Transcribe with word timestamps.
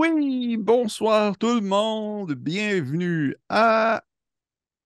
oui, 0.00 0.56
bonsoir 0.56 1.36
tout 1.36 1.56
le 1.56 1.60
monde, 1.60 2.32
bienvenue 2.32 3.36
à 3.50 4.02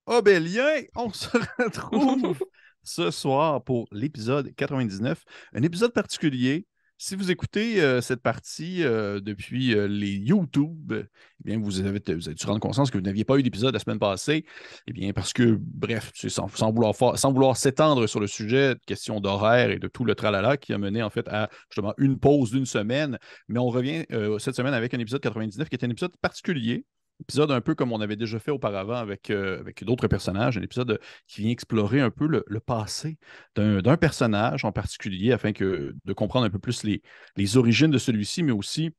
Obélien. 0.07 0.83
On 0.97 1.13
se 1.13 1.29
retrouve 1.63 2.37
ce 2.83 3.13
soir 3.13 3.63
pour 3.63 3.87
l'épisode 3.93 4.53
99, 4.57 5.23
un 5.53 5.63
épisode 5.63 5.93
particulier. 5.93 6.67
Si 7.07 7.17
vous 7.17 7.31
écoutez 7.31 7.83
euh, 7.83 8.01
cette 8.01 8.23
partie 8.23 8.83
euh, 8.83 9.21
depuis 9.21 9.75
euh, 9.75 9.87
les 9.87 10.13
YouTube, 10.13 10.95
eh 10.95 11.45
bien, 11.45 11.59
vous 11.61 11.81
avez, 11.81 12.01
vous 12.15 12.33
dû 12.33 12.47
rendre 12.47 12.61
conscience 12.61 12.91
que 12.91 12.97
vous 12.97 13.05
n'aviez 13.05 13.27
pas 13.27 13.37
eu 13.37 13.43
d'épisode 13.43 13.75
la 13.75 13.79
semaine 13.79 13.99
passée. 13.99 14.47
Eh 14.87 14.93
bien, 14.95 15.13
parce 15.13 15.35
que, 15.35 15.59
bref, 15.61 16.13
sans, 16.15 16.49
sans, 16.49 16.73
vouloir, 16.73 16.95
sans 17.19 17.31
vouloir 17.31 17.59
s'étendre 17.59 18.07
sur 18.07 18.21
le 18.21 18.27
sujet, 18.27 18.77
question 18.87 19.21
d'horaire 19.21 19.71
et 19.71 19.79
de 19.79 19.87
tout 19.87 20.07
le 20.07 20.15
tralala 20.15 20.57
qui 20.57 20.73
a 20.73 20.79
mené 20.79 21.03
en 21.03 21.11
fait 21.11 21.29
à 21.29 21.51
justement 21.69 21.93
une 21.99 22.19
pause 22.19 22.53
d'une 22.53 22.65
semaine. 22.65 23.19
Mais 23.49 23.59
on 23.59 23.69
revient 23.69 24.07
cette 24.39 24.57
semaine 24.57 24.73
avec 24.73 24.95
un 24.95 24.99
épisode 24.99 25.21
99 25.21 25.69
qui 25.69 25.77
est 25.77 25.85
un 25.85 25.91
épisode 25.91 26.17
particulier 26.23 26.87
épisode 27.21 27.51
un 27.51 27.61
peu 27.61 27.75
comme 27.75 27.93
on 27.93 28.01
avait 28.01 28.17
déjà 28.17 28.39
fait 28.39 28.51
auparavant 28.51 28.97
avec, 28.97 29.31
euh, 29.31 29.63
d'autres 29.83 30.09
personnages, 30.09 30.59
un 30.59 30.63
épisode 30.63 31.01
qui 31.27 31.43
vient 31.43 31.51
explorer 31.51 32.01
un 32.01 32.11
peu 32.11 32.27
le, 32.27 32.61
passé 32.61 33.19
d'un 33.57 33.97
personnage 33.97 34.65
en 34.65 34.73
particulier 34.73 35.33
afin 35.33 35.53
que, 35.53 35.95
de 36.05 36.13
comprendre 36.13 36.47
un 36.47 36.51
peu 36.51 36.59
plus 36.59 36.85
les 36.85 37.57
origines 37.57 37.91
de 37.91 37.99
celui-ci, 37.99 38.43
mais 38.43 38.53
aussi 38.53 38.95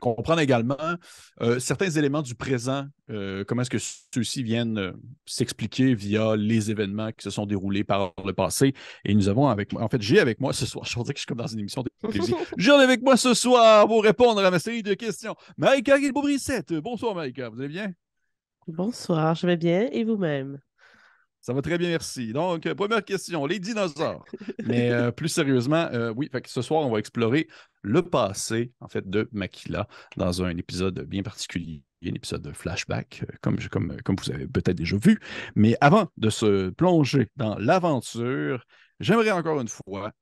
comprendre 0.00 0.40
également 0.40 0.76
euh, 1.40 1.58
certains 1.60 1.90
éléments 1.90 2.22
du 2.22 2.34
présent, 2.34 2.86
euh, 3.10 3.44
comment 3.44 3.62
est-ce 3.62 3.70
que 3.70 3.78
ceux-ci 3.78 4.42
viennent 4.42 4.78
euh, 4.78 4.92
s'expliquer 5.26 5.94
via 5.94 6.36
les 6.36 6.70
événements 6.70 7.12
qui 7.12 7.22
se 7.22 7.30
sont 7.30 7.46
déroulés 7.46 7.84
par 7.84 8.12
le 8.24 8.32
passé. 8.32 8.74
Et 9.04 9.14
nous 9.14 9.28
avons 9.28 9.48
avec 9.48 9.72
moi, 9.72 9.82
en 9.82 9.88
fait, 9.88 10.02
j'ai 10.02 10.18
avec 10.18 10.40
moi 10.40 10.52
ce 10.52 10.66
soir, 10.66 10.84
je 10.88 10.94
dire 10.94 11.04
que 11.04 11.12
je 11.14 11.20
suis 11.20 11.26
comme 11.26 11.38
dans 11.38 11.46
une 11.46 11.60
émission 11.60 11.82
de 11.82 11.90
j'ai 12.56 12.72
avec 12.72 13.02
moi 13.02 13.16
ce 13.16 13.34
soir 13.34 13.86
pour 13.86 14.02
répondre 14.02 14.42
à 14.44 14.50
ma 14.50 14.58
série 14.58 14.82
de 14.82 14.94
questions. 14.94 15.36
Marika 15.56 15.98
Guilbeault-Brissette. 15.98 16.72
Bonsoir 16.74 17.14
Marika, 17.14 17.48
vous 17.48 17.60
allez 17.60 17.68
bien? 17.68 17.92
Bonsoir, 18.66 19.34
je 19.34 19.46
vais 19.46 19.56
bien 19.56 19.88
et 19.92 20.04
vous-même? 20.04 20.60
Ça 21.40 21.54
va 21.54 21.62
très 21.62 21.78
bien, 21.78 21.88
merci. 21.88 22.32
Donc, 22.32 22.66
euh, 22.66 22.74
première 22.74 23.04
question, 23.04 23.46
les 23.46 23.58
dinosaures. 23.58 24.24
Mais 24.64 24.90
euh, 24.90 25.10
plus 25.10 25.28
sérieusement, 25.28 25.88
euh, 25.92 26.12
oui, 26.14 26.28
fait 26.30 26.42
que 26.42 26.50
ce 26.50 26.60
soir, 26.60 26.82
on 26.82 26.90
va 26.90 26.98
explorer 26.98 27.48
le 27.82 28.02
passé, 28.02 28.72
en 28.80 28.88
fait, 28.88 29.08
de 29.08 29.28
Makila 29.32 29.88
dans 30.18 30.42
un 30.42 30.54
épisode 30.58 31.00
bien 31.04 31.22
particulier, 31.22 31.82
un 32.04 32.14
épisode 32.14 32.42
de 32.42 32.52
flashback, 32.52 33.24
comme, 33.40 33.58
comme, 33.70 33.96
comme 34.02 34.16
vous 34.16 34.30
avez 34.30 34.46
peut-être 34.46 34.76
déjà 34.76 34.98
vu. 34.98 35.18
Mais 35.54 35.76
avant 35.80 36.08
de 36.18 36.28
se 36.28 36.68
plonger 36.70 37.28
dans 37.36 37.56
l'aventure, 37.58 38.66
j'aimerais 39.00 39.30
encore 39.30 39.62
une 39.62 39.68
fois 39.68 40.12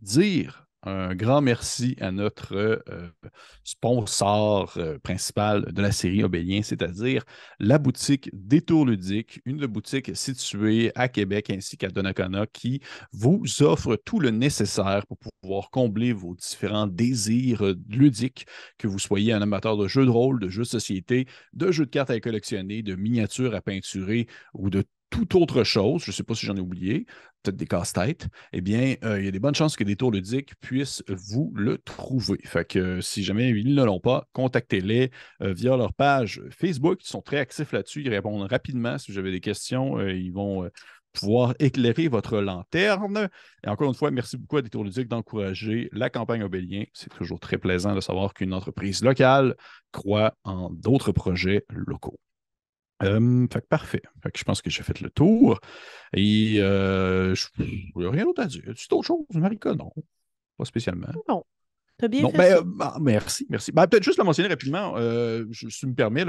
dire 0.00 0.66
un 0.84 1.14
grand 1.14 1.40
merci 1.40 1.96
à 2.00 2.10
notre 2.10 2.54
euh, 2.56 3.08
sponsor 3.62 4.72
euh, 4.76 4.98
principal 4.98 5.72
de 5.72 5.80
la 5.80 5.92
série 5.92 6.24
Obélien, 6.24 6.62
c'est-à-dire 6.62 7.24
la 7.60 7.78
boutique 7.78 8.30
Détour 8.32 8.86
Ludique, 8.86 9.40
une 9.44 9.66
boutique 9.66 10.16
située 10.16 10.90
à 10.94 11.08
Québec 11.08 11.50
ainsi 11.50 11.76
qu'à 11.76 11.88
Donnacona 11.88 12.46
qui 12.46 12.80
vous 13.12 13.44
offre 13.60 13.96
tout 13.96 14.18
le 14.18 14.30
nécessaire 14.30 15.06
pour 15.06 15.18
pouvoir 15.40 15.70
combler 15.70 16.12
vos 16.12 16.34
différents 16.34 16.88
désirs 16.88 17.74
ludiques, 17.88 18.46
que 18.78 18.88
vous 18.88 18.98
soyez 18.98 19.32
un 19.32 19.42
amateur 19.42 19.76
de 19.76 19.86
jeux 19.86 20.04
de 20.04 20.10
rôle, 20.10 20.40
de 20.40 20.48
jeux 20.48 20.62
de 20.62 20.68
société, 20.68 21.26
de 21.52 21.70
jeux 21.70 21.86
de 21.86 21.90
cartes 21.90 22.10
à 22.10 22.18
collectionner, 22.18 22.82
de 22.82 22.96
miniatures 22.96 23.54
à 23.54 23.60
peinturer 23.60 24.26
ou 24.54 24.68
de 24.68 24.84
toute 25.12 25.34
autre 25.34 25.62
chose, 25.62 26.02
je 26.04 26.10
ne 26.10 26.14
sais 26.14 26.22
pas 26.22 26.34
si 26.34 26.46
j'en 26.46 26.56
ai 26.56 26.60
oublié, 26.60 27.04
peut-être 27.42 27.56
des 27.56 27.66
casse-têtes, 27.66 28.28
eh 28.54 28.62
bien, 28.62 28.94
euh, 29.04 29.20
il 29.20 29.26
y 29.26 29.28
a 29.28 29.30
des 29.30 29.40
bonnes 29.40 29.54
chances 29.54 29.76
que 29.76 29.84
des 29.84 29.94
tours 29.94 30.10
ludiques 30.10 30.54
puissent 30.60 31.04
vous 31.06 31.52
le 31.54 31.76
trouver. 31.76 32.38
Fait 32.44 32.66
que 32.66 32.78
euh, 32.78 33.00
si 33.02 33.22
jamais 33.22 33.50
ils 33.50 33.74
ne 33.74 33.84
l'ont 33.84 34.00
pas, 34.00 34.26
contactez-les 34.32 35.10
euh, 35.42 35.52
via 35.52 35.76
leur 35.76 35.92
page 35.92 36.40
Facebook. 36.50 37.00
Ils 37.04 37.08
sont 37.08 37.20
très 37.20 37.36
actifs 37.36 37.72
là-dessus. 37.72 38.00
Ils 38.02 38.08
répondent 38.08 38.50
rapidement 38.50 38.96
si 38.96 39.12
vous 39.12 39.18
avez 39.18 39.32
des 39.32 39.40
questions. 39.40 40.00
ils 40.00 40.32
vont 40.32 40.68
pouvoir 41.12 41.54
éclairer 41.58 42.08
votre 42.08 42.38
lanterne. 42.40 43.28
Et 43.64 43.68
encore 43.68 43.88
une 43.88 43.94
fois, 43.94 44.10
merci 44.10 44.38
beaucoup 44.38 44.56
à 44.56 44.62
Détour 44.62 44.84
Ludique 44.84 45.08
d'encourager 45.08 45.90
la 45.92 46.08
campagne 46.08 46.42
Obélien. 46.42 46.84
C'est 46.94 47.12
toujours 47.12 47.38
très 47.38 47.58
plaisant 47.58 47.94
de 47.94 48.00
savoir 48.00 48.32
qu'une 48.32 48.54
entreprise 48.54 49.02
locale 49.04 49.56
croit 49.90 50.34
en 50.44 50.70
d'autres 50.70 51.12
projets 51.12 51.66
locaux. 51.68 52.18
Euh, 53.02 53.46
fait 53.52 53.60
que 53.60 53.66
parfait. 53.66 54.02
Fait 54.22 54.30
que 54.30 54.38
je 54.38 54.44
pense 54.44 54.62
que 54.62 54.70
j'ai 54.70 54.82
fait 54.82 55.00
le 55.00 55.10
tour. 55.10 55.60
Et 56.14 56.56
euh, 56.60 57.34
je 57.34 57.46
n'ai 57.58 58.08
rien 58.08 58.24
d'autre 58.24 58.42
à 58.42 58.46
dire. 58.46 58.62
C'est 58.76 58.92
autre 58.92 59.06
chose, 59.06 59.26
Marika? 59.34 59.74
Non, 59.74 59.90
pas 60.56 60.64
spécialement. 60.64 61.08
Non. 61.28 61.44
T'as 62.02 62.08
bien 62.08 62.28
fait 62.30 62.36
ben, 62.36 62.62
bah, 62.64 62.96
merci, 63.00 63.46
merci. 63.48 63.70
Ben, 63.70 63.86
Peut-être 63.86 64.02
juste 64.02 64.18
le 64.18 64.24
mentionner 64.24 64.48
rapidement, 64.48 64.94
euh, 64.96 65.44
je, 65.52 65.68
si 65.68 65.80
tu 65.80 65.86
me 65.86 65.94
permets, 65.94 66.24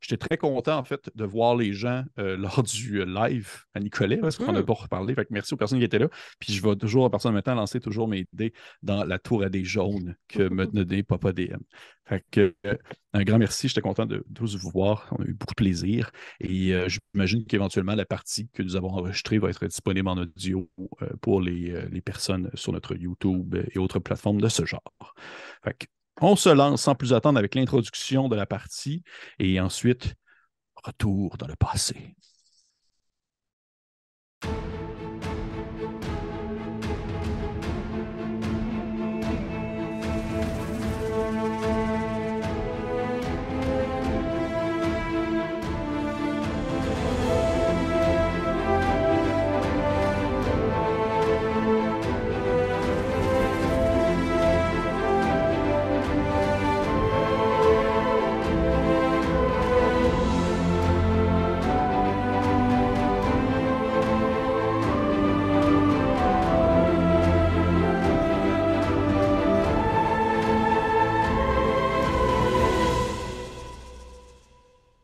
j'étais 0.00 0.16
très 0.16 0.36
content 0.36 0.78
en 0.78 0.84
fait 0.84 1.10
de 1.14 1.24
voir 1.24 1.56
les 1.56 1.72
gens 1.72 2.04
euh, 2.20 2.36
lors 2.36 2.62
du 2.62 3.04
live 3.04 3.64
à 3.74 3.80
Nicolet, 3.80 4.18
parce 4.18 4.36
qu'on 4.36 4.52
n'a 4.52 4.60
mm-hmm. 4.60 4.64
pas 4.64 4.74
reparlé. 4.74 5.14
Fait 5.14 5.24
que 5.24 5.32
merci 5.32 5.52
aux 5.52 5.56
personnes 5.56 5.80
qui 5.80 5.84
étaient 5.84 5.98
là. 5.98 6.08
Puis 6.38 6.52
je 6.52 6.62
vais 6.62 6.76
toujours, 6.76 7.06
à 7.06 7.10
partir 7.10 7.30
de 7.30 7.34
maintenant, 7.34 7.56
lancer 7.56 7.80
toujours 7.80 8.06
mes 8.06 8.24
idées 8.32 8.52
dans 8.82 9.02
la 9.02 9.18
tour 9.18 9.42
à 9.42 9.48
des 9.48 9.64
jaunes 9.64 10.14
que 10.28 10.48
me 10.52 10.66
donnait 10.66 11.02
Papa 11.02 11.32
DM. 11.32 11.58
Fait 12.04 12.24
que, 12.30 12.54
euh, 12.66 12.74
un 13.12 13.24
grand 13.24 13.38
merci, 13.38 13.68
j'étais 13.68 13.80
content 13.80 14.06
de, 14.06 14.24
tous 14.34 14.56
vous 14.56 14.70
voir. 14.70 15.08
On 15.18 15.22
a 15.22 15.26
eu 15.26 15.34
beaucoup 15.34 15.54
de 15.54 15.62
plaisir. 15.62 16.10
Et 16.40 16.72
euh, 16.74 16.88
j'imagine 16.88 17.44
qu'éventuellement, 17.44 17.94
la 17.94 18.04
partie 18.04 18.48
que 18.50 18.62
nous 18.62 18.76
avons 18.76 18.90
enregistrée 18.90 19.38
va 19.38 19.50
être 19.50 19.66
disponible 19.66 20.08
en 20.08 20.16
audio 20.18 20.70
euh, 21.02 21.08
pour 21.20 21.40
les, 21.40 21.88
les, 21.90 22.00
personnes 22.00 22.50
sur 22.54 22.72
notre 22.72 22.94
YouTube 22.94 23.56
et 23.72 23.78
autres 23.78 23.98
plateformes 23.98 24.40
de 24.40 24.48
ce 24.48 24.64
genre. 24.64 25.14
Fait 25.64 25.88
on 26.20 26.36
se 26.36 26.50
lance 26.50 26.82
sans 26.82 26.94
plus 26.94 27.14
attendre 27.14 27.38
avec 27.38 27.54
l'introduction 27.54 28.28
de 28.28 28.36
la 28.36 28.44
partie 28.44 29.02
et 29.38 29.58
ensuite, 29.58 30.14
retour 30.76 31.38
dans 31.38 31.46
le 31.46 31.56
passé. 31.56 32.14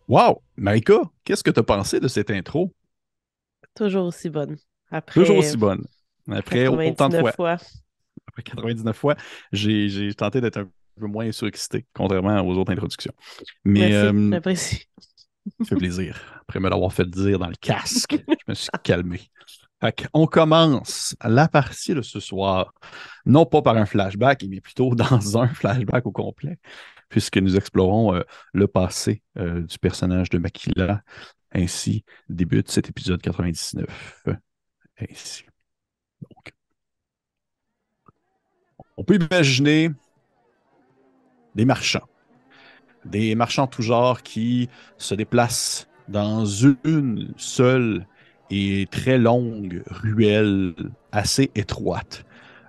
Wow! 0.09 0.43
Maïka, 0.56 1.00
qu'est-ce 1.25 1.43
que 1.43 1.50
tu 1.50 1.59
as 1.59 1.65
pensé 1.65 1.99
de 1.99 2.06
cette 2.06 2.31
intro? 2.31 2.72
Toujours 3.75 4.06
aussi 4.06 4.31
bonne. 4.31 4.56
Après, 4.91 5.21
Toujours 5.21 5.39
aussi 5.39 5.56
bonne. 5.56 5.84
Après 6.31 6.69
autant 6.69 7.09
de 7.09 7.19
fois. 7.34 7.56
Après 8.28 8.43
99 8.43 8.97
fois, 8.97 9.16
j'ai 9.53 10.15
tenté 10.15 10.41
d'être 10.41 10.59
un 10.59 10.69
peu 10.99 11.06
moins 11.06 11.31
surexcité, 11.33 11.87
contrairement 11.93 12.41
aux 12.41 12.56
autres 12.56 12.72
introductions. 12.72 13.12
Mais, 13.65 13.95
euh, 13.95 14.31
j'apprécie. 14.31 14.87
ça 15.61 15.65
fait 15.66 15.77
plaisir. 15.77 16.19
Après 16.43 16.61
me 16.61 16.69
l'avoir 16.69 16.93
fait 16.93 17.09
dire 17.09 17.39
dans 17.39 17.49
le 17.49 17.56
casque, 17.61 18.16
je 18.28 18.45
me 18.49 18.55
suis 18.55 18.69
calmé. 18.84 19.21
on 20.15 20.27
commence 20.27 21.16
la 21.22 21.49
partie 21.49 21.95
de 21.95 22.03
ce 22.03 22.21
soir, 22.21 22.72
non 23.25 23.45
pas 23.45 23.62
par 23.62 23.77
un 23.77 23.87
flashback, 23.87 24.45
mais 24.49 24.61
plutôt 24.61 24.95
dans 24.95 25.39
un 25.39 25.49
flashback 25.49 26.06
au 26.06 26.12
complet 26.12 26.59
puisque 27.09 27.39
nous 27.39 27.57
explorons 27.57 28.15
euh, 28.15 28.22
le 28.53 28.66
passé 28.66 29.22
euh, 29.39 29.63
du 29.63 29.78
personnage 29.78 30.31
de 30.31 30.39
Makila. 30.39 31.03
Ainsi 31.53 32.04
débute 32.28 32.71
cet 32.71 32.89
épisode 32.89 33.22
99. 33.22 34.25
Ainsi. 35.01 35.45
Donc, 36.22 36.53
on 38.97 39.04
peut 39.04 39.16
imaginer 39.16 39.91
des 41.54 41.65
marchands, 41.65 42.07
des 43.04 43.34
marchands 43.34 43.66
tout 43.66 43.83
genre 43.83 44.22
qui 44.22 44.69
se 44.98 45.15
déplacent 45.15 45.89
dans 46.09 46.45
une 46.45 47.33
seule 47.36 48.07
et 48.51 48.86
très 48.91 49.19
longue 49.19 49.83
ruelle 49.86 50.75
assez 51.13 51.51
étroite 51.54 52.25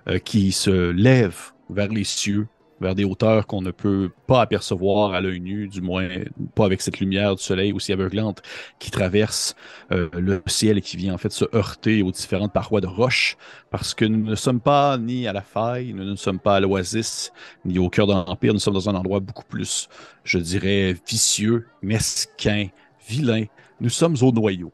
euh, 0.08 0.18
qui 0.18 0.52
se 0.52 0.90
lève 0.90 1.38
vers 1.70 1.88
les 1.88 2.04
cieux 2.04 2.48
vers 2.80 2.94
des 2.94 3.04
hauteurs 3.04 3.46
qu'on 3.46 3.62
ne 3.62 3.70
peut 3.70 4.10
pas 4.26 4.40
apercevoir 4.40 5.12
à 5.12 5.20
l'œil 5.20 5.40
nu, 5.40 5.68
du 5.68 5.80
moins 5.80 6.08
pas 6.54 6.64
avec 6.64 6.80
cette 6.80 7.00
lumière 7.00 7.34
du 7.34 7.42
soleil 7.42 7.72
aussi 7.72 7.92
aveuglante 7.92 8.42
qui 8.78 8.90
traverse 8.90 9.56
euh, 9.92 10.08
le 10.12 10.42
ciel 10.46 10.78
et 10.78 10.80
qui 10.80 10.96
vient 10.96 11.14
en 11.14 11.18
fait 11.18 11.32
se 11.32 11.44
heurter 11.54 12.02
aux 12.02 12.12
différentes 12.12 12.52
parois 12.52 12.80
de 12.80 12.86
roche, 12.86 13.36
parce 13.70 13.94
que 13.94 14.04
nous 14.04 14.24
ne 14.24 14.34
sommes 14.34 14.60
pas 14.60 14.98
ni 14.98 15.26
à 15.26 15.32
la 15.32 15.42
faille, 15.42 15.92
nous 15.92 16.04
ne 16.04 16.16
sommes 16.16 16.38
pas 16.38 16.56
à 16.56 16.60
l'oasis, 16.60 17.32
ni 17.64 17.78
au 17.78 17.88
cœur 17.88 18.06
de 18.06 18.12
l'Empire, 18.12 18.52
nous 18.52 18.60
sommes 18.60 18.74
dans 18.74 18.88
un 18.88 18.94
endroit 18.94 19.20
beaucoup 19.20 19.44
plus, 19.44 19.88
je 20.24 20.38
dirais, 20.38 20.96
vicieux, 21.06 21.66
mesquin, 21.82 22.68
vilain. 23.08 23.44
Nous 23.80 23.90
sommes 23.90 24.16
au 24.22 24.32
noyau, 24.32 24.72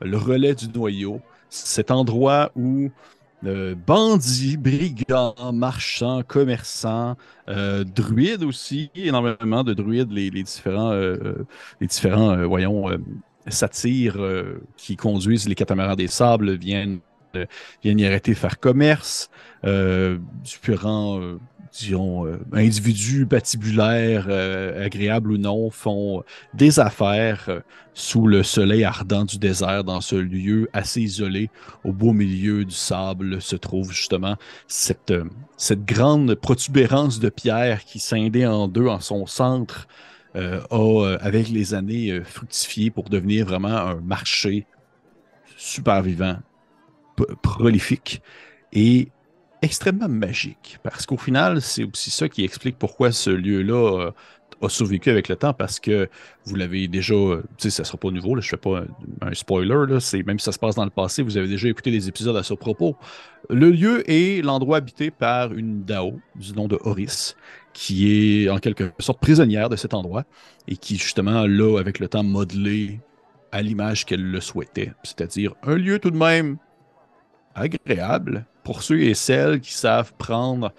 le 0.00 0.16
relais 0.16 0.54
du 0.54 0.68
noyau, 0.68 1.20
cet 1.48 1.90
endroit 1.90 2.50
où 2.56 2.90
euh, 3.46 3.74
bandits, 3.74 4.56
brigands, 4.56 5.34
marchands, 5.52 6.22
commerçants, 6.22 7.16
euh, 7.48 7.84
druides 7.84 8.42
aussi, 8.42 8.90
énormément 8.94 9.62
de 9.64 9.74
druides, 9.74 10.10
les, 10.12 10.30
différents, 10.30 10.92
euh, 10.92 12.46
voyons, 12.46 12.86
satires 13.46 14.18
qui 14.76 14.96
conduisent 14.96 15.48
les 15.48 15.54
catamarans 15.54 15.96
des 15.96 16.08
sables 16.08 16.54
viennent, 16.54 17.00
viennent 17.82 17.98
y 17.98 18.06
arrêter 18.06 18.34
faire 18.34 18.58
commerce. 18.58 19.28
différents 19.62 21.20
disons, 21.76 22.26
euh, 22.26 22.38
individus 22.52 23.26
patibulaires, 23.26 24.26
euh, 24.28 24.84
agréables 24.86 25.32
ou 25.32 25.38
non, 25.38 25.70
font 25.70 26.22
des 26.52 26.78
affaires 26.78 27.44
euh, 27.48 27.60
sous 27.94 28.26
le 28.26 28.42
soleil 28.42 28.84
ardent 28.84 29.24
du 29.24 29.38
désert, 29.38 29.82
dans 29.82 30.00
ce 30.00 30.16
lieu 30.16 30.68
assez 30.72 31.00
isolé, 31.00 31.50
au 31.84 31.92
beau 31.92 32.12
milieu 32.12 32.64
du 32.64 32.74
sable, 32.74 33.42
se 33.42 33.56
trouve 33.56 33.92
justement 33.92 34.36
cette, 34.68 35.12
cette 35.56 35.84
grande 35.84 36.34
protubérance 36.36 37.18
de 37.18 37.28
pierre 37.28 37.84
qui 37.84 37.98
scindée 37.98 38.46
en 38.46 38.68
deux 38.68 38.86
en 38.86 39.00
son 39.00 39.26
centre. 39.26 39.88
a, 40.36 41.16
avec 41.20 41.48
les 41.48 41.74
années, 41.74 42.20
fructifié 42.24 42.90
pour 42.90 43.08
devenir 43.08 43.46
vraiment 43.46 43.68
un 43.68 44.00
marché 44.00 44.66
super 45.56 46.02
vivant, 46.02 46.38
prolifique. 47.42 48.20
Et 48.72 49.12
extrêmement 49.64 50.08
magique. 50.08 50.78
Parce 50.82 51.06
qu'au 51.06 51.16
final, 51.16 51.60
c'est 51.60 51.84
aussi 51.84 52.10
ça 52.10 52.28
qui 52.28 52.44
explique 52.44 52.78
pourquoi 52.78 53.12
ce 53.12 53.30
lieu-là 53.30 54.00
euh, 54.00 54.10
a 54.62 54.68
survécu 54.68 55.10
avec 55.10 55.28
le 55.28 55.36
temps. 55.36 55.54
Parce 55.54 55.80
que 55.80 56.08
vous 56.44 56.54
l'avez 56.54 56.86
déjà, 56.86 57.14
euh, 57.14 57.42
tu 57.56 57.64
sais, 57.64 57.70
ça 57.70 57.84
sera 57.84 57.98
pas 57.98 58.10
nouveau, 58.10 58.34
là, 58.34 58.40
je 58.40 58.48
fais 58.48 58.56
pas 58.56 58.84
un, 59.22 59.34
spoiler, 59.34 59.86
là, 59.88 59.98
même 60.26 60.38
si 60.38 60.44
ça 60.44 60.52
se 60.52 60.58
passe 60.58 60.74
dans 60.74 60.84
le 60.84 60.90
passé, 60.90 61.22
vous 61.22 61.36
avez 61.36 61.48
déjà 61.48 61.68
écouté 61.68 61.90
des 61.90 62.08
épisodes 62.08 62.36
à 62.36 62.42
ce 62.42 62.54
propos. 62.54 62.96
Le 63.50 63.70
lieu 63.70 64.08
est 64.10 64.42
l'endroit 64.44 64.76
habité 64.76 65.10
par 65.10 65.52
une 65.52 65.84
Dao 65.84 66.20
du 66.36 66.52
nom 66.52 66.68
de 66.68 66.78
Horis, 66.82 67.36
qui 67.72 68.44
est 68.44 68.50
en 68.50 68.58
quelque 68.58 68.92
sorte 68.98 69.20
prisonnière 69.20 69.68
de 69.68 69.76
cet 69.76 69.94
endroit 69.94 70.24
et 70.68 70.76
qui, 70.76 70.96
justement, 70.96 71.46
là, 71.46 71.78
avec 71.78 71.98
le 71.98 72.08
temps, 72.08 72.22
modelé 72.22 73.00
à 73.50 73.62
l'image 73.62 74.04
qu'elle 74.04 74.30
le 74.30 74.40
souhaitait. 74.40 74.92
C'est-à-dire 75.04 75.54
un 75.62 75.76
lieu 75.76 75.98
tout 75.98 76.10
de 76.10 76.16
même 76.16 76.58
agréable, 77.54 78.46
pour 78.64 78.82
ceux 78.82 79.00
et 79.02 79.14
celles 79.14 79.60
qui 79.60 79.74
savent 79.74 80.12
prendre 80.14 80.72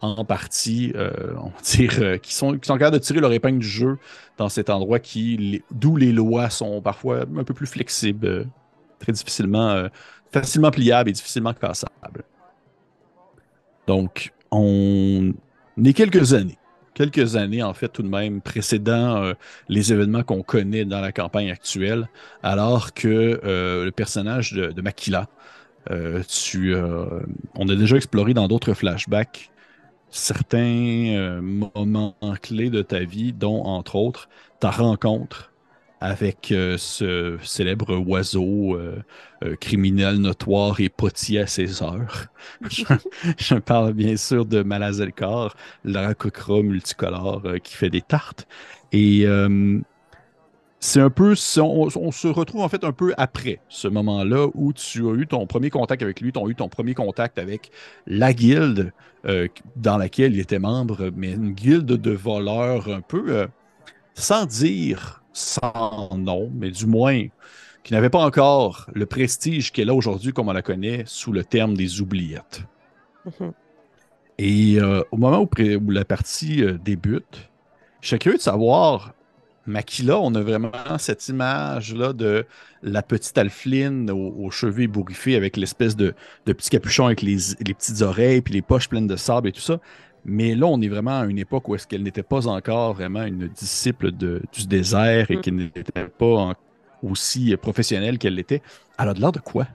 en 0.00 0.24
partie, 0.24 0.92
euh, 0.94 1.10
on 1.36 1.52
dire, 1.62 1.92
euh, 2.00 2.16
qui, 2.16 2.34
sont, 2.34 2.58
qui 2.58 2.66
sont 2.66 2.78
capables 2.78 2.98
de 2.98 3.02
tirer 3.02 3.20
leur 3.20 3.32
épingle 3.32 3.58
du 3.58 3.68
jeu 3.68 3.98
dans 4.38 4.48
cet 4.48 4.70
endroit 4.70 4.98
qui, 4.98 5.62
d'où 5.70 5.96
les 5.96 6.12
lois 6.12 6.48
sont 6.48 6.80
parfois 6.80 7.22
un 7.22 7.44
peu 7.44 7.54
plus 7.54 7.66
flexibles, 7.66 8.26
euh, 8.26 8.44
très 8.98 9.12
difficilement, 9.12 9.88
facilement 10.30 10.70
pliables 10.70 11.08
et 11.08 11.12
difficilement 11.12 11.54
cassables. 11.54 12.22
Donc, 13.86 14.32
on 14.50 15.32
est 15.82 15.92
quelques 15.94 16.34
années, 16.34 16.58
quelques 16.92 17.36
années 17.36 17.62
en 17.62 17.72
fait 17.72 17.88
tout 17.88 18.02
de 18.02 18.08
même 18.08 18.42
précédant 18.42 19.32
les 19.70 19.92
événements 19.94 20.22
qu'on 20.22 20.42
connaît 20.42 20.84
dans 20.84 21.00
la 21.00 21.12
campagne 21.12 21.50
actuelle, 21.50 22.10
alors 22.42 22.92
que 22.92 23.40
le 23.42 23.90
personnage 23.90 24.52
de, 24.52 24.66
de 24.70 24.82
Makila, 24.82 25.28
tu, 26.28 26.74
euh, 26.74 27.20
on 27.54 27.68
a 27.68 27.74
déjà 27.74 27.96
exploré 27.96 28.34
dans 28.34 28.48
d'autres 28.48 28.74
flashbacks 28.74 29.50
certains 30.10 31.14
euh, 31.14 31.40
moments 31.40 32.16
clés 32.42 32.70
de 32.70 32.82
ta 32.82 33.00
vie, 33.00 33.32
dont 33.32 33.62
entre 33.64 33.96
autres 33.96 34.28
ta 34.58 34.70
rencontre 34.70 35.52
avec 36.02 36.46
ce 36.48 37.36
célèbre 37.42 37.94
oiseau 37.98 38.78
criminel 39.60 40.16
notoire 40.16 40.80
et 40.80 40.88
potier 40.88 41.40
à 41.40 41.46
ses 41.46 41.82
heures. 41.82 42.28
je, 42.70 43.54
parle 43.56 43.92
bien 43.92 44.16
sûr 44.16 44.46
de 44.46 44.62
Malazelkar, 44.62 45.54
l'aracocra 45.84 46.62
multicolore 46.62 47.42
qui 47.62 47.74
fait 47.74 47.90
des 47.90 48.00
tartes. 48.00 48.48
Et 48.92 49.26
c'est 50.82 51.00
un 51.00 51.10
peu, 51.10 51.34
on, 51.58 52.10
se 52.10 52.26
retrouve 52.26 52.62
en 52.62 52.68
fait 52.70 52.84
un 52.84 52.92
peu 52.92 53.12
après 53.18 53.60
ce 53.68 53.86
moment-là 53.86 54.46
où 54.54 54.72
tu 54.72 55.06
as 55.06 55.12
eu 55.12 55.26
ton 55.26 55.46
premier 55.46 55.68
contact 55.68 56.02
avec 56.02 56.22
lui, 56.22 56.32
tu 56.32 56.40
as 56.40 56.46
eu 56.46 56.54
ton 56.54 56.70
premier 56.70 56.94
contact 56.94 57.38
avec 57.38 57.70
la 58.06 58.32
guilde 58.32 58.90
euh, 59.26 59.46
dans 59.76 59.98
laquelle 59.98 60.32
il 60.32 60.40
était 60.40 60.58
membre, 60.58 61.10
mais 61.14 61.32
une 61.32 61.52
guilde 61.52 61.84
de 61.84 62.10
voleurs 62.12 62.88
un 62.88 63.02
peu, 63.02 63.24
euh, 63.28 63.46
sans 64.14 64.46
dire 64.46 65.22
sans 65.34 66.16
nom, 66.16 66.50
mais 66.54 66.70
du 66.70 66.86
moins 66.86 67.26
qui 67.84 67.92
n'avait 67.92 68.10
pas 68.10 68.24
encore 68.24 68.86
le 68.94 69.04
prestige 69.04 69.72
qu'elle 69.72 69.90
a 69.90 69.94
aujourd'hui 69.94 70.32
comme 70.32 70.48
on 70.48 70.52
la 70.52 70.62
connaît 70.62 71.02
sous 71.04 71.32
le 71.32 71.44
terme 71.44 71.76
des 71.76 72.00
oubliettes. 72.00 72.62
Mm-hmm. 73.26 73.52
Et 74.38 74.80
euh, 74.80 75.02
au 75.10 75.18
moment 75.18 75.42
où, 75.42 75.90
la 75.90 76.06
partie 76.06 76.64
débute, 76.82 77.50
je 78.00 78.08
suis 78.08 78.18
curieux 78.18 78.38
de 78.38 78.42
savoir 78.42 79.12
Makila, 79.70 80.18
on 80.18 80.34
a 80.34 80.40
vraiment 80.42 80.70
cette 80.98 81.28
image-là 81.28 82.12
de 82.12 82.44
la 82.82 83.02
petite 83.02 83.36
Alfline 83.38 84.10
aux, 84.10 84.50
cheveux 84.50 84.82
ébouriffés 84.82 85.36
avec 85.36 85.56
l'espèce 85.56 85.96
de, 85.96 86.14
petit 86.44 86.70
capuchon 86.70 87.06
avec 87.06 87.22
les, 87.22 87.36
petites 87.36 88.02
oreilles 88.02 88.42
puis 88.42 88.54
les 88.54 88.62
poches 88.62 88.88
pleines 88.88 89.06
de 89.06 89.16
sable 89.16 89.48
et 89.48 89.52
tout 89.52 89.60
ça. 89.60 89.80
Mais 90.24 90.54
là, 90.54 90.66
on 90.66 90.80
est 90.82 90.88
vraiment 90.88 91.20
à 91.20 91.24
une 91.24 91.38
époque 91.38 91.68
où 91.68 91.74
est-ce 91.74 91.86
qu'elle 91.86 92.02
n'était 92.02 92.22
pas 92.22 92.46
encore 92.46 92.94
vraiment 92.94 93.24
une 93.24 93.48
disciple 93.48 94.12
du 94.12 94.66
désert 94.66 95.30
et 95.30 95.36
mm. 95.36 95.40
qu'elle 95.40 95.56
n'était 95.56 96.08
pas 96.08 96.54
aussi 97.02 97.56
professionnelle 97.56 98.18
qu'elle 98.18 98.34
l'était. 98.34 98.62
Elle 98.98 99.08
a 99.08 99.14
de 99.14 99.20
l'air 99.20 99.32
de 99.32 99.38
quoi? 99.38 99.66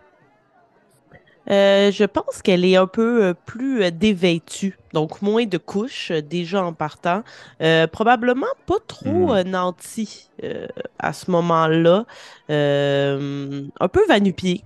Euh, 1.49 1.91
je 1.91 2.03
pense 2.03 2.41
qu'elle 2.41 2.65
est 2.65 2.75
un 2.75 2.87
peu 2.87 3.23
euh, 3.23 3.33
plus 3.45 3.83
euh, 3.83 3.91
dévêtue, 3.91 4.77
donc 4.93 5.21
moins 5.21 5.45
de 5.45 5.57
couches 5.57 6.11
déjà 6.11 6.63
en 6.63 6.73
partant. 6.73 7.23
probablement 7.91 8.47
pas 8.65 8.79
trop 8.87 9.33
hmm. 9.33 9.41
nantie 9.43 10.29
à 10.99 11.13
ce 11.13 11.29
moment-là. 11.31 12.05
un 12.49 13.87
peu 13.91 14.05
vanupier. 14.07 14.63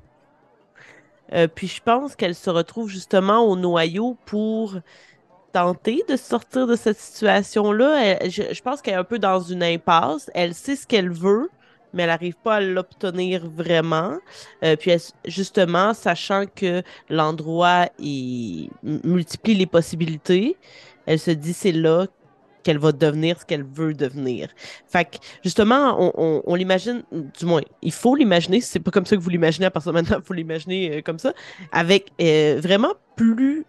puis 1.55 1.67
je 1.67 1.81
pense 1.83 2.15
qu'elle 2.15 2.35
se 2.35 2.49
retrouve 2.49 2.89
justement 2.89 3.41
au 3.41 3.55
noyau 3.55 4.17
pour 4.25 4.75
tenter 5.51 6.03
de 6.07 6.15
sortir 6.15 6.67
de 6.67 6.75
cette 6.75 6.99
situation-là. 6.99 8.29
je, 8.29 8.61
pense 8.61 8.81
qu'elle 8.81 8.93
est 8.93 8.97
un 8.97 9.03
peu 9.03 9.19
dans 9.19 9.39
une 9.39 9.63
impasse. 9.63 10.29
Elle 10.33 10.53
sait 10.53 10.75
ce 10.75 10.85
qu'elle 10.85 11.11
veut 11.11 11.49
mais 11.93 12.03
elle 12.03 12.09
n'arrive 12.09 12.35
pas 12.35 12.55
à 12.55 12.61
l'obtenir 12.61 13.49
vraiment. 13.49 14.17
Euh, 14.63 14.75
puis 14.75 14.91
justement, 15.25 15.93
sachant 15.93 16.45
que 16.45 16.83
l'endroit 17.09 17.87
multiplie 18.83 19.55
les 19.55 19.65
possibilités, 19.65 20.57
elle 21.05 21.19
se 21.19 21.31
dit 21.31 21.53
c'est 21.53 21.71
là 21.71 22.05
qu'elle 22.63 22.77
va 22.77 22.91
devenir 22.91 23.39
ce 23.39 23.45
qu'elle 23.45 23.63
veut 23.63 23.93
devenir. 23.93 24.49
Fait 24.87 25.05
que, 25.05 25.17
justement, 25.43 26.11
on, 26.45 26.55
l'imagine, 26.55 27.03
du 27.11 27.45
moins, 27.45 27.61
il 27.81 27.93
faut 27.93 28.15
l'imaginer, 28.15 28.59
c'est 28.59 28.81
pas 28.81 28.91
comme 28.91 29.05
ça 29.05 29.15
que 29.15 29.21
vous 29.21 29.29
l'imaginez 29.29 29.67
à 29.67 29.71
partir 29.71 29.93
de 29.93 29.97
maintenant, 29.97 30.17
il 30.19 30.25
faut 30.25 30.33
l'imaginer 30.33 30.97
euh, 30.97 31.01
comme 31.01 31.19
ça, 31.19 31.33
avec 31.71 32.11
euh, 32.21 32.59
vraiment 32.61 32.93
plus 33.15 33.65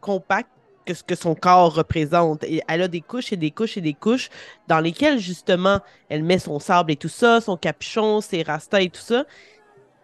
compact 0.00 0.48
que 0.84 0.94
ce 0.94 1.02
que 1.02 1.14
son 1.14 1.34
corps 1.34 1.74
représente. 1.74 2.44
Et 2.44 2.62
elle 2.68 2.82
a 2.82 2.88
des 2.88 3.00
couches 3.00 3.32
et 3.32 3.36
des 3.36 3.50
couches 3.50 3.76
et 3.76 3.80
des 3.80 3.94
couches 3.94 4.28
dans 4.68 4.80
lesquelles, 4.80 5.18
justement, 5.18 5.80
elle 6.08 6.22
met 6.22 6.38
son 6.38 6.58
sable 6.58 6.92
et 6.92 6.96
tout 6.96 7.08
ça, 7.08 7.40
son 7.40 7.56
capuchon, 7.56 8.20
ses 8.20 8.42
rastas 8.42 8.80
et 8.80 8.90
tout 8.90 9.00
ça. 9.00 9.24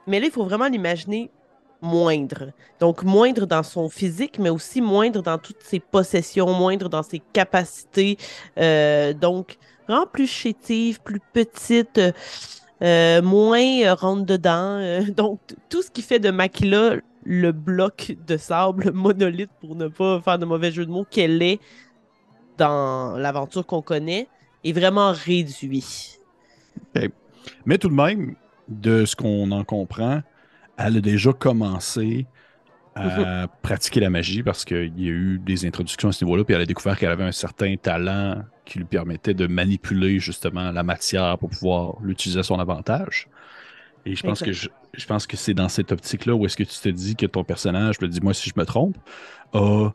Mais 0.06 0.20
là, 0.20 0.26
il 0.26 0.32
faut 0.32 0.44
vraiment 0.44 0.68
l'imaginer 0.68 1.30
moindre. 1.80 2.50
Donc, 2.80 3.02
moindre 3.02 3.47
dans 3.47 3.62
son 3.62 3.88
physique, 3.88 4.38
mais 4.38 4.50
aussi 4.50 4.80
moindre 4.80 5.23
dans 5.23 5.38
toutes 5.38 5.62
ses 5.62 5.80
possessions, 5.80 6.52
moindre 6.52 6.88
dans 6.88 7.02
ses 7.02 7.20
capacités. 7.32 8.16
Euh, 8.58 9.12
donc, 9.12 9.56
vraiment 9.87 10.06
plus 10.06 10.26
chétive, 10.26 11.00
plus 11.00 11.20
petite. 11.32 12.00
Euh, 12.82 13.23
moins 13.23 13.94
rentre 13.94 14.25
dedans. 14.25 14.78
Euh, 14.78 15.02
donc, 15.16 15.40
tout 15.68 15.82
ce 15.82 15.90
qui 15.90 16.02
fait 16.02 16.18
de 16.18 16.30
Makila 16.30 16.97
le 17.25 17.53
bloc 17.53 18.17
de 18.27 18.37
sable 18.37 18.91
monolithe, 18.95 19.51
pour 19.61 19.75
ne 19.75 19.89
pas 19.89 20.21
faire 20.21 20.39
de 20.39 20.45
mauvais 20.45 20.73
jeu 20.73 20.87
de 20.87 20.91
mots, 20.91 21.07
qu'elle 21.09 21.43
est 21.43 21.61
dans 22.57 23.17
l'aventure 23.17 23.67
qu'on 23.67 23.83
connaît, 23.83 24.29
est 24.65 24.73
vraiment 24.73 25.13
réduit. 25.13 26.19
Mais 27.65 27.79
tout 27.79 27.89
de 27.89 27.95
même, 27.95 28.35
de 28.69 29.05
ce 29.05 29.17
qu'on 29.17 29.51
en 29.53 29.65
comprend, 29.65 30.23
elle 30.77 30.97
a 30.97 31.01
déjà 31.01 31.33
commencé 31.33 32.27
à 32.95 33.47
pratiquer 33.63 34.01
la 34.01 34.11
magie 34.11 34.43
parce 34.43 34.65
qu'il 34.65 34.99
y 35.01 35.09
a 35.09 35.13
eu 35.13 35.39
des 35.39 35.67
introductions 35.67 36.09
à 36.09 36.13
ce 36.13 36.25
niveau-là, 36.25 36.45
puis 36.45 36.55
elle 36.55 36.63
a 36.63 36.67
découvert 36.67 36.99
qu'elle 36.99 37.13
avait 37.13 37.25
un 37.25 37.33
certain 37.33 37.77
talent 37.77 38.43
qui 38.65 38.79
lui 38.79 38.85
permettait 38.85 39.35
de 39.35 39.47
manipuler 39.47 40.19
justement 40.19 40.71
la 40.73 40.83
matière 40.83 41.39
pour 41.39 41.51
pouvoir 41.51 41.97
l'utiliser 42.03 42.41
à 42.41 42.43
son 42.43 42.59
avantage. 42.59 43.29
Et 44.09 44.17
je 44.17 44.23
pense 44.23 44.41
que 44.41 44.53
je, 44.53 45.07
pense 45.07 45.27
que 45.27 45.37
c'est 45.37 45.53
dans 45.53 45.69
cette 45.69 45.93
optique-là 45.93 46.35
où 46.35 46.47
est-ce 46.47 46.57
que 46.57 46.62
tu 46.62 46.79
te 46.79 46.88
dis 46.88 47.15
que 47.15 47.27
ton 47.27 47.45
personnage, 47.45 47.97
je 48.00 48.07
dis-moi 48.07 48.33
si 48.33 48.49
je 48.49 48.55
me 48.59 48.65
trompe, 48.65 48.97
a, 49.53 49.91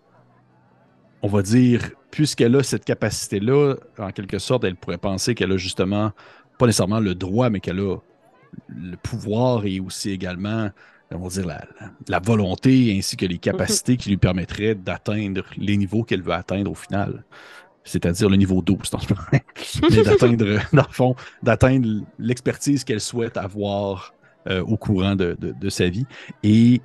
on 1.24 1.28
va 1.28 1.42
dire, 1.42 1.90
puisqu'elle 2.12 2.56
a 2.56 2.62
cette 2.62 2.86
capacité-là, 2.86 3.76
en 3.98 4.12
quelque 4.12 4.38
sorte, 4.38 4.66
elle 4.66 4.76
pourrait 4.76 5.00
penser 5.00 5.34
qu'elle 5.34 5.52
a 5.52 5.58
justement, 5.58 6.12
pas 6.60 6.68
nécessairement 6.68 7.00
le 7.00 7.16
droit, 7.16 7.50
mais 7.50 7.60
qu'elle 7.60 7.80
a 7.80 7.98
le 8.68 8.98
pouvoir 8.98 9.66
et 9.66 9.80
aussi 9.80 10.12
également, 10.12 10.70
on 11.12 11.18
va 11.18 11.30
dire, 11.30 11.48
la, 12.08 12.20
volonté 12.20 12.96
ainsi 12.96 13.18
que 13.18 13.26
les 13.26 13.40
capacités 13.40 13.98
qui 13.98 14.10
lui 14.10 14.18
permettraient 14.18 14.76
d'atteindre 14.76 15.44
les 15.58 15.76
niveaux 15.76 16.04
qu'elle 16.04 16.22
veut 16.22 16.34
atteindre 16.34 16.70
au 16.70 16.76
final. 16.76 17.24
C'est-à-dire 17.84 18.30
le 18.30 18.38
niveau 18.38 18.62
12, 18.62 18.90
dans 18.92 19.00
ce 19.00 19.14
moment. 19.14 19.28
mais 19.92 20.04
d'atteindre, 20.04 20.60
dans 20.74 20.86
le 20.88 20.94
fond, 20.94 21.16
d'atteindre 21.42 22.04
l'expertise 22.18 22.84
qu'elle 22.84 23.02
souhaite 23.02 23.38
avoir 23.38 24.14
euh, 24.48 24.62
au 24.62 24.78
courant 24.78 25.16
de, 25.16 25.70
sa 25.70 25.90
vie. 25.90 26.06
Et 26.44 26.82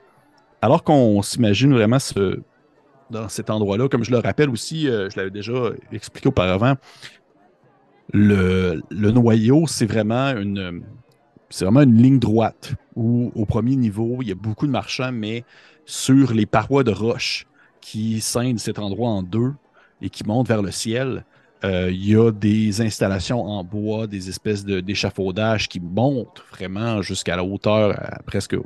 alors 0.61 0.83
qu'on 0.83 1.23
s'imagine 1.23 1.73
vraiment 1.73 1.99
ce, 1.99 2.41
dans 3.11 3.29
cet 3.29 3.51
endroit-là, 3.51 3.89
comme 3.89 4.05
je 4.05 4.11
le 4.11 4.19
rappelle 4.19 4.51
aussi, 4.51 4.89
euh, 4.89 5.09
je 5.11 5.17
l'avais 5.19 5.31
déjà 5.31 5.71
expliqué 5.93 6.29
auparavant, 6.29 6.75
le, 8.13 8.83
le 8.91 9.11
noyau, 9.11 9.67
c'est 9.67 9.87
vraiment 9.87 10.31
une, 10.31 10.83
c'est 11.51 11.65
vraiment 11.65 11.83
une 11.83 11.97
ligne 11.97 12.19
droite 12.19 12.75
où 12.97 13.33
au 13.35 13.45
premier 13.45 13.77
niveau, 13.77 14.19
il 14.21 14.29
y 14.29 14.33
a 14.33 14.35
beaucoup 14.35 14.67
de 14.67 14.73
marchands, 14.73 15.13
mais 15.13 15.45
sur 15.85 16.33
les 16.33 16.47
parois 16.47 16.85
de 16.85 16.91
roche 16.91 17.47
qui 17.81 18.21
scindent 18.21 18.59
cet 18.59 18.79
endroit 18.79 19.09
en 19.09 19.23
deux 19.23 19.53
et 20.03 20.11
qui 20.11 20.25
montent 20.25 20.49
vers 20.49 20.63
le 20.63 20.71
ciel, 20.71 21.25
euh, 21.65 21.91
il 21.91 22.09
y 22.09 22.17
a 22.17 22.31
des 22.31 22.81
installations 22.81 23.43
en 23.43 23.65
bois, 23.65 24.07
des 24.07 24.29
espèces 24.29 24.65
d'échafaudages 24.65 25.69
qui 25.69 25.81
montent 25.81 26.43
vraiment 26.53 27.03
jusqu'à 27.03 27.37
la 27.37 27.45
hauteur, 27.45 27.99
presque 28.27 28.57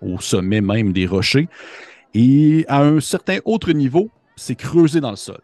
au 0.00 0.18
sommet 0.18 0.60
même 0.60 0.92
des 0.92 1.06
rochers. 1.06 1.48
Et 2.14 2.64
à 2.68 2.82
un 2.82 3.00
certain 3.00 3.38
autre 3.44 3.72
niveau, 3.72 4.10
c'est 4.36 4.54
creusé 4.54 5.00
dans 5.00 5.10
le 5.10 5.16
sol. 5.16 5.40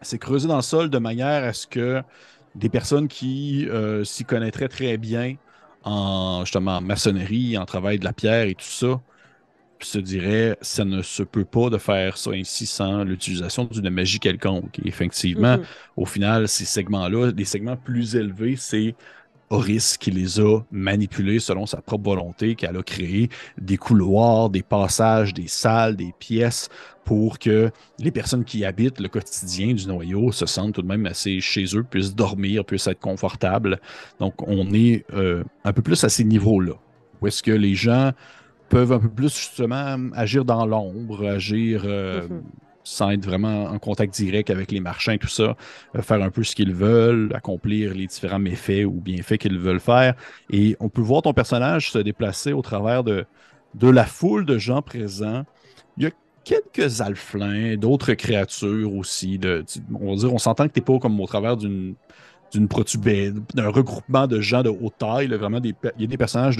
C'est 0.00 0.18
creusé 0.18 0.48
dans 0.48 0.56
le 0.56 0.62
sol 0.62 0.90
de 0.90 0.98
manière 0.98 1.44
à 1.44 1.52
ce 1.52 1.66
que 1.66 2.02
des 2.54 2.68
personnes 2.68 3.08
qui 3.08 3.66
euh, 3.68 4.04
s'y 4.04 4.24
connaîtraient 4.24 4.68
très 4.68 4.96
bien 4.96 5.36
en 5.84 6.44
justement 6.44 6.80
maçonnerie, 6.80 7.56
en 7.58 7.64
travail 7.64 7.98
de 7.98 8.04
la 8.04 8.12
pierre 8.12 8.46
et 8.46 8.54
tout 8.54 8.64
ça, 8.64 9.00
se 9.84 9.98
dirait 9.98 10.56
ça 10.60 10.84
ne 10.84 11.02
se 11.02 11.22
peut 11.22 11.44
pas 11.44 11.70
de 11.70 11.78
faire 11.78 12.16
ça 12.16 12.30
ainsi 12.32 12.66
sans 12.66 13.04
l'utilisation 13.04 13.64
d'une 13.64 13.90
magie 13.90 14.18
quelconque. 14.18 14.78
Et 14.78 14.88
effectivement, 14.88 15.56
mm-hmm. 15.56 15.66
au 15.96 16.06
final, 16.06 16.48
ces 16.48 16.64
segments-là, 16.64 17.32
des 17.32 17.44
segments 17.44 17.76
plus 17.76 18.16
élevés, 18.16 18.56
c'est 18.56 18.94
Horis 19.52 19.98
qui 19.98 20.10
les 20.10 20.40
a 20.40 20.60
manipulés 20.70 21.38
selon 21.38 21.66
sa 21.66 21.82
propre 21.82 22.04
volonté, 22.04 22.54
qu'elle 22.54 22.76
a 22.76 22.82
créé 22.82 23.28
des 23.60 23.76
couloirs, 23.76 24.48
des 24.48 24.62
passages, 24.62 25.34
des 25.34 25.46
salles, 25.46 25.94
des 25.94 26.14
pièces 26.18 26.70
pour 27.04 27.38
que 27.38 27.70
les 27.98 28.10
personnes 28.10 28.44
qui 28.44 28.64
habitent 28.64 29.00
le 29.00 29.08
quotidien 29.08 29.74
du 29.74 29.86
noyau 29.86 30.32
se 30.32 30.46
sentent 30.46 30.74
tout 30.74 30.82
de 30.82 30.86
même 30.86 31.04
assez 31.04 31.40
chez 31.40 31.64
eux, 31.74 31.82
puissent 31.82 32.14
dormir, 32.14 32.64
puissent 32.64 32.86
être 32.86 33.00
confortables. 33.00 33.78
Donc, 34.20 34.34
on 34.48 34.72
est 34.72 35.04
euh, 35.12 35.44
un 35.64 35.72
peu 35.72 35.82
plus 35.82 36.02
à 36.02 36.08
ces 36.08 36.24
niveaux-là. 36.24 36.74
Où 37.20 37.26
est-ce 37.26 37.42
que 37.42 37.52
les 37.52 37.74
gens 37.74 38.12
peuvent 38.72 38.92
un 38.92 38.98
peu 38.98 39.08
plus 39.10 39.34
justement 39.36 39.96
agir 40.14 40.44
dans 40.44 40.64
l'ombre, 40.66 41.26
agir 41.26 41.82
euh, 41.84 42.22
mm-hmm 42.22 42.40
sans 42.84 43.10
être 43.10 43.24
vraiment 43.24 43.64
en 43.64 43.78
contact 43.78 44.14
direct 44.14 44.50
avec 44.50 44.70
les 44.72 44.80
marchands 44.80 45.12
et 45.12 45.18
tout 45.18 45.28
ça, 45.28 45.56
euh, 45.96 46.02
faire 46.02 46.22
un 46.22 46.30
peu 46.30 46.42
ce 46.42 46.54
qu'ils 46.54 46.74
veulent, 46.74 47.30
accomplir 47.34 47.94
les 47.94 48.06
différents 48.06 48.38
méfaits 48.38 48.84
ou 48.84 48.92
bienfaits 48.92 49.38
qu'ils 49.38 49.58
veulent 49.58 49.80
faire. 49.80 50.14
Et 50.50 50.76
on 50.80 50.88
peut 50.88 51.00
voir 51.00 51.22
ton 51.22 51.32
personnage 51.32 51.90
se 51.90 51.98
déplacer 51.98 52.52
au 52.52 52.62
travers 52.62 53.04
de, 53.04 53.24
de 53.74 53.88
la 53.88 54.04
foule 54.04 54.46
de 54.46 54.58
gens 54.58 54.82
présents. 54.82 55.44
Il 55.96 56.04
y 56.04 56.06
a 56.06 56.10
quelques 56.44 57.00
alflins, 57.00 57.76
d'autres 57.76 58.14
créatures 58.14 58.94
aussi. 58.94 59.38
De, 59.38 59.64
on 59.94 60.10
va 60.10 60.16
dire, 60.16 60.34
on 60.34 60.38
s'entend 60.38 60.66
que 60.66 60.72
tu 60.72 60.80
n'es 60.80 60.84
pas 60.84 60.98
comme 60.98 61.20
au 61.20 61.26
travers 61.26 61.56
d'une 61.56 61.94
d'une 62.52 62.68
d'un 63.54 63.68
regroupement 63.68 64.26
de 64.26 64.40
gens 64.40 64.62
de 64.62 64.68
haute 64.68 64.98
taille. 64.98 65.26
vraiment, 65.28 65.60
des, 65.60 65.74
il 65.96 66.02
y 66.02 66.04
a 66.04 66.06
des 66.06 66.16
personnages 66.16 66.58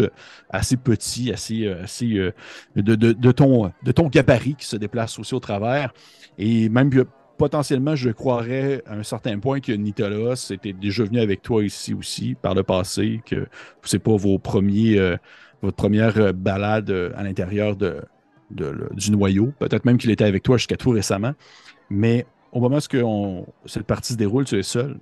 assez 0.51 0.77
petits, 0.77 1.33
assez, 1.33 1.67
euh, 1.67 1.85
euh, 2.03 2.33
de, 2.77 3.33
ton, 3.33 3.71
de 3.83 3.93
ton 3.93 4.09
gabarit 4.09 4.55
qui 4.55 4.67
se 4.67 4.77
déplacent 4.77 5.19
aussi 5.19 5.35
au 5.35 5.41
travers. 5.41 5.93
Et 6.39 6.69
même 6.71 6.91
potentiellement, 7.37 7.95
je 7.95 8.11
croirais 8.11 8.83
à 8.87 8.95
un 8.95 9.03
certain 9.03 9.39
point 9.39 9.61
que 9.61 9.73
Nitolos 9.73 10.51
était 10.51 10.73
déjà 10.73 11.05
venu 11.05 11.21
avec 11.21 11.43
toi 11.43 11.63
ici 11.63 11.93
aussi 11.93 12.35
par 12.41 12.55
le 12.55 12.63
passé, 12.63 13.21
que 13.27 13.47
c'est 13.83 13.99
pas 13.99 14.17
vos 14.17 14.39
premiers, 14.39 14.99
euh, 14.99 15.17
votre 15.61 15.77
première 15.77 16.33
balade 16.33 16.91
à 17.15 17.23
l'intérieur 17.23 17.77
du 17.77 19.11
noyau. 19.11 19.53
Peut-être 19.59 19.85
même 19.85 19.99
qu'il 19.99 20.11
était 20.11 20.25
avec 20.25 20.43
toi 20.43 20.57
jusqu'à 20.57 20.77
tout 20.77 20.91
récemment. 20.91 21.35
Mais 21.91 22.27
au 22.51 22.61
moment 22.61 22.79
où 22.79 23.47
cette 23.67 23.87
partie 23.87 24.15
se 24.15 24.19
déroule, 24.19 24.45
tu 24.47 24.59
es 24.59 24.63
seul. 24.63 24.99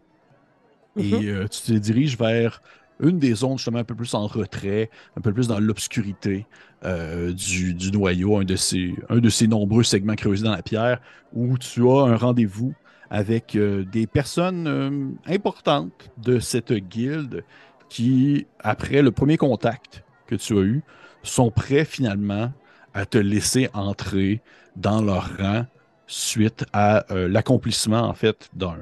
Et 0.97 1.03
mm-hmm. 1.03 1.29
euh, 1.29 1.49
tu 1.49 1.61
te 1.63 1.73
diriges 1.73 2.17
vers 2.19 2.63
une 3.01 3.19
des 3.19 3.35
zones 3.35 3.57
justement 3.57 3.79
un 3.79 3.85
peu 3.85 3.95
plus 3.95 4.15
en 4.15 4.27
retrait, 4.27 4.91
un 5.17 5.21
peu 5.21 5.33
plus 5.33 5.49
dans 5.49 5.59
l'obscurité 5.59 6.47
euh, 6.85 7.33
du, 7.33 7.75
noyau, 7.93 8.37
un 8.37 8.45
de, 8.45 8.57
ces, 8.57 8.95
un 9.09 9.19
de 9.19 9.29
ces 9.31 9.47
nombreux 9.47 9.85
segments 9.85 10.17
creusés 10.17 10.45
dans 10.45 10.55
la 10.55 10.63
pierre, 10.63 11.01
où 11.33 11.57
tu 11.57 11.89
as 11.89 12.03
un 12.03 12.17
rendez-vous 12.17 12.75
avec 13.09 13.57
euh, 13.57 13.85
des 13.85 14.07
personnes 14.07 15.17
importantes 15.27 16.11
de 16.19 16.39
cette 16.39 16.73
guilde 16.73 17.45
qui, 17.89 18.47
après 18.61 19.03
le 19.03 19.11
premier 19.11 19.37
contact 19.37 20.05
que 20.27 20.35
tu 20.35 20.59
as 20.59 20.63
eu, 20.63 20.83
sont 21.23 21.51
prêts 21.51 21.85
finalement 21.85 22.53
à 22.93 23.07
te 23.07 23.19
laisser 23.19 23.69
entrer 23.73 24.43
dans 24.77 25.01
leur 25.01 25.37
rang 25.39 25.67
suite 26.07 26.65
à 26.73 27.05
l'accomplissement 27.11 28.03
en 28.03 28.15
fait 28.15 28.49
d'un 28.53 28.79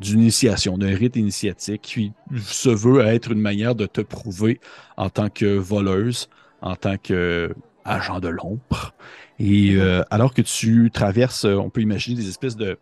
d'une 0.00 0.20
initiation, 0.20 0.78
d'un 0.78 0.94
rite 0.94 1.16
initiatique 1.16 1.82
qui 1.82 2.12
se 2.42 2.70
veut 2.70 3.00
être 3.06 3.32
une 3.32 3.40
manière 3.40 3.74
de 3.74 3.86
te 3.86 4.00
prouver 4.00 4.60
en 4.96 5.10
tant 5.10 5.28
que 5.28 5.56
voleuse, 5.56 6.28
en 6.62 6.74
tant 6.74 6.96
que 6.96 7.54
agent 7.84 8.20
de 8.20 8.28
l'ombre. 8.28 8.94
Et 9.38 9.76
euh, 9.76 10.02
alors 10.10 10.34
que 10.34 10.42
tu 10.42 10.90
traverses, 10.92 11.44
euh, 11.44 11.54
on 11.56 11.70
peut 11.70 11.80
imaginer 11.80 12.16
des 12.16 12.28
espèces 12.28 12.56
de, 12.56 12.78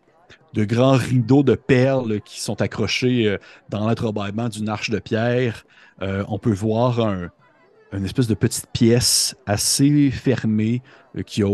grands 0.55 0.97
rideaux 0.97 1.43
de 1.43 1.55
perles 1.55 2.19
qui 2.21 2.41
sont 2.41 2.61
accrochés 2.61 3.27
euh, 3.27 3.37
dans 3.69 3.87
l'entrebâillement 3.87 4.49
d'une 4.49 4.67
arche 4.67 4.89
de 4.89 4.99
pierre. 4.99 5.65
on 6.01 6.39
peut 6.39 6.53
voir 6.53 6.99
un, 6.99 7.29
une 7.91 8.05
espèce 8.05 8.27
de 8.27 8.35
petite 8.35 8.67
pièce 8.71 9.35
assez 9.45 10.11
fermée 10.11 10.81
euh, 11.17 11.23
qui 11.23 11.43
a 11.43 11.47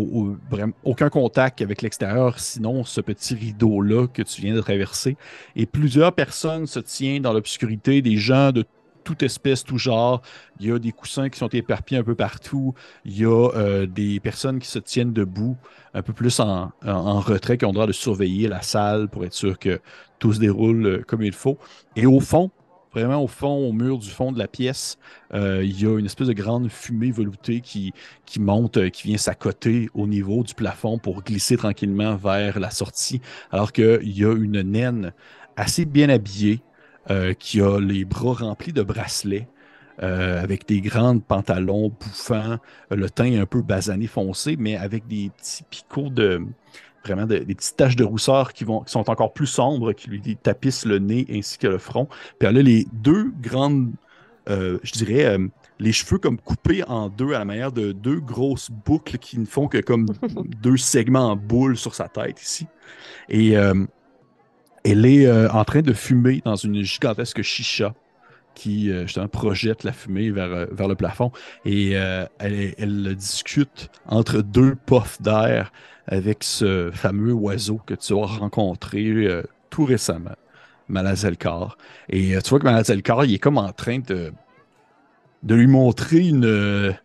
aucun 0.83 1.09
contact 1.09 1.61
avec 1.61 1.81
l'extérieur, 1.81 2.39
sinon 2.39 2.83
ce 2.83 3.01
petit 3.01 3.35
rideau-là 3.35 4.07
que 4.07 4.21
tu 4.21 4.41
viens 4.41 4.53
de 4.53 4.61
traverser. 4.61 5.17
Et 5.55 5.65
plusieurs 5.65 6.13
personnes 6.13 6.67
se 6.67 6.79
tiennent 6.79 7.21
dans 7.21 7.33
l'obscurité, 7.33 8.01
des 8.01 8.17
gens 8.17 8.51
de 8.51 8.65
toute 9.05 9.23
espèce, 9.23 9.63
tout 9.63 9.77
genre. 9.77 10.21
Il 10.59 10.67
y 10.67 10.71
a 10.71 10.79
des 10.79 10.91
coussins 10.91 11.29
qui 11.29 11.37
sont 11.37 11.47
éparpillés 11.47 11.99
un 11.99 12.03
peu 12.03 12.15
partout. 12.15 12.73
Il 13.05 13.17
y 13.17 13.23
a 13.23 13.49
euh, 13.55 13.85
des 13.85 14.19
personnes 14.19 14.59
qui 14.59 14.67
se 14.67 14.79
tiennent 14.79 15.13
debout, 15.13 15.55
un 15.93 16.01
peu 16.01 16.11
plus 16.11 16.39
en, 16.41 16.71
en, 16.85 17.19
retrait, 17.21 17.57
qui 17.57 17.65
ont 17.65 17.69
le 17.69 17.75
droit 17.75 17.87
de 17.87 17.93
surveiller 17.93 18.49
la 18.49 18.61
salle 18.61 19.07
pour 19.07 19.23
être 19.23 19.33
sûr 19.33 19.57
que 19.57 19.79
tout 20.19 20.33
se 20.33 20.39
déroule 20.39 20.85
euh, 20.85 21.03
comme 21.07 21.21
il 21.21 21.33
faut. 21.33 21.57
Et 21.95 22.05
au 22.05 22.19
fond, 22.19 22.51
vraiment 22.95 23.21
au 23.21 23.27
fond, 23.27 23.67
au 23.67 23.73
mur 23.73 23.97
du 23.97 24.09
fond 24.09 24.31
de 24.31 24.39
la 24.39 24.47
pièce, 24.47 24.97
euh, 25.33 25.63
il 25.63 25.81
y 25.81 25.85
a 25.85 25.99
une 25.99 26.05
espèce 26.05 26.27
de 26.27 26.33
grande 26.33 26.69
fumée 26.69 27.11
veloutée 27.11 27.59
qui, 27.61 27.93
qui 28.25 28.39
monte, 28.39 28.77
euh, 28.77 28.89
qui 28.89 29.07
vient 29.07 29.17
s'accoter 29.17 29.89
au 29.93 30.07
niveau 30.07 30.43
du 30.43 30.53
plafond 30.53 30.97
pour 30.97 31.21
glisser 31.21 31.57
tranquillement 31.57 32.15
vers 32.15 32.59
la 32.59 32.71
sortie, 32.71 33.21
alors 33.51 33.73
qu'il 33.73 34.17
y 34.17 34.23
a 34.23 34.33
une 34.33 34.61
naine 34.61 35.11
assez 35.57 35.85
bien 35.85 36.09
habillée 36.09 36.61
euh, 37.11 37.33
qui 37.33 37.61
a 37.61 37.79
les 37.79 38.05
bras 38.05 38.33
remplis 38.33 38.73
de 38.73 38.81
bracelets. 38.81 39.47
avec 39.97 40.67
des 40.67 40.81
grands 40.81 41.19
pantalons 41.19 41.89
bouffants, 41.89 42.57
le 42.91 43.09
teint 43.09 43.39
un 43.39 43.45
peu 43.45 43.61
basané 43.61 44.07
foncé, 44.07 44.57
mais 44.57 44.75
avec 44.75 45.07
des 45.07 45.31
petits 45.37 45.63
picots 45.63 46.09
de, 46.09 46.45
vraiment 47.05 47.25
des 47.25 47.41
petites 47.41 47.77
taches 47.77 47.95
de 47.95 48.03
rousseur 48.03 48.53
qui, 48.53 48.63
vont, 48.63 48.83
sont 48.85 49.09
encore 49.09 49.33
plus 49.33 49.47
sombres, 49.47 49.93
qui 49.93 50.09
lui 50.09 50.38
tapissent 50.38 50.85
le 50.85 51.00
nez 51.00 51.25
ainsi 51.31 51.57
que 51.57 51.67
le 51.67 51.77
front. 51.77 52.07
Puis 52.39 52.47
elle 52.47 52.57
a 52.57 52.62
les 52.62 52.88
deux 52.93 53.31
grandes, 53.41 53.91
euh, 54.50 54.79
je 54.83 54.91
dirais, 54.93 55.25
euh, 55.25 55.47
les 55.79 55.91
cheveux 55.91 56.17
comme 56.17 56.39
coupés 56.39 56.83
en 56.88 57.09
deux 57.09 57.33
à 57.33 57.39
la 57.39 57.45
manière 57.45 57.71
de 57.71 57.91
deux 57.91 58.19
grosses 58.19 58.71
boucles 58.71 59.17
qui 59.17 59.38
ne 59.39 59.45
font 59.45 59.67
que 59.67 59.79
comme 59.79 60.07
deux 60.62 60.77
segments 60.77 61.31
en 61.31 61.35
boule 61.35 61.77
sur 61.77 61.93
sa 61.93 62.07
tête 62.07 62.41
ici. 62.41 62.67
Et 63.29 63.57
euh, 63.57 63.85
elle 64.83 65.05
est 65.05 65.50
en 65.50 65.63
train 65.63 65.81
de 65.81 65.93
fumer 65.93 66.41
dans 66.45 66.55
une 66.55 66.83
gigantesque 66.83 67.41
chicha 67.41 67.93
qui 68.55 68.91
justement 69.01 69.27
projette 69.27 69.83
la 69.83 69.91
fumée 69.91 70.31
vers, 70.31 70.67
vers 70.71 70.88
le 70.88 70.95
plafond. 70.95 71.31
Et 71.65 71.91
elle, 71.91 72.74
elle, 72.77 73.15
discute 73.15 73.89
entre 74.07 74.41
deux 74.41 74.75
puffs 74.75 75.21
d'air 75.21 75.71
avec 76.07 76.43
ce 76.43 76.89
fameux 76.93 77.33
oiseau 77.33 77.79
que 77.85 77.93
tu 77.93 78.13
as 78.13 78.25
rencontré 78.25 79.43
tout 79.69 79.85
récemment, 79.85 80.35
Malazelkar. 80.88 81.77
Et 82.09 82.38
tu 82.43 82.50
vois 82.50 82.59
que 82.59 82.65
Malazelkar, 82.65 83.25
il 83.25 83.35
est 83.35 83.39
comme 83.39 83.57
en 83.57 83.71
train 83.71 84.00
de, 84.00 84.31
de 85.43 85.55
lui 85.55 85.67
montrer 85.67 86.27
une, 86.27 86.95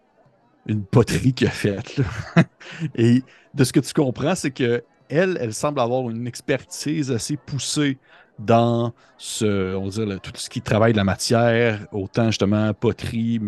une 0.67 0.85
poterie 0.85 1.33
qu'il 1.35 1.49
a 1.49 1.51
faite. 1.51 2.01
Et 2.95 3.23
de 3.55 3.65
ce 3.65 3.73
que 3.73 3.81
tu 3.81 3.93
comprends, 3.93 4.35
c'est 4.35 4.51
que 4.51 4.83
elle, 5.09 5.39
elle 5.41 5.53
semble 5.53 5.81
avoir 5.81 6.09
une 6.09 6.27
expertise 6.27 7.11
assez 7.11 7.37
poussée 7.37 7.99
dans 8.41 8.93
ce, 9.19 9.75
on 9.77 9.89
va 9.89 10.05
dire, 10.05 10.21
tout 10.21 10.33
ce 10.35 10.49
qui 10.49 10.63
travaille 10.63 10.93
de 10.93 10.97
la 10.97 11.05
matière, 11.05 11.87
autant 11.93 12.27
justement 12.27 12.73
poterie, 12.73 13.41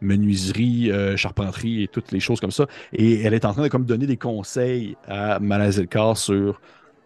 menuiserie, 0.00 0.90
euh, 0.90 1.16
charpenterie 1.16 1.82
et 1.82 1.88
toutes 1.88 2.12
les 2.12 2.20
choses 2.20 2.40
comme 2.40 2.50
ça. 2.50 2.66
Et 2.92 3.22
elle 3.22 3.34
est 3.34 3.44
en 3.44 3.52
train 3.52 3.62
de 3.62 3.68
comme 3.68 3.84
donner 3.84 4.06
des 4.06 4.16
conseils 4.16 4.96
à 5.08 5.40
Malazelkar 5.40 6.16
sur, 6.16 6.60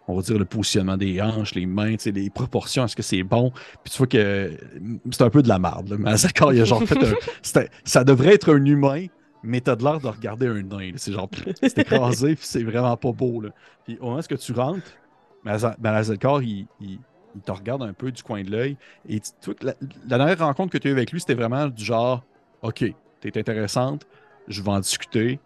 on 0.06 0.16
va 0.16 0.22
dire, 0.22 0.38
le 0.38 0.44
positionnement 0.44 0.96
des 0.96 1.20
hanches, 1.20 1.54
les 1.54 1.66
mains, 1.66 1.96
les 2.04 2.30
proportions, 2.30 2.84
est-ce 2.84 2.96
que 2.96 3.02
c'est 3.02 3.22
bon? 3.22 3.52
Puis 3.82 3.92
tu 3.92 3.98
vois 3.98 4.06
que 4.06 4.52
c'est 5.10 5.22
un 5.22 5.30
peu 5.30 5.42
de 5.42 5.48
la 5.48 5.58
merde. 5.58 5.96
Malazelkar, 5.98 6.52
il 6.52 6.60
a 6.60 6.64
genre 6.64 6.82
fait 6.84 6.98
un, 7.56 7.64
Ça 7.84 8.04
devrait 8.04 8.34
être 8.34 8.54
un 8.54 8.64
humain, 8.64 9.06
mais 9.42 9.62
t'as 9.62 9.76
de 9.76 9.84
l'air 9.84 9.98
de 9.98 10.08
regarder 10.08 10.46
un 10.46 10.62
nain. 10.62 10.92
C'est 10.96 11.12
genre, 11.12 11.30
c'est 11.62 11.78
écrasé, 11.78 12.36
puis 12.36 12.46
c'est 12.46 12.64
vraiment 12.64 12.96
pas 12.98 13.12
beau. 13.12 13.40
Là. 13.40 13.48
Puis 13.86 13.96
au 14.00 14.10
moment 14.10 14.18
où 14.18 14.36
tu 14.36 14.52
rentres, 14.52 14.92
Malazelkar, 15.44 16.42
il, 16.42 16.66
il, 16.80 16.98
il, 17.34 17.40
te 17.40 17.52
regarde 17.52 17.82
un 17.82 17.92
peu 17.92 18.10
du 18.10 18.22
coin 18.22 18.42
de 18.42 18.50
l'œil. 18.50 18.76
Et 19.08 19.20
tu, 19.20 19.54
la, 19.62 19.74
la, 20.08 20.18
dernière 20.18 20.38
rencontre 20.38 20.72
que 20.72 20.78
tu 20.78 20.88
as 20.88 20.90
eue 20.90 20.94
avec 20.94 21.12
lui, 21.12 21.20
c'était 21.20 21.34
vraiment 21.34 21.68
du 21.68 21.84
genre, 21.84 22.24
OK, 22.62 22.84
t'es 23.20 23.38
intéressante, 23.38 24.06
je 24.48 24.62
vais 24.62 24.70
en 24.70 24.80
discuter. 24.80 25.40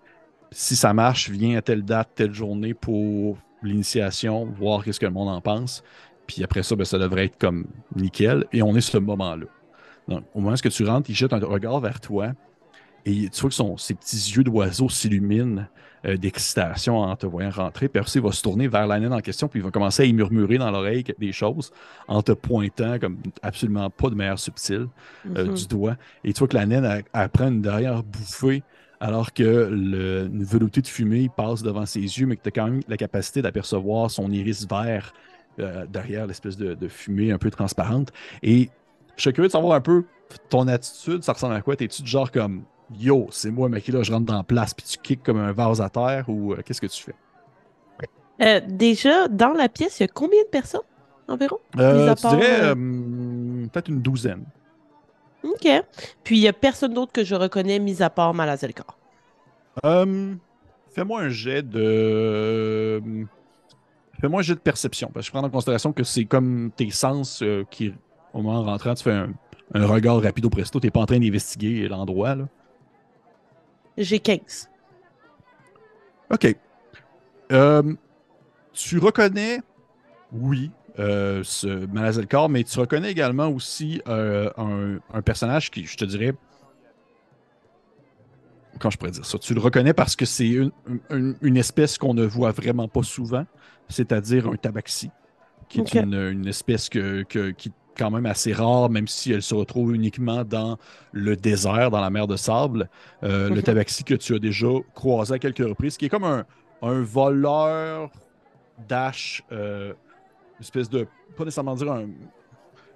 Si 0.50 0.76
ça 0.76 0.92
marche, 0.94 1.30
viens 1.30 1.58
à 1.58 1.62
telle 1.62 1.84
date, 1.84 2.10
telle 2.14 2.32
journée 2.32 2.74
pour 2.74 3.38
l'initiation, 3.62 4.46
voir 4.46 4.84
qu'est-ce 4.84 5.00
que 5.00 5.06
le 5.06 5.12
monde 5.12 5.28
en 5.28 5.40
pense. 5.40 5.82
Puis 6.26 6.42
après 6.42 6.62
ça, 6.62 6.76
ben, 6.76 6.84
ça 6.84 6.98
devrait 6.98 7.26
être 7.26 7.38
comme 7.38 7.66
nickel. 7.96 8.46
Et 8.52 8.62
on 8.62 8.74
est 8.76 8.80
ce 8.80 8.98
moment-là. 8.98 9.46
Donc, 10.08 10.24
au 10.34 10.40
moment 10.40 10.54
où 10.54 10.68
tu 10.68 10.84
rentres, 10.84 11.10
il 11.10 11.16
jette 11.16 11.32
un 11.32 11.38
regard 11.38 11.80
vers 11.80 12.00
toi. 12.00 12.32
Et 13.06 13.28
tu 13.28 13.40
vois 13.40 13.50
que 13.50 13.56
son, 13.56 13.76
ses 13.76 13.94
petits 13.94 14.16
yeux 14.16 14.44
d'oiseau 14.44 14.88
s'illuminent 14.88 15.66
euh, 16.06 16.16
d'excitation 16.16 16.98
en 16.98 17.16
te 17.16 17.26
voyant 17.26 17.50
rentrer. 17.50 17.88
Puis 17.88 18.02
il 18.14 18.20
va 18.20 18.32
se 18.32 18.42
tourner 18.42 18.68
vers 18.68 18.86
la 18.86 19.00
naine 19.00 19.12
en 19.12 19.20
question, 19.20 19.48
puis 19.48 19.60
il 19.60 19.62
va 19.62 19.70
commencer 19.70 20.02
à 20.02 20.06
y 20.06 20.12
murmurer 20.12 20.58
dans 20.58 20.70
l'oreille 20.70 21.04
des 21.18 21.32
choses 21.32 21.72
en 22.08 22.22
te 22.22 22.32
pointant 22.32 22.98
comme 22.98 23.18
absolument 23.42 23.88
pas 23.90 24.10
de 24.10 24.14
manière 24.14 24.38
subtile 24.38 24.88
euh, 25.26 25.46
mm-hmm. 25.46 25.54
du 25.54 25.66
doigt. 25.66 25.96
Et 26.24 26.32
tu 26.32 26.40
vois 26.40 26.48
que 26.48 26.56
la 26.56 26.66
naine 26.66 27.02
prend 27.32 27.48
une 27.48 27.62
derrière 27.62 28.02
bouffée 28.02 28.62
alors 29.00 29.32
que 29.32 29.68
le, 29.70 30.26
une 30.32 30.44
velouté 30.44 30.80
de 30.80 30.86
fumée 30.86 31.30
passe 31.34 31.62
devant 31.62 31.84
ses 31.86 32.00
yeux, 32.00 32.26
mais 32.26 32.36
que 32.36 32.42
tu 32.42 32.48
as 32.48 32.52
quand 32.52 32.64
même 32.64 32.80
la 32.88 32.96
capacité 32.96 33.42
d'apercevoir 33.42 34.10
son 34.10 34.30
iris 34.30 34.66
vert 34.68 35.12
euh, 35.60 35.86
derrière 35.86 36.26
l'espèce 36.26 36.56
de, 36.56 36.74
de, 36.74 36.88
fumée 36.88 37.30
un 37.30 37.38
peu 37.38 37.50
transparente. 37.50 38.12
Et 38.42 38.70
je 39.16 39.22
suis 39.22 39.32
curieux 39.32 39.48
de 39.48 39.52
savoir 39.52 39.74
un 39.74 39.80
peu 39.80 40.04
ton 40.48 40.68
attitude, 40.68 41.22
ça 41.22 41.32
ressemble 41.32 41.54
à 41.54 41.60
quoi? 41.60 41.76
T'es-tu 41.76 42.04
genre 42.06 42.30
comme 42.30 42.64
Yo, 42.92 43.28
c'est 43.30 43.50
moi, 43.50 43.68
mec, 43.68 43.88
là, 43.88 44.02
je 44.02 44.12
rentre 44.12 44.26
dans 44.26 44.36
la 44.36 44.42
place, 44.42 44.74
puis 44.74 44.84
tu 44.86 44.98
kicks 44.98 45.22
comme 45.22 45.38
un 45.38 45.52
vase 45.52 45.80
à 45.80 45.88
terre, 45.88 46.24
ou 46.28 46.52
euh, 46.52 46.60
qu'est-ce 46.64 46.80
que 46.80 46.86
tu 46.86 47.02
fais? 47.02 47.14
Euh, 48.42 48.60
déjà, 48.68 49.28
dans 49.28 49.52
la 49.52 49.68
pièce, 49.68 50.00
il 50.00 50.02
y 50.02 50.04
a 50.04 50.08
combien 50.08 50.42
de 50.42 50.48
personnes 50.48 50.82
environ? 51.28 51.58
Euh, 51.78 52.14
je 52.14 52.28
dirais 52.28 52.74
peut-être 53.70 53.88
une 53.88 54.02
douzaine. 54.02 54.44
OK. 55.42 55.68
Puis 56.24 56.38
il 56.38 56.40
n'y 56.40 56.48
a 56.48 56.52
personne 56.52 56.92
d'autre 56.94 57.12
que 57.12 57.24
je 57.24 57.34
reconnais, 57.34 57.78
mis 57.78 58.02
à 58.02 58.10
part 58.10 58.34
Malazelkar. 58.34 58.98
Fais-moi 59.82 61.20
un 61.22 61.28
jet 61.28 61.62
de. 61.62 63.00
Fais-moi 64.20 64.40
un 64.40 64.42
jet 64.42 64.54
de 64.54 64.60
perception, 64.60 65.10
parce 65.12 65.26
que 65.26 65.28
je 65.28 65.38
prends 65.38 65.46
en 65.46 65.50
considération 65.50 65.92
que 65.92 66.04
c'est 66.04 66.24
comme 66.24 66.70
tes 66.76 66.90
sens 66.90 67.42
qui, 67.70 67.94
au 68.32 68.42
moment 68.42 68.62
rentrant, 68.62 68.94
tu 68.94 69.04
fais 69.04 69.12
un, 69.12 69.32
un 69.74 69.86
regard 69.86 70.20
rapide 70.20 70.44
au 70.44 70.50
presto. 70.50 70.80
Tu 70.80 70.86
n'es 70.86 70.90
pas 70.90 71.00
en 71.00 71.06
train 71.06 71.18
d'investiguer 71.18 71.88
l'endroit. 71.88 72.34
là. 72.34 72.44
J'ai 73.96 74.18
15. 74.18 74.70
OK. 76.30 76.56
Euh, 77.52 77.94
tu 78.72 78.98
reconnais, 78.98 79.60
oui, 80.32 80.70
euh, 80.98 81.42
ce 81.44 81.86
Malazelkar, 81.86 82.48
mais 82.48 82.64
tu 82.64 82.78
reconnais 82.78 83.10
également 83.10 83.48
aussi 83.48 84.00
euh, 84.08 84.50
un, 84.56 85.22
personnage 85.22 85.70
qui, 85.70 85.84
je 85.84 85.96
te 85.96 86.04
dirais, 86.04 86.34
quand 88.80 88.90
je 88.90 88.98
pourrais 88.98 89.12
dire 89.12 89.24
ça, 89.24 89.38
tu 89.38 89.54
le 89.54 89.60
reconnais 89.60 89.92
parce 89.92 90.16
que 90.16 90.24
c'est 90.24 90.48
une, 90.48 91.56
espèce 91.56 91.98
qu'on 91.98 92.14
ne 92.14 92.24
voit 92.24 92.50
vraiment 92.50 92.88
pas 92.88 93.04
souvent, 93.04 93.46
c'est-à-dire 93.88 94.48
un 94.48 94.56
tabaxi, 94.56 95.10
qui 95.68 95.80
est 95.80 95.94
une, 95.94 96.46
espèce 96.46 96.88
que, 96.88 97.22
qui 97.22 97.72
quand 97.96 98.10
même 98.10 98.26
assez 98.26 98.52
rare, 98.52 98.90
même 98.90 99.08
si 99.08 99.32
elle 99.32 99.42
se 99.42 99.54
retrouve 99.54 99.94
uniquement 99.94 100.44
dans 100.44 100.78
le 101.12 101.36
désert, 101.36 101.90
dans 101.90 102.00
la 102.00 102.10
mer 102.10 102.26
de 102.26 102.36
sable. 102.36 102.88
Euh, 103.22 103.50
le 103.50 103.62
tabaxi 103.62 104.04
que 104.04 104.14
tu 104.14 104.34
as 104.34 104.38
déjà 104.38 104.68
croisé 104.94 105.34
à 105.34 105.38
quelques 105.38 105.66
reprises, 105.66 105.96
qui 105.96 106.06
est 106.06 106.08
comme 106.08 106.24
un, 106.24 106.44
voleur 106.82 108.10
dash, 108.88 109.42
euh, 109.52 109.92
une 110.58 110.62
espèce 110.62 110.90
de, 110.90 111.06
pas 111.36 111.44
nécessairement 111.44 111.74
dire 111.74 111.92
un, 111.92 112.08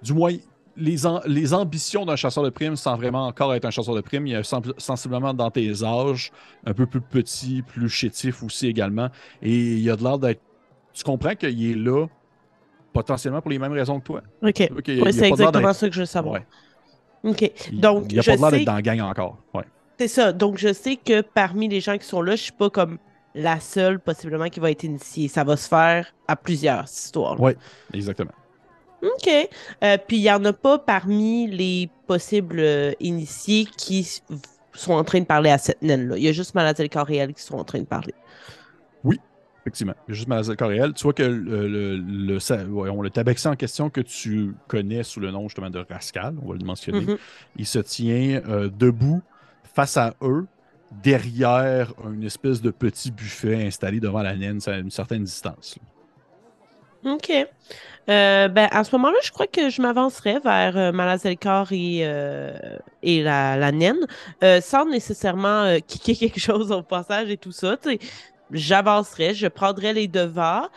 du 0.01 0.13
moins, 0.13 0.33
les, 0.77 0.97
les 1.25 1.53
ambitions 1.53 2.05
d'un 2.05 2.15
chasseur 2.15 2.43
de 2.43 2.49
primes 2.49 2.75
sans 2.75 2.95
vraiment 2.95 3.27
encore 3.27 3.53
être 3.53 3.65
un 3.65 3.71
chasseur 3.71 3.95
de 3.95 4.01
primes. 4.01 4.27
Il 4.27 4.35
est 4.35 4.55
sensiblement 4.77 5.33
dans 5.33 5.51
tes 5.51 5.83
âges, 5.83 6.31
un 6.65 6.73
peu 6.73 6.85
plus 6.85 7.01
petit, 7.01 7.61
plus 7.61 7.89
chétif 7.89 8.43
aussi 8.43 8.67
également. 8.67 9.09
Et 9.41 9.75
il 9.75 9.89
a 9.89 9.95
de 9.95 10.03
l'air 10.03 10.17
d'être. 10.17 10.41
Tu 10.93 11.03
comprends 11.03 11.35
qu'il 11.35 11.71
est 11.71 11.75
là 11.75 12.07
potentiellement 12.93 13.41
pour 13.41 13.51
les 13.51 13.59
mêmes 13.59 13.73
raisons 13.73 13.99
que 13.99 14.05
toi. 14.05 14.21
OK. 14.41 14.69
c'est 15.11 15.27
exactement 15.27 15.73
ça 15.73 15.87
que 15.87 15.95
je 15.95 16.01
veux 16.01 16.05
savoir. 16.05 16.41
OK. 17.23 17.51
Donc, 17.73 18.05
il 18.09 18.13
n'y 18.13 18.19
a 18.19 18.23
pas 18.23 18.35
de 18.35 18.41
l'air 18.41 18.51
d'être 18.51 18.65
dans 18.65 18.75
la 18.75 18.81
gang 18.81 19.01
encore. 19.01 19.37
Ouais. 19.53 19.63
C'est 19.99 20.07
ça. 20.07 20.31
Donc, 20.31 20.57
je 20.57 20.71
sais 20.71 20.95
que 20.95 21.21
parmi 21.21 21.67
les 21.67 21.81
gens 21.81 21.97
qui 21.97 22.05
sont 22.05 22.21
là, 22.21 22.31
je 22.35 22.41
ne 22.41 22.45
suis 22.45 22.51
pas 22.53 22.69
comme 22.69 22.97
la 23.35 23.59
seule 23.59 23.99
possiblement 23.99 24.47
qui 24.47 24.59
va 24.59 24.71
être 24.71 24.83
initiée. 24.83 25.27
Ça 25.27 25.43
va 25.43 25.57
se 25.57 25.67
faire 25.67 26.13
à 26.27 26.35
plusieurs, 26.35 26.85
histoires. 26.85 27.39
Oui, 27.39 27.51
exactement. 27.93 28.31
OK. 29.01 29.29
Euh, 29.83 29.97
puis, 30.07 30.17
il 30.17 30.21
n'y 30.21 30.31
en 30.31 30.43
a 30.45 30.53
pas 30.53 30.77
parmi 30.77 31.47
les 31.47 31.89
possibles 32.07 32.59
euh, 32.59 32.93
initiés 32.99 33.65
qui 33.77 34.21
sont 34.73 34.93
en 34.93 35.03
train 35.03 35.19
de 35.19 35.25
parler 35.25 35.49
à 35.49 35.57
cette 35.57 35.81
naine-là. 35.81 36.17
Il 36.17 36.23
y 36.23 36.27
a 36.27 36.31
juste 36.31 36.55
Maladie 36.55 36.89
réel 36.93 37.33
qui 37.33 37.41
sont 37.41 37.55
en 37.55 37.63
train 37.63 37.79
de 37.79 37.85
parler. 37.85 38.13
Oui, 39.03 39.19
Effectivement. 39.69 39.93
Juste 40.07 40.27
Mazel 40.27 40.57
Coréel. 40.57 40.93
Tu 40.93 41.03
vois 41.03 41.13
que 41.13 41.21
le, 41.21 41.67
le, 41.67 41.97
le, 41.97 43.09
tabaxi 43.09 43.47
en 43.47 43.55
question 43.55 43.91
que 43.91 44.01
tu 44.01 44.55
connais 44.67 45.03
sous 45.03 45.19
le 45.19 45.29
nom 45.29 45.43
justement 45.43 45.69
de 45.69 45.85
Rascal, 45.87 46.35
on 46.41 46.49
va 46.49 46.55
le 46.57 46.65
mentionner, 46.65 47.01
mm-hmm. 47.01 47.17
il 47.57 47.65
se 47.67 47.79
tient 47.79 48.41
euh, 48.47 48.69
debout 48.69 49.21
face 49.75 49.95
à 49.97 50.15
eux, 50.23 50.47
derrière 51.03 51.93
une 52.11 52.23
espèce 52.23 52.63
de 52.63 52.71
petit 52.71 53.11
buffet 53.11 53.63
installé 53.67 53.99
devant 53.99 54.23
la 54.23 54.35
naine 54.35 54.59
à 54.65 54.77
une 54.79 54.89
certaine 54.89 55.23
distance. 55.23 55.77
OK. 57.05 57.31
Euh, 58.09 58.47
ben, 58.47 58.67
à 58.71 58.83
ce 58.83 58.95
moment-là, 58.95 59.17
je 59.21 59.31
crois 59.31 59.45
que 59.45 59.69
je 59.69 59.83
m'avancerais 59.83 60.39
vers 60.39 60.75
euh, 60.75 60.91
Malazelkar 60.91 61.71
et, 61.71 61.99
euh, 62.01 62.51
et 63.03 63.21
la, 63.21 63.55
la 63.55 63.71
naine, 63.71 64.07
sans 64.61 64.85
nécessairement 64.85 65.77
kicker 65.87 66.15
quelque 66.19 66.39
chose 66.39 66.71
au 66.71 66.81
passage 66.81 67.29
et 67.29 67.37
tout 67.37 67.51
ça 67.51 67.77
j'avancerai, 68.51 69.33
je 69.33 69.47
prendrai 69.47 69.93
les 69.93 70.07
devants, 70.07 70.67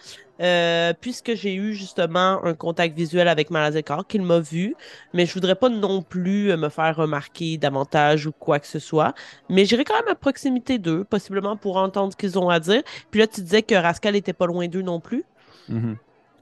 euh, 0.40 0.92
puisque 1.00 1.34
j'ai 1.34 1.54
eu 1.54 1.74
justement 1.74 2.44
un 2.44 2.54
contact 2.54 2.96
visuel 2.96 3.28
avec 3.28 3.50
Malazekar, 3.50 4.06
qu'il 4.06 4.22
m'a 4.22 4.40
vu, 4.40 4.74
mais 5.12 5.26
je 5.26 5.34
voudrais 5.34 5.54
pas 5.54 5.68
non 5.68 6.02
plus 6.02 6.50
euh, 6.50 6.56
me 6.56 6.68
faire 6.68 6.96
remarquer 6.96 7.58
davantage 7.58 8.26
ou 8.26 8.32
quoi 8.32 8.58
que 8.58 8.66
ce 8.66 8.78
soit. 8.78 9.14
Mais 9.48 9.64
j'irai 9.64 9.84
quand 9.84 9.94
même 9.94 10.08
à 10.08 10.14
proximité 10.14 10.78
d'eux, 10.78 11.04
possiblement 11.04 11.56
pour 11.56 11.76
entendre 11.76 12.12
ce 12.12 12.16
qu'ils 12.16 12.38
ont 12.38 12.48
à 12.48 12.58
dire. 12.58 12.82
Puis 13.10 13.20
là, 13.20 13.26
tu 13.26 13.40
disais 13.40 13.62
que 13.62 13.74
Rascal 13.74 14.16
était 14.16 14.32
pas 14.32 14.46
loin 14.46 14.66
d'eux 14.66 14.82
non 14.82 15.00
plus. 15.00 15.24
Mm-hmm. 15.70 15.96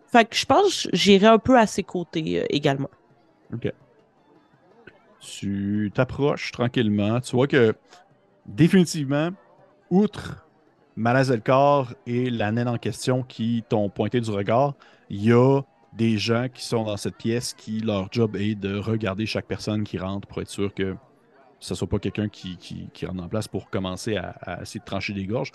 Fait 0.07 0.25
que 0.25 0.35
je 0.35 0.47
pense 0.47 0.85
que 0.85 0.97
j'irai 0.97 1.27
un 1.27 1.39
peu 1.39 1.59
à 1.59 1.67
ses 1.67 1.83
côtés 1.83 2.41
euh, 2.41 2.47
également. 2.49 2.91
OK. 3.53 3.71
Tu 5.21 5.93
t'approches 5.95 6.53
tranquillement. 6.53 7.21
Tu 7.21 7.37
vois 7.37 7.47
que 7.47 7.75
définitivement, 8.47 9.31
outre 9.91 10.47
Malazelkar 11.01 11.95
et 12.07 12.29
la 12.29 12.53
naine 12.53 12.69
en 12.69 12.77
question 12.77 13.23
qui 13.23 13.65
t'ont 13.67 13.89
pointé 13.89 14.21
du 14.21 14.31
regard, 14.31 14.75
il 15.09 15.25
y 15.25 15.33
a 15.33 15.63
des 15.95 16.19
gens 16.19 16.49
qui 16.53 16.63
sont 16.63 16.85
dans 16.85 16.99
cette 16.99 17.17
pièce 17.17 17.55
qui, 17.55 17.81
leur 17.81 18.09
job 18.13 18.37
est 18.37 18.55
de 18.55 18.77
regarder 18.77 19.25
chaque 19.25 19.47
personne 19.47 19.83
qui 19.83 19.97
rentre 19.97 20.29
pour 20.29 20.43
être 20.43 20.51
sûr 20.51 20.75
que 20.75 20.95
ce 21.61 21.75
soit 21.75 21.89
pas 21.89 21.99
quelqu'un 21.99 22.29
qui, 22.29 22.57
qui, 22.57 23.07
rentre 23.07 23.23
en 23.23 23.29
place 23.29 23.47
pour 23.47 23.71
commencer 23.71 24.17
à, 24.17 24.61
essayer 24.63 24.81
de 24.81 24.85
trancher 24.85 25.13
des 25.13 25.27
gorges. 25.27 25.53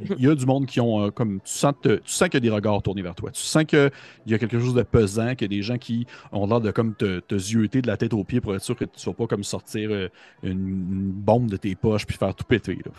il 0.00 0.22
y 0.22 0.28
a 0.28 0.34
du 0.34 0.46
monde 0.46 0.66
qui 0.66 0.80
ont 0.80 1.10
comme 1.10 1.40
tu 1.40 1.52
sens, 1.52 1.74
tu 1.82 2.00
sens 2.04 2.28
qu'il 2.28 2.34
y 2.34 2.36
a 2.36 2.40
des 2.40 2.50
regards 2.50 2.82
tournés 2.82 3.02
vers 3.02 3.14
toi. 3.14 3.30
Tu 3.30 3.40
sens 3.40 3.64
qu'il 3.64 3.90
y 4.26 4.34
a 4.34 4.38
quelque 4.38 4.60
chose 4.60 4.74
de 4.74 4.82
pesant, 4.82 5.34
qu'il 5.34 5.50
y 5.50 5.54
a 5.54 5.56
des 5.56 5.62
gens 5.62 5.78
qui 5.78 6.06
ont 6.32 6.46
l'air 6.46 6.60
de 6.60 6.70
comme 6.70 6.94
te, 6.94 7.20
te 7.20 7.38
zioter 7.38 7.82
de 7.82 7.86
la 7.86 7.96
tête 7.96 8.12
aux 8.12 8.24
pieds 8.24 8.40
pour 8.40 8.54
être 8.54 8.62
sûr 8.62 8.76
que 8.76 8.84
tu 8.84 8.92
ne 8.94 9.00
sois 9.00 9.14
pas 9.14 9.26
comme 9.26 9.42
sortir 9.42 10.08
une, 10.42 11.12
bombe 11.12 11.50
de 11.50 11.56
tes 11.56 11.74
poches 11.74 12.06
puis 12.06 12.16
faire 12.16 12.34
tout 12.34 12.44
péter. 12.44 12.78
ils 12.84 12.90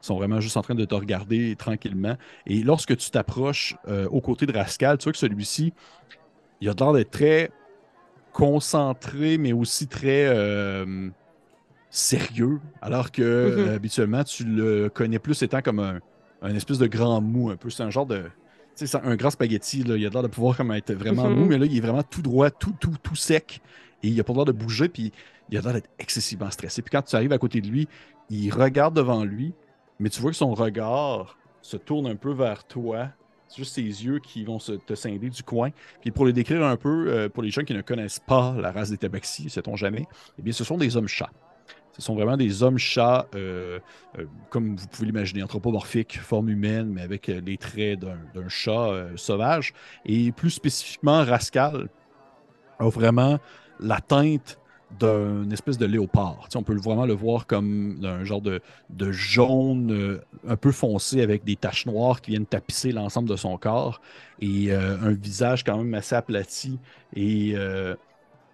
sont 0.00 0.16
vraiment 0.16 0.40
juste 0.40 0.56
en 0.56 0.62
train 0.62 0.74
de 0.74 0.84
te 0.84 0.94
regarder 0.94 1.56
tranquillement. 1.56 2.16
Et 2.46 2.62
lorsque 2.62 2.96
tu 2.96 3.10
t'approches 3.10 3.76
aux 4.10 4.20
côtés 4.20 4.46
de 4.46 4.52
Rascal, 4.52 4.98
tu 4.98 5.04
vois 5.04 5.12
que 5.12 5.18
celui-ci, 5.18 5.72
il 6.60 6.68
a 6.68 6.74
l'air 6.78 6.92
d'être 6.92 7.10
très 7.10 7.50
concentré, 8.32 9.38
mais 9.38 9.52
aussi 9.52 9.86
très 9.86 10.26
euh, 10.26 11.10
sérieux, 11.90 12.60
alors 12.82 13.10
que 13.10 13.22
mm-hmm. 13.22 13.74
habituellement, 13.74 14.24
tu 14.24 14.44
le 14.44 14.88
connais 14.88 15.18
plus 15.18 15.42
étant 15.42 15.62
comme 15.62 15.80
un, 15.80 16.54
espèce 16.54 16.78
de 16.78 16.86
grand 16.86 17.20
mou, 17.20 17.50
un 17.50 17.56
peu. 17.56 17.70
C'est 17.70 17.82
un 17.82 17.90
genre 17.90 18.06
de. 18.06 18.24
C'est 18.74 18.94
un 18.94 19.16
grand 19.16 19.30
spaghetti, 19.30 19.82
là. 19.82 19.96
il 19.96 20.06
a 20.06 20.10
l'air 20.10 20.22
de 20.22 20.28
pouvoir 20.28 20.56
comme 20.56 20.70
être 20.70 20.92
vraiment 20.92 21.28
mm-hmm. 21.28 21.34
mou, 21.34 21.46
mais 21.46 21.58
là, 21.58 21.66
il 21.66 21.76
est 21.76 21.80
vraiment 21.80 22.04
tout 22.04 22.22
droit, 22.22 22.50
tout, 22.50 22.74
tout, 22.78 22.94
tout 23.02 23.16
sec. 23.16 23.60
Et 24.04 24.08
il 24.08 24.20
a 24.20 24.24
pas 24.24 24.32
l'air 24.32 24.44
de 24.44 24.52
bouger, 24.52 24.88
puis 24.88 25.12
il 25.50 25.58
a 25.58 25.60
l'air 25.60 25.72
d'être 25.72 25.90
excessivement 25.98 26.50
stressé. 26.50 26.82
Puis 26.82 26.90
quand 26.90 27.02
tu 27.02 27.16
arrives 27.16 27.32
à 27.32 27.38
côté 27.38 27.60
de 27.60 27.66
lui, 27.66 27.88
il 28.30 28.50
regarde 28.50 28.94
devant 28.94 29.24
lui, 29.24 29.52
mais 29.98 30.10
tu 30.10 30.20
vois 30.20 30.30
que 30.30 30.36
son 30.36 30.54
regard 30.54 31.36
se 31.60 31.76
tourne 31.76 32.06
un 32.06 32.14
peu 32.14 32.32
vers 32.32 32.64
toi, 32.64 33.08
c'est 33.48 33.56
juste 33.56 33.74
ses 33.74 33.82
yeux 33.82 34.20
qui 34.20 34.44
vont 34.44 34.58
se, 34.58 34.72
te 34.72 34.94
scinder 34.94 35.30
du 35.30 35.42
coin. 35.42 35.70
Puis 36.00 36.10
pour 36.10 36.24
le 36.24 36.32
décrire 36.32 36.64
un 36.64 36.76
peu, 36.76 37.08
euh, 37.08 37.28
pour 37.28 37.42
les 37.42 37.50
gens 37.50 37.62
qui 37.62 37.74
ne 37.74 37.80
connaissent 37.80 38.20
pas 38.20 38.54
la 38.60 38.70
race 38.70 38.90
des 38.90 38.98
tabaxis, 38.98 39.50
sait-on 39.50 39.74
jamais, 39.74 40.06
eh 40.38 40.42
bien, 40.42 40.52
ce 40.52 40.64
sont 40.64 40.76
des 40.76 40.96
hommes-chats. 40.96 41.30
Ce 41.98 42.06
sont 42.06 42.14
vraiment 42.14 42.36
des 42.36 42.62
hommes-chats, 42.62 43.26
euh, 43.34 43.78
euh, 44.18 44.24
comme 44.50 44.76
vous 44.76 44.86
pouvez 44.86 45.06
l'imaginer, 45.06 45.42
anthropomorphiques, 45.42 46.18
forme 46.18 46.48
humaine, 46.48 46.90
mais 46.92 47.02
avec 47.02 47.26
les 47.26 47.56
traits 47.56 48.00
d'un 48.00 48.48
chat 48.48 49.06
sauvage. 49.16 49.74
Et 50.04 50.32
plus 50.32 50.50
spécifiquement, 50.50 51.24
Rascal 51.24 51.88
a 52.78 52.88
vraiment 52.88 53.38
la 53.80 54.00
teinte 54.00 54.58
d'un 54.98 55.50
espèce 55.50 55.76
de 55.76 55.86
léopard. 55.86 56.48
on 56.54 56.62
peut 56.62 56.74
vraiment 56.74 57.04
le 57.04 57.12
voir 57.12 57.46
comme 57.46 58.00
un 58.02 58.24
genre 58.24 58.40
de, 58.40 58.60
jaune 59.10 59.92
euh, 59.92 60.24
un 60.46 60.56
peu 60.56 60.72
foncé 60.72 61.20
avec 61.20 61.44
des 61.44 61.56
taches 61.56 61.86
noires 61.86 62.20
qui 62.20 62.30
viennent 62.30 62.46
tapisser 62.46 62.92
l'ensemble 62.92 63.28
de 63.28 63.36
son 63.36 63.56
corps 63.58 64.00
et 64.40 64.72
euh, 64.72 64.96
un 65.02 65.12
visage 65.12 65.62
quand 65.62 65.76
même 65.76 65.92
assez 65.94 66.14
aplati. 66.14 66.78
Et 67.14 67.52
euh, 67.54 67.94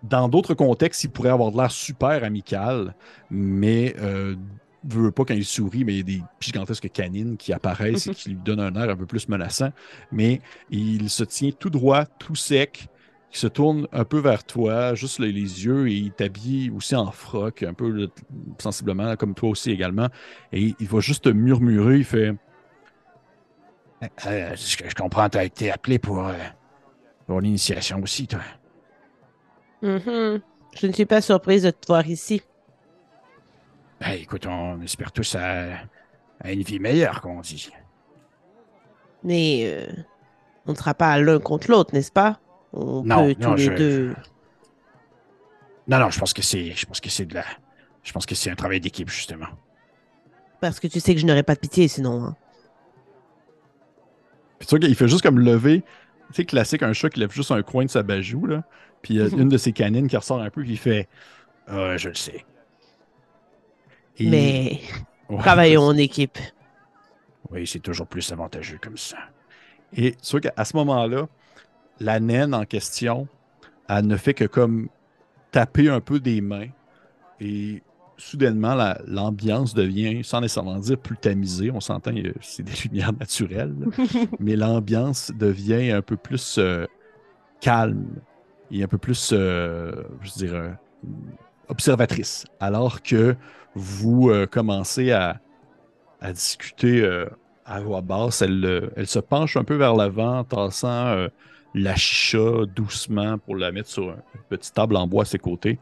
dans 0.04 0.28
d'autres 0.28 0.54
contextes, 0.54 1.04
il 1.04 1.10
pourrait 1.10 1.30
avoir 1.30 1.50
de 1.50 1.56
l'air 1.56 1.70
super 1.70 2.22
amical, 2.24 2.94
mais 3.30 3.94
ne 4.84 5.04
veut 5.04 5.10
pas 5.10 5.24
quand 5.24 5.34
il 5.34 5.44
sourit, 5.44 5.84
mais 5.84 5.94
il 5.94 5.96
y 5.96 6.00
a 6.00 6.18
des 6.18 6.22
gigantesques 6.40 6.90
canines 6.90 7.36
qui 7.36 7.52
apparaissent 7.52 8.06
et 8.06 8.14
qui 8.14 8.30
lui 8.30 8.36
donnent 8.36 8.60
un 8.60 8.74
air 8.74 8.90
un 8.90 8.96
peu 8.96 9.06
plus 9.06 9.28
menaçant. 9.28 9.70
Mais 10.12 10.40
il 10.70 11.10
se 11.10 11.24
tient 11.24 11.50
tout 11.50 11.70
droit, 11.70 12.04
tout 12.04 12.34
sec, 12.34 12.88
qui 13.30 13.38
se 13.38 13.46
tourne 13.46 13.88
un 13.92 14.04
peu 14.04 14.18
vers 14.18 14.44
toi, 14.44 14.94
juste 14.94 15.18
les, 15.18 15.32
yeux, 15.32 15.88
et 15.88 15.94
il 15.94 16.12
t'habille 16.12 16.70
aussi 16.70 16.94
en 16.94 17.10
froc, 17.10 17.62
un 17.62 17.74
peu 17.74 18.08
sensiblement, 18.58 19.16
comme 19.16 19.34
toi 19.34 19.50
aussi 19.50 19.70
également. 19.70 20.08
Et 20.52 20.74
il 20.78 20.86
va 20.86 21.00
juste 21.00 21.26
murmurer, 21.26 21.98
il 21.98 22.04
fait 22.04 22.34
euh, 24.02 24.06
euh, 24.26 24.54
Je 24.56 24.94
comprends, 24.94 25.28
tu 25.28 25.38
as 25.38 25.44
été 25.44 25.70
appelé 25.72 25.98
pour, 25.98 26.26
euh, 26.26 26.32
pour 27.26 27.40
l'initiation 27.40 28.00
aussi, 28.02 28.26
toi. 28.26 28.40
Mm-hmm. 29.84 30.40
Je 30.80 30.86
ne 30.86 30.92
suis 30.92 31.06
pas 31.06 31.20
surprise 31.20 31.62
de 31.62 31.70
te 31.70 31.86
voir 31.86 32.06
ici. 32.06 32.42
Ben, 34.00 34.12
écoute, 34.12 34.46
on 34.46 34.80
espère 34.82 35.12
tous 35.12 35.36
à, 35.36 35.78
une 36.44 36.62
vie 36.62 36.80
meilleure, 36.80 37.20
comme 37.20 37.32
on 37.32 37.40
dit. 37.40 37.70
Mais 39.22 39.88
on 40.66 40.72
ne 40.72 40.76
sera 40.76 40.94
pas 40.94 41.18
l'un 41.18 41.38
contre 41.38 41.70
l'autre, 41.70 41.94
n'est-ce 41.94 42.10
pas? 42.10 42.40
Non, 42.72 43.04
non, 43.04 43.54
deux. 43.54 44.14
Non, 45.86 45.98
non, 45.98 46.10
je 46.10 46.18
pense 46.18 46.32
que 46.32 46.42
c'est, 46.42 46.72
je 46.72 46.86
pense 46.86 47.00
que 47.00 47.10
c'est 47.10 47.26
de 47.26 47.34
la, 47.34 47.44
je 48.02 48.12
pense 48.12 48.26
que 48.26 48.34
c'est 48.34 48.50
un 48.50 48.54
travail 48.54 48.80
d'équipe 48.80 49.08
justement. 49.10 49.48
Parce 50.60 50.80
que 50.80 50.86
tu 50.86 50.98
sais 50.98 51.14
que 51.14 51.20
je 51.20 51.26
n'aurais 51.26 51.42
pas 51.42 51.54
de 51.54 51.60
pitié 51.60 51.88
sinon. 51.88 52.24
Hein. 52.24 52.36
tu 54.60 54.66
vois 54.66 54.78
qu'il 54.78 54.94
fait 54.94 55.08
juste 55.08 55.22
comme 55.22 55.38
lever, 55.38 55.82
tu 56.28 56.34
sais, 56.34 56.44
classique, 56.46 56.82
un 56.82 56.94
chat 56.94 57.10
qui 57.10 57.20
lève 57.20 57.32
juste 57.32 57.50
un 57.50 57.62
coin 57.62 57.84
de 57.84 57.90
sa 57.90 58.02
bajou, 58.02 58.46
là. 58.46 58.64
Puis 59.04 59.14
il 59.14 59.16
y 59.18 59.22
a 59.22 59.26
une 59.26 59.50
de 59.50 59.58
ses 59.58 59.72
canines 59.72 60.08
qui 60.08 60.16
ressort 60.16 60.40
un 60.40 60.48
peu, 60.48 60.62
puis 60.62 60.72
il 60.72 60.78
fait 60.78 61.08
ah, 61.66 61.94
Je 61.98 62.08
le 62.08 62.14
sais. 62.14 62.42
Mais 64.18 64.80
travaillons 65.40 65.82
en 65.82 65.96
équipe. 65.98 66.38
Oui, 67.50 67.66
c'est 67.66 67.80
toujours 67.80 68.06
plus 68.06 68.32
avantageux 68.32 68.78
comme 68.80 68.96
ça. 68.96 69.18
Et 69.94 70.12
tu 70.12 70.30
vois 70.30 70.40
qu'à 70.40 70.64
ce 70.64 70.74
moment-là, 70.78 71.28
la 72.00 72.18
naine 72.18 72.54
en 72.54 72.64
question, 72.64 73.28
elle 73.90 74.06
ne 74.06 74.16
fait 74.16 74.32
que 74.32 74.44
comme 74.44 74.88
taper 75.52 75.90
un 75.90 76.00
peu 76.00 76.18
des 76.18 76.40
mains 76.40 76.68
et 77.40 77.82
soudainement, 78.16 78.74
l'ambiance 79.06 79.74
devient, 79.74 80.24
sans 80.24 80.40
nécessairement 80.40 80.78
dire 80.78 80.96
plus 80.96 81.18
tamisée, 81.18 81.70
on 81.70 81.80
s'entend, 81.80 82.12
c'est 82.40 82.62
des 82.62 82.88
lumières 82.88 83.12
naturelles, 83.12 83.76
mais 84.40 84.56
l'ambiance 84.56 85.30
devient 85.30 85.90
un 85.90 86.00
peu 86.00 86.16
plus 86.16 86.56
euh, 86.56 86.86
calme 87.60 88.06
et 88.70 88.82
un 88.82 88.88
peu 88.88 88.98
plus, 88.98 89.30
euh, 89.32 89.92
je 90.22 90.32
dirais, 90.32 90.74
observatrice. 91.68 92.44
Alors 92.60 93.02
que 93.02 93.36
vous 93.74 94.30
euh, 94.30 94.46
commencez 94.46 95.12
à, 95.12 95.40
discuter 96.32 97.06
à 97.66 97.80
voix 97.80 98.00
basse, 98.00 98.40
elle, 98.40 98.90
elle, 98.96 99.06
se 99.06 99.18
penche 99.18 99.58
un 99.58 99.64
peu 99.64 99.74
vers 99.74 99.94
l'avant, 99.94 100.42
tassant 100.42 101.28
la 101.74 101.96
chicha 101.96 102.64
doucement 102.74 103.36
pour 103.36 103.56
la 103.56 103.72
mettre 103.72 103.90
sur 103.90 104.04
une 104.04 104.22
petite 104.48 104.72
table 104.72 104.96
en 104.96 105.06
bois 105.06 105.22
à 105.22 105.26
ses 105.26 105.38
côtés. 105.38 105.78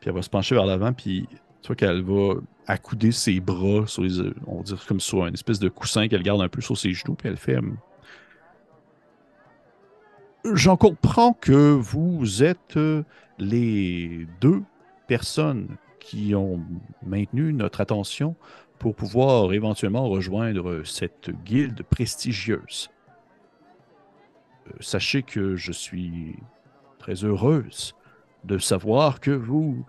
Puis 0.00 0.10
elle 0.10 0.14
va 0.14 0.20
se 0.20 0.28
pencher 0.28 0.54
vers 0.54 0.66
l'avant, 0.66 0.92
puis 0.92 1.26
tu 1.62 1.68
vois 1.68 1.76
qu'elle 1.76 2.02
va 2.02 2.34
accouder 2.66 3.12
ses 3.12 3.40
bras 3.40 3.86
sur 3.86 4.02
les, 4.02 4.20
on 4.46 4.58
va 4.58 4.62
dire 4.62 4.84
comme 4.86 5.00
sur 5.00 5.24
une 5.26 5.34
espèce 5.34 5.58
de 5.58 5.68
coussin 5.68 6.08
qu'elle 6.08 6.22
garde 6.22 6.42
un 6.42 6.48
peu 6.48 6.60
sur 6.60 6.76
ses 6.76 6.92
genoux, 6.92 7.14
puis 7.14 7.28
elle 7.28 7.36
fait 7.36 7.56
hum, 7.56 7.76
J'en 10.44 10.76
comprends 10.76 11.34
que 11.34 11.70
vous 11.70 12.42
êtes 12.42 12.76
euh, 12.76 13.04
les 13.38 14.26
deux 14.40 14.62
personnes 15.06 15.76
qui 16.00 16.34
ont 16.34 16.60
maintenu 17.06 17.52
notre 17.52 17.80
attention 17.80 18.34
pour 18.80 18.96
pouvoir 18.96 19.52
éventuellement 19.52 20.08
rejoindre 20.08 20.82
cette 20.84 21.30
guilde 21.44 21.84
prestigieuse. 21.84 22.90
Sachez 24.80 25.22
que 25.22 25.54
je 25.54 25.70
suis 25.70 26.36
très 26.98 27.24
heureuse 27.24 27.94
de 28.42 28.58
savoir 28.58 29.20
que 29.20 29.30
vous 29.30 29.84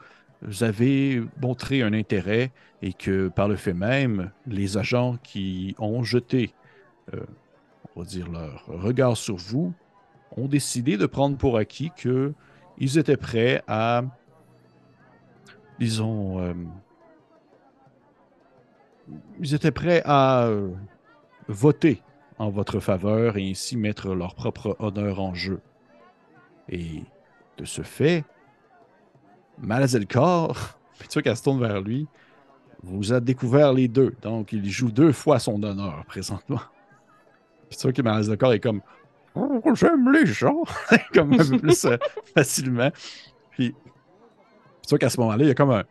avez 0.61 1.23
montré 1.41 1.81
un 1.81 1.93
intérêt 1.93 2.51
et 2.83 2.93
que 2.93 3.27
par 3.29 3.47
le 3.47 3.55
fait 3.55 3.73
même, 3.73 4.29
les 4.45 4.77
agents 4.77 5.17
qui 5.23 5.75
ont 5.79 6.03
jeté, 6.03 6.53
euh, 7.15 7.25
on 7.95 8.01
va 8.01 8.05
dire, 8.05 8.29
leur 8.29 8.67
regard 8.67 9.17
sur 9.17 9.37
vous, 9.37 9.73
ont 10.37 10.47
décidé 10.47 10.97
de 10.97 11.05
prendre 11.05 11.37
pour 11.37 11.57
acquis 11.57 11.91
qu'ils 11.95 12.97
étaient 12.97 13.17
prêts 13.17 13.63
à, 13.67 14.03
disons, 15.79 16.39
euh, 16.39 16.53
ils 19.39 19.53
étaient 19.53 19.71
prêts 19.71 20.01
à 20.05 20.45
euh, 20.45 20.71
voter 21.47 22.01
en 22.39 22.49
votre 22.49 22.79
faveur 22.79 23.37
et 23.37 23.49
ainsi 23.49 23.77
mettre 23.77 24.13
leur 24.15 24.35
propre 24.35 24.75
honneur 24.79 25.19
en 25.19 25.33
jeu. 25.33 25.61
Et 26.69 27.03
de 27.57 27.65
ce 27.65 27.81
fait, 27.81 28.23
Malazelkor, 29.59 30.77
vois 31.13 31.21
qu'elle 31.21 31.37
se 31.37 31.43
tourne 31.43 31.59
vers 31.59 31.81
lui, 31.81 32.07
vous 32.81 33.13
a 33.13 33.19
découvert 33.19 33.73
les 33.73 33.87
deux. 33.87 34.15
Donc, 34.21 34.51
il 34.51 34.69
joue 34.69 34.91
deux 34.91 35.11
fois 35.11 35.39
son 35.39 35.61
honneur 35.63 36.03
présentement. 36.05 36.59
Vois 37.81 37.93
que 37.93 38.01
Malazelkor 38.01 38.53
est 38.53 38.59
comme 38.59 38.81
oh, 39.35 39.75
J'aime 39.75 40.11
les 40.11 40.25
gens 40.25 40.63
comme 41.13 41.35
plus 41.37 41.85
euh, 41.85 41.97
facilement. 42.35 42.91
Puis, 43.51 43.73
tu 44.83 44.89
vois 44.89 44.99
qu'à 44.99 45.09
ce 45.09 45.19
moment-là, 45.19 45.43
il 45.43 45.47
y 45.47 45.51
a 45.51 45.55
comme 45.55 45.71
un. 45.71 45.83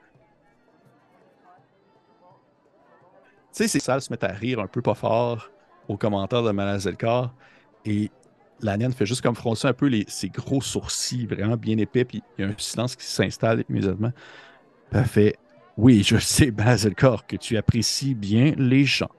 Tu 3.52 3.64
sais, 3.64 3.68
ces 3.68 3.80
salles 3.80 4.00
se 4.00 4.10
mettent 4.10 4.24
à 4.24 4.32
rire 4.32 4.60
un 4.60 4.66
peu 4.66 4.80
pas 4.80 4.94
fort 4.94 5.50
aux 5.88 5.96
commentaires 5.96 6.42
de 6.42 6.50
Malazelkar. 6.52 7.34
Et 7.84 8.10
la 8.60 8.76
naine 8.76 8.92
fait 8.92 9.06
juste 9.06 9.22
comme 9.22 9.34
froncer 9.34 9.68
un 9.68 9.72
peu 9.72 9.90
ses 10.06 10.28
gros 10.28 10.62
sourcils 10.62 11.26
vraiment 11.26 11.56
bien 11.56 11.76
épais, 11.78 12.04
puis 12.04 12.22
il 12.38 12.44
y 12.44 12.48
a 12.48 12.50
un 12.50 12.54
silence 12.56 12.96
qui 12.96 13.04
s'installe 13.04 13.64
immédiatement. 13.68 14.12
elle 14.92 15.04
fait 15.04 15.36
Oui, 15.76 16.02
je 16.02 16.16
sais, 16.18 16.50
Malazelkar, 16.50 17.26
que 17.26 17.36
tu 17.36 17.56
apprécies 17.56 18.14
bien 18.14 18.54
les 18.56 18.84
gens. 18.84 19.10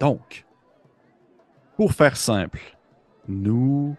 Donc, 0.00 0.46
pour 1.76 1.92
faire 1.92 2.16
simple, 2.16 2.77
nous 3.28 3.96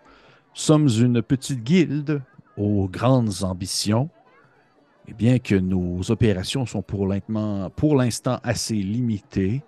sommes 0.53 0.87
une 0.87 1.21
petite 1.21 1.63
guilde 1.63 2.21
aux 2.57 2.87
grandes 2.89 3.43
ambitions 3.43 4.09
Et 5.07 5.13
bien 5.13 5.39
que 5.39 5.55
nos 5.55 6.11
opérations 6.11 6.65
sont 6.65 6.81
pour 6.81 7.07
l'instant 7.07 8.39
assez 8.43 8.75
limitées, 8.75 9.63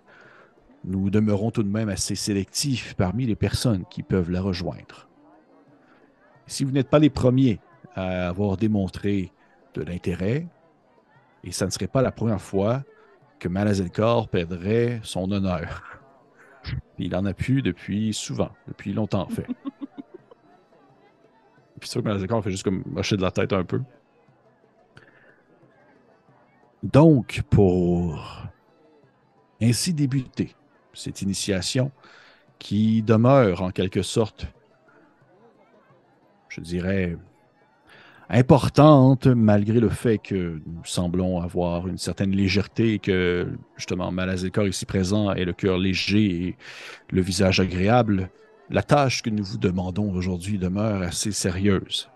nous 0.84 1.10
demeurons 1.10 1.52
tout 1.52 1.64
de 1.64 1.70
même 1.70 1.90
assez 1.90 2.16
sélectifs 2.16 2.96
parmi 2.96 3.26
les 3.26 3.36
personnes 3.36 3.86
qui 3.90 4.04
peuvent 4.04 4.32
la 4.32 4.42
rejoindre. 4.42 5.08
Si 6.48 6.64
vous 6.64 6.72
n'êtes 6.72 6.90
pas 6.90 7.00
les 7.00 7.10
premiers 7.10 7.60
à 7.96 8.28
avoir 8.30 8.58
démontré 8.58 9.32
de 9.74 9.84
l'intérêt, 9.84 10.48
et 11.44 11.52
ça 11.52 11.66
ne 11.66 11.72
serait 11.72 11.88
pas 11.88 12.02
la 12.02 12.12
première 12.12 12.42
fois 12.42 12.84
que 13.40 13.48
Malazelkor 13.48 14.28
perdrait 14.28 15.00
son 15.04 15.32
honneur. 15.32 16.01
Il 16.98 17.16
en 17.16 17.26
a 17.26 17.34
pu 17.34 17.62
depuis 17.62 18.14
souvent, 18.14 18.52
depuis 18.68 18.94
longtemps 18.94 19.24
en 19.24 19.30
fait. 19.30 19.48
Puis 21.80 21.90
sûr 21.90 22.04
que 22.04 22.42
fait 22.44 22.52
juste 22.52 22.64
comme 22.64 22.84
marcher 22.86 23.18
de 23.18 23.24
la 23.24 23.32
tête 23.32 23.54
un 23.54 23.64
peu. 23.64 23.82
Donc, 26.84 27.42
pour 27.50 28.48
ainsi 29.62 29.94
débuter 29.94 30.56
cette 30.94 31.22
initiation 31.22 31.92
qui 32.60 33.02
demeure 33.02 33.62
en 33.62 33.72
quelque 33.72 34.02
sorte, 34.02 34.48
je 36.50 36.62
dirais, 36.62 37.18
importante, 38.32 39.28
malgré 39.28 39.82
le 39.82 39.90
fait 39.90 40.18
que 40.18 40.62
nous 40.66 40.86
semblons 40.86 41.42
avoir 41.42 41.88
une 41.88 41.98
certaine 41.98 42.32
légèreté 42.32 42.94
et 42.94 43.00
que, 43.00 43.50
justement, 43.76 44.10
Malazekor 44.10 44.68
ici 44.68 44.86
présent 44.86 45.34
est 45.34 45.44
le 45.44 45.52
cœur 45.52 45.78
léger 45.78 46.48
et 46.48 46.58
le 47.12 47.22
visage 47.22 47.60
agréable. 47.60 48.30
La 48.70 48.84
tâche 48.84 49.22
que 49.22 49.30
nous 49.30 49.44
vous 49.44 49.58
demandons 49.58 50.14
aujourd'hui 50.14 50.58
demeure 50.58 51.02
assez 51.02 51.34
sérieuse, 51.34 52.10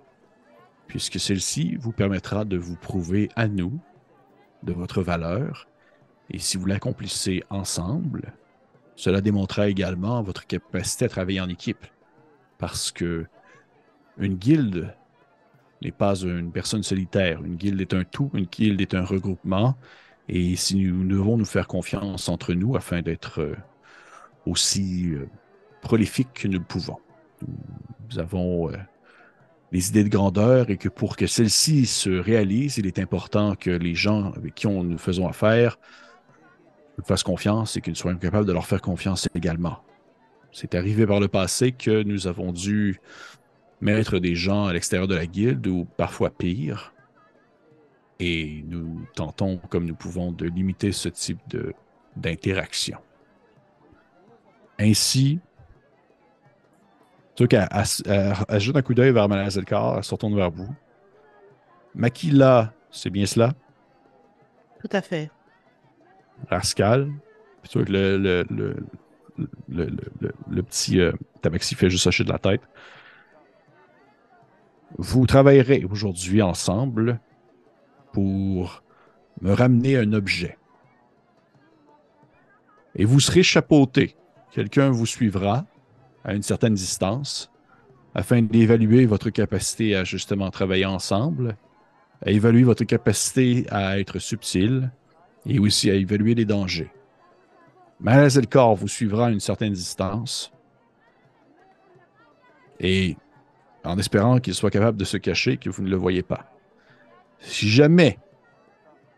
puisque 0.88 1.20
celle-ci 1.20 1.76
vous 1.76 1.92
permettra 1.92 2.46
de 2.46 2.58
vous 2.58 2.78
prouver 2.78 3.28
à 3.36 3.50
nous 3.50 3.78
de 4.64 4.72
votre 4.72 5.02
valeur, 5.02 5.68
et 6.32 6.40
si 6.40 6.56
vous 6.56 6.66
l'accomplissez 6.66 7.44
ensemble, 7.50 8.34
cela 8.96 9.20
démontrera 9.20 9.68
également 9.68 10.24
votre 10.24 10.48
capacité 10.48 11.06
à 11.06 11.10
travailler 11.10 11.42
en 11.42 11.50
équipe, 11.50 11.86
parce 12.58 12.90
que 12.90 13.26
une 14.18 14.36
guilde 14.36 14.96
n'est 15.86 15.92
pas 15.92 16.16
une 16.16 16.52
personne 16.52 16.84
solitaire. 16.84 17.44
Une 17.44 17.56
guilde 17.56 17.80
est 17.80 17.94
un 17.94 18.04
tout, 18.04 18.30
une 18.34 18.46
guilde 18.46 18.82
est 18.82 18.94
un 18.94 19.04
regroupement. 19.04 19.76
Et 20.28 20.56
si 20.56 20.76
nous 20.76 21.08
devons 21.08 21.38
nous 21.38 21.46
faire 21.46 21.68
confiance 21.68 22.30
entre 22.30 22.54
nous 22.54 22.76
afin 22.76 23.02
d'être 23.02 23.42
euh, 23.42 23.56
aussi 24.46 25.12
euh, 25.12 25.30
prolifiques 25.82 26.34
que 26.34 26.48
nous 26.48 26.60
le 26.60 26.66
pouvons. 26.66 26.98
Nous 28.10 28.20
avons 28.20 28.72
euh, 28.72 28.78
des 29.72 29.90
idées 29.90 30.04
de 30.04 30.10
grandeur 30.10 30.70
et 30.70 30.78
que 30.78 30.90
pour 30.90 31.16
que 31.16 31.28
celles-ci 31.28 31.86
se 31.86 32.10
réalisent, 32.10 32.78
il 32.78 32.88
est 32.88 33.00
important 33.00 33.56
que 33.56 33.70
les 33.70 33.94
gens 33.94 34.32
avec 34.34 34.56
qui 34.56 34.68
nous 34.68 34.98
faisons 34.98 35.28
affaire 35.28 35.78
nous 36.98 37.04
fassent 37.04 37.24
confiance 37.24 37.78
et 37.78 37.82
nous 37.86 37.96
soyons 37.96 38.18
capables 38.18 38.48
de 38.48 38.54
leur 38.54 38.66
faire 38.66 38.82
confiance 38.82 39.28
également. 39.36 39.80
C'est 40.52 40.74
arrivé 40.74 41.06
par 41.06 41.20
le 41.20 41.28
passé 41.28 41.74
que 41.74 42.02
nous 42.04 42.28
avons 42.28 42.54
dû 42.54 43.00
mettre 43.82 44.20
des 44.20 44.36
gens 44.36 44.66
à 44.66 44.74
l'extérieur 44.74 45.08
de 45.08 45.16
la 45.16 45.26
guilde 45.26 45.68
ou 45.68 45.86
parfois 45.98 46.30
pire. 46.30 46.94
Et 48.20 48.64
nous 48.68 49.06
tentons, 49.16 49.58
comme 49.70 49.86
nous 49.86 49.96
pouvons, 49.96 50.32
de 50.32 50.46
limiter 50.46 50.92
ce 50.92 51.10
type 51.10 51.40
d'interaction. 52.16 52.98
Ainsi, 54.80 55.40
tu 57.36 57.48
qu'elle 57.48 57.68
un 57.72 58.82
coup 58.82 58.94
d'œil 58.94 59.12
vers 59.12 59.28
Malazelkar, 59.28 59.98
elle 59.98 60.04
se 60.04 60.12
retourne 60.12 60.36
vers 60.36 60.52
vous. 60.52 60.74
Makila, 61.94 62.74
c'est 62.92 63.10
bien 63.10 63.26
cela? 63.26 63.54
Tout 64.82 64.90
à 64.92 65.02
fait. 65.02 65.30
Rascal, 66.50 67.12
tu 67.70 67.84
que 67.84 67.92
le, 67.92 68.18
le, 68.18 68.46
le, 69.68 69.90
le, 70.50 70.64
petit 70.64 71.00
euh, 71.00 71.12
Tabaxi 71.42 71.76
fait 71.76 71.90
juste 71.90 72.08
hocher 72.08 72.24
de 72.24 72.32
la 72.32 72.40
tête. 72.40 72.62
Vous 74.98 75.26
travaillerez 75.26 75.86
aujourd'hui 75.90 76.42
ensemble 76.42 77.20
pour 78.14 78.84
me 79.42 79.52
ramener 79.52 79.98
un 79.98 80.14
objet. 80.14 80.58
Et 82.96 83.04
vous 83.04 83.20
serez 83.20 83.44
chapeauté. 83.44 84.16
Quelqu'un 84.52 84.90
vous 84.90 85.06
suivra 85.06 85.66
à 86.24 86.34
une 86.34 86.44
certaine 86.44 86.76
distance 86.76 87.52
afin 88.14 88.42
d'évaluer 88.42 89.06
votre 89.06 89.30
capacité 89.30 89.96
à 89.96 90.06
justement 90.06 90.50
travailler 90.50 90.86
ensemble, 90.86 91.58
à 92.26 92.32
évaluer 92.32 92.64
votre 92.64 92.86
capacité 92.86 93.66
à 93.70 94.00
être 94.00 94.20
subtil 94.20 94.90
et 95.46 95.60
aussi 95.60 95.92
à 95.92 95.96
évaluer 95.96 96.34
les 96.36 96.46
dangers. 96.46 96.92
le 98.00 98.46
corps 98.46 98.76
vous 98.76 98.88
suivra 98.88 99.28
à 99.28 99.32
une 99.32 99.42
certaine 99.42 99.74
distance 99.74 100.54
et 102.80 103.18
en 103.86 103.98
espérant 103.98 104.40
qu'il 104.40 104.54
soit 104.54 104.72
capable 104.72 104.98
de 104.98 105.06
se 105.06 105.18
cacher, 105.18 105.58
que 105.58 105.70
vous 105.70 105.84
ne 105.84 105.90
le 105.90 105.96
voyez 105.96 106.24
pas. 106.24 106.52
Si 107.40 107.70
jamais 107.70 108.20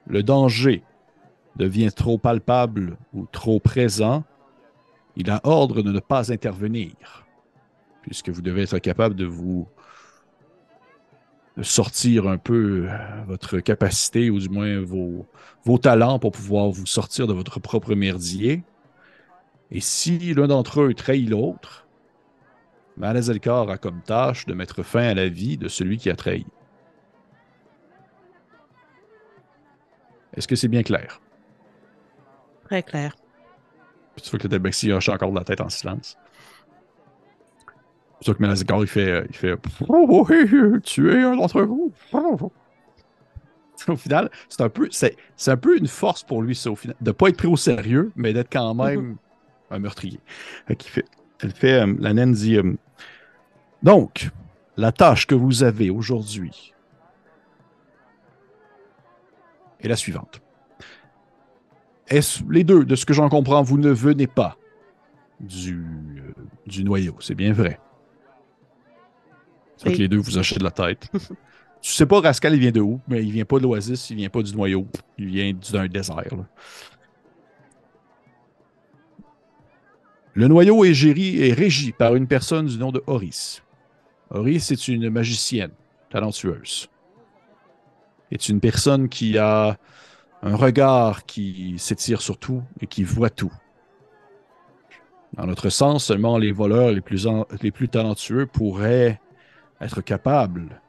le 0.05 0.23
danger 0.23 0.83
devient 1.55 1.91
trop 1.91 2.17
palpable 2.17 2.97
ou 3.13 3.25
trop 3.31 3.59
présent, 3.59 4.23
il 5.15 5.31
a 5.31 5.41
ordre 5.43 5.81
de 5.81 5.91
ne 5.91 5.99
pas 5.99 6.31
intervenir, 6.31 6.93
puisque 8.03 8.29
vous 8.29 8.41
devez 8.41 8.63
être 8.63 8.79
capable 8.79 9.15
de 9.15 9.25
vous 9.25 9.67
sortir 11.61 12.27
un 12.27 12.37
peu 12.37 12.87
votre 13.25 13.59
capacité, 13.59 14.29
ou 14.29 14.39
du 14.39 14.49
moins 14.49 14.79
vos, 14.81 15.25
vos 15.65 15.79
talents 15.79 16.19
pour 16.19 16.31
pouvoir 16.31 16.69
vous 16.69 16.85
sortir 16.85 17.25
de 17.25 17.33
votre 17.33 17.59
propre 17.59 17.95
merdier. 17.95 18.63
Et 19.71 19.81
si 19.81 20.19
l'un 20.35 20.47
d'entre 20.47 20.81
eux 20.81 20.93
trahit 20.93 21.27
l'autre, 21.27 21.86
Malazelkar 22.97 23.69
a 23.69 23.77
comme 23.77 24.01
tâche 24.01 24.45
de 24.45 24.53
mettre 24.53 24.83
fin 24.83 25.03
à 25.03 25.13
la 25.13 25.29
vie 25.29 25.57
de 25.57 25.67
celui 25.67 25.97
qui 25.97 26.09
a 26.09 26.15
trahi. 26.15 26.45
Est-ce 30.33 30.47
que 30.47 30.55
c'est 30.55 30.67
bien 30.67 30.83
clair? 30.83 31.21
Très 32.65 32.83
clair. 32.83 33.15
tu 34.21 34.29
vois 34.29 34.39
que 34.39 34.43
le 34.43 34.49
Delbexi 34.49 34.91
hoche 34.91 35.09
encore 35.09 35.31
de 35.31 35.37
la 35.37 35.43
tête 35.43 35.61
en 35.61 35.69
silence. 35.69 36.17
Vois 38.25 38.33
que 38.33 38.41
Malazelkar, 38.41 38.81
il 38.81 38.87
fait, 38.87 39.25
il 39.29 39.35
fait 39.35 39.55
oh, 39.87 40.25
oui, 40.27 40.81
tu 40.83 41.11
es 41.11 41.21
un 41.21 41.35
d'entre 41.35 41.61
vous. 41.61 41.93
Au 43.87 43.95
final, 43.95 44.31
c'est 44.49 44.61
un, 44.61 44.69
peu, 44.69 44.89
c'est, 44.89 45.15
un 45.45 45.57
peu 45.57 45.77
une 45.77 45.87
force 45.87 46.23
pour 46.23 46.41
lui, 46.41 46.55
ça, 46.55 46.71
au 46.71 46.75
final, 46.75 46.95
de 46.99 47.09
ne 47.09 47.13
pas 47.13 47.29
être 47.29 47.37
pris 47.37 47.47
au 47.47 47.55
sérieux, 47.55 48.11
mais 48.15 48.33
d'être 48.33 48.51
quand 48.51 48.73
même 48.73 49.13
mm-hmm. 49.13 49.75
un 49.75 49.79
meurtrier. 49.79 50.19
fait, 50.67 51.05
elle 51.39 51.51
fait, 51.51 51.83
euh, 51.83 51.93
la 51.99 52.13
naine 52.13 52.31
dit 52.31 52.57
euh, 52.57 52.75
donc, 53.83 54.29
la 54.75 54.91
tâche 54.91 55.27
que 55.27 55.35
vous 55.35 55.63
avez 55.63 55.89
aujourd'hui 55.89 56.73
est 59.79 59.87
la 59.87 59.95
suivante. 59.95 60.41
Les 62.49 62.63
deux, 62.63 62.85
de 62.85 62.95
ce 62.95 63.05
que 63.05 63.13
j'en 63.13 63.29
comprends, 63.29 63.61
vous 63.61 63.77
ne 63.77 63.91
venez 63.91 64.27
pas 64.27 64.57
du, 65.39 65.75
euh, 65.75 66.33
du 66.65 66.83
noyau, 66.83 67.15
c'est 67.19 67.35
bien 67.35 67.53
vrai. 67.53 67.79
C'est 69.75 69.91
que 69.91 69.97
les 69.97 70.07
deux 70.07 70.17
vous 70.17 70.37
achetez 70.37 70.57
de 70.57 70.63
la 70.63 70.71
tête. 70.71 71.09
tu 71.81 71.91
sais 71.91 72.05
pas, 72.05 72.21
Rascal, 72.21 72.53
il 72.53 72.59
vient 72.59 72.71
de 72.71 72.81
où, 72.81 72.99
mais 73.07 73.23
il 73.23 73.31
vient 73.31 73.45
pas 73.45 73.57
de 73.57 73.63
l'oasis, 73.63 74.09
il 74.09 74.15
vient 74.15 74.29
pas 74.29 74.41
du 74.41 74.55
noyau, 74.55 74.87
il 75.17 75.27
vient 75.27 75.53
d'un 75.71 75.87
désert. 75.87 76.23
Le 80.33 80.47
noyau 80.47 80.85
est, 80.85 80.91
est 80.91 81.53
régi 81.53 81.91
par 81.91 82.15
une 82.15 82.27
personne 82.27 82.67
du 82.67 82.77
nom 82.77 82.91
de 82.91 83.03
Horis. 83.05 83.61
Horis 84.29 84.71
est 84.71 84.87
une 84.87 85.09
magicienne 85.09 85.71
talentueuse. 86.09 86.89
Est 88.31 88.49
une 88.49 88.59
personne 88.59 89.07
qui 89.07 89.37
a 89.37 89.77
un 90.41 90.55
regard 90.55 91.25
qui 91.25 91.75
s'étire 91.79 92.21
sur 92.21 92.37
tout 92.37 92.63
et 92.81 92.87
qui 92.87 93.03
voit 93.03 93.29
tout. 93.29 93.53
Dans 95.33 95.45
notre 95.45 95.69
sens, 95.69 96.05
seulement 96.05 96.37
les 96.37 96.51
voleurs 96.51 96.91
les 96.91 97.01
plus, 97.01 97.89
talentueux 97.89 98.45
pourraient 98.45 99.19
être 99.79 100.01
capables 100.01 100.81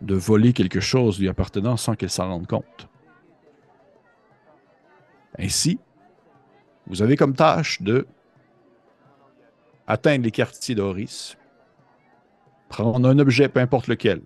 de 0.00 0.14
voler 0.14 0.52
quelque 0.52 0.80
chose 0.80 1.20
lui 1.20 1.28
appartenant 1.28 1.76
sans 1.76 1.94
qu'elle 1.94 2.10
s'en 2.10 2.28
rende 2.28 2.46
compte. 2.46 2.88
Ainsi, 5.38 5.78
vous 6.86 7.02
avez 7.02 7.16
comme 7.16 7.34
tâche 7.34 7.80
de 7.80 8.06
atteindre 9.86 10.24
les 10.24 10.30
quartiers 10.30 10.74
d'Horis 10.74 11.36
prendre 12.72 13.08
un 13.08 13.18
objet, 13.18 13.48
peu 13.48 13.60
importe 13.60 13.86
lequel, 13.86 14.22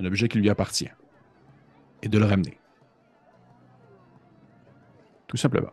un 0.00 0.04
objet 0.04 0.28
qui 0.28 0.38
lui 0.38 0.50
appartient, 0.50 0.90
et 2.02 2.08
de 2.08 2.18
le 2.18 2.24
ramener. 2.24 2.58
Tout 5.28 5.36
simplement. 5.36 5.72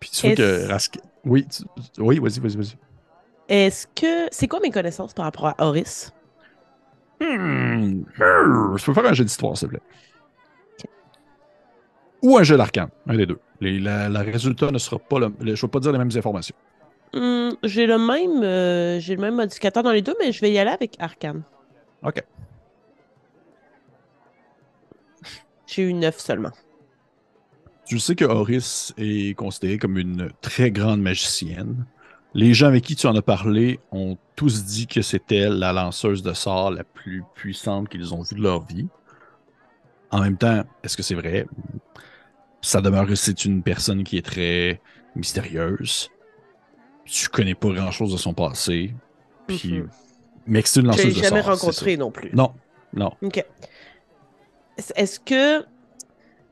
Puis 0.00 0.10
tu 0.10 0.26
vois 0.26 0.36
que 0.36 0.68
Rask... 0.68 0.98
Oui, 1.24 1.46
oui, 1.98 2.18
vas-y, 2.18 2.40
vas-y, 2.40 2.56
vas-y. 2.56 2.76
Est-ce 3.48 3.86
que. 3.86 4.28
C'est 4.30 4.48
quoi 4.48 4.60
mes 4.60 4.70
connaissances 4.70 5.14
par 5.14 5.24
rapport 5.24 5.46
à 5.46 5.54
Horis? 5.58 6.12
Hmm. 7.20 8.02
Je 8.18 8.84
peux 8.84 8.92
faire 8.92 9.06
un 9.06 9.14
jeu 9.14 9.24
d'histoire, 9.24 9.56
s'il 9.56 9.68
te 9.68 9.74
plaît. 9.74 9.82
Ou 12.22 12.36
un 12.36 12.42
jeu 12.42 12.56
d'arcane, 12.56 12.90
un 13.06 13.16
des 13.16 13.26
deux. 13.26 13.38
Le 13.60 14.30
résultat 14.32 14.70
ne 14.70 14.78
sera 14.78 14.98
pas 14.98 15.18
le. 15.18 15.32
je 15.40 15.50
ne 15.50 15.54
vais 15.54 15.68
pas 15.68 15.80
dire 15.80 15.92
les 15.92 15.98
mêmes 15.98 16.10
informations. 16.14 16.56
Hmm, 17.14 17.50
j'ai 17.62 17.86
le 17.86 17.96
même 17.96 18.42
euh, 18.42 18.98
j'ai 18.98 19.14
le 19.14 19.20
même 19.20 19.36
modificateur 19.36 19.84
dans 19.84 19.92
les 19.92 20.02
deux, 20.02 20.16
mais 20.18 20.32
je 20.32 20.40
vais 20.40 20.50
y 20.50 20.58
aller 20.58 20.70
avec 20.70 20.96
arcane. 20.98 21.44
OK. 22.02 22.20
J'ai 25.66 25.82
eu 25.82 25.94
neuf 25.94 26.18
seulement. 26.18 26.50
Tu 27.86 28.00
sais 28.00 28.16
que 28.16 28.24
Horis 28.24 28.92
est 28.96 29.36
considérée 29.36 29.78
comme 29.78 29.96
une 29.96 30.30
très 30.40 30.70
grande 30.70 31.00
magicienne. 31.00 31.86
Les 32.34 32.52
gens 32.52 32.66
avec 32.66 32.82
qui 32.82 32.96
tu 32.96 33.06
en 33.06 33.14
as 33.14 33.22
parlé 33.22 33.78
ont 33.92 34.18
tous 34.34 34.64
dit 34.64 34.88
que 34.88 35.00
c'était 35.02 35.48
la 35.48 35.72
lanceuse 35.72 36.22
de 36.22 36.32
sorts 36.32 36.72
la 36.72 36.82
plus 36.82 37.22
puissante 37.34 37.88
qu'ils 37.88 38.12
ont 38.12 38.22
vue 38.22 38.36
de 38.36 38.42
leur 38.42 38.64
vie. 38.64 38.88
En 40.10 40.20
même 40.20 40.36
temps, 40.36 40.64
est-ce 40.82 40.96
que 40.96 41.02
c'est 41.04 41.14
vrai? 41.14 41.46
Ça 42.60 42.80
demeure 42.80 43.06
que 43.06 43.14
c'est 43.14 43.44
une 43.44 43.62
personne 43.62 44.02
qui 44.02 44.16
est 44.16 44.26
très 44.26 44.80
mystérieuse. 45.14 46.10
Tu 47.04 47.28
connais 47.28 47.54
pas 47.54 47.68
grand-chose 47.68 48.12
de 48.12 48.16
son 48.16 48.32
passé. 48.34 48.94
Puis... 49.46 49.80
Mhm. 49.80 49.88
Mais 50.46 50.62
que 50.62 50.68
c'est 50.68 50.80
une 50.80 50.88
lanceuse 50.88 51.16
de 51.16 51.22
jamais 51.22 51.40
rencontré 51.40 51.96
non 51.96 52.10
plus. 52.10 52.30
Non, 52.34 52.52
non. 52.92 53.12
OK. 53.22 53.42
Est-ce 54.94 55.18
que 55.18 55.64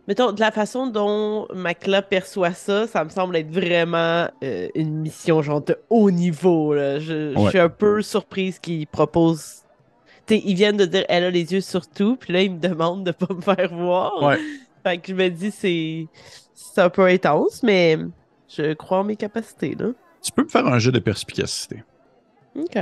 mettons, 0.09 0.33
de 0.33 0.41
la 0.41 0.51
façon 0.51 0.87
dont 0.87 1.47
Macla 1.55 2.03
perçoit 2.03 2.53
ça, 2.53 2.87
ça 2.87 3.05
me 3.05 3.11
semble 3.11 3.37
être 3.37 3.51
vraiment 3.51 4.29
euh, 4.43 4.69
une 4.75 5.01
mission 5.01 5.43
genre 5.43 5.63
de 5.63 5.79
haut 5.91 6.11
niveau. 6.11 6.75
Je, 6.75 7.35
suis 7.49 7.59
un 7.59 7.69
peu 7.69 8.03
surprise 8.03 8.59
qu'ils 8.59 8.87
proposent. 8.87 9.63
ils 10.29 10.55
viennent 10.55 10.77
de 10.77 10.87
dire 10.87 11.05
elle 11.09 11.25
a 11.25 11.31
les 11.31 11.53
yeux 11.53 11.61
sur 11.61 11.87
tout, 11.87 12.17
puis 12.17 12.33
là 12.33 12.43
ils 12.43 12.53
me 12.53 12.59
demandent 12.59 13.05
de 13.05 13.13
pas 13.13 13.33
me 13.33 13.41
faire 13.41 13.75
voir. 13.75 14.37
Fait 14.85 14.99
que 14.99 15.09
je 15.09 15.15
me 15.15 15.29
dis 15.29 15.51
c'est 15.51 16.81
un 16.81 16.91
peu 16.91 17.07
intense, 17.07 17.63
mais 17.63 17.99
je 18.49 18.73
crois 18.75 18.99
en 18.99 19.05
mes 19.05 19.17
capacités 19.17 19.77
là. 19.79 19.91
Tu 20.23 20.33
peux 20.33 20.45
me 20.45 20.49
faire 20.49 20.67
un 20.67 20.79
jeu 20.79 20.93
de 20.93 20.99
perspicacité. 20.99 21.83
Ok. 22.55 22.79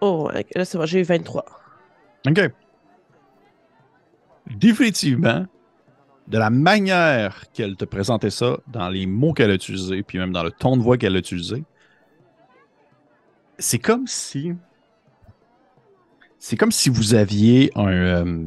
Oh, 0.00 0.30
là, 0.54 0.64
c'est 0.64 0.78
bon, 0.78 0.86
j'ai 0.86 1.00
eu 1.00 1.04
23. 1.04 1.44
OK. 2.28 2.40
Définitivement, 4.56 5.46
de 6.28 6.38
la 6.38 6.50
manière 6.50 7.44
qu'elle 7.52 7.76
te 7.76 7.84
présentait 7.84 8.30
ça, 8.30 8.58
dans 8.66 8.88
les 8.88 9.06
mots 9.06 9.32
qu'elle 9.32 9.50
a 9.50 9.54
utilisés, 9.54 10.02
puis 10.02 10.18
même 10.18 10.32
dans 10.32 10.42
le 10.42 10.50
ton 10.50 10.76
de 10.76 10.82
voix 10.82 10.98
qu'elle 10.98 11.16
a 11.16 11.18
utilisé, 11.18 11.64
c'est 13.58 13.78
comme 13.78 14.06
si. 14.06 14.52
C'est 16.38 16.56
comme 16.56 16.72
si 16.72 16.90
vous 16.90 17.14
aviez 17.14 17.70
un. 17.74 17.88
Euh, 17.88 18.44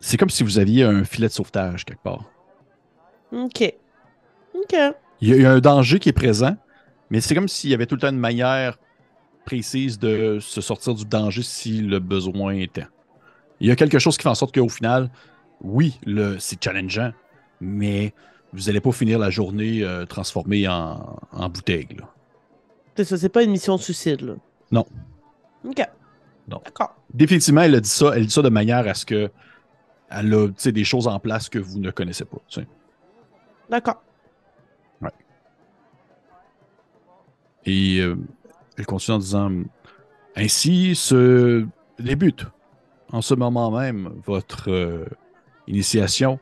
c'est 0.00 0.16
comme 0.16 0.30
si 0.30 0.42
vous 0.42 0.58
aviez 0.58 0.84
un 0.84 1.04
filet 1.04 1.28
de 1.28 1.32
sauvetage 1.32 1.84
quelque 1.84 2.02
part. 2.02 2.24
OK. 3.32 3.74
OK. 4.54 4.76
Il 5.20 5.28
y, 5.28 5.44
a, 5.44 5.50
un 5.50 5.58
danger 5.58 5.98
qui 5.98 6.08
est 6.08 6.12
présent, 6.12 6.56
mais 7.10 7.20
c'est 7.20 7.34
comme 7.34 7.48
s'il 7.48 7.70
y 7.70 7.74
avait 7.74 7.86
tout 7.86 7.96
le 7.96 8.00
temps 8.00 8.10
une 8.10 8.18
manière 8.18 8.78
précise 9.44 9.98
de 9.98 10.38
se 10.40 10.60
sortir 10.60 10.94
du 10.94 11.04
danger 11.04 11.42
si 11.42 11.80
le 11.80 11.98
besoin 11.98 12.54
était. 12.54 12.86
Il 13.60 13.66
y 13.66 13.70
a 13.70 13.76
quelque 13.76 13.98
chose 13.98 14.16
qui 14.16 14.22
fait 14.22 14.28
en 14.28 14.36
sorte 14.36 14.54
qu'au 14.54 14.68
final, 14.68 15.10
oui, 15.60 15.98
c'est 16.38 16.62
challengeant, 16.62 17.12
mais 17.60 18.14
vous 18.52 18.64
n'allez 18.64 18.80
pas 18.80 18.92
finir 18.92 19.18
la 19.18 19.30
journée 19.30 19.82
euh, 19.82 20.06
transformée 20.06 20.68
en, 20.68 21.18
bouteille. 21.48 21.88
C'est 22.96 23.04
ça, 23.04 23.16
c'est 23.16 23.28
pas 23.28 23.42
une 23.42 23.50
mission 23.50 23.76
de 23.76 23.80
suicide. 23.80 24.20
Là. 24.20 24.34
Non. 24.70 24.86
OK. 25.64 25.82
Non. 26.48 26.60
D'accord. 26.64 26.94
Définitivement, 27.12 27.62
elle 27.62 27.74
a 27.74 27.80
dit 27.80 27.88
ça, 27.88 28.12
elle 28.14 28.26
dit 28.26 28.32
ça 28.32 28.42
de 28.42 28.48
manière 28.48 28.86
à 28.86 28.94
ce 28.94 29.04
que 29.04 29.30
elle 30.10 30.34
a 30.34 30.70
des 30.70 30.84
choses 30.84 31.06
en 31.06 31.18
place 31.18 31.48
que 31.48 31.58
vous 31.58 31.78
ne 31.78 31.90
connaissez 31.90 32.24
pas. 32.24 32.38
D'accord. 33.68 34.02
Ouais. 35.02 35.10
Et 37.64 38.00
euh, 38.00 38.16
elle 38.76 38.86
continue 38.86 39.16
en 39.16 39.18
disant 39.18 39.50
Ainsi 40.36 40.94
se 40.94 41.66
débute 41.98 42.46
en 43.12 43.22
ce 43.22 43.34
moment 43.34 43.70
même 43.70 44.12
votre 44.24 44.70
euh, 44.70 45.04
initiation 45.66 46.38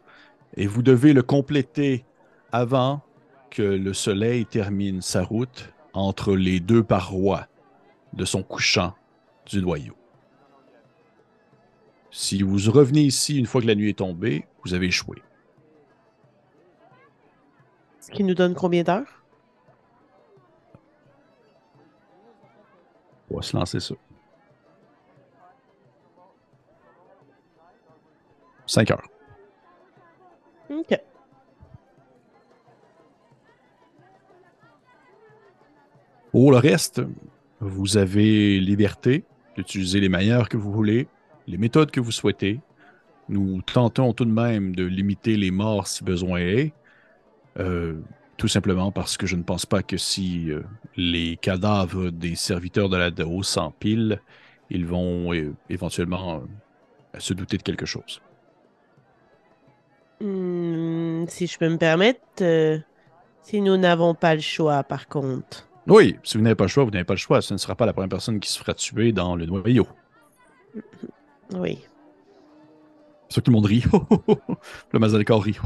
et 0.57 0.67
vous 0.67 0.83
devez 0.83 1.13
le 1.13 1.23
compléter 1.23 2.05
avant 2.53 3.03
que 3.51 3.63
le 3.63 3.93
soleil 3.95 4.47
termine 4.47 5.03
sa 5.03 5.23
route 5.23 5.73
entre 5.93 6.37
les 6.37 6.61
deux 6.61 6.83
parois 6.83 7.47
de 8.13 8.25
son 8.25 8.43
couchant 8.43 8.95
du 9.47 9.63
noyau. 9.63 9.95
Si 12.19 12.43
vous 12.43 12.57
revenez 12.71 13.03
ici 13.03 13.39
une 13.39 13.45
fois 13.45 13.61
que 13.61 13.67
la 13.67 13.75
nuit 13.75 13.91
est 13.91 13.99
tombée, 13.99 14.47
vous 14.65 14.73
avez 14.73 14.87
échoué. 14.87 15.23
Ce 18.01 18.11
qui 18.11 18.25
nous 18.25 18.33
donne 18.33 18.55
combien 18.55 18.83
d'heures? 18.83 19.23
On 23.31 23.37
va 23.37 23.43
se 23.43 23.55
lancer 23.55 23.81
ça. 23.81 23.95
5 28.65 28.91
heures. 28.93 29.09
OK. 30.71 30.99
Pour 36.31 36.51
le 36.51 36.57
reste, 36.57 37.03
vous 37.61 37.99
avez 37.99 38.59
liberté 38.59 39.25
d'utiliser 39.55 40.01
les 40.01 40.09
manières 40.09 40.49
que 40.49 40.57
vous 40.57 40.73
voulez, 40.73 41.09
les 41.47 41.59
méthodes 41.59 41.91
que 41.91 42.01
vous 42.01 42.13
souhaitez. 42.13 42.61
Nous 43.29 43.61
tentons 43.63 44.13
tout 44.13 44.25
de 44.25 44.31
même 44.31 44.75
de 44.75 44.85
limiter 44.85 45.37
les 45.37 45.51
morts 45.51 45.87
si 45.87 46.05
besoin 46.05 46.39
est. 46.39 46.73
Euh, 47.59 48.01
tout 48.37 48.49
simplement 48.49 48.93
parce 48.93 49.17
que 49.17 49.27
je 49.27 49.35
ne 49.35 49.43
pense 49.43 49.65
pas 49.65 49.83
que 49.83 49.97
si 49.97 50.51
euh, 50.51 50.63
les 50.97 51.37
cadavres 51.37 52.11
des 52.11 52.35
serviteurs 52.35 52.89
de 52.89 52.97
la 52.97 53.11
DAO 53.11 53.43
s'empilent, 53.43 54.21
ils 54.71 54.87
vont 54.87 55.33
euh, 55.33 55.55
éventuellement 55.71 56.43
se 57.19 57.33
douter 57.33 57.57
de 57.57 57.63
quelque 57.63 57.87
chose. 57.87 58.21
Hmm, 60.21 61.25
si 61.29 61.47
je 61.47 61.59
peux 61.59 61.69
me 61.69 61.79
permettre, 61.79 62.83
si 63.43 63.61
nous 63.61 63.77
n'avons 63.77 64.15
pas 64.15 64.35
le 64.35 64.41
choix, 64.41 64.83
par 64.83 65.09
contre. 65.09 65.69
Oui, 65.87 66.17
si 66.25 66.37
vous 66.37 66.43
n'avez 66.43 66.57
pas 66.57 66.65
le 66.65 66.69
choix, 66.69 66.85
vous 66.85 66.91
n'avez 66.91 67.05
pas 67.05 67.15
le 67.15 67.19
choix. 67.19 67.41
Ce 67.41 67.55
ne 67.55 67.59
sera 67.59 67.75
pas 67.75 67.87
la 67.87 67.93
première 67.93 68.09
personne 68.09 68.41
qui 68.41 68.51
se 68.51 68.59
fera 68.59 68.75
tuer 68.75 69.13
dans 69.13 69.37
le 69.37 69.47
noyau. 69.47 69.87
Oui. 71.55 71.79
Ça 73.29 73.41
que 73.41 73.47
tout 73.47 73.51
le 73.51 73.57
monde 73.57 73.67
rit. 73.67 73.85
le 74.93 74.99
Mazalcor 74.99 75.43
rit. 75.43 75.59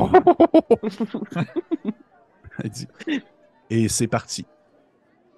Et 3.70 3.88
c'est 3.88 4.06
parti. 4.06 4.44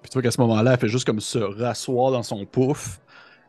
Puis 0.01 0.09
tu 0.09 0.13
vois 0.13 0.21
qu'à 0.21 0.31
ce 0.31 0.41
moment-là, 0.41 0.73
elle 0.73 0.79
fait 0.79 0.87
juste 0.87 1.05
comme 1.05 1.19
se 1.19 1.37
rasseoir 1.37 2.11
dans 2.11 2.23
son 2.23 2.45
pouf. 2.45 2.99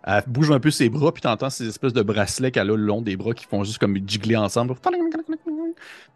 Elle 0.06 0.22
bouge 0.26 0.50
un 0.50 0.60
peu 0.60 0.70
ses 0.70 0.90
bras, 0.90 1.12
puis 1.12 1.22
tu 1.22 1.28
entends 1.28 1.48
ces 1.48 1.66
espèces 1.66 1.94
de 1.94 2.02
bracelets 2.02 2.50
qu'elle 2.50 2.70
a 2.70 2.76
le 2.76 2.76
long 2.76 3.00
des 3.00 3.16
bras 3.16 3.32
qui 3.32 3.46
font 3.46 3.64
juste 3.64 3.78
comme 3.78 3.96
jiggler 4.06 4.36
ensemble. 4.36 4.74
Puis 4.74 4.92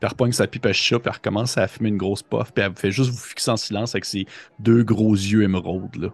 elle 0.01 0.09
repogne 0.09 0.33
sa 0.33 0.47
pipe 0.47 0.67
à 0.67 0.73
chat, 0.75 0.99
puis 0.99 1.09
elle 1.09 1.15
recommence 1.15 1.57
à 1.57 1.67
fumer 1.67 1.89
une 1.89 1.97
grosse 1.97 2.23
puff, 2.23 2.53
puis 2.53 2.63
elle 2.63 2.75
fait 2.77 2.91
juste 2.91 3.11
vous 3.11 3.17
fixer 3.17 3.51
en 3.51 3.57
silence 3.57 3.95
avec 3.95 4.05
ses 4.05 4.27
deux 4.59 4.83
gros 4.85 5.15
yeux 5.15 5.43
émeraudes. 5.43 5.97
Là. 5.97 6.09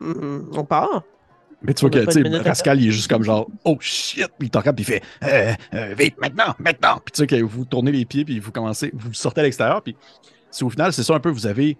Mm-hmm. 0.00 0.44
on 0.52 0.64
part? 0.64 1.02
Mais 1.62 1.74
tu 1.74 1.80
vois 1.80 1.90
que, 1.90 2.04
tu 2.04 2.12
sais, 2.12 2.42
Pascal, 2.42 2.80
il 2.80 2.88
est 2.88 2.92
juste 2.92 3.10
comme 3.10 3.24
genre, 3.24 3.48
oh 3.64 3.76
shit, 3.80 4.28
puis 4.38 4.46
il 4.46 4.50
t'en 4.50 4.60
puis 4.60 4.72
il 4.78 4.84
fait, 4.84 5.02
euh, 5.24 5.52
euh, 5.74 5.94
vite, 5.98 6.16
maintenant, 6.20 6.54
maintenant. 6.58 7.00
Puis 7.04 7.12
tu 7.12 7.20
sais, 7.20 7.26
que 7.26 7.42
vous 7.42 7.64
tournez 7.64 7.90
les 7.90 8.04
pieds, 8.04 8.24
puis 8.24 8.38
vous 8.38 8.52
commencez, 8.52 8.90
vous 8.94 9.12
sortez 9.12 9.40
à 9.40 9.44
l'extérieur, 9.44 9.82
puis 9.82 9.96
si 10.50 10.62
au 10.62 10.70
final, 10.70 10.92
c'est 10.92 11.02
ça 11.02 11.14
un 11.14 11.20
peu, 11.20 11.30
vous 11.30 11.46
avez, 11.48 11.76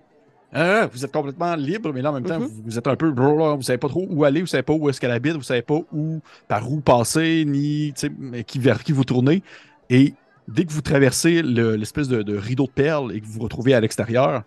euh, 0.56 0.88
vous 0.92 1.04
êtes 1.04 1.12
complètement 1.12 1.54
libre, 1.54 1.92
mais 1.92 2.02
là, 2.02 2.10
en 2.10 2.14
même 2.14 2.24
temps, 2.24 2.40
mm-hmm. 2.40 2.62
vous, 2.64 2.78
êtes 2.78 2.88
un 2.88 2.96
peu, 2.96 3.08
vous 3.08 3.62
savez 3.62 3.78
pas 3.78 3.88
trop 3.88 4.04
où 4.10 4.24
aller, 4.24 4.40
vous 4.40 4.48
savez 4.48 4.64
pas 4.64 4.72
où 4.72 4.88
est-ce 4.88 5.00
qu'elle 5.00 5.12
habite, 5.12 5.34
vous 5.34 5.42
savez 5.42 5.62
pas 5.62 5.78
où, 5.92 6.20
par 6.48 6.68
où 6.70 6.80
passer, 6.80 7.44
ni, 7.46 7.92
tu 7.96 8.08
sais, 8.08 8.44
qui, 8.44 8.58
vers 8.58 8.82
qui 8.82 8.90
vous 8.90 9.04
tournez. 9.04 9.44
Et 9.90 10.14
dès 10.48 10.64
que 10.64 10.72
vous 10.72 10.82
traversez 10.82 11.40
l'espèce 11.42 12.08
de, 12.08 12.22
de 12.22 12.36
rideau 12.36 12.66
de 12.66 12.72
perles 12.72 13.12
et 13.12 13.20
que 13.20 13.26
vous 13.26 13.34
vous 13.34 13.42
retrouvez 13.42 13.74
à 13.74 13.80
l'extérieur, 13.80 14.42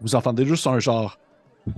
vous 0.00 0.14
entendez 0.14 0.46
juste 0.46 0.66
un 0.68 0.78
genre, 0.78 1.18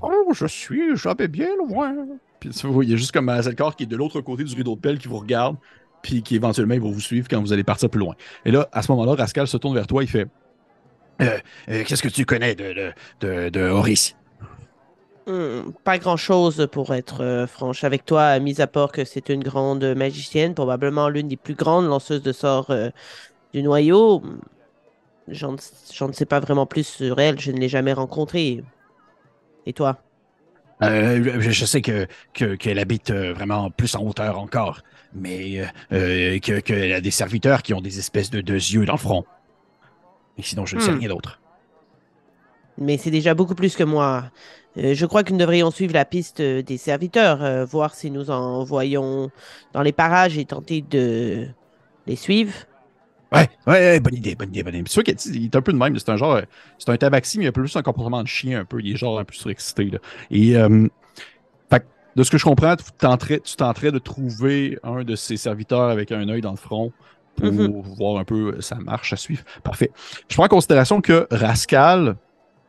oh, 0.03 0.33
je 0.35 0.47
suis 0.47 0.95
jamais 0.97 1.29
bien 1.29 1.49
loin. 1.57 1.95
Puis 2.41 2.51
vous 2.63 2.73
voyez 2.73 2.97
juste 2.97 3.13
comme 3.13 3.29
Azelkor 3.29 3.77
qui 3.77 3.85
est 3.85 3.87
de 3.87 3.97
l'autre 3.97 4.21
côté 4.21 4.45
du 4.45 4.55
rideau 4.55 4.75
de 4.75 4.81
pelle 4.81 4.99
qui 4.99 5.09
vous 5.09 5.19
regarde, 5.19 5.57
puis 6.03 6.23
qui 6.23 6.37
éventuellement 6.37 6.75
va 6.75 6.91
vous 6.91 7.01
suivre 7.01 7.29
quand 7.29 7.41
vous 7.41 7.53
allez 7.53 7.65
partir 7.65 7.91
plus 7.91 8.01
loin. 8.01 8.15
Et 8.45 8.51
là, 8.51 8.69
à 8.73 8.83
ce 8.83 8.93
moment-là, 8.93 9.15
Rascal 9.15 9.47
se 9.47 9.57
tourne 9.57 9.75
vers 9.75 9.87
toi, 9.87 10.03
il 10.03 10.09
fait 10.09 10.29
euh, 11.23 11.39
euh, 11.69 11.85
Qu'est-ce 11.85 12.03
que 12.03 12.09
tu 12.09 12.25
connais 12.25 12.55
de, 12.55 12.93
de, 13.21 13.49
de, 13.49 13.71
hmm, 15.27 15.73
Pas 15.85 15.99
grand-chose 15.99 16.69
pour 16.71 16.95
être 16.95 17.23
euh, 17.23 17.47
franche 17.47 17.85
avec 17.85 18.05
toi, 18.05 18.39
mis 18.39 18.61
à 18.61 18.67
part 18.67 18.93
que 18.93 19.05
c'est 19.05 19.29
une 19.31 19.43
grande 19.43 19.85
magicienne, 19.97 20.55
probablement 20.55 21.09
l'une 21.09 21.29
des 21.29 21.37
plus 21.37 21.55
grandes 21.55 21.87
lanceuses 21.87 22.23
de 22.23 22.33
sorts 22.33 22.73
du 23.53 23.63
noyau. 23.63 24.23
j'en 25.29 25.53
ne 25.53 26.13
sais 26.13 26.27
pas 26.27 26.41
vraiment 26.41 26.67
plus 26.67 26.87
sur 26.87 27.19
elle. 27.19 27.41
Je 27.41 27.51
ne 27.51 27.59
l'ai 27.59 27.69
jamais 27.69 27.93
rencontrée. 27.93 28.63
Et 29.65 29.73
toi? 29.73 29.99
Euh, 30.83 31.41
je 31.41 31.65
sais 31.65 31.81
que 31.81 32.07
qu'elle 32.35 32.79
habite 32.79 33.11
euh, 33.11 33.33
vraiment 33.33 33.71
plus 33.71 33.95
en 33.95 34.03
hauteur 34.03 34.39
encore, 34.39 34.83
mais 35.15 35.63
euh, 35.93 36.39
qu'elle 36.39 36.93
a 36.93 37.01
des 37.01 37.11
serviteurs 37.11 37.63
qui 37.63 37.73
ont 37.73 37.81
des 37.81 37.99
espèces 37.99 38.31
de 38.31 38.41
deux 38.41 38.55
yeux 38.55 38.85
dans 38.85 38.95
le 38.95 38.99
front. 38.99 39.25
Et 40.37 40.43
sinon, 40.43 40.67
je 40.67 40.77
ne 40.77 40.81
sais 40.81 40.93
hmm. 40.93 40.99
rien 40.99 41.09
d'autre. 41.09 41.41
Mais 42.79 42.99
c'est 42.99 43.11
déjà 43.11 43.33
beaucoup 43.33 43.55
plus 43.55 43.75
que 43.75 43.85
moi. 43.85 44.25
je 44.77 45.07
crois 45.07 45.25
que 45.25 45.33
nous 45.33 45.39
devrions 45.39 45.71
suivre 45.71 45.95
la 45.95 46.05
piste 46.05 46.43
des 46.43 46.77
serviteurs, 46.77 47.65
voir 47.65 47.95
si 47.95 48.11
nous 48.11 48.31
en 48.31 48.63
voyons 48.65 49.31
dans 49.73 49.81
les 49.81 49.93
parages 49.93 50.37
et 50.37 50.45
tenter 50.45 50.83
de 50.83 51.49
les 52.07 52.17
suivre. 52.17 52.53
Ouais, 53.33 53.49
ouais, 53.67 54.01
bonne 54.01 54.15
idée, 54.15 54.35
bonne 54.35 54.49
idée, 54.49 54.63
bonne 54.63 54.75
idée. 54.75 54.85
C'est 54.87 54.93
sûr 54.93 55.03
qu'il 55.03 55.45
est 55.45 55.57
un 55.57 55.63
peu 55.63 55.73
de 55.73 55.79
même. 55.79 55.99
C'est 55.99 56.09
un 56.11 56.17
genre, 56.17 56.41
c'est 56.79 56.91
un 56.91 56.97
tabaxi, 56.97 57.39
mais 57.39 57.45
il 57.45 57.49
a 57.49 57.53
plus 57.53 57.75
un 57.77 57.83
comportement 57.83 58.23
de 58.23 58.29
chien 58.29 58.61
un 58.61 58.65
peu. 58.65 58.81
Il 58.81 58.93
est 58.93 58.97
genre 58.97 59.19
un 59.19 59.25
peu 59.25 59.35
surexcité. 59.35 59.85
Là. 59.87 59.99
Et 60.31 60.57
euh, 60.57 60.89
de 62.17 62.23
ce 62.23 62.31
que 62.31 62.39
je 62.39 62.45
comprends, 62.45 62.75
tu 62.77 62.85
tenterais, 62.99 63.93
de 63.93 63.99
trouver 63.99 64.79
un 64.83 65.05
de 65.05 65.15
ses 65.15 65.37
serviteurs 65.37 65.91
avec 65.91 66.11
un 66.13 66.29
œil 66.31 66.41
dans 66.41 66.51
le 66.51 66.57
front 66.57 66.93
pour 67.37 67.49
mm-hmm. 67.49 67.97
voir 67.97 68.19
un 68.19 68.25
peu 68.25 68.61
sa 68.63 68.77
marche 68.77 69.13
à 69.13 69.17
suivre. 69.17 69.45
Parfait. 69.63 69.91
Je 70.29 70.35
prends 70.35 70.47
en 70.47 70.49
considération 70.49 71.03
que 71.03 71.27
Rascal 71.31 72.17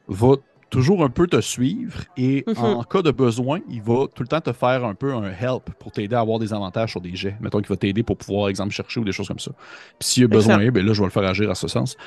va 0.09 0.35
toujours 0.69 1.03
un 1.03 1.09
peu 1.09 1.27
te 1.27 1.39
suivre 1.39 2.03
et 2.17 2.43
mhm. 2.47 2.57
en 2.57 2.83
cas 2.83 3.01
de 3.01 3.11
besoin, 3.11 3.59
il 3.69 3.81
va 3.81 4.07
tout 4.13 4.23
le 4.23 4.27
temps 4.27 4.41
te 4.41 4.51
faire 4.51 4.83
un 4.85 4.95
peu 4.95 5.13
un 5.13 5.31
help 5.31 5.69
pour 5.79 5.91
t'aider 5.91 6.15
à 6.15 6.19
avoir 6.19 6.39
des 6.39 6.53
avantages 6.53 6.91
sur 6.91 7.01
des 7.01 7.15
jets. 7.15 7.35
Mettons 7.39 7.59
qu'il 7.59 7.69
va 7.69 7.77
t'aider 7.77 8.03
pour 8.03 8.17
pouvoir, 8.17 8.49
exemple, 8.49 8.73
chercher 8.73 8.99
ou 8.99 9.03
des 9.03 9.11
choses 9.11 9.27
comme 9.27 9.39
ça. 9.39 9.51
Puis 9.99 10.09
s'il 10.09 10.23
y 10.23 10.25
a 10.25 10.27
besoin, 10.27 10.57
ben 10.69 10.85
là, 10.85 10.93
je 10.93 11.01
vais 11.01 11.07
le 11.07 11.11
faire 11.11 11.23
agir 11.23 11.49
à 11.49 11.55
ce 11.55 11.67
sens. 11.67 11.97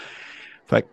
Fait 0.66 0.86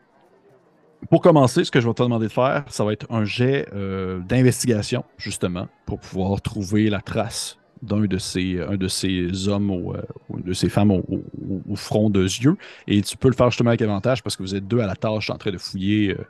pour 1.10 1.22
commencer, 1.22 1.64
ce 1.64 1.72
que 1.72 1.80
je 1.80 1.88
vais 1.88 1.94
te 1.94 2.02
demander 2.02 2.28
de 2.28 2.32
faire, 2.32 2.64
ça 2.68 2.84
va 2.84 2.92
être 2.92 3.06
un 3.12 3.24
jet 3.24 3.68
euh, 3.74 4.20
d'investigation, 4.20 5.06
justement, 5.18 5.68
pour 5.86 6.00
pouvoir 6.00 6.42
trouver 6.42 6.90
la 6.90 7.02
trace 7.02 7.58
d'un 7.84 8.06
de 8.06 8.18
ces, 8.18 8.60
un 8.60 8.76
de 8.76 8.88
ces 8.88 9.48
hommes 9.48 9.70
ou 9.70 9.94
euh, 9.94 10.02
de 10.30 10.54
ces 10.54 10.70
femmes 10.70 10.92
au, 10.92 11.76
front 11.76 12.10
de 12.10 12.24
yeux. 12.24 12.58
Et 12.88 13.02
tu 13.04 13.16
peux 13.16 13.28
le 13.28 13.36
faire 13.36 13.52
justement 13.52 13.70
avec 13.70 13.82
avantage 13.84 14.24
parce 14.24 14.36
que 14.36 14.42
vous 14.42 14.56
êtes 14.56 14.68
deux 14.68 14.80
à 14.80 14.88
la 14.88 14.96
tâche 14.96 15.30
en 15.30 15.38
train 15.38 15.52
de 15.52 15.60
fouiller 15.60 16.12
euh, 16.12 16.26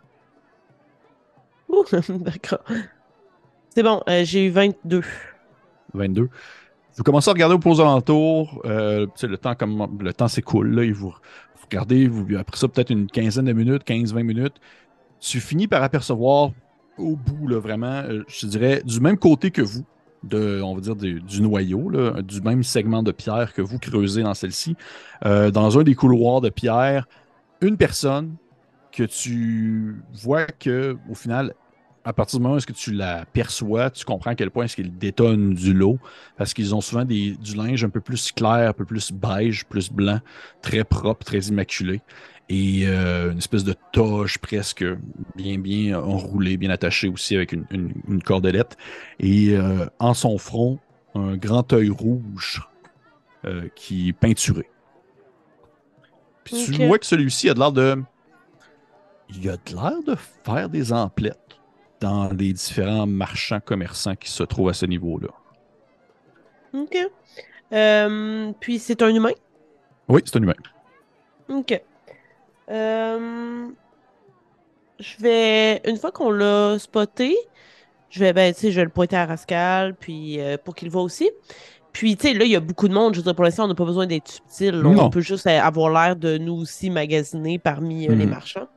D'accord. 2.10 2.64
C'est 3.78 3.84
bon, 3.84 4.02
euh, 4.10 4.24
j'ai 4.24 4.46
eu 4.46 4.50
22. 4.50 5.04
22. 5.94 6.30
Vous 6.96 7.04
commencez 7.04 7.30
à 7.30 7.34
regarder 7.34 7.56
aux 7.64 7.80
alentours. 7.82 8.62
Euh, 8.66 9.06
le 9.22 9.38
temps, 9.38 9.54
temps 9.56 10.28
s'écoule. 10.28 10.92
Vous, 10.94 11.14
regardez, 11.64 12.08
vous, 12.08 12.26
après 12.38 12.58
ça, 12.58 12.68
peut-être 12.68 12.90
une 12.90 13.08
quinzaine 13.08 13.46
de 13.46 13.54
minutes, 13.54 13.84
15-20 13.86 14.24
minutes. 14.24 14.56
Tu 15.20 15.40
finis 15.40 15.68
par 15.68 15.84
apercevoir 15.84 16.52
au 16.98 17.16
bout, 17.16 17.48
là, 17.48 17.60
vraiment, 17.60 18.02
euh, 18.02 18.24
je 18.28 18.48
dirais, 18.48 18.82
du 18.84 19.00
même 19.00 19.18
côté 19.18 19.52
que 19.52 19.62
vous, 19.62 19.86
de, 20.24 20.60
on 20.64 20.74
va 20.74 20.82
dire 20.82 20.96
du, 20.96 21.42
noyau, 21.42 21.90
là, 21.90 22.24
du 22.24 22.42
même 22.42 22.64
segment 22.64 23.04
de 23.04 23.12
pierre 23.12 23.54
que 23.54 23.62
vous 23.62 23.78
creusez 23.78 24.24
dans 24.24 24.34
celle-ci, 24.34 24.76
dans 25.24 25.78
un 25.78 25.84
des 25.84 25.94
couloirs 25.94 26.42
de 26.42 26.50
pierre, 26.50 27.08
une 27.62 27.78
personne 27.78 28.36
que 28.92 29.04
tu 29.04 30.02
vois 30.24 30.48
que 30.48 30.98
au 31.08 31.14
final, 31.14 31.54
à 32.08 32.14
partir 32.14 32.40
du 32.40 32.44
moment 32.44 32.56
où 32.56 32.58
est-ce 32.58 32.66
que 32.66 32.72
tu 32.72 32.94
la 32.94 33.26
perçois, 33.26 33.90
tu 33.90 34.06
comprends 34.06 34.32
à 34.32 34.36
quel 34.36 34.50
point 34.50 34.64
est-ce 34.64 34.78
qu'ils 34.78 34.98
détonnent 34.98 35.54
du 35.54 35.74
lot, 35.74 36.00
parce 36.38 36.54
qu'ils 36.54 36.74
ont 36.74 36.80
souvent 36.80 37.04
des, 37.04 37.32
du 37.32 37.54
linge 37.54 37.84
un 37.84 37.90
peu 37.90 38.00
plus 38.00 38.32
clair, 38.32 38.70
un 38.70 38.74
peu 38.74 38.86
plus 38.86 39.12
beige, 39.12 39.66
plus 39.66 39.92
blanc, 39.92 40.22
très 40.62 40.86
propre, 40.86 41.26
très 41.26 41.40
immaculé, 41.40 42.00
et 42.48 42.84
euh, 42.88 43.34
une 43.34 43.40
espèce 43.40 43.66
de 43.66 43.76
toge 43.92 44.38
presque 44.38 44.86
bien, 45.36 45.60
bien 45.60 46.00
enroulée, 46.00 46.56
bien 46.56 46.70
attachée 46.70 47.10
aussi 47.10 47.36
avec 47.36 47.52
une, 47.52 47.66
une, 47.72 48.24
cordelette, 48.24 48.78
et 49.20 49.58
euh, 49.58 49.86
en 50.00 50.14
son 50.14 50.38
front, 50.38 50.80
un 51.14 51.36
grand 51.36 51.74
œil 51.74 51.90
rouge 51.90 52.62
euh, 53.44 53.68
qui 53.76 54.10
est 54.10 54.14
peinturé. 54.14 54.70
Puis 56.46 56.70
tu 56.72 56.88
vois 56.88 57.00
que 57.00 57.06
celui-ci 57.06 57.50
a 57.50 57.54
de 57.54 57.60
l'air 57.60 57.74
de 57.74 58.02
il 59.30 59.50
a 59.50 59.58
l'air 59.74 60.02
de 60.08 60.16
faire 60.46 60.70
des 60.70 60.94
emplettes 60.94 61.47
dans 62.00 62.30
les 62.30 62.54
différents 62.54 63.08
marchands 63.08 63.60
commerçants 63.60 64.16
qui 64.16 64.30
se 64.30 64.44
trouvent 64.44 64.70
à 64.70 64.74
ce 64.74 64.86
niveau-là. 64.86 65.30
OK. 66.74 66.98
Euh, 67.74 68.52
puis 68.60 68.80
c'est 68.80 69.02
un 69.02 69.14
humain? 69.14 69.32
Oui, 70.08 70.22
c'est 70.26 70.38
un 70.38 70.44
humain. 70.44 70.54
OK. 71.50 71.82
Euh, 72.70 73.68
je 75.00 75.18
vais. 75.20 75.82
Une 75.86 75.98
fois 75.98 76.12
qu'on 76.12 76.32
l'a 76.32 76.78
spoté, 76.80 77.36
je 78.10 78.20
vais, 78.20 78.34
ben, 78.34 78.54
je 78.60 78.68
vais 78.68 78.84
le 78.84 78.90
pointer 78.90 79.16
à 79.16 79.26
Rascal, 79.26 79.96
puis 79.96 80.40
euh, 80.40 80.58
pour 80.64 80.76
qu'il 80.76 80.90
voit 80.90 81.02
aussi. 81.02 81.30
Puis, 81.94 82.16
tu 82.16 82.28
sais, 82.28 82.34
là, 82.34 82.46
il 82.46 82.52
y 82.52 82.56
a 82.56 82.60
beaucoup 82.60 82.88
de 82.88 82.94
monde. 82.94 83.16
Je 83.16 83.20
veux 83.20 83.24
dire, 83.24 83.34
pour 83.34 83.44
l'instant, 83.44 83.66
on 83.66 83.70
n'a 83.70 83.76
pas 83.76 83.86
besoin 83.86 84.06
d'être 84.06 84.28
subtil. 84.28 84.86
On 84.86 85.10
peut 85.10 85.22
juste 85.22 85.48
avoir 85.48 85.90
l'air 85.90 86.16
de 86.16 86.38
nous 86.38 86.54
aussi 86.54 86.92
magasiner 86.92 87.58
parmi 87.58 88.08
les 88.08 88.26
mhm. 88.26 88.30
marchands. 88.30 88.68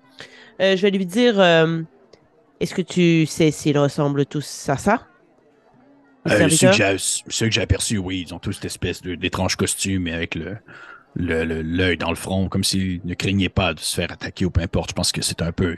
Euh, 0.61 0.75
je 0.77 0.83
vais 0.83 0.91
lui 0.91 1.05
dire 1.05 1.35
Est-ce 2.61 2.75
que 2.75 2.83
tu 2.83 3.27
sais 3.27 3.51
s'ils 3.51 3.79
ressemblent 3.79 4.27
tous 4.27 4.69
à 4.69 4.77
ça? 4.77 5.07
Euh, 6.29 6.49
ceux 6.51 7.47
que 7.47 7.51
j'ai 7.51 7.63
aperçus, 7.63 7.97
oui, 7.97 8.25
ils 8.27 8.35
ont 8.35 8.39
tous 8.39 8.53
cette 8.53 8.67
espèce 8.67 9.01
d'étrange 9.03 9.57
costume 9.57 10.07
avec 10.09 10.35
le 10.35 10.59
l'œil 11.17 11.97
dans 11.97 12.11
le 12.11 12.17
front, 12.17 12.49
comme 12.49 12.63
s'ils 12.63 13.01
ne 13.05 13.15
craignaient 13.15 13.49
pas 13.49 13.75
de 13.75 13.81
se 13.81 13.95
faire 13.95 14.13
attaquer 14.13 14.45
ou 14.45 14.51
peu 14.51 14.61
importe. 14.61 14.91
Je 14.91 14.95
pense 14.95 15.13
que 15.13 15.23
c'est 15.23 15.43
un 15.43 15.53
peu. 15.53 15.77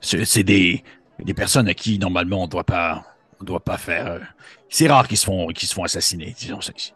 C'est 0.00 0.42
des, 0.42 0.82
des 1.22 1.34
personnes 1.34 1.68
à 1.68 1.74
qui, 1.74 1.98
normalement, 1.98 2.42
on 2.42 2.46
ne 2.46 2.50
doit 2.50 2.64
pas. 2.64 3.04
On 3.40 3.44
doit 3.44 3.60
pas 3.60 3.78
faire. 3.78 4.20
c'est 4.68 4.88
rare 4.88 5.08
qu'ils 5.08 5.18
se, 5.18 5.26
font, 5.26 5.48
qu'ils 5.48 5.68
se 5.68 5.74
font 5.74 5.84
assassiner, 5.84 6.34
disons 6.38 6.60
ça 6.60 6.72
ici. 6.76 6.92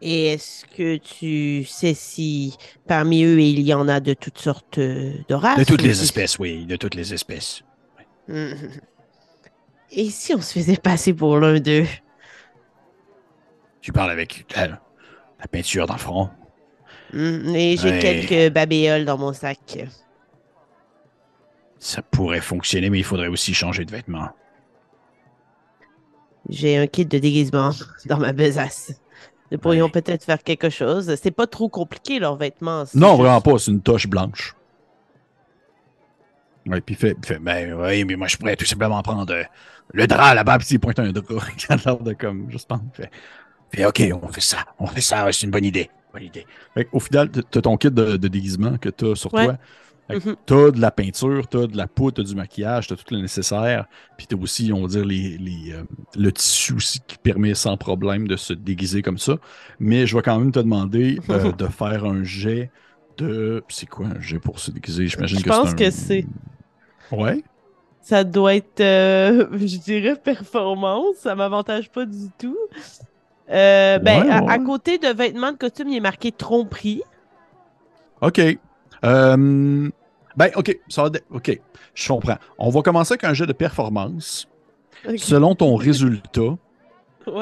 Et 0.00 0.26
est-ce 0.28 0.64
que 0.66 0.96
tu 0.96 1.64
sais 1.64 1.94
si 1.94 2.56
parmi 2.86 3.24
eux, 3.24 3.40
il 3.40 3.60
y 3.60 3.74
en 3.74 3.88
a 3.88 4.00
de 4.00 4.14
toutes 4.14 4.38
sortes 4.38 4.78
de 4.78 5.34
races? 5.34 5.58
De 5.58 5.64
toutes 5.64 5.82
les 5.82 6.02
espèces, 6.02 6.38
oui, 6.38 6.66
de 6.66 6.76
toutes 6.76 6.94
les 6.94 7.12
espèces. 7.12 7.62
Et 8.28 10.10
si 10.10 10.34
on 10.34 10.40
se 10.40 10.52
faisait 10.52 10.76
passer 10.76 11.12
pour 11.12 11.38
l'un 11.38 11.60
d'eux? 11.60 11.86
Tu 13.80 13.92
parles 13.92 14.10
avec 14.10 14.46
la, 14.56 14.80
peinture 15.50 15.86
dans 15.86 15.94
le 15.94 16.00
front? 16.00 16.30
Et 17.12 17.76
j'ai 17.76 17.98
quelques 17.98 18.52
babéoles 18.52 19.04
dans 19.04 19.18
mon 19.18 19.32
sac. 19.32 19.86
Ça 21.78 22.02
pourrait 22.02 22.40
fonctionner, 22.40 22.88
mais 22.88 22.98
il 22.98 23.04
faudrait 23.04 23.28
aussi 23.28 23.52
changer 23.52 23.84
de 23.84 23.90
vêtements. 23.90 24.30
J'ai 26.48 26.76
un 26.76 26.86
kit 26.86 27.06
de 27.06 27.18
déguisement 27.18 27.70
dans 28.06 28.18
ma 28.18 28.32
besace. 28.32 28.92
Nous 29.52 29.58
pourrions 29.58 29.88
peut-être 29.88 30.24
faire 30.24 30.42
quelque 30.42 30.70
chose. 30.70 31.14
C'est 31.22 31.30
pas 31.30 31.46
trop 31.46 31.68
compliqué, 31.68 32.18
leurs 32.18 32.36
vêtements. 32.36 32.84
Non, 32.94 33.16
vraiment 33.16 33.40
pas. 33.40 33.58
C'est 33.58 33.70
une 33.70 33.82
toche 33.82 34.06
blanche. 34.06 34.56
Oui, 36.66 36.80
puis 36.80 36.94
fait, 36.94 37.16
fait 37.24 37.38
ben 37.38 37.74
oui, 37.74 38.04
mais 38.04 38.16
moi 38.16 38.26
je 38.26 38.36
pourrais 38.36 38.56
tout 38.56 38.64
simplement 38.64 39.02
prendre 39.02 39.32
euh, 39.32 39.42
le 39.92 40.06
drap 40.06 40.34
là-bas, 40.34 40.58
puis 40.58 40.68
il 40.70 40.78
pointe 40.78 40.98
un 40.98 41.12
drap 41.12 41.44
qui 41.56 41.66
a 41.68 41.76
l'air 41.76 41.98
de 41.98 42.12
comme, 42.14 42.50
juste 42.50 42.70
fait, 42.94 43.10
fait, 43.70 43.84
ok, 43.84 44.02
on 44.22 44.28
fait 44.28 44.40
ça, 44.40 44.58
on 44.78 44.86
fait 44.86 45.00
ça, 45.00 45.30
c'est 45.30 45.44
une 45.44 45.50
bonne 45.50 45.64
idée. 45.64 45.90
Bonne 46.12 46.22
idée. 46.22 46.46
Au 46.92 47.00
final, 47.00 47.28
tu 47.30 47.58
as 47.58 47.62
ton 47.62 47.76
kit 47.76 47.90
de, 47.90 48.16
déguisement 48.16 48.78
que 48.78 48.88
tu 48.88 49.06
as 49.06 49.16
sur 49.16 49.30
toi. 49.30 49.58
Mhm. 50.10 50.36
Tu 50.46 50.54
as 50.54 50.70
de 50.70 50.80
la 50.80 50.90
peinture, 50.90 51.48
tu 51.48 51.56
as 51.56 51.66
de 51.66 51.76
la 51.76 51.86
poudre, 51.86 52.16
tu 52.16 52.20
as 52.20 52.24
du 52.24 52.34
maquillage, 52.34 52.86
tu 52.86 52.92
as 52.92 52.96
tout 52.96 53.14
le 53.14 53.20
nécessaire. 53.20 53.86
Puis 54.16 54.26
tu 54.26 54.34
as 54.34 54.38
aussi, 54.38 54.70
on 54.72 54.82
va 54.82 54.88
dire, 54.88 55.04
les, 55.04 55.38
les 55.38 55.72
euh, 55.72 55.82
le 56.16 56.30
tissu 56.30 56.74
aussi 56.74 57.00
qui 57.06 57.16
permet 57.16 57.54
sans 57.54 57.76
problème 57.76 58.28
de 58.28 58.36
se 58.36 58.52
déguiser 58.52 59.02
comme 59.02 59.18
ça. 59.18 59.38
Mais 59.80 60.06
je 60.06 60.14
vais 60.14 60.22
quand 60.22 60.38
même 60.38 60.52
te 60.52 60.58
demander 60.58 61.18
euh, 61.30 61.52
de 61.52 61.66
faire 61.66 62.04
un 62.04 62.22
jet 62.22 62.70
de. 63.16 63.64
C'est 63.68 63.88
quoi 63.88 64.06
un 64.06 64.20
jet 64.20 64.38
pour 64.38 64.58
se 64.58 64.70
déguiser? 64.70 65.08
J'imagine 65.08 65.38
que 65.38 65.42
c'est. 65.42 65.56
Je 65.56 65.60
pense 65.60 65.74
que 65.74 65.90
c'est. 65.90 66.26
Ouais. 67.18 67.42
Ça 68.00 68.22
doit 68.24 68.54
être, 68.54 68.80
euh, 68.80 69.46
je 69.52 69.78
dirais, 69.78 70.16
performance. 70.16 71.16
Ça 71.16 71.34
m'avantage 71.34 71.90
pas 71.90 72.04
du 72.04 72.28
tout. 72.38 72.58
ben, 73.48 74.30
À, 74.48 74.58
côté 74.58 74.98
de 74.98 75.08
vêtements 75.08 75.52
de 75.52 75.56
costume, 75.56 75.88
il 75.88 75.96
est 75.96 76.00
marqué 76.00 76.32
tromperie. 76.32 77.02
OK. 78.20 78.40
Euh, 79.04 79.90
ben, 80.36 80.50
OK, 80.56 80.78
ça 80.88 81.06
OK, 81.30 81.60
je 81.94 82.08
comprends. 82.08 82.38
On 82.58 82.70
va 82.70 82.82
commencer 82.82 83.12
avec 83.12 83.24
un 83.24 83.34
jeu 83.34 83.46
de 83.46 83.52
performance. 83.52 84.48
Selon 85.16 85.54
ton 85.54 85.76
résultat, 85.76 86.56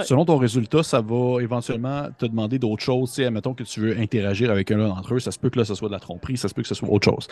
selon 0.05 0.25
ton 0.25 0.37
résultat, 0.37 0.83
ça 0.83 1.01
va 1.01 1.41
éventuellement 1.41 2.09
te 2.17 2.27
demander 2.27 2.59
d'autres 2.59 2.83
choses. 2.83 3.11
Si, 3.13 3.25
admettons 3.25 3.55
que 3.55 3.63
tu 3.65 3.81
veux 3.81 3.99
interagir 3.99 4.51
avec 4.51 4.71
un 4.71 4.79
d'entre 4.79 5.15
eux, 5.15 5.21
ça 5.21 5.31
se 5.31 5.39
peut 5.39 5.51
que 5.51 5.59
là, 5.59 5.65
ce 5.65 5.75
soit 5.75 5.89
de 5.89 5.93
la 5.95 6.01
tromperie, 6.01 6.37
ça 6.37 6.49
se 6.49 6.55
peut 6.55 6.63
que 6.63 6.69
ce 6.69 6.75
soit 6.75 6.89
autre 6.89 7.05
chose. 7.05 7.29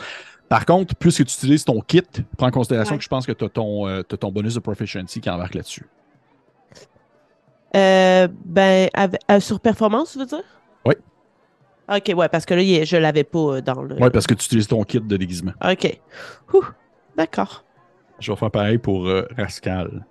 Par 0.48 0.66
contre, 0.66 0.94
puisque 0.94 1.24
tu 1.24 1.32
utilises 1.32 1.64
ton 1.64 1.80
kit, 1.80 2.02
prends 2.36 2.48
en 2.48 2.50
considération 2.50 2.96
que 2.96 3.02
je 3.02 3.08
pense 3.08 3.26
que 3.26 3.32
tu 3.32 3.44
as, 3.44 3.50
euh, 3.56 4.02
ton 4.02 4.32
bonus 4.32 4.54
de 4.54 4.60
proficiency 4.60 5.20
qui 5.20 5.30
embarque 5.30 5.54
là-dessus. 5.54 5.86
Euh, 7.76 8.28
ben, 8.44 8.88
sur 9.38 9.60
performance, 9.60 10.12
tu 10.12 10.18
veux 10.18 10.26
dire? 10.26 10.42
Oui. 10.84 10.94
Ok, 11.88 12.12
ouais, 12.16 12.28
parce 12.28 12.44
que 12.46 12.54
là, 12.54 12.84
je 12.84 12.96
l'avais 12.96 13.24
pas 13.24 13.38
euh, 13.38 13.60
dans 13.60 13.82
le. 13.82 13.96
Ouais, 13.96 14.10
parce 14.10 14.26
que 14.26 14.34
tu 14.34 14.44
utilises 14.44 14.68
ton 14.68 14.82
kit 14.84 15.00
de 15.00 15.16
déguisement. 15.16 15.52
Ok. 15.64 16.00
D'accord. 17.16 17.64
Je 18.18 18.30
vais 18.30 18.36
faire 18.36 18.50
pareil 18.50 18.78
pour 18.78 19.06
euh, 19.06 19.26
Rascal. 19.36 20.06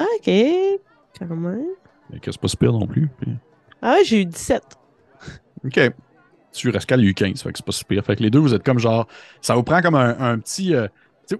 Ok, 0.00 0.30
quand 1.18 1.36
même. 1.36 1.66
Mais 2.10 2.18
que 2.20 2.32
c'est 2.32 2.40
pas 2.40 2.48
super 2.48 2.72
non 2.72 2.86
plus. 2.86 3.08
Ah 3.80 3.94
ouais, 3.94 4.04
j'ai 4.04 4.22
eu 4.22 4.26
17. 4.26 4.62
Ok. 5.64 5.80
Sur 6.52 6.72
Rascal, 6.72 7.00
il 7.00 7.04
y 7.04 7.06
a 7.06 7.10
eu 7.10 7.14
15, 7.14 7.42
fait 7.42 7.52
que 7.52 7.58
c'est 7.58 7.66
pas 7.66 7.72
super. 7.72 8.04
Fait 8.04 8.14
que 8.14 8.22
les 8.22 8.30
deux, 8.30 8.38
vous 8.38 8.54
êtes 8.54 8.62
comme 8.62 8.78
genre. 8.78 9.08
Ça 9.40 9.56
vous 9.56 9.64
prend 9.64 9.80
comme 9.80 9.96
un, 9.96 10.38
petit. 10.38 10.74
Euh, 10.74 10.86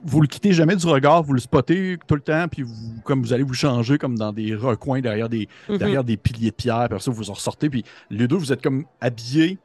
vous 0.02 0.20
le 0.20 0.26
quittez 0.26 0.52
jamais 0.52 0.74
du 0.76 0.86
regard, 0.86 1.22
vous 1.22 1.34
le 1.34 1.40
spottez 1.40 1.98
tout 2.06 2.14
le 2.14 2.20
temps, 2.20 2.48
puis 2.48 2.62
vous, 2.62 3.00
comme 3.04 3.22
vous 3.22 3.32
allez 3.32 3.44
vous 3.44 3.54
changer 3.54 3.98
comme 3.98 4.16
dans 4.16 4.32
des 4.32 4.54
recoins 4.54 5.00
derrière 5.00 5.28
des, 5.28 5.48
mhm. 5.68 5.76
derrière 5.76 6.04
des 6.04 6.16
piliers 6.16 6.50
de 6.50 6.54
pierre, 6.56 6.88
puis 6.88 7.00
ça, 7.00 7.10
vous 7.10 7.30
en 7.30 7.34
ressortez, 7.34 7.68
puis 7.68 7.84
les 8.10 8.26
deux, 8.26 8.36
vous 8.36 8.52
êtes 8.52 8.62
comme 8.62 8.86
habillés. 9.00 9.58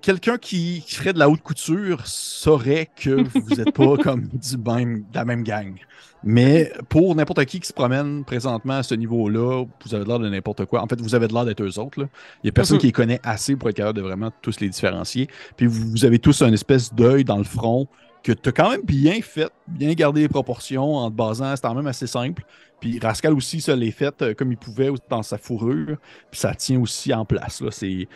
Quelqu'un 0.00 0.38
qui, 0.38 0.82
ferait 0.86 1.12
de 1.12 1.18
la 1.18 1.28
haute 1.28 1.42
couture 1.42 2.06
saurait 2.06 2.88
que 2.96 3.10
vous 3.10 3.54
n'êtes 3.56 3.72
pas 3.72 3.96
comme 4.02 4.28
du 4.28 4.56
même, 4.56 5.00
de 5.00 5.14
la 5.14 5.24
même 5.24 5.42
gang. 5.42 5.74
Mais 6.22 6.72
pour 6.88 7.14
n'importe 7.14 7.44
qui 7.46 7.60
qui 7.60 7.68
se 7.68 7.72
promène 7.72 8.24
présentement 8.24 8.74
à 8.74 8.82
ce 8.82 8.94
niveau-là, 8.94 9.64
vous 9.84 9.94
avez 9.94 10.04
l'air 10.04 10.18
de 10.18 10.28
n'importe 10.28 10.66
quoi. 10.66 10.82
En 10.82 10.86
fait, 10.86 11.00
vous 11.00 11.14
avez 11.14 11.28
l'air 11.28 11.44
d'être 11.44 11.62
eux 11.62 11.78
autres. 11.78 11.98
Il 11.98 12.08
n'y 12.44 12.50
a 12.50 12.52
personne 12.52 12.76
mhm. 12.76 12.80
qui 12.80 12.86
les 12.86 12.92
connaît 12.92 13.20
assez 13.22 13.56
pour 13.56 13.68
être 13.70 13.76
capable 13.76 13.96
de 13.96 14.02
vraiment 14.02 14.30
tous 14.42 14.60
les 14.60 14.68
différencier. 14.68 15.28
Puis 15.56 15.66
vous, 15.66 16.04
avez 16.04 16.18
tous 16.18 16.42
un 16.42 16.52
espèce 16.52 16.92
d'œil 16.92 17.24
dans 17.24 17.38
le 17.38 17.44
front 17.44 17.86
que 18.22 18.32
tu 18.32 18.50
as 18.50 18.52
quand 18.52 18.70
même 18.70 18.82
bien 18.82 19.20
fait, 19.22 19.50
bien 19.66 19.94
gardé 19.94 20.20
les 20.20 20.28
proportions 20.28 20.96
en 20.96 21.10
te 21.10 21.16
basant, 21.16 21.56
c'est 21.56 21.62
quand 21.62 21.74
même 21.74 21.86
assez 21.86 22.06
simple. 22.06 22.44
Puis 22.80 22.98
Rascal 22.98 23.34
aussi 23.34 23.60
ça 23.60 23.76
l'est 23.76 23.90
fait 23.90 24.22
euh, 24.22 24.34
comme 24.34 24.52
il 24.52 24.58
pouvait 24.58 24.90
dans 25.08 25.22
sa 25.22 25.38
fourrure, 25.38 25.96
puis 26.30 26.40
ça 26.40 26.54
tient 26.54 26.80
aussi 26.80 27.12
en 27.12 27.24
place. 27.24 27.60
Là. 27.60 27.70
C'est, 27.70 28.08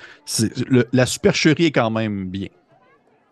la 0.92 1.06
supercherie 1.06 1.66
est 1.66 1.72
quand 1.72 1.90
même 1.90 2.28
bien. 2.28 2.48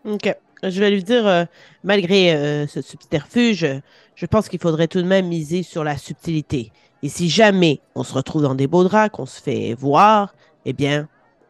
OK. 0.04 0.34
Je 0.62 0.78
vais 0.78 0.90
lui 0.90 1.02
dire, 1.02 1.26
euh, 1.26 1.44
malgré 1.82 2.34
euh, 2.34 2.66
ce 2.68 2.82
subterfuge, 2.82 3.66
je 4.14 4.26
pense 4.26 4.48
qu'il 4.48 4.60
faudrait 4.60 4.86
tout 4.86 5.02
de 5.02 5.06
même 5.06 5.26
miser 5.26 5.64
sur 5.64 5.82
la 5.82 5.96
subtilité. 5.96 6.70
Et 7.02 7.08
si 7.08 7.28
jamais 7.28 7.80
on 7.96 8.04
se 8.04 8.14
retrouve 8.14 8.42
dans 8.42 8.54
des 8.54 8.68
beaux 8.68 8.84
draps, 8.84 9.10
qu'on 9.10 9.26
se 9.26 9.42
fait 9.42 9.74
voir, 9.74 10.34
eh 10.64 10.72
bien, 10.72 11.08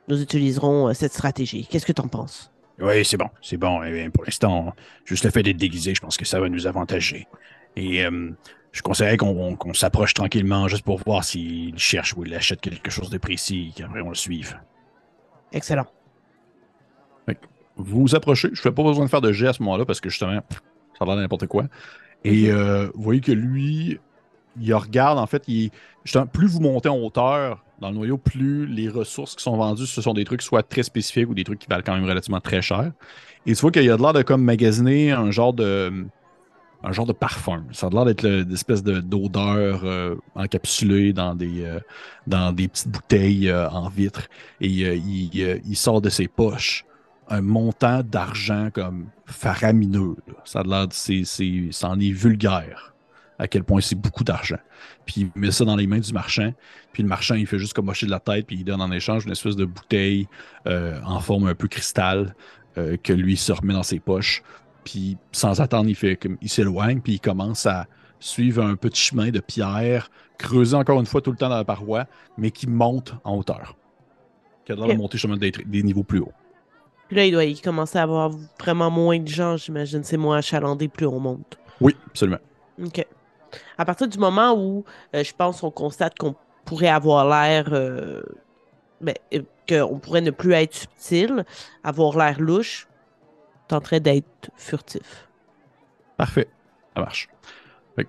nous 0.09 0.23
utiliserons 0.23 0.89
euh, 0.89 0.95
cette 0.95 1.13
stratégie. 1.13 1.67
Qu'est-ce 1.67 1.85
que 1.85 1.93
tu 1.93 2.01
en 2.01 2.09
penses? 2.09 2.51
Oui, 2.81 3.05
c'est 3.05 3.19
bon, 3.19 3.29
c'est 3.43 3.59
bon. 3.59 3.83
Eh 3.83 4.09
pour 4.09 4.25
l'instant, 4.25 4.73
juste 5.05 5.25
le 5.25 5.31
fait 5.31 5.43
d'être 5.43 5.59
déguisé, 5.59 5.95
je 5.95 6.01
pense 6.01 6.17
que 6.17 6.25
ça 6.25 6.41
va 6.41 6.49
nous 6.49 6.67
avantager. 6.67 7.29
Et 7.77 8.03
je 8.73 8.83
conseillerais 8.83 9.17
qu'on 9.17 9.75
s'approche 9.75 10.15
tranquillement 10.15 10.67
juste 10.67 10.85
pour 10.85 10.99
voir 10.99 11.25
s'il 11.25 11.79
cherche 11.79 12.17
ou 12.17 12.25
il 12.25 12.35
achète 12.35 12.61
quelque 12.61 12.91
chose 12.91 13.11
de 13.11 13.19
précis, 13.19 13.73
qu'après 13.77 14.01
on 14.01 14.09
le 14.09 14.15
suive. 14.15 14.59
Excellent 15.53 15.87
vous 17.77 18.03
vous 18.03 18.15
approchez. 18.15 18.49
Je 18.53 18.61
ne 18.61 18.63
fais 18.63 18.73
pas 18.73 18.83
besoin 18.83 19.05
de 19.05 19.11
faire 19.11 19.21
de 19.21 19.33
jet 19.33 19.49
à 19.49 19.53
ce 19.53 19.63
moment-là 19.63 19.85
parce 19.85 20.01
que 20.01 20.09
justement, 20.09 20.41
ça 20.99 21.05
a 21.05 21.07
l'air 21.07 21.17
n'importe 21.17 21.47
quoi. 21.47 21.65
Et 22.25 22.51
euh, 22.51 22.89
vous 22.95 23.03
voyez 23.03 23.21
que 23.21 23.33
lui, 23.33 23.99
il 24.61 24.75
regarde, 24.75 25.19
en 25.19 25.27
fait, 25.27 25.43
il, 25.49 25.71
plus 26.33 26.47
vous 26.47 26.61
montez 26.61 26.89
en 26.89 26.99
hauteur 26.99 27.65
dans 27.81 27.89
le 27.89 27.97
noyau, 27.97 28.17
plus 28.17 28.67
les 28.67 28.89
ressources 28.89 29.35
qui 29.35 29.43
sont 29.43 29.57
vendues, 29.57 29.87
ce 29.87 30.01
sont 30.01 30.15
des 30.15 30.25
trucs 30.25 30.43
soit 30.43 30.63
très 30.63 30.85
spécifiques 30.85 31.29
ou 31.29 31.35
des 31.35 31.43
trucs 31.43 31.59
qui 31.59 31.67
valent 31.69 31.83
quand 31.85 31.95
même 31.95 32.05
relativement 32.05 32.41
très 32.41 32.63
cher. 32.63 32.93
Et 33.45 33.55
tu 33.55 33.61
vois 33.61 33.73
qu'il 33.73 33.83
y 33.83 33.91
a 33.91 33.97
de 33.97 34.03
l'air 34.03 34.13
de 34.13 34.23
comme 34.23 34.45
magasiner 34.45 35.11
un 35.11 35.33
genre 35.33 35.53
de 35.53 36.07
un 36.85 36.93
genre 36.93 37.07
de 37.07 37.13
parfum. 37.13 37.65
Ça 37.73 37.87
a 37.87 37.91
l'air 37.91 38.05
d'être 38.05 38.23
l'espèce 38.23 38.83
d'odeur 38.83 39.83
euh, 39.85 40.17
encapsulée 40.35 41.13
dans 41.13 41.35
des, 41.35 41.65
euh, 41.65 41.81
dans 42.27 42.53
des 42.53 42.69
petites 42.69 42.89
bouteilles 42.89 43.53
en 43.53 43.89
vitre. 43.89 44.29
Et 44.61 44.69
il, 44.69 45.77
sort 45.77 46.01
de 46.01 46.09
ses 46.09 46.29
poches 46.29 46.85
un 47.29 47.41
montant 47.41 48.03
d'argent 48.03 48.69
comme 48.73 49.07
faramineux. 49.27 50.17
Ça 50.45 50.61
a 50.61 50.63
l'air, 50.65 50.87
c'est, 50.91 51.23
est 51.23 52.13
vulgaire 52.13 52.93
à 53.39 53.49
quel 53.49 53.65
point 53.65 53.81
c'est 53.81 53.97
beaucoup 53.97 54.23
d'argent. 54.23 54.59
Puis 55.05 55.23
il 55.23 55.41
met 55.41 55.51
ça 55.51 55.65
dans 55.65 55.75
les 55.75 55.89
mains 55.89 55.99
du 55.99 56.13
marchand, 56.13 56.53
puis 56.93 57.03
le 57.03 57.09
marchand 57.09 57.35
il 57.35 57.47
fait 57.47 57.59
juste 57.59 57.73
comme 57.73 57.87
mocher 57.87 58.07
de 58.07 58.11
la 58.13 58.21
tête, 58.21 58.47
puis 58.47 58.57
il 58.57 58.65
donne 58.65 58.81
en 58.81 58.93
échange 58.93 59.25
une 59.25 59.33
espèce 59.33 59.57
de 59.57 59.65
bouteille 59.65 60.29
euh, 60.67 61.01
en 61.05 61.19
forme 61.21 61.49
un 61.49 61.55
peu 61.55 61.67
cristal 61.67 62.37
euh, 62.79 62.97
que 63.03 63.13
lui 63.13 63.37
se 63.37 63.51
remet 63.53 63.75
dans 63.75 63.83
ses 63.83 63.99
poches. 63.99 64.43
Puis 64.85 65.17
sans 65.31 65.61
attendre, 65.61 65.89
il 65.89 65.95
fait 65.95 66.19
il 66.41 66.49
s'éloigne, 66.49 67.01
puis 67.01 67.15
il 67.15 67.21
commence 67.21 67.67
à 67.67 67.87
suivre 68.19 68.65
un 68.65 68.77
petit 68.77 69.01
chemin 69.01 69.31
de 69.31 69.41
pierre, 69.41 70.11
creuser 70.39 70.77
encore 70.77 71.01
une 71.01 71.07
fois 71.07 71.21
tout 71.21 71.31
le 71.31 71.37
temps 71.37 71.49
dans 71.49 71.57
la 71.57 71.65
paroi, 71.65 72.07
mais 72.37 72.51
qui 72.51 72.67
monte 72.67 73.15
en 73.25 73.37
hauteur. 73.37 73.77
Qui 74.65 74.73
a 74.73 74.77
l'air 74.77 74.89
de 74.89 74.95
monter 74.95 75.19
chemin 75.19 75.37
des 75.37 75.83
niveaux 75.83 76.05
plus 76.05 76.21
hauts. 76.21 76.33
Puis 77.13 77.19
là, 77.19 77.27
il 77.27 77.33
doit 77.33 77.45
y 77.45 77.61
commencer 77.61 77.99
à 77.99 78.05
avoir 78.05 78.31
vraiment 78.59 78.91
moins 78.91 79.19
de 79.19 79.29
gens, 79.29 79.59
j'imagine. 79.59 80.03
C'est 80.03 80.17
moins 80.17 80.39
achalandé, 80.39 80.89
plus 80.89 81.07
on 81.07 81.21
monte. 81.21 81.59
Oui, 81.79 81.95
absolument. 82.07 82.39
OK. 82.83 83.07
À 83.77 83.85
partir 83.85 84.09
du 84.09 84.19
moment 84.19 84.55
où 84.57 84.87
euh, 85.15 85.23
je 85.23 85.35
pense 85.37 85.61
qu'on 85.61 85.71
constate 85.71 86.17
qu'on 86.17 86.35
pourrait 86.65 86.89
avoir 86.89 87.29
l'air. 87.29 87.69
Euh, 87.73 88.23
ben, 89.03 89.15
euh, 89.35 89.43
qu'on 89.69 89.99
pourrait 89.99 90.23
ne 90.23 90.31
plus 90.31 90.55
être 90.55 90.75
subtil, 90.75 91.45
avoir 91.85 92.17
l'air 92.17 92.41
louche, 92.41 92.89
tenterait 93.73 94.01
d'être 94.01 94.51
furtif. 94.57 95.29
Parfait. 96.19 96.49
Ça 96.95 97.01
marche. 97.01 97.29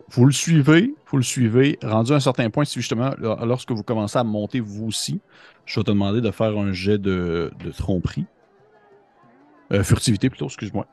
vous 0.09 0.25
le 0.25 0.33
suivez, 0.33 0.93
vous 1.07 1.17
le 1.17 1.23
suivez. 1.23 1.79
Rendu 1.81 2.11
à 2.11 2.15
un 2.15 2.19
certain 2.19 2.49
point, 2.49 2.65
si 2.65 2.79
justement, 2.79 3.11
lorsque 3.17 3.71
vous 3.71 3.83
commencez 3.83 4.17
à 4.17 4.25
monter 4.25 4.59
vous 4.59 4.85
aussi, 4.85 5.21
je 5.65 5.79
vais 5.79 5.83
te 5.85 5.91
demander 5.91 6.19
de 6.19 6.31
faire 6.31 6.57
un 6.57 6.73
jet 6.73 6.97
de, 6.97 7.51
de 7.63 7.71
tromperie. 7.71 8.25
Euh, 9.71 9.83
furtivité 9.83 10.29
plutôt, 10.29 10.45
excuse-moi. 10.45 10.85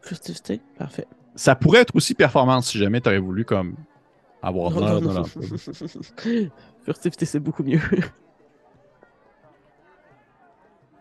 Furtivité, 0.00 0.62
parfait. 0.78 1.06
Ça 1.34 1.54
pourrait 1.54 1.80
être 1.80 1.94
aussi 1.94 2.14
performance 2.14 2.70
si 2.70 2.78
jamais 2.78 3.00
tu 3.02 3.08
aurais 3.08 3.18
voulu 3.18 3.44
comme 3.44 3.74
avoir 4.42 4.70
l'air 4.80 5.00
de 5.02 6.50
Furtivité, 6.84 7.26
c'est 7.26 7.40
beaucoup 7.40 7.62
mieux. 7.62 7.80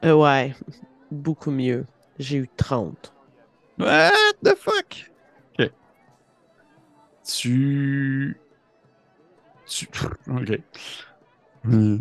Euh, 0.03 0.13
ouais, 0.13 0.53
beaucoup 1.09 1.51
mieux. 1.51 1.85
J'ai 2.19 2.37
eu 2.37 2.49
30. 2.57 3.12
What 3.79 4.11
the 4.43 4.55
fuck? 4.55 5.11
Ok. 5.59 5.71
Tu. 7.25 8.37
Tu. 9.65 9.87
Ok. 10.29 10.59
Hmm. 11.65 11.97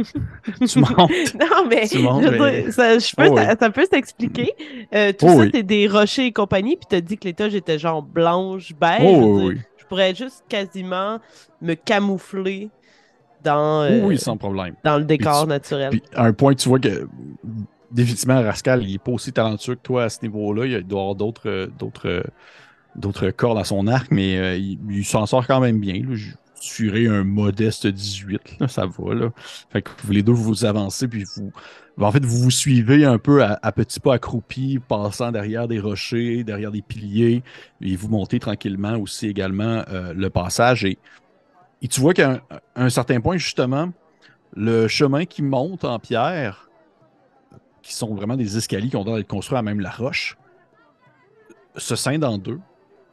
tu 0.66 0.80
montes. 0.80 0.90
non, 0.98 1.66
mais, 1.68 1.86
je 1.86 3.14
peux, 3.14 3.28
oh 3.28 3.56
ça, 3.60 3.70
peut 3.70 3.86
s'expliquer. 3.90 4.52
Euh, 4.92 5.12
tout 5.12 5.26
oh 5.28 5.42
ça, 5.42 5.44
c'est 5.54 5.62
des 5.62 5.86
rochers 5.86 6.26
et 6.26 6.32
compagnie, 6.32 6.76
puis 6.76 6.86
tu 6.90 6.96
as 6.96 7.00
dit 7.00 7.16
que 7.16 7.28
l'étage 7.28 7.54
était 7.54 7.78
genre 7.78 8.02
blanche, 8.02 8.72
beige. 8.74 9.02
Oh 9.04 9.50
je 9.76 9.84
pourrais 9.86 10.14
juste 10.14 10.44
quasiment 10.48 11.20
me 11.60 11.74
camoufler 11.74 12.70
dans, 13.44 13.88
oui, 14.04 14.18
sans 14.18 14.36
problème. 14.36 14.74
dans 14.84 14.98
le 14.98 15.04
décor 15.04 15.46
naturel. 15.46 15.90
Puis 15.90 16.02
à 16.14 16.24
un 16.24 16.32
point, 16.32 16.54
tu 16.54 16.68
vois 16.68 16.78
que 16.78 17.06
définitivement, 17.92 18.42
Rascal, 18.42 18.82
il 18.82 18.92
n'est 18.92 18.98
pas 18.98 19.12
aussi 19.12 19.32
talentueux 19.32 19.74
que 19.74 19.82
toi 19.82 20.04
à 20.04 20.08
ce 20.08 20.22
niveau-là. 20.22 20.66
Il 20.66 20.82
doit 20.86 21.00
avoir 21.00 21.14
d'autres, 21.14 21.70
d'autres, 21.78 22.24
d'autres 22.96 23.30
cordes 23.30 23.58
à 23.58 23.64
son 23.64 23.86
arc, 23.86 24.08
mais 24.10 24.36
euh, 24.38 24.56
il, 24.56 25.04
s'en 25.04 25.26
sort 25.26 25.46
quand 25.46 25.60
même 25.60 25.78
bien 25.78 26.02
tuerez 26.62 27.06
un 27.06 27.24
modeste 27.24 27.86
18, 27.86 28.40
ça 28.68 28.86
va. 28.86 29.14
Là. 29.14 29.30
Fait 29.70 29.82
que 29.82 29.90
vous 30.04 30.12
les 30.12 30.22
deux, 30.22 30.32
vous 30.32 30.64
avancez, 30.64 31.08
puis 31.08 31.24
vous. 31.36 31.52
En 32.00 32.10
fait, 32.10 32.24
vous 32.24 32.38
vous 32.38 32.50
suivez 32.50 33.04
un 33.04 33.18
peu 33.18 33.44
à, 33.44 33.72
petits 33.72 34.00
pas 34.00 34.14
accroupis, 34.14 34.78
passant 34.78 35.30
derrière 35.30 35.68
des 35.68 35.78
rochers, 35.78 36.42
derrière 36.42 36.70
des 36.70 36.80
piliers, 36.80 37.42
et 37.82 37.96
vous 37.96 38.08
montez 38.08 38.38
tranquillement 38.38 38.96
aussi 38.96 39.26
également 39.28 39.84
euh, 39.88 40.14
le 40.14 40.30
passage. 40.30 40.84
Et 40.84 40.96
tu 41.88 42.00
vois 42.00 42.14
qu'à 42.14 42.40
un, 42.76 42.88
certain 42.88 43.20
point, 43.20 43.36
justement, 43.36 43.92
le 44.56 44.88
chemin 44.88 45.26
qui 45.26 45.42
monte 45.42 45.84
en 45.84 45.98
pierre, 45.98 46.70
qui 47.82 47.94
sont 47.94 48.14
vraiment 48.14 48.36
des 48.36 48.56
escaliers 48.56 48.88
qui 48.88 48.96
ont 48.96 49.04
l'air 49.04 49.16
d'être 49.16 49.28
construits 49.28 49.58
à 49.58 49.62
même 49.62 49.80
la 49.80 49.90
roche, 49.90 50.36
se 51.76 51.96
scinde 51.96 52.24
en 52.24 52.38
deux 52.38 52.60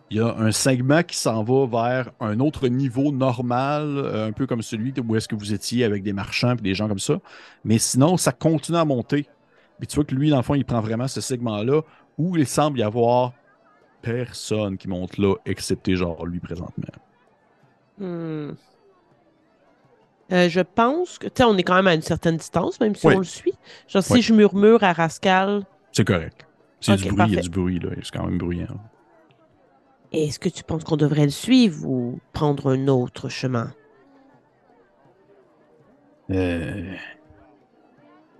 il 0.09 0.17
y 0.17 0.19
a 0.19 0.35
un 0.37 0.51
segment 0.51 1.03
qui 1.03 1.15
s'en 1.15 1.43
va 1.43 1.67
vers 1.67 2.11
un 2.19 2.39
autre 2.39 2.67
niveau 2.67 3.11
normal, 3.11 3.97
euh, 3.97 4.27
un 4.27 4.31
peu 4.31 4.47
comme 4.47 4.61
celui 4.61 4.93
où 5.07 5.15
est-ce 5.15 5.27
que 5.27 5.35
vous 5.35 5.53
étiez 5.53 5.83
avec 5.83 6.03
des 6.03 6.13
marchands 6.13 6.53
et 6.53 6.61
des 6.61 6.73
gens 6.73 6.87
comme 6.87 6.99
ça. 6.99 7.19
Mais 7.63 7.77
sinon, 7.77 8.17
ça 8.17 8.31
continue 8.31 8.77
à 8.77 8.85
monter. 8.85 9.27
Et 9.81 9.85
tu 9.85 9.95
vois 9.95 10.05
que 10.05 10.15
lui, 10.15 10.29
dans 10.31 10.37
le 10.37 10.43
fond, 10.43 10.55
il 10.55 10.65
prend 10.65 10.81
vraiment 10.81 11.07
ce 11.07 11.21
segment-là 11.21 11.81
où 12.17 12.35
il 12.35 12.47
semble 12.47 12.79
y 12.79 12.83
avoir 12.83 13.33
personne 14.01 14.77
qui 14.77 14.87
monte 14.87 15.17
là, 15.17 15.35
excepté 15.45 15.95
genre 15.95 16.25
lui 16.25 16.39
présentement. 16.39 16.87
Hmm. 17.99 18.53
Euh, 20.31 20.47
je 20.47 20.61
pense 20.61 21.17
que, 21.17 21.27
tu 21.27 21.33
sais, 21.37 21.43
on 21.43 21.57
est 21.57 21.63
quand 21.63 21.75
même 21.75 21.87
à 21.87 21.93
une 21.93 22.01
certaine 22.01 22.37
distance, 22.37 22.79
même 22.79 22.95
si 22.95 23.07
on 23.07 23.17
le 23.17 23.23
suit. 23.23 23.55
Genre, 23.87 24.03
si 24.03 24.21
je 24.21 24.33
murmure 24.33 24.83
à 24.83 24.93
Rascal. 24.93 25.63
C'est 25.91 26.05
correct. 26.05 26.45
C'est 26.81 26.95
du 26.95 27.11
bruit, 27.11 27.25
il 27.27 27.35
y 27.35 27.37
a 27.37 27.41
du 27.41 27.49
bruit, 27.49 27.79
là. 27.79 27.89
C'est 28.03 28.11
quand 28.11 28.25
même 28.25 28.37
bruyant. 28.37 28.67
Est-ce 30.11 30.39
que 30.39 30.49
tu 30.49 30.63
penses 30.63 30.83
qu'on 30.83 30.97
devrait 30.97 31.25
le 31.25 31.29
suivre 31.29 31.87
ou 31.87 32.19
prendre 32.33 32.71
un 32.71 32.87
autre 32.87 33.29
chemin? 33.29 33.73
Euh... 36.29 36.93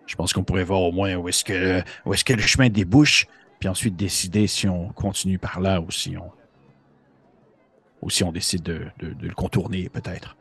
Je 0.09 0.15
pense 0.15 0.33
qu'on 0.33 0.43
pourrait 0.43 0.63
voir 0.63 0.81
au 0.81 0.91
moins 0.91 1.15
où 1.17 1.29
est-ce 1.29 1.43
que, 1.43 1.83
où 2.03 2.13
est-ce 2.15 2.25
que 2.25 2.33
le 2.33 2.41
chemin 2.41 2.69
débouche, 2.69 3.27
puis 3.59 3.69
ensuite 3.69 3.95
décider 3.95 4.47
si 4.47 4.67
on 4.67 4.89
continue 4.89 5.37
par 5.37 5.59
là 5.59 5.81
ou 5.81 5.91
si 5.91 6.17
on, 6.17 6.31
ou 8.01 8.09
si 8.09 8.23
on 8.23 8.31
décide 8.31 8.63
de, 8.63 8.87
le 8.99 9.33
contourner, 9.35 9.87
peut-être. 9.87 10.35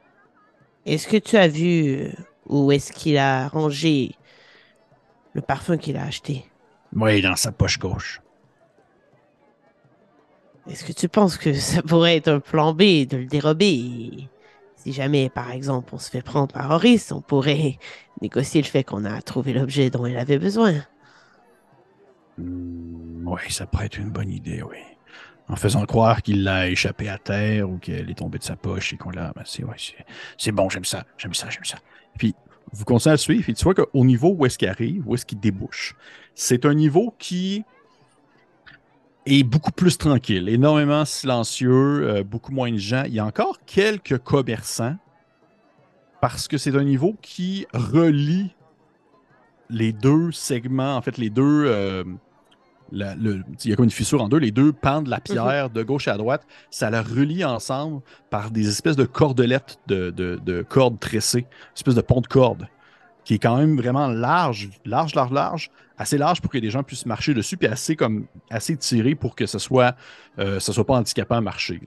Est-ce 0.88 1.06
que 1.06 1.18
tu 1.18 1.36
as 1.36 1.48
vu 1.48 1.98
euh, 1.98 2.10
où 2.46 2.72
est-ce 2.72 2.92
qu'il 2.92 3.18
a 3.18 3.48
rangé 3.48 4.14
le 5.34 5.42
parfum 5.42 5.76
qu'il 5.76 5.98
a 5.98 6.04
acheté? 6.04 6.46
Oui, 6.96 7.20
dans 7.20 7.36
sa 7.36 7.52
poche 7.52 7.78
gauche. 7.78 8.22
Est-ce 10.70 10.84
que 10.84 10.92
tu 10.92 11.10
penses 11.10 11.36
que 11.36 11.52
ça 11.70 11.82
pourrait 11.82 12.16
être 12.16 12.28
un 12.28 12.40
plan 12.40 12.72
B 12.72 13.06
de 13.06 13.18
le 13.18 13.26
dérober? 13.26 14.30
Si 14.76 14.94
jamais, 14.94 15.28
par 15.28 15.50
exemple, 15.50 15.94
on 15.94 15.98
se 15.98 16.08
fait 16.08 16.22
prendre 16.22 16.54
par 16.54 16.70
Horis, 16.70 17.12
on 17.12 17.20
pourrait 17.20 17.78
négocier 18.22 18.62
le 18.62 18.66
fait 18.66 18.82
qu'on 18.82 19.04
a 19.04 19.20
trouvé 19.20 19.52
l'objet 19.52 19.90
dont 19.90 20.06
il 20.06 20.16
avait 20.16 20.38
besoin. 20.38 20.72
Hmm, 22.38 23.28
oui, 23.28 23.40
ça 23.50 23.66
pourrait 23.66 23.86
être 23.86 23.98
une 23.98 24.10
bonne 24.10 24.30
idée, 24.30 24.62
oui. 24.62 24.78
En 25.48 25.56
faisant 25.56 25.84
croire 25.86 26.22
qu'il 26.22 26.44
l'a 26.44 26.68
échappé 26.68 27.08
à 27.08 27.16
terre 27.16 27.70
ou 27.70 27.78
qu'elle 27.78 28.10
est 28.10 28.18
tombée 28.18 28.38
de 28.38 28.44
sa 28.44 28.56
poche 28.56 28.92
et 28.92 28.96
qu'on 28.96 29.10
l'a. 29.10 29.32
C'est 30.36 30.52
bon, 30.52 30.68
j'aime 30.68 30.84
ça, 30.84 31.04
j'aime 31.16 31.32
ça, 31.32 31.48
j'aime 31.48 31.64
ça. 31.64 31.78
Puis, 32.18 32.34
vous 32.72 32.84
continuez 32.84 33.14
à 33.14 33.16
suivre 33.16 33.48
et 33.48 33.54
tu 33.54 33.64
vois 33.64 33.74
qu'au 33.74 34.04
niveau 34.04 34.34
où 34.36 34.44
est-ce 34.44 34.58
qu'il 34.58 34.68
arrive, 34.68 35.08
où 35.08 35.14
est-ce 35.14 35.24
qu'il 35.24 35.40
débouche, 35.40 35.94
c'est 36.34 36.66
un 36.66 36.74
niveau 36.74 37.14
qui 37.18 37.64
est 39.26 39.42
beaucoup 39.42 39.72
plus 39.72 39.96
tranquille, 39.98 40.48
énormément 40.48 41.04
silencieux, 41.04 42.08
euh, 42.08 42.22
beaucoup 42.24 42.52
moins 42.52 42.70
de 42.70 42.78
gens. 42.78 43.04
Il 43.06 43.14
y 43.14 43.18
a 43.18 43.24
encore 43.24 43.58
quelques 43.66 44.18
commerçants 44.18 44.96
parce 46.20 46.48
que 46.48 46.58
c'est 46.58 46.74
un 46.76 46.84
niveau 46.84 47.16
qui 47.22 47.66
relie 47.72 48.54
les 49.70 49.92
deux 49.92 50.32
segments, 50.32 50.96
en 50.96 51.02
fait, 51.02 51.18
les 51.18 51.30
deux. 51.30 51.64
Euh, 51.66 52.04
il 52.92 53.44
y 53.64 53.72
a 53.72 53.76
comme 53.76 53.84
une 53.84 53.90
fissure 53.90 54.22
en 54.22 54.28
deux, 54.28 54.38
les 54.38 54.50
deux 54.50 54.72
pans 54.72 55.02
de 55.02 55.10
la 55.10 55.16
mhm. 55.18 55.22
pierre 55.22 55.70
de 55.70 55.82
gauche 55.82 56.08
à 56.08 56.16
droite, 56.16 56.46
ça 56.70 56.90
la 56.90 57.02
relie 57.02 57.44
ensemble 57.44 58.00
par 58.30 58.50
des 58.50 58.68
espèces 58.68 58.96
de 58.96 59.04
cordelettes 59.04 59.78
de, 59.86 60.10
de, 60.10 60.62
cordes 60.62 60.98
tressées, 60.98 61.40
une 61.40 61.76
espèce 61.76 61.94
de 61.94 62.00
pont 62.00 62.20
de 62.20 62.26
cordes 62.26 62.68
qui 63.24 63.34
est 63.34 63.38
quand 63.38 63.58
même 63.58 63.76
vraiment 63.76 64.08
large, 64.08 64.70
large, 64.86 65.14
large, 65.14 65.32
large, 65.32 65.70
assez 65.98 66.16
large 66.16 66.40
pour 66.40 66.50
que 66.50 66.56
les 66.56 66.70
gens 66.70 66.82
puissent 66.82 67.04
marcher 67.04 67.34
dessus, 67.34 67.58
puis 67.58 67.68
assez 67.68 67.94
comme 67.94 68.24
assez 68.48 68.74
tiré 68.74 69.14
pour 69.14 69.34
que 69.34 69.44
ce 69.44 69.58
soit, 69.58 69.94
euh, 70.38 70.58
soit 70.60 70.86
pas 70.86 70.94
handicapant 70.94 71.34
à 71.34 71.42
marcher. 71.42 71.78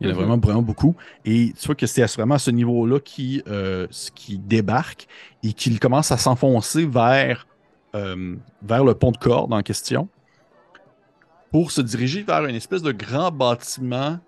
Il 0.00 0.06
y 0.06 0.10
en 0.10 0.14
a 0.14 0.14
mhm. 0.14 0.18
vraiment, 0.18 0.38
vraiment 0.38 0.62
beaucoup. 0.62 0.96
Et 1.26 1.52
tu 1.58 1.66
vois 1.66 1.74
que 1.74 1.86
c'est 1.86 2.06
vraiment 2.14 2.36
à 2.36 2.38
ce 2.38 2.50
niveau-là 2.50 3.00
qui, 3.00 3.42
euh, 3.48 3.86
qui 4.14 4.38
débarque 4.38 5.06
et 5.42 5.52
qu'il 5.52 5.78
commence 5.78 6.10
à 6.10 6.16
s'enfoncer 6.16 6.86
vers, 6.86 7.46
euh, 7.94 8.36
vers 8.62 8.82
le 8.82 8.94
pont 8.94 9.10
de 9.10 9.18
corde 9.18 9.52
en 9.52 9.60
question 9.60 10.08
pour 11.52 11.70
se 11.70 11.80
diriger 11.80 12.22
vers 12.22 12.44
une 12.46 12.56
espèce 12.56 12.82
de 12.82 12.92
grand 12.92 13.30
bâtiment 13.30 14.18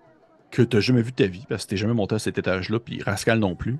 que 0.51 0.61
tu 0.61 0.77
n'as 0.77 0.81
jamais 0.81 1.01
vu 1.01 1.11
de 1.11 1.15
ta 1.15 1.27
vie, 1.27 1.45
parce 1.49 1.65
que 1.65 1.69
tu 1.69 1.73
n'es 1.75 1.79
jamais 1.79 1.93
monté 1.93 2.15
à 2.15 2.19
cet 2.19 2.37
étage-là, 2.37 2.79
puis 2.79 3.01
Rascal 3.01 3.39
non 3.39 3.55
plus 3.55 3.77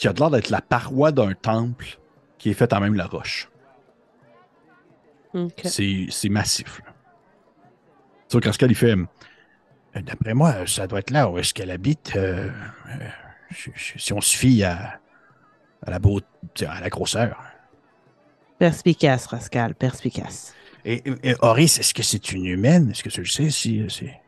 qui 0.00 0.08
a 0.08 0.12
l'air 0.12 0.30
d'être 0.30 0.48
la 0.48 0.62
paroi 0.62 1.12
d'un 1.12 1.34
temple 1.34 1.98
qui 2.38 2.50
est 2.50 2.54
faite 2.54 2.72
en 2.72 2.80
même 2.80 2.94
la 2.94 3.06
roche. 3.06 3.50
C'est 5.62 6.28
massif. 6.30 6.80
Tu 8.30 8.38
vois, 8.38 8.52
il 8.62 8.74
fait 8.74 8.94
euh, 8.94 9.06
D'après 9.94 10.32
moi, 10.32 10.66
ça 10.66 10.86
doit 10.86 11.00
être 11.00 11.10
là 11.10 11.28
où 11.28 11.38
est-ce 11.38 11.52
qu'elle 11.52 11.70
habite. 11.70 12.16
Euh, 12.16 12.48
euh, 12.88 13.70
si 13.76 14.12
on 14.12 14.22
se 14.22 14.34
fie 14.34 14.64
à, 14.64 15.00
la 15.86 15.98
beauté, 15.98 16.66
à 16.66 16.80
la 16.80 16.88
grosseur. 16.88 17.36
Perspicace, 18.58 19.26
Rascal, 19.26 19.74
perspicace. 19.74 20.54
Et, 20.84 21.02
et 21.22 21.34
Horis, 21.40 21.78
est-ce 21.78 21.94
que 21.94 22.02
c'est 22.02 22.32
une 22.32 22.46
humaine? 22.46 22.90
Est-ce 22.90 23.02
que 23.02 23.08
tu 23.08 23.20
le 23.20 23.26
sais 23.26 23.50
si 23.50 23.84
c'est. 23.88 24.20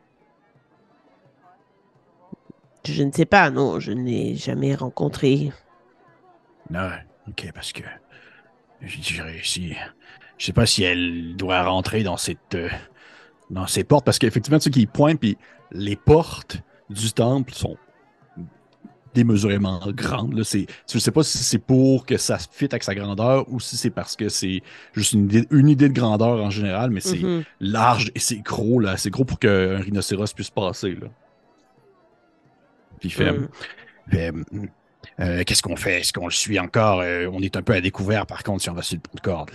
Je 2.85 3.03
ne 3.03 3.11
sais 3.11 3.25
pas, 3.25 3.49
non, 3.49 3.79
je 3.79 3.91
ne 3.91 4.03
l'ai 4.03 4.35
jamais 4.35 4.75
rencontré. 4.75 5.51
Non, 6.69 6.89
ok, 7.27 7.51
parce 7.53 7.71
que 7.71 7.83
je 8.81 8.99
dirais 8.99 9.39
si. 9.43 9.73
Je 10.37 10.45
sais 10.45 10.53
pas 10.53 10.65
si 10.65 10.83
elle 10.83 11.35
doit 11.35 11.63
rentrer 11.63 12.03
dans 12.03 12.17
cette 12.17 12.55
euh, 12.55 12.69
dans 13.49 13.67
ces 13.67 13.83
portes, 13.83 14.03
parce 14.03 14.19
qu'effectivement, 14.19 14.59
tu 14.59 14.65
sais 14.65 14.71
qu'il 14.71 14.87
pointe, 14.87 15.19
puis 15.19 15.37
les 15.71 15.95
portes 15.95 16.57
du 16.89 17.13
temple 17.13 17.53
sont 17.53 17.77
démesurément 19.13 19.79
grandes. 19.87 20.33
Là. 20.33 20.43
C'est, 20.43 20.67
ne 20.93 20.99
sais 20.99 21.11
pas 21.11 21.23
si 21.23 21.37
c'est 21.37 21.59
pour 21.59 22.05
que 22.05 22.17
ça 22.17 22.37
fit 22.37 22.65
avec 22.65 22.83
sa 22.83 22.95
grandeur 22.95 23.45
ou 23.51 23.59
si 23.59 23.77
c'est 23.77 23.89
parce 23.89 24.15
que 24.15 24.29
c'est 24.29 24.61
juste 24.93 25.13
une 25.13 25.25
idée, 25.25 25.47
une 25.51 25.69
idée 25.69 25.89
de 25.89 25.93
grandeur 25.93 26.43
en 26.43 26.49
général, 26.49 26.89
mais 26.89 26.99
c'est 26.99 27.17
mm-hmm. 27.17 27.43
large 27.59 28.11
et 28.15 28.19
c'est 28.19 28.39
gros. 28.39 28.79
Là. 28.79 28.97
C'est 28.97 29.09
gros 29.09 29.25
pour 29.25 29.39
qu'un 29.39 29.77
rhinocéros 29.79 30.33
puisse 30.33 30.49
passer. 30.49 30.95
Là. 30.95 31.07
Puis 32.99 33.09
fait, 33.09 33.31
mm. 33.31 33.47
fait 34.09 34.33
euh, 35.19 35.43
qu'est-ce 35.45 35.61
qu'on 35.61 35.75
fait? 35.75 35.99
Est-ce 35.99 36.13
qu'on 36.13 36.25
le 36.25 36.31
suit 36.31 36.59
encore? 36.59 37.01
Euh, 37.01 37.29
on 37.31 37.41
est 37.41 37.55
un 37.55 37.61
peu 37.61 37.73
à 37.73 37.81
découvert, 37.81 38.25
par 38.25 38.43
contre, 38.43 38.61
si 38.61 38.69
on 38.69 38.73
va 38.73 38.81
sur 38.81 38.95
le 38.95 39.01
pont 39.01 39.11
de 39.15 39.21
corde. 39.21 39.51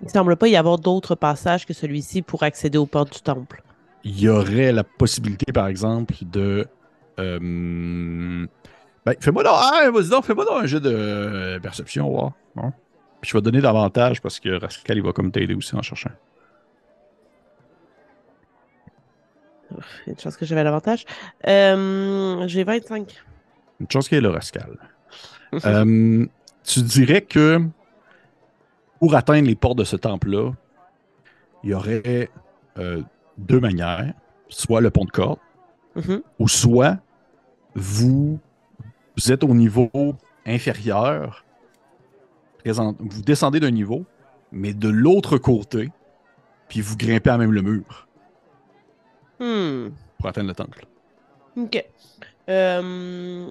Il 0.00 0.06
ne 0.06 0.10
semble 0.10 0.36
pas 0.36 0.48
y 0.48 0.56
avoir 0.56 0.78
d'autres 0.78 1.14
passages 1.14 1.66
que 1.66 1.72
celui-ci 1.72 2.22
pour 2.22 2.42
accéder 2.42 2.78
aux 2.78 2.86
portes 2.86 3.12
du 3.12 3.20
temple. 3.20 3.62
Il 4.02 4.18
y 4.18 4.28
aurait 4.28 4.72
la 4.72 4.84
possibilité, 4.84 5.52
par 5.52 5.66
exemple, 5.66 6.14
de. 6.22 6.66
Euh, 7.18 8.46
ben, 9.06 9.14
fais-moi 9.20 9.42
donc, 9.42 9.52
ah, 9.54 9.90
fais-moi 10.22 10.44
donc 10.44 10.62
un 10.62 10.66
jeu 10.66 10.80
de 10.80 11.58
perception, 11.62 12.32
hein? 12.56 12.72
Puis 13.20 13.30
je 13.30 13.36
vais 13.36 13.42
donner 13.42 13.60
davantage 13.60 14.20
parce 14.20 14.40
que 14.40 14.60
Rascal, 14.60 14.98
il 14.98 15.02
va 15.02 15.12
comme 15.12 15.30
t'aider 15.30 15.54
aussi 15.54 15.74
en 15.74 15.82
cherchant. 15.82 16.10
Il 19.70 19.76
y 20.06 20.10
a 20.10 20.12
une 20.12 20.18
chance 20.18 20.36
que 20.36 20.44
j'avais 20.44 20.62
l'avantage. 20.62 21.04
J'ai 21.44 22.64
25. 22.64 23.24
Une 23.80 23.90
chose 23.90 24.08
qui 24.08 24.14
est 24.14 24.20
le 24.20 24.30
Rascal. 24.30 24.76
Euh, 25.66 26.26
tu 26.64 26.82
dirais 26.82 27.20
que 27.20 27.60
pour 28.98 29.14
atteindre 29.14 29.46
les 29.46 29.54
portes 29.54 29.78
de 29.78 29.84
ce 29.84 29.94
temple-là, 29.94 30.50
il 31.62 31.70
y 31.70 31.74
aurait 31.74 32.28
euh, 32.76 33.02
deux 33.38 33.60
manières. 33.60 34.14
Soit 34.48 34.80
le 34.80 34.90
pont 34.90 35.04
de 35.04 35.10
corde, 35.10 35.38
mm-hmm. 35.96 36.22
ou 36.38 36.48
soit 36.48 36.98
vous, 37.74 38.38
vous 39.16 39.32
êtes 39.32 39.44
au 39.44 39.54
niveau 39.54 39.90
inférieur, 40.46 41.44
vous 42.64 43.22
descendez 43.22 43.60
d'un 43.60 43.70
niveau, 43.70 44.04
mais 44.52 44.72
de 44.72 44.88
l'autre 44.88 45.38
côté, 45.38 45.90
puis 46.68 46.80
vous 46.80 46.96
grimpez 46.96 47.30
à 47.30 47.38
même 47.38 47.52
le 47.52 47.62
mur. 47.62 48.08
Hmm. 49.40 49.90
Pour 50.18 50.28
atteindre 50.28 50.48
le 50.48 50.54
temple. 50.54 50.86
OK. 51.56 51.84
Euh, 52.48 53.46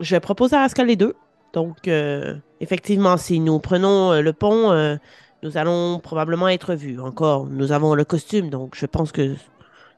je 0.00 0.14
vais 0.14 0.20
proposer 0.20 0.56
à 0.56 0.60
Rascal 0.60 0.86
les 0.86 0.96
deux. 0.96 1.14
Donc, 1.52 1.88
euh, 1.88 2.36
effectivement, 2.60 3.16
si 3.16 3.40
nous 3.40 3.58
prenons 3.58 4.12
euh, 4.12 4.20
le 4.20 4.32
pont, 4.32 4.98
nous 5.42 5.56
allons 5.56 6.00
probablement 6.00 6.48
être 6.48 6.74
vus. 6.74 7.00
Encore, 7.00 7.46
nous 7.46 7.72
avons 7.72 7.94
le 7.94 8.04
costume, 8.04 8.50
donc 8.50 8.74
je 8.74 8.86
pense 8.86 9.12
que 9.12 9.34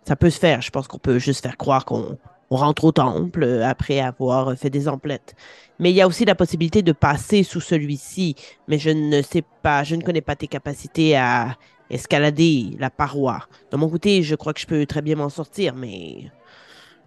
ça 0.04 0.16
peut 0.16 0.30
se 0.30 0.38
faire. 0.38 0.60
Je 0.62 0.70
pense 0.70 0.88
qu'on 0.88 0.98
peut 0.98 1.18
juste 1.18 1.42
faire 1.42 1.56
croire 1.56 1.84
qu'on 1.84 2.18
rentre 2.50 2.84
au 2.84 2.92
temple 2.92 3.44
après 3.64 4.00
avoir 4.00 4.56
fait 4.56 4.70
des 4.70 4.88
emplettes. 4.88 5.34
Mais 5.78 5.90
il 5.90 5.96
y 5.96 6.00
a 6.00 6.06
aussi 6.06 6.24
la 6.24 6.34
possibilité 6.34 6.82
de 6.82 6.92
passer 6.92 7.42
sous 7.42 7.60
celui-ci. 7.60 8.34
Mais 8.68 8.78
je 8.78 8.90
ne 8.90 9.22
sais 9.22 9.42
pas, 9.62 9.84
je 9.84 9.96
ne 9.96 10.02
connais 10.02 10.20
pas 10.20 10.36
tes 10.36 10.48
capacités 10.48 11.16
à 11.16 11.56
escalader 11.88 12.76
la 12.78 12.90
paroi. 12.90 13.40
De 13.70 13.76
mon 13.76 13.88
côté, 13.88 14.22
je 14.22 14.34
crois 14.34 14.52
que 14.52 14.60
je 14.60 14.66
peux 14.66 14.86
très 14.86 15.02
bien 15.02 15.16
m'en 15.16 15.28
sortir, 15.28 15.74
mais 15.74 16.30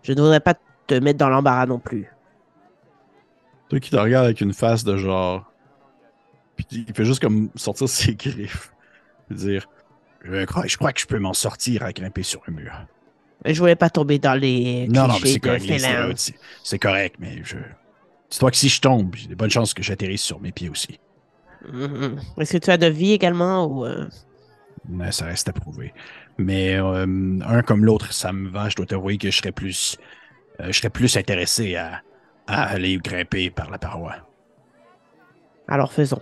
je 0.01 0.11
ne 0.13 0.21
voudrais 0.21 0.39
pas 0.39 0.55
te 0.87 0.95
mettre 0.95 1.19
dans 1.19 1.29
l'embarras 1.29 1.65
non 1.65 1.79
plus. 1.79 2.09
Toi 3.69 3.79
qui 3.79 3.89
te 3.89 3.95
regarde 3.95 4.25
avec 4.25 4.41
une 4.41 4.53
face 4.53 4.83
de 4.83 4.97
genre. 4.97 5.51
Puis 6.55 6.85
il 6.87 6.93
fait 6.93 7.05
juste 7.05 7.21
comme 7.21 7.49
sortir 7.55 7.89
ses 7.89 8.15
griffes. 8.15 8.73
Dire 9.31 9.67
je 10.23 10.45
crois, 10.45 10.65
je 10.65 10.77
crois 10.77 10.93
que 10.93 11.01
je 11.01 11.05
peux 11.05 11.19
m'en 11.19 11.33
sortir 11.33 11.83
à 11.83 11.91
grimper 11.91 12.23
sur 12.23 12.41
le 12.47 12.53
mur. 12.53 12.73
Je 13.45 13.59
voulais 13.59 13.75
pas 13.75 13.89
tomber 13.89 14.19
dans 14.19 14.39
les. 14.39 14.87
Non, 14.87 15.07
non, 15.07 15.15
mais 15.21 15.29
c'est 15.29 15.39
correct. 15.39 16.33
C'est 16.63 16.79
correct, 16.79 17.15
mais 17.19 17.41
je. 17.43 17.57
Dis-toi 18.29 18.51
que 18.51 18.57
si 18.57 18.69
je 18.69 18.81
tombe, 18.81 19.15
j'ai 19.15 19.27
des 19.27 19.35
bonnes 19.35 19.51
chances 19.51 19.73
que 19.73 19.83
j'atterrisse 19.83 20.21
sur 20.21 20.39
mes 20.39 20.51
pieds 20.51 20.69
aussi. 20.69 20.99
Mm-hmm. 21.71 22.41
Est-ce 22.41 22.53
que 22.53 22.57
tu 22.57 22.71
as 22.71 22.77
de 22.77 22.87
vie 22.87 23.11
également 23.11 23.65
ou. 23.65 23.85
Euh? 23.85 24.07
Ça 25.11 25.25
reste 25.25 25.47
à 25.49 25.53
prouver. 25.53 25.93
Mais 26.37 26.75
euh, 26.75 27.05
un 27.45 27.61
comme 27.61 27.85
l'autre, 27.85 28.11
ça 28.11 28.33
me 28.33 28.49
va. 28.49 28.69
Je 28.69 28.75
dois 28.75 28.85
t'avouer 28.85 29.17
que 29.17 29.29
je 29.29 29.37
serais 29.37 29.51
plus 29.51 29.97
euh, 30.59 30.67
je 30.67 30.71
serais 30.73 30.89
plus 30.89 31.17
intéressé 31.17 31.75
à, 31.75 32.01
aller 32.47 32.97
grimper 32.97 33.49
par 33.49 33.69
la 33.69 33.77
paroi. 33.77 34.15
Alors 35.67 35.93
faisons. 35.93 36.21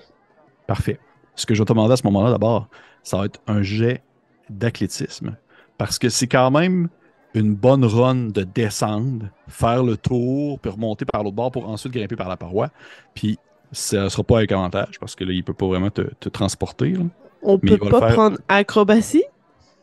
Parfait. 0.67 0.99
Ce 1.41 1.45
que 1.47 1.55
je 1.55 1.61
vais 1.61 1.65
te 1.65 1.73
demander 1.73 1.93
à 1.93 1.97
ce 1.97 2.03
moment-là, 2.03 2.29
d'abord, 2.29 2.67
ça 3.01 3.17
va 3.17 3.25
être 3.25 3.41
un 3.47 3.63
jet 3.63 4.03
d'athlétisme. 4.49 5.35
Parce 5.79 5.97
que 5.97 6.09
c'est 6.09 6.27
quand 6.27 6.51
même 6.51 6.87
une 7.33 7.55
bonne 7.55 7.83
run 7.83 8.27
de 8.27 8.43
descendre, 8.43 9.25
faire 9.47 9.83
le 9.83 9.97
tour, 9.97 10.59
puis 10.59 10.69
remonter 10.69 11.05
par 11.05 11.23
l'autre 11.23 11.35
bord 11.35 11.51
pour 11.51 11.67
ensuite 11.67 11.93
grimper 11.93 12.15
par 12.15 12.29
la 12.29 12.37
paroi. 12.37 12.69
Puis 13.15 13.39
ça 13.71 14.03
ne 14.03 14.09
sera 14.09 14.23
pas 14.23 14.37
avec 14.37 14.51
avantage 14.51 14.99
parce 14.99 15.15
que 15.15 15.23
là, 15.23 15.31
il 15.31 15.37
ne 15.37 15.43
peut 15.43 15.55
pas 15.55 15.65
vraiment 15.65 15.89
te, 15.89 16.29
transporter. 16.29 16.93
On 17.41 17.53
ne 17.53 17.57
peut 17.57 17.89
pas 17.89 18.11
prendre 18.11 18.37
acrobatie? 18.47 19.23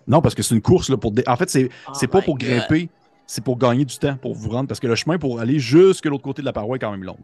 Non, 0.07 0.23
parce 0.23 0.37
que 0.37 0.45
c'est 0.45 0.55
une 0.55 0.63
course 0.63 0.89
là, 0.91 0.97
pour. 0.97 1.13
En 1.27 1.37
fait, 1.37 1.51
c'est 1.51 1.71
oh 1.89 2.07
pas 2.07 2.23
pour 2.23 2.39
grimper, 2.39 2.89
c'est 3.27 3.43
pour 3.43 3.59
gagner 3.59 3.85
du 3.85 3.99
temps 3.99 4.17
pour 4.17 4.35
vous 4.35 4.51
rendre 4.51 4.69
parce 4.69 4.79
que 4.79 4.87
le 4.87 4.95
chemin 4.95 5.19
pour 5.19 5.41
aller 5.41 5.59
jusque 5.59 6.07
l'autre 6.07 6.23
côté 6.23 6.41
de 6.41 6.47
la 6.47 6.53
paroi 6.53 6.77
est 6.77 6.79
quand 6.79 6.93
même 6.93 7.03
long. 7.03 7.19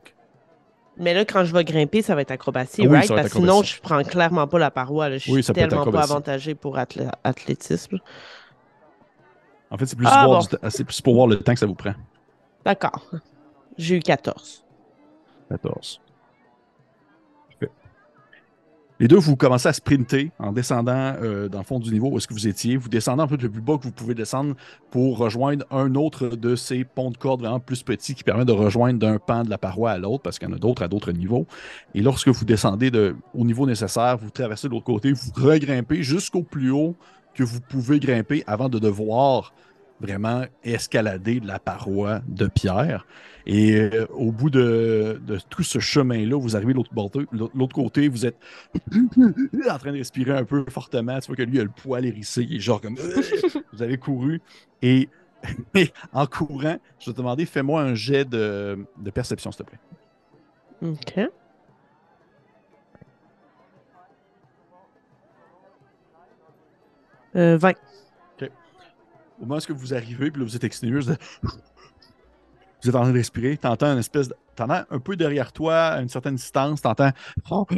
Mais 0.96 1.12
là, 1.12 1.24
quand 1.24 1.44
je 1.44 1.52
vais 1.52 1.64
grimper, 1.64 2.02
ça 2.02 2.14
va 2.14 2.20
être 2.20 2.30
acrobatie, 2.30 2.86
right? 2.86 3.08
Parce 3.08 3.30
que 3.30 3.38
sinon, 3.38 3.62
je 3.62 3.80
prends 3.80 4.02
clairement 4.02 4.46
pas 4.46 4.58
la 4.58 4.70
paroi. 4.70 5.10
Je 5.10 5.18
suis 5.18 5.42
tellement 5.42 5.90
pas 5.90 6.02
avantagé 6.02 6.54
pour 6.54 6.78
athlétisme. 6.78 7.98
En 9.70 9.76
fait, 9.76 9.86
c'est 9.86 9.96
plus, 9.96 10.06
ah, 10.08 10.28
plus, 10.86 11.00
pour 11.00 11.14
voir 11.14 11.26
le 11.26 11.36
temps 11.40 11.52
que 11.52 11.58
ça 11.58 11.66
vous 11.66 11.74
prend. 11.74 11.94
D'accord. 12.64 13.04
J'ai 13.76 13.96
eu 13.96 14.00
14. 14.00 14.64
14. 15.48 16.00
Les 19.00 19.08
deux, 19.08 19.16
vous 19.16 19.34
commencez 19.34 19.68
à 19.68 19.72
sprinter 19.72 20.30
en 20.38 20.52
descendant 20.52 21.14
euh, 21.20 21.48
dans 21.48 21.58
le 21.58 21.64
fond 21.64 21.80
du 21.80 21.90
niveau 21.92 22.10
où 22.10 22.16
est-ce 22.16 22.28
que 22.28 22.32
vous 22.32 22.46
étiez. 22.46 22.76
Vous 22.76 22.88
descendez 22.88 23.22
un 23.24 23.26
peu 23.26 23.36
le 23.36 23.50
plus 23.50 23.60
bas 23.60 23.76
que 23.76 23.82
vous 23.82 23.90
pouvez 23.90 24.14
descendre 24.14 24.54
pour 24.92 25.18
rejoindre 25.18 25.66
un 25.72 25.96
autre 25.96 26.28
de 26.28 26.54
ces 26.54 26.84
ponts 26.84 27.10
de 27.10 27.16
corde 27.16 27.40
vraiment 27.40 27.58
plus 27.58 27.82
petits 27.82 28.14
qui 28.14 28.22
permet 28.22 28.44
de 28.44 28.52
rejoindre 28.52 29.00
d'un 29.00 29.18
pan 29.18 29.42
de 29.42 29.50
la 29.50 29.58
paroi 29.58 29.90
à 29.90 29.98
l'autre 29.98 30.22
parce 30.22 30.38
qu'il 30.38 30.48
y 30.48 30.52
en 30.52 30.54
a 30.54 30.60
d'autres 30.60 30.82
à 30.84 30.88
d'autres 30.88 31.10
niveaux. 31.10 31.48
Et 31.94 32.02
lorsque 32.02 32.28
vous 32.28 32.44
descendez 32.44 32.92
de, 32.92 33.16
au 33.34 33.44
niveau 33.44 33.66
nécessaire, 33.66 34.16
vous 34.16 34.30
traversez 34.30 34.68
de 34.68 34.72
l'autre 34.72 34.84
côté, 34.84 35.12
vous 35.12 35.32
regrimpez 35.34 36.04
jusqu'au 36.04 36.44
plus 36.44 36.70
haut 36.70 36.94
que 37.34 37.42
vous 37.42 37.60
pouvez 37.60 37.98
grimper 37.98 38.44
avant 38.46 38.68
de 38.68 38.78
devoir 38.78 39.54
vraiment 40.04 40.44
escalader 40.62 41.40
de 41.40 41.46
la 41.46 41.58
paroi 41.58 42.20
de 42.28 42.46
pierre. 42.46 43.06
Et 43.46 43.74
euh, 43.74 44.06
au 44.12 44.32
bout 44.32 44.50
de, 44.50 45.20
tout 45.50 45.62
ce 45.62 45.78
chemin-là, 45.78 46.38
vous 46.38 46.56
arrivez 46.56 46.72
de 46.72 46.78
l'autre 46.78 47.74
côté, 47.74 48.08
vous 48.08 48.26
êtes 48.26 48.36
en 48.94 49.78
train 49.78 49.92
de 49.92 49.98
respirer 49.98 50.32
un 50.32 50.44
peu 50.44 50.64
fortement. 50.68 51.18
Tu 51.20 51.26
vois 51.26 51.36
que 51.36 51.42
lui, 51.42 51.56
il 51.56 51.60
a 51.60 51.64
le 51.64 51.70
poil 51.70 52.06
hérissé, 52.06 52.46
genre 52.58 52.80
comme 52.80 52.96
vous 53.72 53.82
avez 53.82 53.98
couru. 53.98 54.40
Et, 54.82 55.08
en 56.12 56.26
courant, 56.26 56.78
je 56.98 57.10
vais 57.10 57.12
te 57.12 57.16
demander, 57.18 57.44
fais-moi 57.44 57.82
un 57.82 57.94
jet 57.94 58.24
de, 58.24 58.86
perception, 59.12 59.52
s'il 59.52 59.64
te 59.64 59.70
plaît. 59.70 59.78
OK. 60.82 61.30
Euh, 67.36 67.58
20 67.58 67.74
au 69.40 69.46
moment 69.46 69.60
où 69.68 69.74
vous 69.74 69.94
arrivez, 69.94 70.30
puis 70.30 70.40
là, 70.40 70.46
vous 70.46 70.56
êtes 70.56 70.64
exténué, 70.64 71.00
vous 71.00 71.10
êtes... 71.10 71.20
êtes 72.84 72.94
en 72.94 73.00
train 73.00 73.10
de 73.10 73.16
respirer, 73.16 73.56
t'entends 73.56 73.92
une 73.92 73.98
espèce 73.98 74.28
de... 74.28 74.36
T'entends 74.54 74.84
un 74.88 75.00
peu 75.00 75.16
derrière 75.16 75.52
toi, 75.52 75.86
à 75.86 76.00
une 76.00 76.08
certaine 76.08 76.36
distance, 76.36 76.80
t'entends... 76.80 77.10
Parce 77.48 77.66
que 77.66 77.74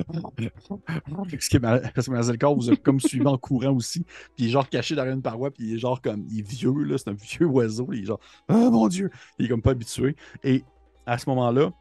le 2.33 2.37
corps 2.37 2.55
vous 2.55 2.71
a 2.71 2.77
comme 2.77 3.01
suivi 3.01 3.27
en 3.27 3.39
courant 3.39 3.73
aussi, 3.73 4.05
puis 4.35 4.45
il 4.45 4.49
est 4.49 4.51
genre 4.51 4.69
caché 4.69 4.95
derrière 4.95 5.15
une 5.15 5.23
paroi, 5.23 5.51
puis 5.51 5.69
il 5.69 5.75
est 5.75 5.79
genre 5.79 6.03
comme... 6.03 6.27
Il 6.29 6.41
est 6.41 6.49
vieux, 6.49 6.85
là, 6.85 6.99
c'est 6.99 7.09
un 7.09 7.15
vieux 7.15 7.47
oiseau, 7.47 7.89
il 7.93 8.03
est 8.03 8.07
genre... 8.07 8.21
Oh 8.49 8.71
mon 8.71 8.89
Dieu! 8.89 9.11
Il 9.39 9.47
est 9.47 9.49
comme 9.49 9.63
pas 9.63 9.71
habitué. 9.71 10.17
Et 10.45 10.65
à 11.07 11.17
ce 11.19 11.29
moment-là, 11.31 11.73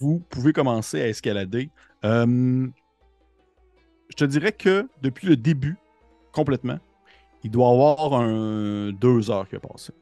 vous 0.00 0.20
pouvez 0.30 0.52
commencer 0.52 1.02
à 1.02 1.08
escalader. 1.08 1.70
Euh, 2.04 2.68
je 4.08 4.16
te 4.16 4.24
dirais 4.24 4.52
que 4.52 4.88
depuis 5.02 5.26
le 5.26 5.36
début, 5.36 5.76
complètement, 6.32 6.78
il 7.44 7.50
doit 7.50 7.70
avoir 7.70 8.14
un 8.14 8.92
deux 8.92 9.30
heures 9.30 9.48
qui 9.48 9.56
a 9.56 9.60
passé. 9.60 9.92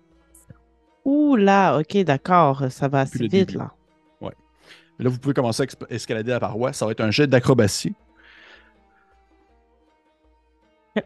Ouh 1.05 1.37
là, 1.37 1.79
ok, 1.79 1.97
d'accord. 1.99 2.71
Ça 2.71 2.89
va 2.89 3.01
assez 3.01 3.27
vite, 3.27 3.55
là. 3.55 3.73
Ouais. 4.21 4.35
Là, 4.99 5.09
vous 5.09 5.19
pouvez 5.19 5.35
commencer 5.35 5.63
à 5.63 5.67
escalader 5.95 6.31
la 6.31 6.41
paroi. 6.41 6.73
Ça 6.73 6.85
va 6.85 6.93
être 6.93 7.01
un 7.01 7.11
jet 7.11 7.27
d'acrobatie. 7.27 7.95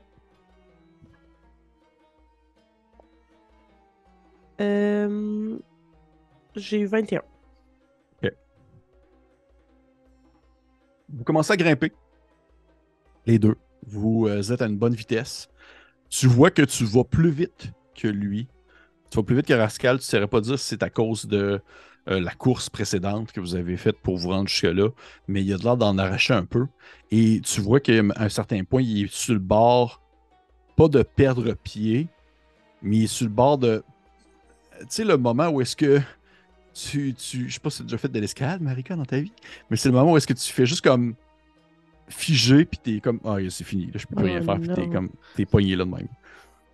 Euh... 4.61 5.59
J'ai 6.55 6.79
eu 6.79 6.87
21. 6.87 7.23
OK. 8.23 8.33
Vous 11.09 11.25
commencez 11.25 11.53
à 11.53 11.57
grimper. 11.57 11.91
Les 13.27 13.41
deux. 13.41 13.57
Vous 13.85 14.29
euh, 14.29 14.53
êtes 14.53 14.63
à 14.63 14.67
une 14.67 14.77
bonne 14.77 14.95
vitesse 14.95 15.49
tu 16.09 16.27
vois 16.27 16.51
que 16.51 16.63
tu 16.63 16.85
vas 16.85 17.05
plus 17.05 17.31
vite 17.31 17.73
que 17.95 18.09
lui. 18.09 18.49
Tu 19.11 19.17
vas 19.17 19.23
plus 19.23 19.37
vite 19.37 19.47
que 19.47 19.55
Rascal. 19.55 19.99
Tu 19.99 20.03
ne 20.03 20.05
saurais 20.05 20.27
pas 20.27 20.41
dire 20.41 20.59
si 20.59 20.67
c'est 20.67 20.83
à 20.83 20.91
cause 20.91 21.27
de 21.27 21.61
euh, 22.11 22.21
la 22.21 22.33
course 22.33 22.69
précédente 22.69 23.33
que 23.33 23.41
vous 23.41 23.55
avez 23.55 23.79
faite 23.79 23.97
pour 24.03 24.19
vous 24.19 24.29
rendre 24.29 24.49
jusque-là, 24.49 24.91
mais 25.27 25.43
il 25.43 25.53
a 25.55 25.57
de 25.57 25.65
l'air 25.65 25.79
d'en 25.79 25.97
arracher 25.97 26.35
un 26.35 26.45
peu. 26.45 26.67
Et 27.11 27.41
tu 27.41 27.63
vois 27.63 27.81
qu'à 27.81 28.03
un 28.17 28.29
certain 28.29 28.63
point, 28.65 28.83
il 28.83 29.05
est 29.05 29.13
sur 29.13 29.33
le 29.33 29.41
bord, 29.41 30.03
pas 30.77 30.89
de 30.89 31.03
perdre 31.03 31.55
pied, 31.55 32.09
mais 32.83 32.99
il 32.99 33.05
est 33.05 33.07
sur 33.07 33.25
le 33.25 33.33
bord 33.33 33.57
de. 33.57 33.83
Tu 34.81 34.87
sais, 34.91 35.05
le 35.05 35.17
moment 35.17 35.49
où 35.49 35.63
est-ce 35.63 35.77
que 35.77 36.01
tu. 36.75 37.15
tu 37.15 37.49
je 37.49 37.55
sais 37.55 37.61
pas 37.61 37.71
si 37.71 37.79
tu 37.79 37.83
as 37.83 37.87
déjà 37.87 37.99
fait 37.99 38.09
de 38.09 38.21
l'escalade, 38.21 38.61
Marika, 38.61 38.97
dans 38.97 39.07
ta 39.07 39.21
vie, 39.21 39.33
mais 39.71 39.79
c'est 39.79 39.89
le 39.89 39.95
moment 39.95 40.13
où 40.13 40.17
est-ce 40.19 40.27
que 40.27 40.35
tu 40.35 40.53
fais 40.53 40.67
juste 40.67 40.83
comme 40.83 41.15
figé, 42.09 42.65
puis 42.65 42.79
t'es 42.83 43.01
comme, 43.01 43.21
ah, 43.25 43.37
c'est 43.49 43.65
fini, 43.65 43.87
là, 43.87 43.93
je 43.95 44.07
peux 44.07 44.17
plus 44.17 44.27
rien 44.27 44.41
oh 44.43 44.45
faire, 44.45 44.61
puis 44.61 44.69
t'es 44.69 44.89
comme, 44.89 45.11
t'es 45.37 45.47
poigné 45.47 45.77
là 45.77 45.85
de 45.85 45.91
même. 45.91 46.09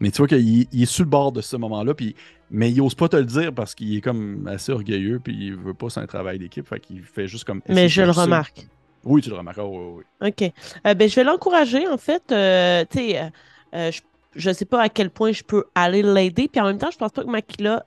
Mais 0.01 0.11
tu 0.11 0.19
vois 0.19 0.29
qu'il 0.29 0.67
est 0.73 0.87
sur 0.87 1.05
le 1.05 1.11
bord 1.11 1.31
de 1.31 1.41
ce 1.41 1.57
moment-là, 1.57 1.95
puis, 1.95 2.17
mais 2.51 2.71
il 2.71 2.81
ose 2.81 2.95
pas 2.95 3.09
te 3.09 3.17
le 3.17 3.25
dire 3.25 3.53
parce 3.53 3.75
qu'il 3.75 3.95
est 3.95 4.01
comme 4.01 4.49
assez 4.49 4.73
orgueilleux, 4.73 5.21
puis 5.21 5.35
il 5.35 5.55
veut 5.55 5.75
pas 5.75 5.91
c'est 5.91 6.01
un 6.01 6.07
travail 6.07 6.39
d'équipe, 6.39 6.67
fait 6.67 6.81
qu'il 6.81 7.03
fait 7.03 7.27
juste 7.27 7.45
comme. 7.45 7.61
Mais 7.69 7.89
je 7.89 8.03
le 8.03 8.11
remarque. 8.11 8.67
Oui, 9.05 9.23
tu 9.23 9.31
le 9.31 9.37
remarques, 9.37 9.59
oui, 9.59 10.03
oui. 10.21 10.29
OK. 10.29 10.53
Euh, 10.87 10.95
ben, 10.95 11.09
je 11.09 11.15
vais 11.15 11.25
l'encourager, 11.25 11.87
en 11.89 11.97
fait. 11.97 12.23
Euh, 12.33 12.85
tu 12.91 12.99
sais, 12.99 13.31
euh, 13.75 13.91
je, 13.91 14.01
je 14.37 14.51
sais 14.53 14.67
pas 14.67 14.83
à 14.83 14.89
quel 14.89 15.11
point 15.11 15.33
je 15.33 15.43
peux 15.43 15.65
aller 15.75 16.03
l'aider, 16.03 16.49
puis 16.49 16.61
en 16.61 16.67
même 16.67 16.79
temps, 16.79 16.91
je 16.91 16.99
pense 16.99 17.13
pas 17.13 17.23
que 17.23 17.31
Makila 17.31 17.85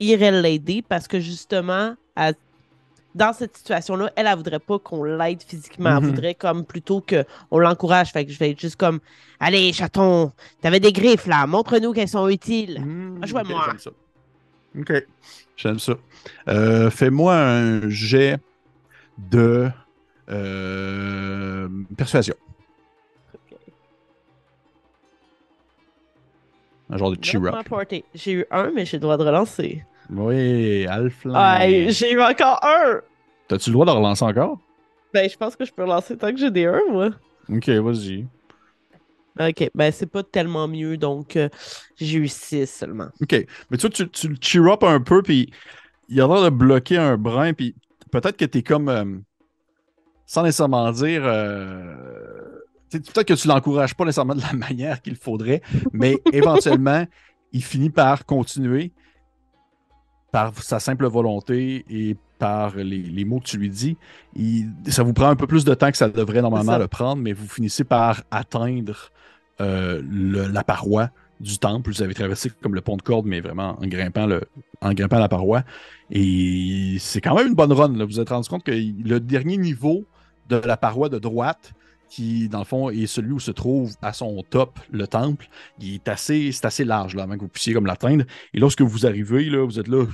irait 0.00 0.42
l'aider 0.42 0.82
parce 0.86 1.08
que 1.08 1.20
justement, 1.20 1.94
elle 2.16 2.34
dans 3.16 3.32
cette 3.32 3.56
situation-là, 3.56 4.12
elle, 4.14 4.26
elle 4.26 4.36
voudrait 4.36 4.58
pas 4.58 4.78
qu'on 4.78 5.02
l'aide 5.02 5.42
physiquement. 5.42 5.96
Elle 5.96 6.02
mhm. 6.02 6.10
voudrait 6.10 6.34
comme 6.34 6.64
plutôt 6.64 7.02
qu'on 7.02 7.58
l'encourage. 7.58 8.12
Fait 8.12 8.24
que 8.24 8.30
je 8.30 8.38
vais 8.38 8.50
être 8.50 8.60
juste 8.60 8.76
comme 8.76 9.00
Allez, 9.40 9.72
chaton, 9.72 10.32
t'avais 10.60 10.80
des 10.80 10.92
griffes 10.92 11.26
là, 11.26 11.46
montre-nous 11.46 11.92
qu'elles 11.92 12.08
sont 12.08 12.28
utiles. 12.28 12.80
Mmh, 12.80 13.20
moi 13.32 13.74
Ok, 14.78 14.92
j'aime 15.56 15.78
ça. 15.78 15.94
Euh, 16.48 16.90
fais-moi 16.90 17.34
un 17.34 17.88
jet 17.88 18.38
de 19.18 19.70
euh, 20.28 21.68
persuasion. 21.96 22.34
Un 26.90 26.98
genre 26.98 27.10
de 27.10 27.24
cheer 27.24 27.42
up. 27.46 27.54
J'ai 28.14 28.32
eu 28.32 28.46
un, 28.50 28.70
mais 28.70 28.84
j'ai 28.84 28.98
le 28.98 29.00
droit 29.00 29.16
de 29.16 29.24
relancer. 29.24 29.84
Oui. 30.10 30.86
Ouais, 31.24 31.86
j'ai 31.90 32.12
eu 32.12 32.20
encore 32.22 32.60
un. 32.62 33.00
T'as-tu 33.48 33.70
le 33.70 33.74
droit 33.74 33.86
de 33.86 33.90
relancer 33.90 34.24
encore? 34.24 34.58
Ben, 35.12 35.28
je 35.28 35.36
pense 35.36 35.56
que 35.56 35.64
je 35.64 35.72
peux 35.72 35.82
relancer 35.82 36.16
tant 36.16 36.30
que 36.30 36.36
j'ai 36.36 36.50
des 36.50 36.66
1, 36.66 36.80
moi. 36.90 37.10
Ok, 37.48 37.68
vas-y. 37.68 38.26
Ok, 39.38 39.70
ben 39.74 39.92
c'est 39.92 40.06
pas 40.06 40.22
tellement 40.22 40.66
mieux, 40.66 40.96
donc 40.96 41.36
euh, 41.36 41.48
j'ai 41.96 42.18
eu 42.18 42.28
6 42.28 42.66
seulement. 42.66 43.08
Ok, 43.20 43.46
mais 43.70 43.76
tu, 43.76 43.90
tu, 43.90 44.08
tu 44.08 44.28
le 44.28 44.36
cheer 44.40 44.66
up 44.66 44.82
un 44.82 45.00
peu, 45.00 45.22
puis 45.22 45.52
il 46.08 46.20
a 46.20 46.26
l'air 46.26 46.44
de 46.44 46.48
bloquer 46.48 46.96
un 46.96 47.18
brin, 47.18 47.52
puis 47.52 47.74
peut-être 48.10 48.36
que 48.36 48.46
t'es 48.46 48.62
comme. 48.62 48.88
Euh, 48.88 49.04
sans 50.24 50.42
nécessairement 50.42 50.90
dire. 50.90 51.22
Euh, 51.24 51.94
peut-être 52.90 53.24
que 53.24 53.34
tu 53.34 53.46
l'encourages 53.48 53.94
pas 53.94 54.04
nécessairement 54.04 54.34
de 54.34 54.42
la 54.42 54.52
manière 54.68 55.02
qu'il 55.02 55.16
faudrait, 55.16 55.60
mais 55.92 56.16
éventuellement, 56.32 57.06
il 57.52 57.62
finit 57.62 57.90
par 57.90 58.24
continuer 58.24 58.92
par 60.32 60.54
sa 60.62 60.80
simple 60.80 61.06
volonté 61.06 61.84
et 61.88 62.16
par 62.38 62.76
les, 62.76 63.24
mots 63.24 63.40
que 63.40 63.46
tu 63.46 63.56
lui 63.56 63.70
dis, 63.70 63.96
ça 64.88 65.02
vous 65.02 65.14
prend 65.14 65.28
un 65.28 65.36
peu 65.36 65.46
plus 65.46 65.64
de 65.64 65.74
temps 65.74 65.90
que 65.90 65.96
ça 65.96 66.08
devrait 66.08 66.42
normalement 66.42 66.78
le 66.78 66.88
prendre, 66.88 67.22
mais 67.22 67.32
vous 67.32 67.48
finissez 67.48 67.84
par 67.84 68.22
atteindre 68.30 69.10
euh, 69.60 70.02
la 70.52 70.62
paroi 70.62 71.10
du 71.40 71.58
temple. 71.58 71.90
Vous 71.90 72.02
avez 72.02 72.14
traversé 72.14 72.50
comme 72.62 72.74
le 72.74 72.80
pont 72.80 72.96
de 72.96 73.02
corde, 73.02 73.26
mais 73.26 73.40
vraiment 73.40 73.78
en 73.80 73.86
grimpant, 73.86 74.26
le, 74.26 74.42
en 74.82 74.92
grimpant 74.92 75.18
la 75.18 75.28
paroi. 75.28 75.62
Et 76.10 76.96
c'est 77.00 77.20
quand 77.20 77.34
même 77.34 77.48
une 77.48 77.54
bonne 77.54 77.72
run. 77.72 77.92
Vous 77.92 78.06
vous 78.06 78.20
êtes 78.20 78.28
rendu 78.28 78.48
compte 78.48 78.64
que 78.64 78.72
le 78.72 79.20
dernier 79.20 79.56
niveau 79.56 80.04
de 80.48 80.56
la 80.56 80.76
paroi 80.76 81.08
de 81.08 81.18
droite, 81.18 81.72
qui, 82.08 82.48
dans 82.48 82.60
le 82.60 82.64
fond, 82.64 82.90
est 82.90 83.06
celui 83.06 83.32
où 83.32 83.40
se 83.40 83.50
trouve 83.50 83.94
à 84.02 84.12
son 84.12 84.42
top 84.48 84.78
le 84.90 85.06
temple. 85.06 85.48
Il 85.80 85.94
est 85.94 86.08
assez, 86.08 86.52
c'est 86.52 86.64
assez 86.64 86.84
large, 86.84 87.14
là, 87.14 87.24
avant 87.24 87.34
que 87.34 87.40
vous 87.40 87.48
puissiez 87.48 87.74
comme 87.74 87.86
l'atteindre. 87.86 88.24
Et 88.54 88.58
lorsque 88.58 88.82
vous 88.82 89.06
arrivez, 89.06 89.44
là, 89.44 89.64
vous 89.64 89.78
êtes 89.78 89.88
là, 89.88 90.04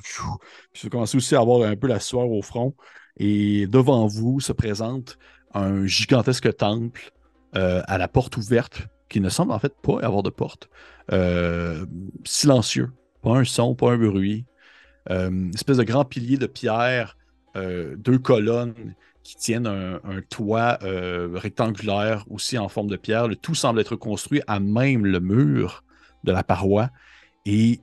puis 0.73 0.83
vous 0.83 0.91
commencez 0.91 1.17
aussi 1.17 1.35
à 1.35 1.41
avoir 1.41 1.69
un 1.69 1.77
peu 1.77 1.87
la 1.87 2.01
sueur 2.01 2.31
au 2.31 2.43
front. 2.43 2.75
Et 3.19 3.67
devant 3.67 4.07
vous 4.07 4.41
se 4.41 4.53
présente 4.53 5.19
un 5.55 5.87
gigantesque 5.87 6.57
temple 6.57 7.13
euh, 7.57 7.83
à 7.87 7.99
la 7.99 8.09
porte 8.09 8.37
ouverte, 8.37 8.87
qui 9.09 9.21
ne 9.21 9.29
semble 9.29 9.53
en 9.53 9.59
fait 9.59 9.75
pas 9.83 10.01
avoir 10.01 10.23
de 10.23 10.31
porte. 10.31 10.71
Euh, 11.13 11.85
silencieux. 12.25 12.91
Pas 13.23 13.37
un 13.37 13.45
son, 13.45 13.75
pas 13.75 13.93
un 13.93 13.99
bruit. 13.99 14.47
Euh, 15.11 15.29
une 15.29 15.55
espèce 15.55 15.77
de 15.77 15.85
grand 15.85 16.05
pilier 16.05 16.37
de 16.37 16.47
pierre 16.47 17.17
deux 17.55 18.19
colonnes 18.19 18.95
qui 19.23 19.37
tiennent 19.37 19.67
un, 19.67 20.21
toit 20.29 20.79
euh, 20.83 21.31
rectangulaire 21.35 22.25
aussi 22.31 22.59
en 22.59 22.69
forme 22.69 22.89
de 22.89 22.97
pierre. 22.97 23.29
Le 23.29 23.37
tout 23.37 23.55
semble 23.55 23.81
être 23.81 23.97
construit 23.97 24.43
à 24.47 24.59
même 24.59 25.07
le 25.07 25.21
mur 25.21 25.85
de 26.25 26.33
la 26.33 26.43
paroi. 26.43 26.91
Et 27.47 27.81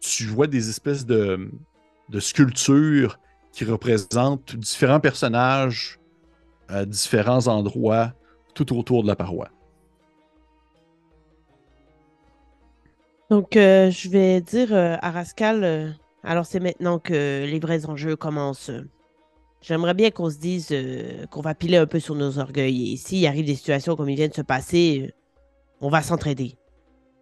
tu 0.00 0.26
vois 0.26 0.46
des 0.46 0.68
espèces 0.68 1.06
de, 1.06 1.50
sculptures 2.18 3.18
qui 3.52 3.64
représentent 3.64 4.56
différents 4.56 5.00
personnages 5.00 5.98
à 6.68 6.84
différents 6.84 7.46
endroits 7.46 8.12
tout 8.54 8.76
autour 8.76 9.02
de 9.02 9.08
la 9.08 9.16
paroi. 9.16 9.48
Donc, 13.30 13.56
euh, 13.56 13.90
je 13.90 14.08
vais 14.08 14.40
dire 14.40 14.72
euh, 14.72 14.96
à 15.00 15.10
Rascal, 15.10 15.64
euh, 15.64 15.90
alors 16.22 16.46
c'est 16.46 16.60
maintenant 16.60 16.98
que 16.98 17.44
les 17.44 17.58
vrais 17.58 17.86
enjeux 17.86 18.16
commencent. 18.16 18.70
J'aimerais 19.66 19.94
bien 19.94 20.10
qu'on 20.10 20.28
se 20.28 20.36
dise 20.36 20.74
qu'on 21.30 21.40
va 21.40 21.54
piler 21.54 21.78
un 21.78 21.86
peu 21.86 21.98
sur 21.98 22.14
nos 22.14 22.38
orgueils. 22.38 22.92
Et 22.92 22.96
s'il 22.98 23.26
arrive 23.26 23.46
des 23.46 23.54
situations 23.54 23.96
comme 23.96 24.10
il 24.10 24.16
vient 24.16 24.28
de 24.28 24.34
se 24.34 24.42
passer, 24.42 25.14
on 25.80 25.88
va 25.88 26.02
s'entraider. 26.02 26.56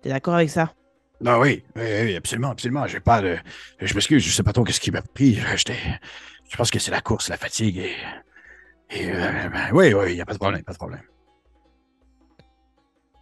T'es 0.02 0.08
d'accord 0.08 0.34
avec 0.34 0.50
ça? 0.50 0.74
Non, 1.20 1.38
oui, 1.38 1.62
oui, 1.76 2.16
absolument, 2.16 2.50
absolument. 2.50 2.88
J'ai 2.88 2.98
pas 2.98 3.22
de. 3.22 3.36
Je 3.80 3.94
m'excuse, 3.94 4.24
je 4.24 4.32
sais 4.32 4.42
pas 4.42 4.52
trop 4.52 4.64
qu'est-ce 4.64 4.80
qui 4.80 4.90
m'a 4.90 5.02
pris. 5.02 5.34
Je 5.36 6.56
pense 6.56 6.72
que 6.72 6.80
c'est 6.80 6.90
la 6.90 7.00
course, 7.00 7.28
la 7.28 7.36
fatigue 7.36 7.78
et. 7.78 7.94
et 8.90 9.06
ben, 9.06 9.70
oui, 9.72 9.94
oui, 9.94 10.10
il 10.10 10.14
n'y 10.16 10.20
a 10.20 10.26
pas 10.26 10.34
de 10.34 10.38
problème, 10.38 10.64
pas 10.64 10.72
de 10.72 10.78
problème 10.78 11.02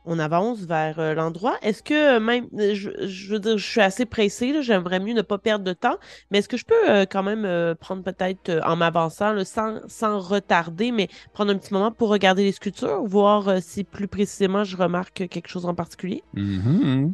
on 0.05 0.18
avance 0.18 0.61
vers 0.61 0.98
euh, 0.98 1.14
l'endroit. 1.14 1.57
Est-ce 1.62 1.82
que 1.82 2.16
euh, 2.16 2.20
même, 2.20 2.46
euh, 2.59 2.74
je, 2.74 3.32
veux 3.32 3.38
dire, 3.38 3.59
je 3.59 3.66
suis 3.66 3.80
assez 3.80 4.07
pressé, 4.07 4.62
j'aimerais 4.62 5.01
mieux 5.01 5.14
ne 5.14 5.22
pas 5.22 5.38
perdre 5.38 5.64
de 5.64 5.72
temps, 5.72 5.98
mais 6.30 6.38
est-ce 6.38 6.48
que 6.48 6.57
je 6.57 6.64
peux 6.64 7.07
quand 7.11 7.22
même 7.22 7.74
prendre 7.76 8.03
peut-être 8.03 8.61
en 8.64 8.76
m'avançant, 8.76 9.44
sans, 9.44 9.80
sans, 9.88 10.18
retarder, 10.18 10.92
mais 10.92 11.09
prendre 11.32 11.53
un 11.53 11.59
petit 11.59 11.72
moment 11.72 11.90
pour 11.90 12.09
regarder 12.09 12.44
les 12.44 12.53
sculptures, 12.53 13.03
voir 13.05 13.61
si 13.61 13.84
plus 13.84 14.09
précisément 14.09 14.64
je 14.64 14.76
remarque 14.76 15.28
quelque 15.28 15.48
chose 15.48 15.66
en 15.66 15.74
particulier? 15.74 16.22
Mm-hmm. 16.34 17.12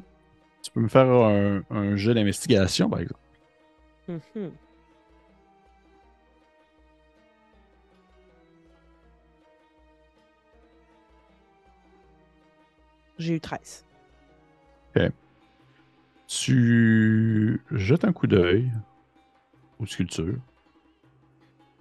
Tu 0.63 0.71
peux 0.73 0.81
me 0.81 0.89
faire 0.89 1.07
un, 1.07 1.97
jeu 1.97 2.15
d'investigation, 2.15 2.89
par 2.89 3.01
exemple. 3.01 3.21
Mm-hmm. 4.09 4.51
J'ai 13.19 13.35
eu 13.35 13.41
13. 13.41 13.85
Ok. 14.95 15.11
Tu 16.27 17.61
jettes 17.71 18.05
un 18.05 18.13
coup 18.13 18.27
d'œil 18.27 18.71
aux 19.79 19.87
sculptures. 19.87 20.39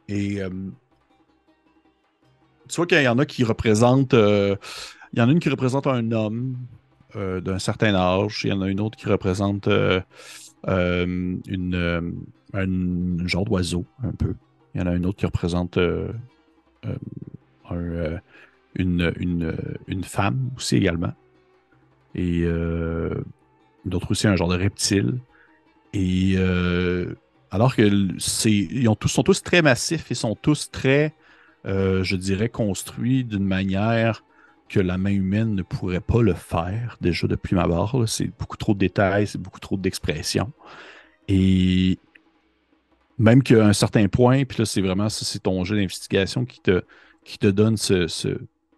Et 0.08 0.42
euh, 0.42 0.50
tu 2.68 2.76
vois 2.76 2.86
qu'il 2.86 3.02
y 3.02 3.08
en 3.08 3.18
a 3.18 3.26
qui 3.26 3.44
représentent. 3.44 4.14
Euh, 4.14 4.56
il 5.14 5.20
y 5.20 5.22
en 5.22 5.30
a 5.30 5.32
une 5.32 5.40
qui 5.40 5.50
représente 5.50 5.88
un 5.88 6.12
homme 6.12 6.58
euh, 7.16 7.42
d'un 7.42 7.60
certain 7.60 7.96
âge. 7.96 8.42
Il 8.44 8.50
y 8.50 8.54
en 8.54 8.62
a 8.62 8.70
une 8.70 8.82
autre 8.82 8.98
qui 8.98 9.08
représente 9.08 9.68
un 9.68 11.38
genre 13.26 13.46
d'oiseau, 13.46 13.86
un 14.04 14.12
peu. 14.12 14.36
Il 14.74 14.82
y 14.82 14.84
en 14.84 14.88
a 14.88 14.94
une 14.94 15.06
autre 15.06 15.18
qui 15.18 15.26
représente 15.26 15.80
une, 18.76 20.04
femme 20.04 20.50
aussi 20.58 20.76
également 20.76 21.14
et 22.16 22.44
euh, 22.44 23.14
d'autres 23.86 24.12
aussi 24.12 24.28
un 24.28 24.36
genre 24.36 24.48
de 24.48 24.58
reptile. 24.58 25.20
Et 25.94 26.36
euh, 26.38 27.14
alors 27.52 27.76
que 27.76 28.08
c'est, 28.18 28.52
ils 28.52 28.88
ont 28.90 28.96
tous, 28.96 29.10
sont 29.10 29.24
tous 29.24 29.44
très 29.44 29.62
massifs, 29.62 30.08
ils 30.10 30.16
sont 30.16 30.36
tous 30.36 30.72
très, 30.72 31.14
euh, 31.66 32.04
je 32.04 32.16
dirais, 32.16 32.50
construits 32.50 33.24
d'une 33.24 33.46
manière 33.46 34.24
que 34.68 34.80
la 34.80 34.98
main 34.98 35.12
humaine 35.12 35.54
ne 35.56 35.62
pourrait 35.62 36.02
pas 36.02 36.22
le 36.22 36.34
faire, 36.34 36.98
déjà 37.00 37.28
depuis 37.28 37.56
ma 37.56 37.68
barre. 37.68 38.08
C'est 38.08 38.32
beaucoup 38.40 38.58
trop 38.58 38.74
de 38.74 38.80
détails, 38.80 39.28
c'est 39.28 39.38
beaucoup 39.42 39.60
trop 39.60 39.78
d'expressions. 39.78 40.52
Et 41.28 42.00
même 43.18 43.44
qu'à 43.44 43.66
un 43.66 43.74
certain 43.74 44.08
point, 44.08 44.44
puis 44.46 44.60
là, 44.60 44.66
c'est 44.66 44.82
vraiment 44.82 45.10
c'est 45.10 45.40
ton 45.40 45.64
jeu 45.64 45.76
d'investigation 45.76 46.46
qui 46.46 46.60
te, 46.62 46.84
qui 47.24 47.38
te 47.38 47.48
donne 47.48 47.78
ce, 47.78 48.08
ce, 48.08 48.30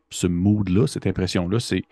ce 0.10 0.28
mood-là, 0.28 0.88
cette 0.88 1.08
impression-là. 1.08 1.60
C'est 1.60 1.84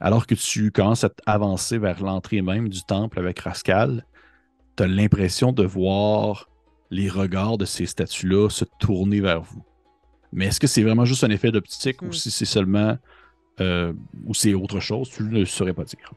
alors 0.00 0.26
que 0.26 0.34
tu 0.34 0.70
commences 0.70 1.04
à 1.04 1.10
avancer 1.26 1.78
vers 1.78 2.02
l'entrée 2.02 2.42
même 2.42 2.68
du 2.68 2.82
temple 2.82 3.18
avec 3.18 3.38
Rascal, 3.40 4.06
tu 4.76 4.82
as 4.82 4.86
l'impression 4.86 5.52
de 5.52 5.62
voir 5.62 6.48
les 6.90 7.08
regards 7.08 7.58
de 7.58 7.66
ces 7.66 7.86
statues-là 7.86 8.48
se 8.48 8.64
tourner 8.80 9.20
vers 9.20 9.42
vous. 9.42 9.62
Mais 10.32 10.46
est-ce 10.46 10.58
que 10.58 10.66
c'est 10.66 10.82
vraiment 10.82 11.04
juste 11.04 11.24
un 11.24 11.30
effet 11.30 11.52
d'optique 11.52 12.02
ou 12.02 12.06
hmm. 12.06 12.12
si 12.12 12.30
c'est 12.30 12.44
seulement 12.44 12.96
euh, 13.60 13.92
ou 14.26 14.32
c'est 14.32 14.54
autre 14.54 14.80
chose, 14.80 15.10
tu 15.10 15.22
ne 15.24 15.44
saurais 15.44 15.74
pas 15.74 15.84
dire. 15.84 16.12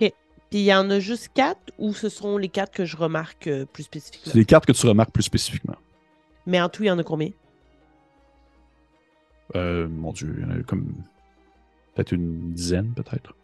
OK. 0.00 0.12
Puis 0.50 0.60
il 0.60 0.64
y 0.64 0.74
en 0.74 0.90
a 0.90 0.98
juste 0.98 1.30
quatre 1.32 1.72
ou 1.78 1.94
ce 1.94 2.08
seront 2.08 2.38
les 2.38 2.48
quatre 2.48 2.72
que 2.72 2.84
je 2.84 2.96
remarque 2.96 3.46
euh, 3.46 3.66
plus 3.66 3.84
spécifiquement? 3.84 4.32
C'est 4.32 4.38
les 4.38 4.44
quatre 4.44 4.66
que 4.66 4.72
tu 4.72 4.86
remarques 4.86 5.12
plus 5.12 5.22
spécifiquement. 5.22 5.76
Mais 6.46 6.60
en 6.60 6.68
tout, 6.68 6.82
il 6.82 6.86
y 6.86 6.90
en 6.90 6.98
a 6.98 7.04
combien? 7.04 7.30
Euh, 9.54 9.86
mon 9.86 10.12
Dieu, 10.12 10.34
il 10.38 10.42
y 10.42 10.46
en 10.46 10.58
a 10.58 10.62
comme 10.62 10.92
Peut-être 11.98 12.12
une 12.12 12.52
dizaine, 12.52 12.94
peut-être. 12.94 13.34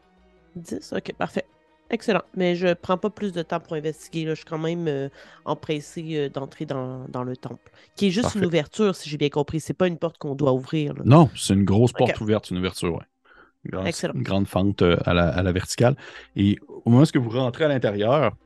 10, 0.55 0.92
ok, 0.96 1.12
parfait. 1.14 1.44
Excellent. 1.90 2.22
Mais 2.36 2.55
je 2.55 2.72
prends 2.72 2.96
pas 2.96 3.11
plus 3.11 3.32
de 3.32 3.42
temps 3.42 3.59
pour 3.59 3.72
investiguer. 3.72 4.26
Je 4.28 4.34
suis 4.34 4.44
quand 4.44 4.59
même 4.59 4.86
euh, 4.86 5.09
empressé 5.44 6.05
euh, 6.12 6.28
d'entrer 6.28 6.64
dans, 6.64 7.24
le 7.24 7.36
temple. 7.36 7.72
Qui 7.96 8.07
est 8.07 8.11
juste 8.11 8.36
une 8.36 8.44
ouverture, 8.44 8.94
si 8.94 9.11
j'ai 9.11 9.16
bien 9.16 9.28
compris. 9.28 9.59
C'est 9.59 9.74
pas 9.74 9.88
une 9.88 9.98
porte 9.98 10.18
qu'on 10.18 10.36
doit 10.36 10.52
ouvrir. 10.52 10.94
Non, 11.05 11.30
c'est 11.34 11.55
une 11.55 11.64
grosse 11.64 11.92
porte 11.92 12.20
ouverte, 12.20 12.52
une 12.52 12.59
ouverture, 12.59 12.94
oui. 12.94 13.78
Excellent. 13.86 14.14
Une 14.14 14.22
grande 14.22 14.46
fente 14.46 14.82
euh, 14.82 14.98
à, 15.05 15.12
la, 15.14 15.52
verticale. 15.52 15.96
Et 16.36 16.57
au 16.68 16.90
moment 16.90 17.02
où 17.12 17.20
vous 17.20 17.30
rentrez 17.30 17.64
à 17.64 17.68
l'intérieur, 17.68 18.36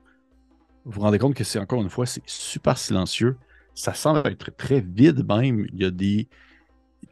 vous 0.86 0.92
vous 0.92 1.00
rendez 1.02 1.18
compte 1.18 1.34
que 1.34 1.44
c'est 1.44 1.58
encore 1.58 1.82
une 1.82 1.90
fois, 1.90 2.06
c'est 2.06 2.22
super 2.24 2.78
silencieux. 2.78 3.36
Ça 3.74 3.92
semble 3.92 4.26
être 4.26 4.56
très 4.56 4.80
vide 4.80 5.26
même. 5.28 5.66
Il 5.74 5.82
y 5.82 5.84
a 5.84 5.90
des. 5.90 6.28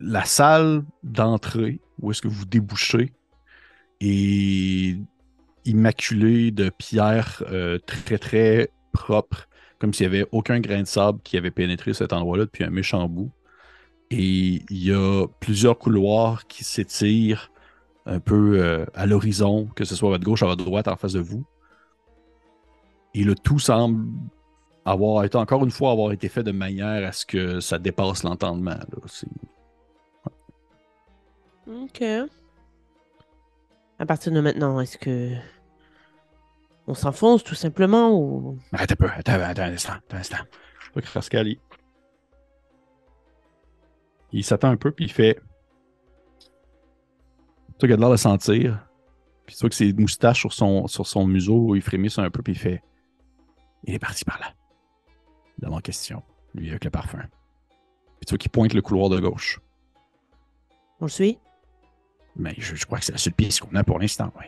La 0.01 0.24
salle 0.24 0.82
d'entrée 1.03 1.78
où 2.01 2.11
est-ce 2.11 2.22
que 2.22 2.28
vous 2.28 2.44
débouchez 2.44 3.12
et 4.01 4.97
immaculé 5.64 6.51
de 6.51 6.70
pierres 6.70 7.42
euh, 7.51 7.78
très 7.78 8.18
très 8.18 8.70
propres, 8.92 9.49
comme 9.78 9.92
s'il 9.92 10.09
n'y 10.09 10.16
avait 10.16 10.28
aucun 10.32 10.61
grain 10.61 10.82
de 10.82 10.86
sable 10.86 11.20
qui 11.22 11.36
avait 11.36 11.51
pénétré 11.51 11.94
cet 11.94 12.12
endroit-là 12.12 12.44
depuis 12.44 12.64
un 12.64 12.70
méchant 12.70 13.09
bout. 13.09 13.30
Et 14.11 14.62
il 14.70 14.84
y 14.84 14.92
a 14.92 15.26
plusieurs 15.40 15.78
couloirs 15.78 16.47
qui 16.47 16.62
s'étirent 16.62 17.51
un 18.07 18.20
peu 18.20 18.61
euh, 18.61 18.86
à 18.94 19.07
l'horizon, 19.07 19.66
que 19.74 19.84
ce 19.84 19.97
soit 19.97 20.11
à 20.11 20.12
votre 20.12 20.24
gauche, 20.24 20.42
à 20.42 20.47
votre 20.47 20.64
droite, 20.64 20.86
en 20.86 20.97
face 20.97 21.14
de 21.14 21.20
vous. 21.20 21.44
Et 23.14 23.24
le 23.24 23.34
tout 23.34 23.59
semble 23.59 24.07
avoir 24.84 25.24
été, 25.24 25.36
encore 25.36 25.64
une 25.64 25.70
fois, 25.70 25.90
avoir 25.90 26.12
été 26.12 26.28
fait 26.28 26.44
de 26.44 26.53
manière 26.53 27.09
à 27.09 27.12
ce 27.12 27.26
que 27.26 27.59
ça 27.61 27.78
dépasse 27.78 28.22
l'entendement. 28.22 28.76
Ok. 31.67 32.03
À 33.99 34.07
partir 34.07 34.33
de 34.33 34.41
maintenant, 34.41 34.81
est-ce 34.81 34.99
que. 34.99 35.33
On 36.87 36.95
s'enfonce 36.95 37.43
tout 37.43 37.55
simplement 37.55 38.12
ou. 38.17 38.59
Arrête 38.73 38.93
un 38.93 38.97
peu, 38.97 39.09
attends, 39.09 39.33
attends 39.33 39.62
un 39.62 39.73
instant, 39.73 39.95
attends 39.95 40.17
un 40.17 40.21
instant. 40.21 40.37
Je 40.95 41.01
que 41.01 41.09
Rascal, 41.09 41.49
il, 41.49 41.59
il 44.33 44.45
s'attend 44.45 44.71
un 44.71 44.77
peu, 44.77 44.93
puis 44.93 45.07
il 45.07 45.12
fait. 45.12 45.41
Tu 47.79 47.93
a 47.93 47.97
l'air 47.97 48.11
de 48.11 48.17
sentir. 48.17 48.87
Puis 49.45 49.55
tu 49.55 49.61
vois 49.61 49.71
que 49.71 49.77
ses 49.77 49.93
moustaches 49.93 50.41
sur 50.41 50.53
son, 50.53 50.87
sur 50.87 51.07
son 51.07 51.27
museau, 51.27 51.75
il 51.75 51.83
frémisse 51.83 52.19
un 52.19 52.31
peu, 52.31 52.43
puis 52.43 52.53
il 52.53 52.59
fait. 52.59 52.83
Il 53.85 53.95
est 53.95 53.99
parti 53.99 54.25
par 54.25 54.39
là. 54.39 54.53
Dans 55.59 55.71
mon 55.71 55.81
question, 55.81 56.23
lui 56.55 56.71
avec 56.71 56.85
le 56.85 56.91
parfum. 56.91 57.23
Puis 58.19 58.27
tu 58.27 58.31
vois 58.31 58.39
qu'il 58.39 58.51
pointe 58.51 58.75
le 58.75 58.83
couloir 58.83 59.09
de 59.09 59.21
gauche. 59.21 59.61
On 61.01 61.05
le 61.05 61.11
suit? 61.11 61.39
Mais 62.39 62.55
je, 62.59 62.84
crois 62.84 62.99
que 62.99 63.05
c'est 63.05 63.12
la 63.12 63.18
seule 63.18 63.32
piste 63.32 63.61
qu'on 63.61 63.74
a 63.74 63.84
pour 63.84 63.99
l'instant, 63.99 64.32
oui. 64.39 64.47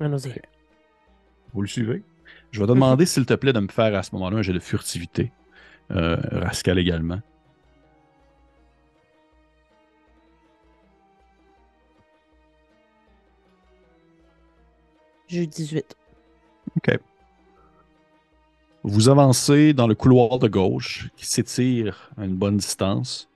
Allons-y. 0.00 0.40
Vous 1.54 1.62
le 1.62 1.68
suivez? 1.68 2.02
Je 2.50 2.60
vais 2.60 2.66
te 2.66 2.72
demander, 2.72 3.06
s'il 3.06 3.24
te 3.24 3.34
plaît, 3.34 3.52
de 3.52 3.60
me 3.60 3.68
faire 3.68 3.94
à 3.94 4.02
ce 4.02 4.14
moment-là 4.14 4.38
un 4.38 4.42
jet 4.42 4.52
de 4.52 4.58
furtivité. 4.58 5.32
Euh, 5.90 6.16
Rascal 6.32 6.78
également. 6.78 7.20
J'ai 15.28 15.42
eu 15.42 15.46
18. 15.46 15.96
OK. 16.76 16.98
Vous 18.84 19.08
avancez 19.08 19.72
dans 19.72 19.88
le 19.88 19.94
couloir 19.94 20.38
de 20.38 20.46
gauche 20.46 21.08
qui 21.16 21.26
s'étire 21.26 22.10
à 22.16 22.24
une 22.24 22.36
bonne 22.36 22.58
distance. 22.58 23.28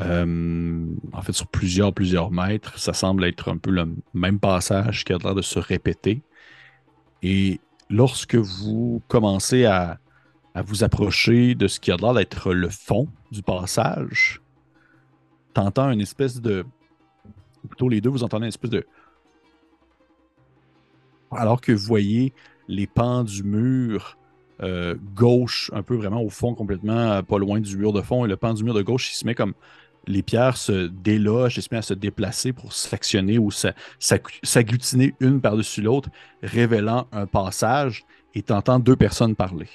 Euh, 0.00 0.84
en 1.12 1.22
fait, 1.22 1.32
sur 1.32 1.46
plusieurs, 1.46 1.92
plusieurs 1.92 2.30
mètres, 2.30 2.78
ça 2.78 2.92
semble 2.92 3.24
être 3.24 3.50
un 3.50 3.56
peu 3.56 3.70
le 3.70 3.88
même 4.12 4.38
passage 4.38 5.04
qui 5.04 5.12
a 5.12 5.18
l'air 5.18 5.34
de 5.34 5.42
se 5.42 5.58
répéter. 5.58 6.22
Et 7.22 7.60
lorsque 7.88 8.34
vous 8.34 9.02
commencez 9.08 9.64
à, 9.64 9.98
vous 10.64 10.84
approcher 10.84 11.54
de 11.54 11.68
ce 11.68 11.78
qui 11.78 11.92
a 11.92 11.96
l'air 11.96 12.14
d'être 12.14 12.54
le 12.54 12.70
fond 12.70 13.08
du 13.30 13.42
passage. 13.42 14.40
T'entends 15.52 15.90
une 15.90 16.00
espèce 16.00 16.40
de. 16.40 16.64
Plutôt 17.68 17.90
les 17.90 18.00
deux, 18.00 18.08
vous 18.08 18.22
entendez 18.22 18.44
une 18.44 18.48
espèce 18.48 18.70
de. 18.70 18.86
Alors 21.30 21.60
que 21.60 21.72
vous 21.72 21.84
voyez 21.84 22.32
les 22.68 22.86
pans 22.86 23.22
du 23.22 23.42
mur 23.42 24.16
euh, 24.62 24.94
gauche, 25.14 25.70
un 25.74 25.82
peu 25.82 25.94
vraiment 25.94 26.22
au 26.22 26.30
fond, 26.30 26.54
complètement 26.54 26.96
euh, 26.96 27.22
pas 27.22 27.38
loin 27.38 27.60
du 27.60 27.76
mur 27.76 27.92
de 27.92 28.00
fond, 28.00 28.24
et 28.24 28.28
le 28.28 28.38
pan 28.38 28.54
du 28.54 28.64
mur 28.64 28.72
de 28.72 28.80
gauche, 28.80 29.12
il 29.12 29.14
se 29.14 29.26
met 29.26 29.34
comme 29.34 29.52
les 30.06 30.22
pierres 30.22 30.56
se 30.56 30.86
délogent 30.86 31.58
et 31.58 31.60
se 31.60 31.68
met 31.70 31.78
à 31.78 31.82
se 31.82 31.94
déplacer 31.94 32.52
pour 32.52 32.72
s'actionner 32.72 33.38
ou 33.38 33.50
s'agglutiner 34.00 35.14
une 35.20 35.40
par-dessus 35.40 35.82
l'autre, 35.82 36.08
révélant 36.42 37.06
un 37.12 37.26
passage 37.26 38.04
et 38.34 38.42
tentant 38.42 38.78
deux 38.78 38.96
personnes 38.96 39.34
parler. 39.34 39.68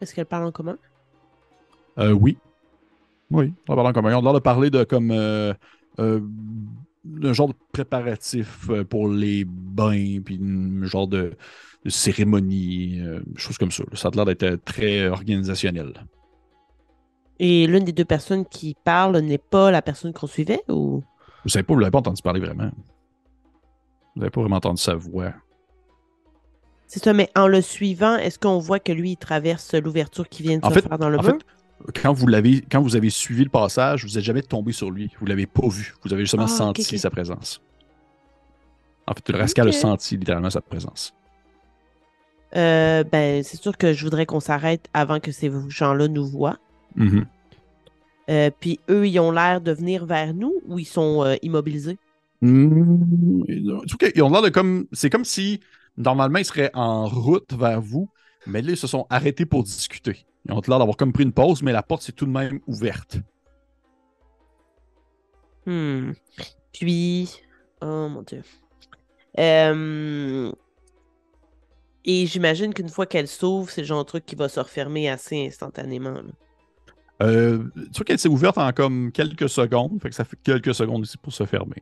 Est-ce 0.00 0.14
qu'elles 0.14 0.26
parlent 0.26 0.46
en 0.46 0.52
commun? 0.52 0.78
Euh, 1.98 2.12
oui. 2.12 2.38
Oui, 3.30 3.52
on 3.68 3.74
parle 3.74 3.86
en 3.86 3.92
commun. 3.92 4.14
On 4.16 4.20
a 4.20 4.22
l'air 4.22 4.34
de 4.34 4.38
parler 4.38 4.70
de 4.70 4.84
comme 4.84 5.10
euh, 5.10 5.54
euh, 5.98 6.20
un 7.22 7.32
genre 7.32 7.48
de 7.48 7.54
préparatif 7.72 8.68
pour 8.88 9.08
les 9.08 9.44
bains, 9.44 10.20
puis 10.24 10.40
un 10.42 10.84
genre 10.84 11.08
de, 11.08 11.32
cérémonie, 11.86 13.00
choses 13.36 13.58
comme 13.58 13.72
ça. 13.72 13.84
Ça 13.94 14.08
a 14.08 14.10
l'air 14.14 14.24
d'être 14.24 14.64
très 14.64 15.08
organisationnel. 15.08 15.94
Et 17.44 17.66
l'une 17.66 17.82
des 17.82 17.90
deux 17.90 18.04
personnes 18.04 18.46
qui 18.46 18.76
parle 18.84 19.18
n'est 19.18 19.36
pas 19.36 19.72
la 19.72 19.82
personne 19.82 20.12
qu'on 20.12 20.28
suivait 20.28 20.62
ou? 20.68 21.02
Vous 21.42 21.50
savez 21.50 21.64
pas, 21.64 21.74
vous 21.74 21.80
l'avez 21.80 21.90
pas 21.90 21.98
entendu 21.98 22.22
parler 22.22 22.38
vraiment. 22.38 22.70
Vous 24.14 24.20
n'avez 24.20 24.30
pas 24.30 24.42
vraiment 24.42 24.56
entendu 24.56 24.80
sa 24.80 24.94
voix. 24.94 25.32
C'est 26.86 27.02
ça, 27.02 27.12
mais 27.12 27.30
en 27.34 27.48
le 27.48 27.60
suivant, 27.60 28.14
est-ce 28.14 28.38
qu'on 28.38 28.60
voit 28.60 28.78
que 28.78 28.92
lui, 28.92 29.12
il 29.12 29.16
traverse 29.16 29.74
l'ouverture 29.74 30.28
qui 30.28 30.44
vient 30.44 30.58
de 30.58 30.64
se 30.64 30.80
faire 30.80 30.98
dans 31.00 31.08
le 31.08 31.18
en 31.18 31.22
Fait, 31.22 31.44
quand 32.00 32.12
vous 32.12 32.28
l'avez, 32.28 32.60
quand 32.70 32.80
vous 32.80 32.94
avez 32.94 33.10
suivi 33.10 33.42
le 33.42 33.50
passage, 33.50 34.04
vous 34.04 34.14
n'êtes 34.14 34.24
jamais 34.24 34.42
tombé 34.42 34.70
sur 34.70 34.92
lui. 34.92 35.10
Vous 35.18 35.26
l'avez 35.26 35.46
pas 35.46 35.66
vu. 35.66 35.94
Vous 36.04 36.12
avez 36.12 36.22
justement 36.22 36.44
ah, 36.44 36.46
senti 36.46 36.96
sa 36.96 37.10
présence. 37.10 37.60
En 39.08 39.14
fait, 39.14 39.28
le 39.30 39.38
Rascal 39.38 39.68
a 39.68 39.72
senti 39.72 40.16
littéralement 40.16 40.50
sa 40.50 40.60
présence. 40.60 41.12
Euh, 42.54 43.02
ben, 43.02 43.42
c'est 43.42 43.60
sûr 43.60 43.76
que 43.76 43.94
je 43.94 44.04
voudrais 44.04 44.26
qu'on 44.26 44.38
s'arrête 44.38 44.88
avant 44.94 45.18
que 45.18 45.32
ces 45.32 45.50
gens-là 45.70 46.06
nous 46.06 46.28
voient. 46.28 46.58
Mm-hmm. 46.96 47.24
Euh, 48.30 48.50
puis 48.60 48.80
eux, 48.88 49.06
ils 49.06 49.18
ont 49.18 49.32
l'air 49.32 49.60
de 49.60 49.72
venir 49.72 50.06
vers 50.06 50.34
nous 50.34 50.60
ou 50.66 50.78
ils 50.78 50.86
sont 50.86 51.24
euh, 51.24 51.36
immobilisés? 51.42 51.98
Mm, 52.40 53.44
ils 53.48 54.22
ont 54.22 54.30
l'air 54.30 54.42
de 54.42 54.48
comme. 54.48 54.86
C'est 54.92 55.10
comme 55.10 55.24
si 55.24 55.60
normalement 55.96 56.38
ils 56.38 56.44
seraient 56.44 56.70
en 56.74 57.06
route 57.06 57.52
vers 57.52 57.80
vous, 57.80 58.08
mais 58.46 58.62
là, 58.62 58.72
ils 58.72 58.76
se 58.76 58.86
sont 58.86 59.06
arrêtés 59.10 59.46
pour 59.46 59.62
discuter. 59.62 60.24
Ils 60.46 60.52
ont 60.52 60.60
l'air 60.66 60.78
d'avoir 60.78 60.96
comme 60.96 61.12
pris 61.12 61.24
une 61.24 61.32
pause, 61.32 61.62
mais 61.62 61.72
la 61.72 61.82
porte 61.82 62.02
c'est 62.02 62.12
tout 62.12 62.26
de 62.26 62.30
même 62.30 62.60
ouverte. 62.66 63.18
Hmm. 65.66 66.12
Puis. 66.72 67.42
Oh 67.80 68.08
mon 68.08 68.22
dieu. 68.22 68.42
Euh, 69.38 70.52
et 72.04 72.26
j'imagine 72.26 72.74
qu'une 72.74 72.88
fois 72.88 73.06
qu'elle 73.06 73.28
s'ouvre, 73.28 73.70
c'est 73.70 73.82
le 73.82 73.86
genre 73.86 74.04
de 74.04 74.08
truc 74.08 74.26
qui 74.26 74.34
va 74.34 74.48
se 74.48 74.60
refermer 74.60 75.08
assez 75.08 75.46
instantanément. 75.46 76.20
Euh, 77.22 77.64
tu 77.74 77.98
vois 77.98 78.04
qu'elle 78.04 78.18
s'est 78.18 78.28
ouverte 78.28 78.58
en 78.58 78.72
comme 78.72 79.12
quelques 79.12 79.48
secondes, 79.48 80.00
fait 80.02 80.08
que 80.08 80.14
ça 80.14 80.24
fait 80.24 80.38
quelques 80.42 80.74
secondes 80.74 81.04
ici 81.04 81.16
pour 81.16 81.32
se 81.32 81.44
fermer. 81.44 81.76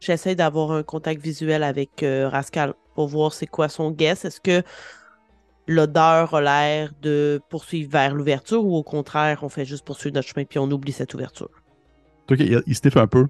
J'essaie 0.00 0.34
d'avoir 0.34 0.72
un 0.72 0.82
contact 0.82 1.22
visuel 1.22 1.62
avec 1.62 2.02
euh, 2.02 2.28
Rascal 2.28 2.74
pour 2.94 3.08
voir 3.08 3.32
c'est 3.32 3.46
quoi 3.46 3.68
son 3.68 3.90
guess. 3.90 4.24
Est-ce 4.24 4.40
que 4.40 4.62
l'odeur 5.66 6.34
a 6.34 6.40
l'air 6.40 6.92
de 7.02 7.40
poursuivre 7.48 7.90
vers 7.90 8.14
l'ouverture 8.14 8.64
ou 8.64 8.76
au 8.76 8.82
contraire, 8.82 9.40
on 9.42 9.48
fait 9.48 9.64
juste 9.64 9.84
poursuivre 9.84 10.14
notre 10.14 10.28
chemin 10.28 10.44
puis 10.44 10.58
on 10.58 10.70
oublie 10.70 10.92
cette 10.92 11.12
ouverture? 11.14 11.50
il, 12.30 12.62
il 12.66 12.74
se 12.74 12.98
un 12.98 13.06
peu. 13.06 13.26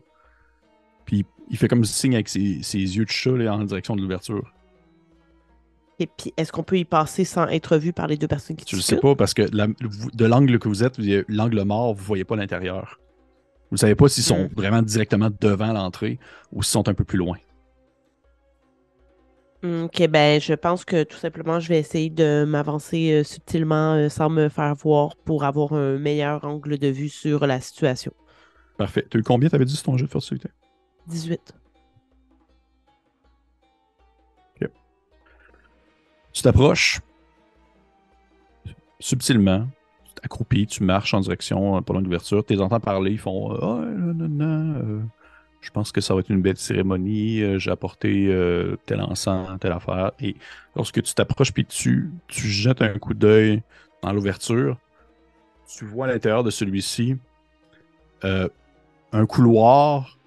Puis 1.07 1.25
il 1.49 1.57
fait 1.57 1.69
comme 1.69 1.85
signe 1.85 2.15
avec 2.15 2.29
ses, 2.29 2.41
yeux 2.41 3.05
de 3.05 3.11
chat 3.11 3.31
en 3.31 3.65
direction 3.65 3.97
de 3.97 4.03
l'ouverture. 4.03 4.53
Et 6.01 6.07
puis, 6.07 6.33
est-ce 6.39 6.51
qu'on 6.51 6.63
peut 6.63 6.79
y 6.79 6.87
passer 6.87 7.25
sans 7.27 7.47
être 7.49 7.77
vu 7.77 7.93
par 7.93 8.07
les 8.07 8.17
deux 8.17 8.27
personnes 8.27 8.57
qui 8.57 8.65
Je 8.69 8.77
ne 8.77 8.81
sais 8.81 8.97
pas, 8.97 9.15
parce 9.15 9.35
que 9.35 9.43
de 9.43 10.25
l'angle 10.25 10.59
que 10.59 10.67
vous 10.67 10.83
êtes, 10.83 10.97
l'angle 11.29 11.63
mort, 11.63 11.93
vous 11.93 12.01
ne 12.01 12.07
voyez 12.07 12.25
pas 12.25 12.37
l'intérieur. 12.37 12.99
Vous 13.71 13.75
ne 13.75 13.79
savez 13.79 13.95
pas 13.95 14.09
s'ils 14.09 14.25
sont 14.25 14.45
hmm. 14.45 14.55
vraiment 14.57 14.83
directement 14.83 15.29
devant 15.41 15.75
l'entrée 15.75 16.19
ou 16.53 16.63
s'ils 16.63 16.73
sont 16.73 16.89
un 16.89 16.95
peu 16.95 17.05
plus 17.05 17.19
loin. 17.19 17.37
Hmm, 19.63 19.85
ok, 19.85 20.09
ben 20.09 20.41
je 20.41 20.55
pense 20.55 20.87
que 20.87 21.03
tout 21.03 21.19
simplement, 21.19 21.61
je 21.61 21.69
vais 21.69 21.79
essayer 21.79 22.09
de 22.09 22.47
m'avancer 22.49 23.13
euh, 23.13 23.23
subtilement 23.23 23.93
euh, 23.93 24.09
sans 24.09 24.31
me 24.31 24.49
faire 24.49 24.75
voir 24.75 25.17
pour 25.17 25.45
avoir 25.45 25.75
un 25.75 25.99
meilleur 25.99 26.47
angle 26.47 26.79
de 26.79 26.89
vue 26.89 27.11
sur 27.11 27.47
la 27.47 27.61
situation. 27.61 28.13
Parfait. 28.79 29.07
Tu 29.11 29.19
as 29.19 29.21
eu 29.21 29.23
combien, 29.23 29.51
t'avais 29.51 29.67
dit, 29.67 29.75
sur 29.75 29.85
ton 29.85 29.99
jeu 29.99 30.07
de 30.07 30.11
furtivité? 30.11 30.49
18. 31.09 31.60
Tu 36.33 36.43
t'approches 36.43 37.01
subtilement, 39.01 39.67
accroupi, 40.23 40.67
tu 40.67 40.83
marches 40.83 41.15
en 41.15 41.21
direction 41.21 41.77
euh, 41.77 41.81
pendant 41.81 42.01
l'ouverture, 42.01 42.45
tu 42.45 42.53
les 42.53 42.61
entends 42.61 42.81
parler, 42.81 43.13
ils 43.13 43.19
font 43.19 43.51
oh, 43.51 43.81
non, 43.81 44.29
non, 44.29 44.75
euh, 44.77 45.01
je 45.61 45.71
pense 45.71 45.91
que 45.93 46.01
ça 46.01 46.15
va 46.15 46.21
être 46.21 46.31
une 46.31 46.43
belle 46.43 46.57
cérémonie, 46.57 47.59
j'ai 47.59 47.71
apporté 47.71 48.27
tel 48.87 49.03
encens, 49.03 49.59
telle 49.61 49.73
affaire. 49.73 50.13
Et 50.21 50.37
lorsque 50.75 51.03
tu 51.03 51.13
t'approches 51.13 51.53
puis 51.53 51.67
tu, 51.67 52.11
tu 52.29 52.47
jettes 52.47 52.81
un 52.81 52.99
coup 52.99 53.13
d'œil 53.13 53.63
dans 54.03 54.13
l'ouverture, 54.13 54.79
tu 55.69 55.85
vois 55.85 56.07
à 56.07 56.09
l'intérieur 56.09 56.45
de 56.45 56.51
celui-ci 56.51 57.19
un 58.23 59.27
couloir 59.27 60.19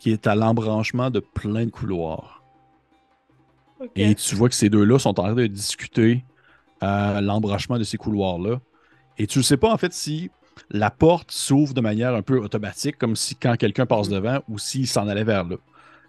qui 0.00 0.10
est 0.10 0.26
à 0.26 0.34
l'embranchement 0.34 1.10
de 1.10 1.20
plein 1.20 1.66
de 1.66 1.70
couloirs. 1.70 2.39
Et 3.96 4.14
tu 4.14 4.34
vois 4.34 4.48
que 4.48 4.54
ces 4.54 4.68
deux-là 4.68 4.98
sont 4.98 5.10
en 5.10 5.24
train 5.24 5.34
de 5.34 5.46
discuter 5.46 6.24
à 6.80 7.20
l'embranchement 7.20 7.78
de 7.78 7.84
ces 7.84 7.96
couloirs-là. 7.96 8.60
Et 9.18 9.26
tu 9.26 9.38
ne 9.38 9.42
sais 9.42 9.56
pas 9.56 9.72
en 9.72 9.76
fait 9.76 9.92
si 9.92 10.30
la 10.70 10.90
porte 10.90 11.30
s'ouvre 11.30 11.74
de 11.74 11.80
manière 11.80 12.14
un 12.14 12.22
peu 12.22 12.38
automatique, 12.38 12.98
comme 12.98 13.16
si 13.16 13.36
quand 13.36 13.56
quelqu'un 13.56 13.86
passe 13.86 14.08
mm. 14.08 14.12
devant 14.12 14.40
ou 14.48 14.58
s'il 14.58 14.86
s'en 14.86 15.08
allait 15.08 15.24
vers 15.24 15.44
là. 15.44 15.56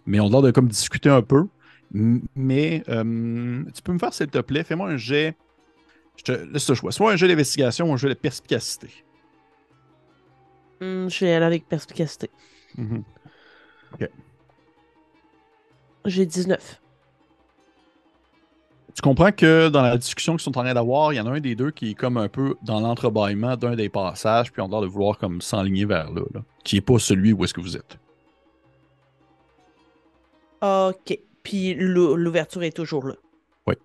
Mais 0.06 0.20
on 0.20 0.28
a 0.28 0.32
l'air 0.32 0.42
de 0.42 0.52
comme 0.52 0.68
discuter 0.68 1.10
un 1.10 1.22
peu. 1.22 1.48
Mais 1.94 2.84
euh, 2.88 3.64
tu 3.74 3.82
peux 3.82 3.92
me 3.92 4.00
faire, 4.00 4.14
s'il 4.14 4.28
te 4.28 4.40
plaît, 4.40 4.64
fais-moi 4.64 4.90
un 4.90 4.98
jet. 4.98 5.36
Je 6.16 6.24
te 6.24 6.32
laisse 6.32 6.70
le 6.70 6.76
choix. 6.76 6.92
Soit 6.92 7.12
un 7.12 7.16
jet 7.16 7.28
d'investigation 7.28 7.90
ou 7.90 7.94
un 7.94 7.98
jet 7.98 8.10
de 8.10 8.14
perspicacité. 8.14 8.90
Mm, 10.80 11.10
je 11.10 11.26
vais 11.26 11.34
aller 11.34 11.46
avec 11.46 11.68
perspicacité. 11.68 12.30
Mm-hmm. 12.78 13.04
Ok. 13.94 14.10
J'ai 16.06 16.26
19 16.26 16.81
tu 18.94 19.02
comprends 19.02 19.32
que 19.32 19.70
dans 19.70 19.82
la 19.82 19.98
discussion 19.98 20.34
qu'ils 20.34 20.42
sont 20.42 20.58
en 20.58 20.64
train 20.64 20.74
d'avoir, 20.74 21.14
il 21.14 21.18
y 21.18 21.20
en 21.20 21.26
a 21.26 21.32
un 21.32 21.39
des 21.39 21.56
deux 21.56 21.72
qui 21.72 21.92
est 21.92 21.94
comme 21.94 22.18
un 22.18 22.28
peu 22.28 22.56
dans 22.64 22.80
l'entrebâillement 22.80 23.56
d'un 23.58 23.76
des 23.76 23.89
passages, 23.89 24.52
puis 24.52 24.62
on 24.62 24.66
a 24.68 24.70
l'air 24.70 24.82
de 24.82 24.88
vouloir 24.88 25.18
comme 25.18 25.42
s'enligner 25.42 25.86
vers 25.86 26.12
là, 26.12 26.22
qui 26.64 26.76
n'est 26.76 26.82
pas 26.82 27.00
celui 27.00 27.34
où 27.34 27.44
est-ce 27.44 27.54
que 27.54 27.62
vous 27.62 27.78
êtes. 27.78 27.98
Ok. 30.62 31.18
Puis 31.44 31.74
l'ouverture 31.74 32.64
est 32.64 32.76
toujours 32.76 33.08
là. 33.08 33.16
Oui. 33.66 33.76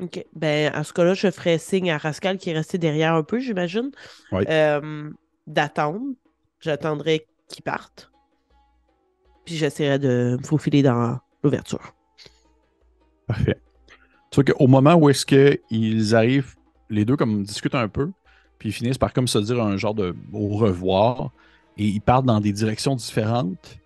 Ok. 0.00 0.24
Ben, 0.34 0.72
à 0.72 0.84
ce 0.84 0.92
cas-là, 0.92 1.14
je 1.14 1.30
ferai 1.30 1.58
signe 1.58 1.90
à 1.90 1.98
Rascal 1.98 2.38
qui 2.38 2.50
est 2.50 2.54
resté 2.54 2.78
derrière 2.78 3.14
un 3.14 3.22
peu, 3.22 3.40
j'imagine. 3.40 3.90
Oui. 4.32 4.44
Euh, 4.48 5.10
d'attendre. 5.46 6.00
J'attendrai 6.60 7.26
qu'il 7.48 7.62
parte. 7.62 8.10
Puis 9.44 9.56
j'essaierai 9.56 9.98
de 9.98 10.36
me 10.40 10.44
faufiler 10.44 10.82
dans 10.82 11.18
l'ouverture. 11.42 11.94
Parfait. 13.26 13.60
Vois 14.36 14.44
qu'au 14.44 14.66
moment 14.66 14.94
où 14.96 15.08
est-ce 15.08 15.24
qu'ils 15.24 16.14
arrivent, 16.14 16.56
les 16.90 17.06
deux 17.06 17.16
comme 17.16 17.42
discutent 17.42 17.74
un 17.74 17.88
peu, 17.88 18.10
puis 18.58 18.68
ils 18.68 18.72
finissent 18.72 18.98
par 18.98 19.14
comme 19.14 19.26
se 19.26 19.38
dire 19.38 19.62
un 19.62 19.78
genre 19.78 19.94
de 19.94 20.14
au 20.30 20.48
revoir, 20.48 21.30
et 21.78 21.86
ils 21.86 22.02
partent 22.02 22.26
dans 22.26 22.38
des 22.38 22.52
directions 22.52 22.94
différentes. 22.94 23.78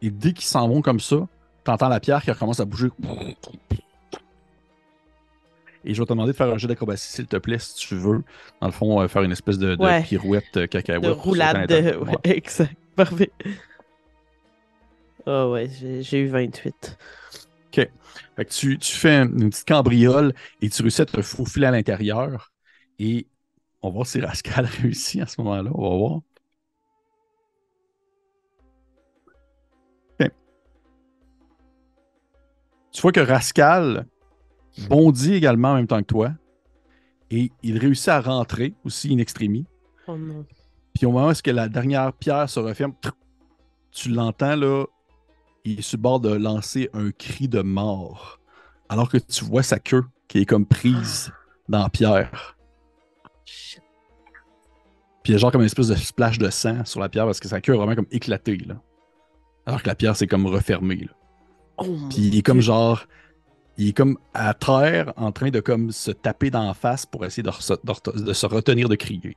Et 0.00 0.08
dès 0.08 0.32
qu'ils 0.32 0.46
s'en 0.46 0.66
vont 0.66 0.80
comme 0.80 0.98
ça, 0.98 1.28
t'entends 1.62 1.90
la 1.90 2.00
pierre 2.00 2.22
qui 2.22 2.30
recommence 2.30 2.58
à 2.58 2.64
bouger. 2.64 2.88
Et 5.84 5.92
je 5.92 6.00
vais 6.00 6.06
te 6.06 6.12
demander 6.12 6.32
de 6.32 6.36
faire 6.36 6.48
un 6.48 6.56
jeu 6.56 6.68
d'acrobatie, 6.68 7.12
s'il 7.12 7.26
te 7.26 7.36
plaît, 7.36 7.58
si 7.58 7.74
tu 7.74 7.94
veux. 7.94 8.22
Dans 8.62 8.68
le 8.68 8.72
fond, 8.72 8.98
euh, 8.98 9.08
faire 9.08 9.24
une 9.24 9.32
espèce 9.32 9.58
de, 9.58 9.76
pirouette 10.04 10.56
euh, 10.56 10.66
cacahuète. 10.66 11.02
De 11.02 11.10
roulade. 11.10 11.68
De... 11.68 11.98
Ouais, 11.98 12.16
exact. 12.24 12.76
Parfait. 12.96 13.30
Oh 15.26 15.50
ouais, 15.52 15.68
j'ai 16.00 16.18
eu 16.18 16.28
28. 16.28 16.96
OK. 17.72 17.90
Fait 18.36 18.44
que 18.44 18.50
tu, 18.50 18.78
fais 18.80 19.22
une 19.22 19.50
petite 19.50 19.66
cambriole 19.66 20.34
et 20.60 20.68
tu 20.68 20.82
réussis 20.82 21.02
à 21.02 21.06
te 21.06 21.22
faufiler 21.22 21.66
à 21.66 21.70
l'intérieur. 21.70 22.52
Et 22.98 23.26
on 23.80 23.88
va 23.88 23.94
voir 23.94 24.06
si 24.06 24.20
Rascal 24.20 24.64
réussit 24.82 25.22
à 25.22 25.26
ce 25.26 25.40
moment-là. 25.40 25.70
On 25.74 25.90
va 25.90 25.96
voir. 25.96 26.20
Tu 32.92 33.00
vois 33.00 33.12
que 33.12 33.20
Rascal, 33.20 34.06
bondit 34.88 35.34
également 35.34 35.72
en 35.72 35.76
même 35.76 35.86
temps 35.86 36.00
que 36.00 36.06
toi. 36.06 36.32
Et 37.30 37.50
il 37.62 37.78
réussit 37.78 38.08
à 38.08 38.20
rentrer 38.20 38.74
aussi 38.84 39.12
in 39.12 39.18
extremis. 39.18 39.64
Oh 40.06 40.16
non. 40.16 40.44
Puis 40.94 41.06
au 41.06 41.12
moment 41.12 41.28
où 41.28 41.30
est-ce 41.30 41.42
que 41.42 41.50
la 41.50 41.70
dernière 41.70 42.12
pierre 42.12 42.50
se 42.50 42.60
referme, 42.60 42.92
tu 43.90 44.10
l'entends 44.10 44.56
là, 44.56 44.84
il 45.64 45.78
est 45.78 45.82
sur 45.82 45.96
le 45.96 46.02
bord 46.02 46.20
de 46.20 46.32
lancer 46.32 46.88
un 46.92 47.10
cri 47.10 47.48
de 47.48 47.62
mort. 47.62 48.40
Alors 48.88 49.08
que 49.08 49.18
tu 49.18 49.44
vois 49.44 49.62
sa 49.62 49.78
queue 49.78 50.04
qui 50.28 50.38
est 50.38 50.46
comme 50.46 50.66
prise 50.66 51.32
dans 51.68 51.82
la 51.82 51.88
pierre. 51.88 52.56
Puis 55.22 55.30
il 55.30 55.32
y 55.32 55.34
a 55.34 55.38
genre 55.38 55.52
comme 55.52 55.60
une 55.60 55.66
espèce 55.66 55.88
de 55.88 55.94
splash 55.94 56.38
de 56.38 56.50
sang 56.50 56.84
sur 56.84 57.00
la 57.00 57.08
pierre 57.08 57.26
parce 57.26 57.38
que 57.40 57.48
sa 57.48 57.60
queue 57.60 57.74
est 57.74 57.76
vraiment 57.76 57.94
comme 57.94 58.08
éclatée 58.10 58.58
là. 58.66 58.74
Alors 59.66 59.82
que 59.82 59.88
la 59.88 59.94
pierre 59.94 60.16
c'est 60.16 60.26
comme 60.26 60.46
refermée 60.46 60.96
là. 60.96 61.12
Oh 61.78 61.84
Puis 62.10 62.18
il 62.18 62.38
est 62.38 62.42
comme 62.42 62.60
genre. 62.60 63.06
Il 63.78 63.88
est 63.88 63.92
comme 63.96 64.18
à 64.34 64.52
terre 64.52 65.14
en 65.16 65.32
train 65.32 65.48
de 65.48 65.60
comme 65.60 65.92
se 65.92 66.10
taper 66.10 66.50
dans 66.50 66.66
la 66.66 66.74
face 66.74 67.06
pour 67.06 67.24
essayer 67.24 67.42
de 67.42 67.50
se 67.52 68.46
retenir 68.46 68.88
de 68.88 68.96
crier. 68.96 69.34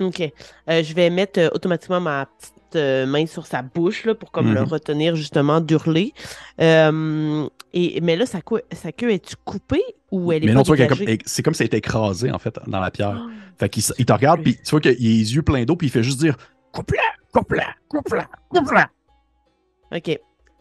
OK. 0.00 0.20
Euh, 0.20 0.82
je 0.82 0.94
vais 0.94 1.10
mettre 1.10 1.40
euh, 1.40 1.48
automatiquement 1.54 2.00
ma 2.00 2.26
petite 2.26 2.55
euh, 2.74 3.06
main 3.06 3.26
sur 3.26 3.46
sa 3.46 3.62
bouche 3.62 4.04
là, 4.04 4.14
pour 4.16 4.32
comme 4.32 4.52
le 4.52 4.62
Mhm. 4.62 4.66
retenir 4.68 5.14
justement 5.14 5.60
d'hurler. 5.60 6.12
Euh, 6.60 7.48
et, 7.72 8.00
mais 8.00 8.16
là, 8.16 8.26
sa, 8.26 8.40
queue- 8.40 8.62
sa 8.72 8.90
queue 8.92 9.10
est-tu 9.12 9.36
coupée 9.44 9.82
ou 10.10 10.32
elle 10.32 10.42
est 10.44 10.46
Mais 10.46 10.52
pas 10.52 10.58
non, 10.58 10.62
tu 10.64 10.74
vois 10.74 10.96
c'est 11.26 11.42
comme 11.42 11.54
si 11.54 11.62
elle 11.62 11.66
était 11.66 11.78
écrasée 11.78 12.30
en 12.32 12.38
fait 12.38 12.58
dans 12.66 12.80
la 12.80 12.90
pierre. 12.90 13.22
Oh. 13.26 13.30
Fait 13.58 13.68
qu'il 13.68 13.82
il 13.98 14.04
te 14.06 14.12
regarde, 14.12 14.42
puis 14.42 14.56
tu 14.56 14.70
vois 14.70 14.80
qu'il 14.80 14.90
a 14.90 14.94
les 14.94 15.34
yeux 15.34 15.42
pleins 15.42 15.64
d'eau, 15.64 15.76
puis 15.76 15.86
il 15.86 15.90
fait 15.90 16.02
juste 16.02 16.18
dire 16.18 16.36
Coupe-la, 16.72 17.02
coupe-la, 17.32 17.66
coupe-la, 17.88 18.26
coupe-la. 18.50 18.90
OK. 19.94 20.18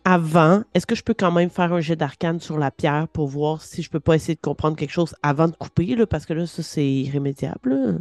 Avant, 0.07 0.61
est-ce 0.75 0.85
que 0.85 0.93
je 0.95 1.01
peux 1.03 1.15
quand 1.15 1.31
même 1.31 1.49
faire 1.49 1.73
un 1.73 1.81
jet 1.81 1.95
d'arcane 1.95 2.39
sur 2.39 2.59
la 2.59 2.69
pierre 2.69 3.07
pour 3.07 3.27
voir 3.27 3.61
si 3.63 3.81
je 3.81 3.89
peux 3.89 3.99
pas 3.99 4.13
essayer 4.15 4.35
de 4.35 4.39
comprendre 4.39 4.77
quelque 4.77 4.91
chose 4.91 5.15
avant 5.23 5.47
de 5.47 5.55
couper, 5.55 5.95
là, 5.95 6.05
parce 6.05 6.27
que 6.27 6.33
là, 6.33 6.45
ça, 6.45 6.61
c'est 6.61 6.85
irrémédiable. 6.87 7.73
là? 7.73 7.93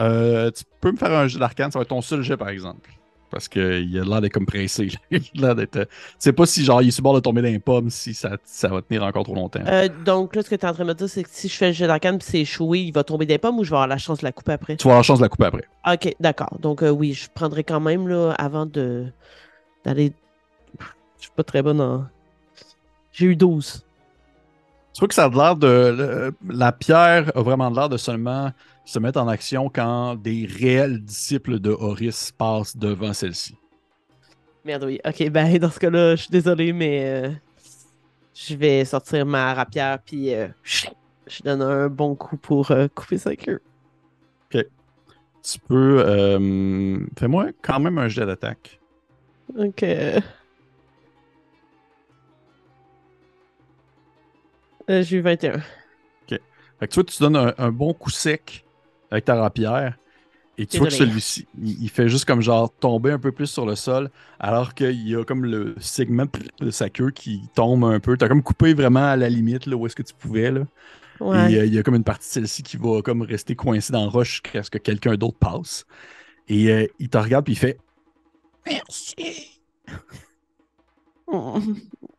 Euh, 0.00 0.50
tu 0.52 0.62
peux 0.80 0.92
me 0.92 0.96
faire 0.96 1.10
un 1.12 1.26
jet 1.26 1.38
d'arcane, 1.40 1.70
ça 1.72 1.78
va 1.78 1.82
être 1.82 1.88
ton 1.88 2.00
seul 2.00 2.22
jet 2.22 2.36
par 2.36 2.48
exemple. 2.48 2.88
Parce 3.32 3.48
qu'il 3.48 3.98
a 3.98 4.04
l'air 4.04 4.20
d'être 4.20 4.32
comme 4.34 4.46
pressé. 4.46 4.88
Il 5.10 5.42
a 5.42 5.46
l'air 5.48 5.54
d'être. 5.56 5.76
euh, 5.76 5.84
Tu 5.86 5.90
sais 6.18 6.32
pas 6.32 6.44
si 6.46 6.64
genre 6.64 6.82
il 6.82 6.88
est 6.88 6.90
sur 6.92 7.02
bord 7.02 7.14
de 7.14 7.20
tomber 7.20 7.40
dans 7.42 7.48
les 7.48 7.58
pommes, 7.58 7.88
si 7.90 8.12
ça, 8.14 8.36
ça 8.44 8.68
va 8.68 8.82
tenir 8.82 9.02
encore 9.02 9.24
trop 9.24 9.34
longtemps. 9.34 9.62
Euh, 9.66 9.88
donc, 10.04 10.36
là, 10.36 10.42
ce 10.42 10.50
que 10.50 10.54
tu 10.54 10.66
es 10.66 10.68
en 10.68 10.74
train 10.74 10.84
de 10.84 10.88
me 10.90 10.94
dire, 10.94 11.08
c'est 11.08 11.22
que 11.22 11.28
si 11.32 11.48
je 11.48 11.56
fais 11.56 11.68
le 11.68 11.72
jet 11.72 11.86
d'arcane 11.86 12.18
puis 12.18 12.28
c'est 12.30 12.40
échoué, 12.40 12.80
il 12.80 12.92
va 12.92 13.02
tomber 13.04 13.24
des 13.26 13.38
pommes 13.38 13.58
ou 13.58 13.64
je 13.64 13.70
vais 13.70 13.76
avoir 13.76 13.88
la 13.88 13.96
chance 13.98 14.18
de 14.18 14.24
la 14.24 14.32
couper 14.32 14.52
après? 14.52 14.76
Tu 14.76 14.84
vas 14.84 14.90
avoir 14.90 14.98
la 15.00 15.02
chance 15.02 15.18
de 15.18 15.24
la 15.24 15.28
couper 15.30 15.46
après. 15.46 15.64
OK, 15.90 16.14
d'accord. 16.20 16.56
Donc, 16.60 16.82
euh, 16.82 16.90
oui, 16.90 17.14
je 17.14 17.28
prendrai 17.34 17.64
quand 17.64 17.80
même, 17.80 18.06
là, 18.06 18.32
avant 18.32 18.66
de 18.66 19.06
d'aller. 19.84 20.12
Je 21.18 21.22
suis 21.22 21.32
pas 21.34 21.42
très 21.44 21.62
bonne 21.62 21.80
en. 21.80 22.04
J'ai 23.12 23.26
eu 23.26 23.36
12. 23.36 23.82
Tu 24.94 24.98
vois 24.98 25.08
que 25.08 25.14
ça 25.14 25.24
a 25.24 25.28
l'air 25.30 25.56
de. 25.56 26.34
la 26.48 26.72
pierre 26.72 27.32
a 27.34 27.42
vraiment 27.42 27.70
l'air 27.70 27.88
de 27.88 27.96
seulement 27.96 28.52
se 28.84 28.98
mettre 28.98 29.20
en 29.20 29.28
action 29.28 29.68
quand 29.68 30.16
des 30.16 30.46
réels 30.46 31.00
disciples 31.02 31.58
de 31.60 31.70
Horus 31.70 32.32
passent 32.32 32.76
devant 32.76 33.12
celle-ci. 33.12 33.56
Merde, 34.64 34.84
oui. 34.84 35.00
OK, 35.04 35.28
ben, 35.30 35.58
dans 35.58 35.70
ce 35.70 35.78
cas-là, 35.80 36.16
je 36.16 36.22
suis 36.22 36.30
désolé, 36.30 36.72
mais 36.72 37.04
euh, 37.04 37.30
je 38.34 38.54
vais 38.54 38.84
sortir 38.84 39.26
ma 39.26 39.54
rapière 39.54 39.98
puis 40.04 40.34
euh, 40.34 40.48
je 40.64 41.42
donne 41.44 41.62
un 41.62 41.88
bon 41.88 42.14
coup 42.14 42.36
pour 42.36 42.70
euh, 42.70 42.88
couper 42.94 43.18
sa 43.18 43.36
queue. 43.36 43.60
Tu 45.44 45.58
peux. 45.58 46.00
euh, 46.06 47.00
Fais-moi 47.18 47.48
quand 47.62 47.80
même 47.80 47.98
un 47.98 48.06
jet 48.06 48.24
d'attaque. 48.24 48.78
OK. 49.58 49.82
Euh, 49.82 50.20
J'ai 54.88 55.16
eu 55.16 55.20
21. 55.20 55.60
Fait 56.28 56.38
que 56.80 56.86
tu 56.86 56.94
vois, 56.94 57.04
tu 57.04 57.18
donnes 57.20 57.36
un, 57.36 57.54
un 57.58 57.70
bon 57.72 57.92
coup 57.92 58.10
sec 58.10 58.64
avec 59.12 59.26
ta 59.26 59.36
rapière. 59.36 59.96
Et 60.58 60.66
tu 60.66 60.78
vois 60.78 60.88
que 60.88 60.94
celui-ci, 60.94 61.46
il, 61.58 61.84
il 61.84 61.88
fait 61.88 62.08
juste 62.08 62.24
comme 62.24 62.42
genre 62.42 62.72
tomber 62.78 63.12
un 63.12 63.18
peu 63.18 63.32
plus 63.32 63.46
sur 63.46 63.64
le 63.64 63.74
sol, 63.74 64.10
alors 64.38 64.74
qu'il 64.74 65.08
y 65.08 65.16
a 65.16 65.24
comme 65.24 65.44
le 65.44 65.74
segment 65.78 66.26
de 66.60 66.70
sa 66.70 66.90
queue 66.90 67.10
qui 67.10 67.42
tombe 67.54 67.84
un 67.84 68.00
peu. 68.00 68.16
T'as 68.16 68.28
comme 68.28 68.42
coupé 68.42 68.74
vraiment 68.74 69.04
à 69.04 69.16
la 69.16 69.28
limite 69.28 69.66
là, 69.66 69.76
où 69.76 69.86
est-ce 69.86 69.96
que 69.96 70.02
tu 70.02 70.14
pouvais. 70.14 70.50
Là. 70.50 70.62
Ouais. 71.20 71.52
Et 71.52 71.58
euh, 71.58 71.66
il 71.66 71.74
y 71.74 71.78
a 71.78 71.82
comme 71.82 71.94
une 71.94 72.04
partie 72.04 72.28
de 72.28 72.32
celle-ci 72.32 72.62
qui 72.62 72.76
va 72.76 73.00
comme 73.02 73.22
rester 73.22 73.54
coincée 73.54 73.92
dans 73.92 74.04
la 74.04 74.10
roche 74.10 74.42
jusqu'à 74.42 74.62
ce 74.62 74.70
que 74.70 74.78
quelqu'un 74.78 75.14
d'autre 75.14 75.38
passe. 75.38 75.86
Et 76.48 76.70
euh, 76.70 76.86
il 76.98 77.08
te 77.08 77.18
regarde 77.18 77.44
puis 77.44 77.54
il 77.54 77.58
fait 77.58 77.78
Merci. 78.66 79.60
Oh, 81.26 81.58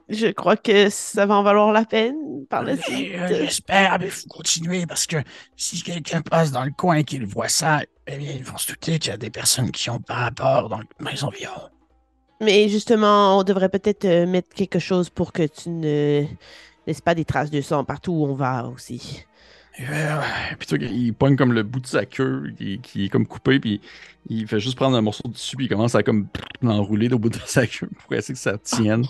Je 0.10 0.28
crois 0.28 0.58
que 0.58 0.90
ça 0.90 1.26
va 1.26 1.36
en 1.36 1.44
valoir 1.44 1.72
la 1.72 1.86
peine 1.86 2.46
par 2.50 2.64
la 2.64 2.76
suite. 2.76 3.14
euh, 3.16 3.28
J'espère, 3.30 3.98
mais 4.00 4.06
il 4.06 4.12
faut 4.12 4.28
continuer 4.28 4.86
parce 4.86 5.08
que 5.08 5.18
si 5.56 5.82
quelqu'un 5.82 6.22
passe 6.22 6.52
dans 6.52 6.66
le 6.66 6.72
coin 6.72 6.98
et 6.98 7.04
qu'il 7.04 7.26
voit 7.26 7.48
ça, 7.48 7.82
eh 8.08 8.18
bien, 8.18 8.32
ils 8.34 8.44
vont 8.44 8.58
se 8.58 8.68
douter 8.72 9.00
qu'il 9.00 9.12
y 9.12 9.14
a 9.14 9.18
des 9.18 9.30
personnes 9.30 9.72
qui 9.72 9.90
ont 9.90 10.00
pas 10.00 10.16
rapport 10.16 10.68
dans, 10.70 10.80
dans 11.00 11.10
les 11.10 11.24
environs. 11.24 11.70
Mais 12.42 12.68
justement, 12.68 13.40
on 13.40 13.44
devrait 13.44 13.70
peut-être 13.70 14.06
euh, 14.06 14.26
mettre 14.26 14.50
quelque 14.54 14.80
chose 14.80 15.10
pour 15.10 15.32
que 15.32 15.44
tu 15.44 15.70
ne 15.70 16.24
laisses 16.86 17.02
pas 17.02 17.16
des 17.16 17.24
traces 17.26 17.52
de 17.52 17.62
sang 17.62 17.86
partout 17.86 18.12
où 18.12 18.26
on 18.26 18.34
va 18.34 18.68
aussi. 18.68 19.26
Euh, 19.80 20.22
Puis 20.60 20.68
tu 20.68 20.78
vois 20.78 20.88
qu'il 20.88 21.14
pogne 21.16 21.36
comme 21.36 21.54
le 21.54 21.64
bout 21.64 21.80
de 21.80 21.88
sa 21.88 22.06
queue 22.06 22.54
qui, 22.58 22.80
qui 22.82 23.06
est 23.06 23.10
comme 23.10 23.26
coupé, 23.26 23.60
puis 23.60 23.82
il 24.30 24.48
fait 24.48 24.60
juste 24.60 24.76
prendre 24.76 24.96
un 24.96 25.02
morceau 25.02 25.28
de 25.28 25.34
dessus, 25.34 25.56
puis 25.56 25.66
il 25.66 25.70
commence 25.70 25.96
à 25.96 26.04
comme 26.04 26.28
l'enrouler 26.62 27.12
au 27.12 27.18
bout 27.18 27.30
de 27.30 27.40
sa 27.46 27.66
queue 27.66 27.90
pour 28.04 28.14
essayer 28.14 28.36
que 28.36 28.40
ça 28.40 28.58
tienne. 28.60 29.08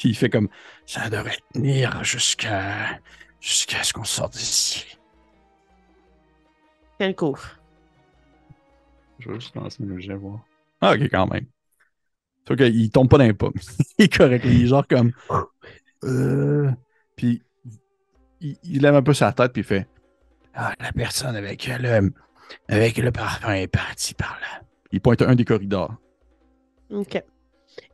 Puis 0.00 0.08
il 0.08 0.14
fait 0.14 0.30
comme 0.30 0.48
ça 0.86 1.10
devrait 1.10 1.36
tenir 1.52 2.02
jusqu'à 2.02 2.98
jusqu'à 3.38 3.82
ce 3.82 3.92
qu'on 3.92 4.04
sorte 4.04 4.32
d'ici. 4.32 4.96
Quel 6.98 7.14
coup? 7.14 7.36
Je 9.18 9.28
vais 9.28 9.34
juste 9.34 9.54
lancer 9.54 9.82
le 9.82 10.00
jet 10.00 10.14
voir. 10.14 10.40
Ah, 10.80 10.94
ok, 10.94 11.02
quand 11.10 11.26
même. 11.26 11.44
Vois 12.46 12.56
qu'il 12.56 12.90
tombe 12.90 13.10
pas 13.10 13.18
dans 13.18 13.24
les 13.24 13.34
pommes. 13.34 13.52
il 13.98 14.06
est 14.06 14.16
correct. 14.16 14.42
Il 14.46 14.62
est 14.62 14.66
genre 14.68 14.86
comme. 14.88 15.12
Euh... 16.04 16.70
Puis 17.14 17.42
il, 18.40 18.56
il 18.64 18.80
lève 18.80 18.94
un 18.94 19.02
peu 19.02 19.12
sa 19.12 19.34
tête, 19.34 19.52
puis 19.52 19.60
il 19.60 19.66
fait 19.66 19.86
Ah, 20.54 20.72
la 20.80 20.92
personne 20.92 21.36
avec 21.36 21.66
le 21.66 22.10
avec 22.68 22.96
le 22.96 23.12
parfum 23.12 23.52
est 23.52 23.68
partie 23.68 24.14
par 24.14 24.38
là. 24.40 24.62
Il 24.92 25.02
pointe 25.02 25.20
un 25.20 25.34
des 25.34 25.44
corridors. 25.44 25.94
OK. 26.88 27.22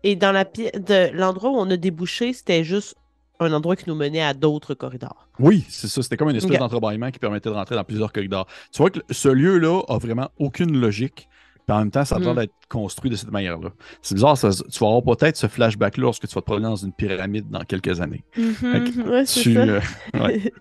Et 0.06 0.14
dans 0.14 0.30
la 0.32 0.44
pi- 0.44 0.70
de 0.72 1.10
l'endroit 1.16 1.50
où 1.50 1.56
on 1.56 1.68
a 1.70 1.76
débouché, 1.76 2.32
c'était 2.32 2.62
juste 2.62 2.94
un 3.40 3.52
endroit 3.52 3.74
qui 3.76 3.88
nous 3.88 3.94
menait 3.96 4.22
à 4.22 4.34
d'autres 4.34 4.74
corridors. 4.74 5.28
Oui, 5.38 5.64
c'est 5.68 5.88
ça. 5.88 6.00
C'était 6.02 6.16
comme 6.16 6.30
une 6.30 6.36
espèce 6.36 6.52
Ok. 6.52 6.58
d'entrebâillement 6.60 7.10
qui 7.10 7.18
permettait 7.18 7.50
de 7.50 7.54
rentrer 7.54 7.74
dans 7.74 7.84
plusieurs 7.84 8.12
corridors. 8.12 8.46
Tu 8.72 8.78
vois 8.78 8.90
que 8.90 9.00
ce 9.10 9.28
lieu-là 9.28 9.82
a 9.88 9.98
vraiment 9.98 10.28
aucune 10.38 10.78
logique. 10.78 11.28
Puis 11.66 11.74
en 11.76 11.80
même 11.80 11.90
temps, 11.90 12.04
ça 12.04 12.14
a 12.16 12.18
l'air 12.20 12.32
Mm. 12.34 12.36
d'être 12.38 12.54
construit 12.68 13.10
de 13.10 13.16
cette 13.16 13.32
manière-là. 13.32 13.70
C'est 14.00 14.14
bizarre, 14.14 14.38
ça- 14.38 14.50
tu 14.50 14.78
vas 14.78 14.86
avoir 14.86 15.02
peut-être 15.02 15.36
ce 15.36 15.48
flashback-là 15.48 16.02
lorsque 16.04 16.28
tu 16.28 16.34
vas 16.36 16.40
te 16.40 16.46
promener 16.46 16.66
dans 16.68 16.76
une 16.76 16.92
pyramide 16.92 17.50
dans 17.50 17.64
quelques 17.64 18.00
années. 18.00 18.22
Ouais, 18.62 19.26
c'est 19.26 19.40
Tu, 19.40 19.54
ça. 19.54 19.60
euh, 19.60 19.80
ouais. 20.14 20.52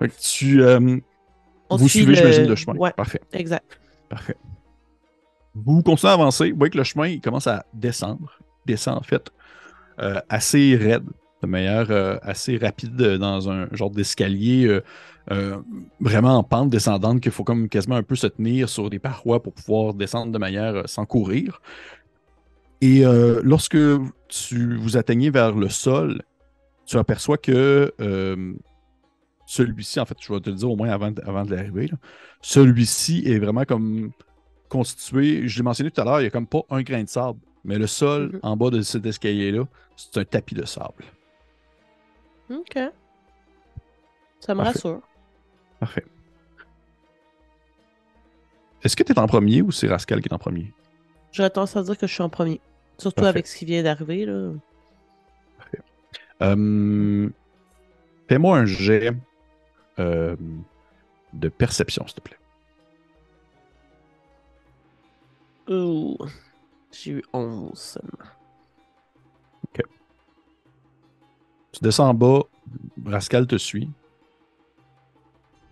Fait 0.00 0.08
que 0.08 0.14
tu, 0.20 0.62
euh, 0.64 0.98
vous 1.70 1.78
suit 1.88 2.00
suivez, 2.00 2.12
le- 2.12 2.16
j'imagine, 2.16 2.46
le 2.48 2.56
chemin. 2.56 2.76
Ouais, 2.76 2.90
Parfait. 2.96 3.20
exact. 3.32 3.78
Parfait. 4.08 4.36
Vous 5.54 5.82
continuez 5.82 6.10
à 6.10 6.14
avancer. 6.14 6.50
Vous 6.50 6.58
voyez 6.58 6.70
que 6.70 6.78
le 6.78 6.84
chemin 6.84 7.06
il 7.06 7.20
commence 7.20 7.46
à 7.46 7.64
descendre. 7.72 8.38
Descend, 8.66 8.98
en 8.98 9.02
fait, 9.02 9.30
euh, 10.00 10.20
assez 10.28 10.76
raide, 10.76 11.04
de 11.42 11.46
manière 11.46 11.90
euh, 11.90 12.16
assez 12.22 12.56
rapide 12.56 13.00
euh, 13.00 13.18
dans 13.18 13.50
un 13.50 13.68
genre 13.72 13.90
d'escalier 13.90 14.80
vraiment 16.00 16.38
en 16.38 16.42
pente 16.42 16.70
descendante 16.70 17.20
qu'il 17.20 17.30
faut 17.30 17.44
comme 17.44 17.68
quasiment 17.68 17.94
un 17.94 18.02
peu 18.02 18.16
se 18.16 18.26
tenir 18.26 18.68
sur 18.68 18.90
des 18.90 18.98
parois 18.98 19.40
pour 19.40 19.52
pouvoir 19.52 19.94
descendre 19.94 20.32
de 20.32 20.38
manière 20.38 20.88
sans 20.88 21.06
courir. 21.06 21.62
Et 22.80 23.04
lorsque 23.44 23.78
tu 24.26 24.76
vous 24.76 24.96
atteignez 24.96 25.30
vers 25.30 25.52
le 25.52 25.68
sol, 25.68 26.22
tu 26.84 26.96
aperçois 26.96 27.38
que 27.38 27.94
celui-ci, 29.46 30.00
en 30.00 30.04
fait, 30.06 30.16
je 30.20 30.32
vais 30.32 30.40
te 30.40 30.50
le 30.50 30.56
dire 30.56 30.68
au 30.68 30.74
moins 30.74 30.90
avant, 30.90 31.12
avant 31.24 31.44
de 31.44 31.54
l'arrivée, 31.54 31.92
celui-ci 32.40 33.22
est 33.24 33.38
vraiment 33.38 33.64
comme 33.64 34.10
constitué, 34.68 35.46
je 35.46 35.58
l'ai 35.58 35.62
mentionné 35.62 35.92
tout 35.92 36.00
à 36.00 36.04
l'heure, 36.04 36.20
il 36.20 36.24
n'y 36.24 36.28
a 36.28 36.30
comme 36.30 36.48
pas 36.48 36.62
un 36.70 36.82
grain 36.82 37.04
de 37.04 37.08
sable, 37.08 37.38
mais 37.64 37.78
le 37.78 37.86
sol 37.86 38.30
Mhm. 38.34 38.40
en 38.42 38.56
bas 38.56 38.70
de 38.70 38.80
cet 38.82 39.04
escalier-là, 39.06 39.64
c'est 39.96 40.16
un 40.18 40.24
tapis 40.24 40.54
de 40.54 40.64
sable. 40.64 41.04
OK. 42.50 42.78
Ça 44.40 44.54
me 44.54 44.58
Parfait. 44.62 44.72
rassure. 44.72 45.00
Parfait. 45.78 46.04
Est-ce 48.82 48.96
que 48.96 49.02
tu 49.02 49.12
es 49.12 49.18
en 49.18 49.26
premier 49.26 49.60
ou 49.62 49.70
c'est 49.70 49.88
Rascal 49.88 50.20
qui 50.22 50.28
est 50.28 50.32
en 50.32 50.38
premier? 50.38 50.72
J'aurais 51.32 51.50
tendance 51.50 51.76
à 51.76 51.82
dire 51.82 51.96
que 51.98 52.06
je 52.06 52.12
suis 52.14 52.22
en 52.22 52.30
premier. 52.30 52.60
Surtout 52.98 53.16
Parfait. 53.16 53.28
avec 53.28 53.46
ce 53.46 53.56
qui 53.56 53.64
vient 53.66 53.82
d'arriver. 53.82 54.24
là. 54.26 54.52
Euh, 56.42 57.28
Fais-moi 58.28 58.58
un 58.58 58.64
jet 58.64 59.12
euh, 59.98 60.34
de 61.34 61.48
perception, 61.50 62.06
s'il 62.06 62.14
te 62.16 62.20
plaît. 62.22 62.38
Ouh. 65.68 66.16
J'ai 66.92 67.12
eu 67.12 67.22
11 67.32 67.78
seulement. 67.78 68.30
Tu 71.72 71.84
descends 71.84 72.08
en 72.08 72.14
bas, 72.14 72.42
Rascal 73.06 73.46
te 73.46 73.56
suit. 73.56 73.88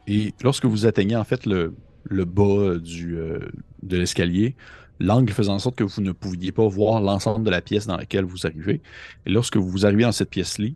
Et 0.07 0.33
lorsque 0.43 0.65
vous 0.65 0.87
atteignez 0.87 1.17
en 1.17 1.25
fait 1.25 1.45
le, 1.45 1.75
le 2.05 2.25
bas 2.25 2.45
euh, 2.45 3.51
de 3.83 3.97
l'escalier, 3.97 4.57
l'angle 5.01 5.33
faisant 5.33 5.55
en 5.55 5.59
sorte 5.59 5.77
que 5.77 5.85
vous 5.85 6.01
ne 6.01 6.13
pouviez 6.13 6.53
pas 6.53 6.67
voir 6.67 7.01
l'ensemble 7.01 7.45
de 7.45 7.51
la 7.51 7.61
pièce 7.61 7.87
dans 7.87 7.97
laquelle 7.97 8.25
vous 8.25 8.47
arrivez. 8.47 8.81
Et 9.27 9.31
lorsque 9.31 9.57
vous 9.57 9.87
arrivez 9.87 10.05
dans 10.05 10.13
cette 10.13 10.31
pièce-là, 10.31 10.69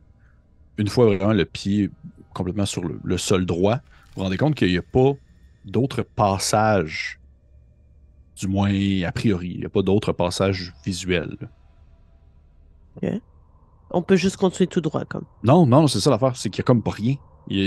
une 0.79 0.89
fois 0.89 1.07
vraiment 1.07 1.33
le 1.33 1.45
pied 1.45 1.91
complètement 2.35 2.67
sur 2.67 2.83
le, 2.83 3.19
sol 3.19 3.47
droit, 3.47 3.77
vous 3.77 3.83
vous 4.17 4.23
rendez 4.23 4.37
compte 4.37 4.55
qu'il 4.55 4.69
n'y 4.69 4.79
a 4.79 4.83
pas 4.83 5.13
d'autres 5.65 6.03
passages, 6.03 7.19
du 8.43 8.49
moins 8.49 8.71
a 9.07 9.13
priori, 9.13 9.53
il 9.55 9.61
n'y 9.61 9.67
a 9.67 9.69
pas 9.69 9.83
d'autres 9.83 10.13
passages 10.13 10.75
visuels. 10.85 11.37
On 13.91 14.03
peut 14.03 14.17
juste 14.17 14.37
continuer 14.37 14.67
tout 14.67 14.81
droit, 14.81 15.05
comme. 15.05 15.25
Non, 15.45 15.67
non, 15.67 15.87
c'est 15.87 16.01
ça 16.01 16.11
l'affaire, 16.11 16.37
c'est 16.37 16.51
qu'il 16.51 16.61
n'y 16.61 16.65
a 16.65 16.67
comme 16.67 16.83
pas 16.83 16.91
rien. 16.91 17.17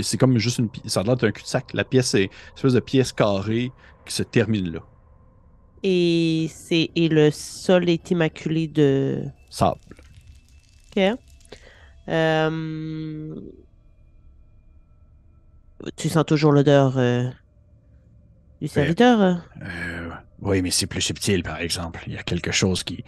C'est 0.02 0.18
comme 0.18 0.38
juste 0.38 0.58
une 0.58 0.68
Ça 0.86 1.00
a 1.00 1.02
l'air 1.02 1.16
d'un 1.16 1.30
cul-de-sac. 1.30 1.72
La 1.74 1.84
pièce 1.84 2.14
est 2.14 2.24
une 2.24 2.30
espèce 2.56 2.72
de 2.72 2.80
pièce 2.80 3.12
carrée 3.12 3.72
qui 4.04 4.12
se 4.14 4.22
termine 4.22 4.72
là. 4.72 4.80
Et, 5.82 6.48
c'est, 6.52 6.90
et 6.94 7.08
le 7.08 7.30
sol 7.30 7.88
est 7.88 8.10
immaculé 8.10 8.66
de. 8.68 9.22
Sable. 9.50 9.78
Ok. 10.96 11.02
Euh, 12.08 13.34
Tu 15.96 16.08
sens 16.08 16.24
toujours 16.24 16.52
l'odeur 16.52 16.98
euh, 16.98 17.30
du 18.60 18.68
serviteur? 18.68 19.20
euh? 19.20 19.34
Euh, 19.62 20.10
oui, 20.40 20.62
mais 20.62 20.70
c'est 20.70 20.86
plus 20.86 21.00
subtil, 21.00 21.42
par 21.42 21.58
exemple. 21.60 22.02
Il 22.06 22.14
y 22.14 22.18
a 22.18 22.22
quelque 22.22 22.52
chose 22.52 22.82
qui, 22.84 23.04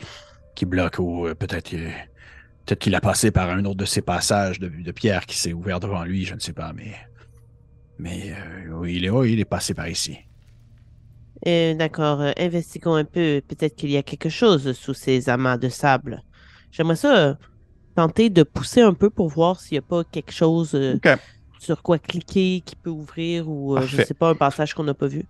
qui 0.54 0.66
bloque 0.66 0.98
ou 0.98 1.26
euh, 1.26 1.34
peut-être 1.34 1.70
peut-être 1.70 2.78
qu'il 2.80 2.94
a 2.94 3.00
passé 3.00 3.30
par 3.30 3.50
un 3.50 3.64
autre 3.64 3.76
de 3.78 3.84
ces 3.86 4.02
passages 4.02 4.58
de, 4.60 4.68
de 4.68 4.92
pierre 4.92 5.26
qui 5.26 5.36
s'est 5.38 5.52
ouvert 5.54 5.80
devant 5.80 6.04
lui, 6.04 6.24
je 6.24 6.34
ne 6.34 6.40
sais 6.40 6.52
pas, 6.52 6.72
mais. 6.74 6.94
Mais 7.98 8.32
euh, 8.32 8.70
oui, 8.74 8.96
il 8.96 9.04
est, 9.04 9.10
oui, 9.10 9.32
il 9.32 9.40
est 9.40 9.44
passé 9.44 9.74
par 9.74 9.88
ici. 9.88 10.18
D'accord, 11.44 12.20
investiguons 12.36 12.94
un 12.94 13.04
peu. 13.04 13.40
Peut-être 13.46 13.76
qu'il 13.76 13.90
y 13.90 13.96
a 13.96 14.02
quelque 14.02 14.28
chose 14.28 14.72
sous 14.72 14.94
ces 14.94 15.28
amas 15.28 15.56
de 15.56 15.68
sable. 15.68 16.22
J'aimerais 16.70 16.96
ça 16.96 17.38
tenter 17.94 18.30
de 18.30 18.42
pousser 18.42 18.82
un 18.82 18.94
peu 18.94 19.10
pour 19.10 19.28
voir 19.28 19.60
s'il 19.60 19.74
n'y 19.76 19.78
a 19.78 19.82
pas 19.82 20.04
quelque 20.04 20.32
chose 20.32 20.78
sur 21.58 21.82
quoi 21.82 21.98
cliquer 21.98 22.62
qui 22.64 22.76
peut 22.76 22.90
ouvrir 22.90 23.48
ou 23.48 23.80
je 23.84 23.98
Parfait. 23.98 24.02
sais 24.02 24.14
pas, 24.14 24.30
un 24.30 24.34
passage 24.34 24.74
qu'on 24.74 24.84
n'a 24.84 24.94
pas 24.94 25.08
vu. 25.08 25.24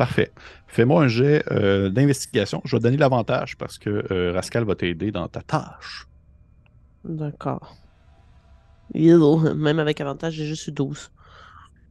Parfait. 0.00 0.32
Fais-moi 0.66 1.02
un 1.02 1.08
jet 1.08 1.44
euh, 1.50 1.90
d'investigation. 1.90 2.62
Je 2.64 2.74
vais 2.74 2.78
te 2.78 2.84
donner 2.84 2.96
l'avantage 2.96 3.58
parce 3.58 3.76
que 3.76 4.02
euh, 4.10 4.32
Rascal 4.32 4.64
va 4.64 4.74
t'aider 4.74 5.10
dans 5.10 5.28
ta 5.28 5.42
tâche. 5.42 6.06
D'accord. 7.04 7.76
Même 8.94 9.78
avec 9.78 10.00
avantage, 10.00 10.32
j'ai 10.32 10.46
juste 10.46 10.66
eu 10.68 10.72
12. 10.72 11.10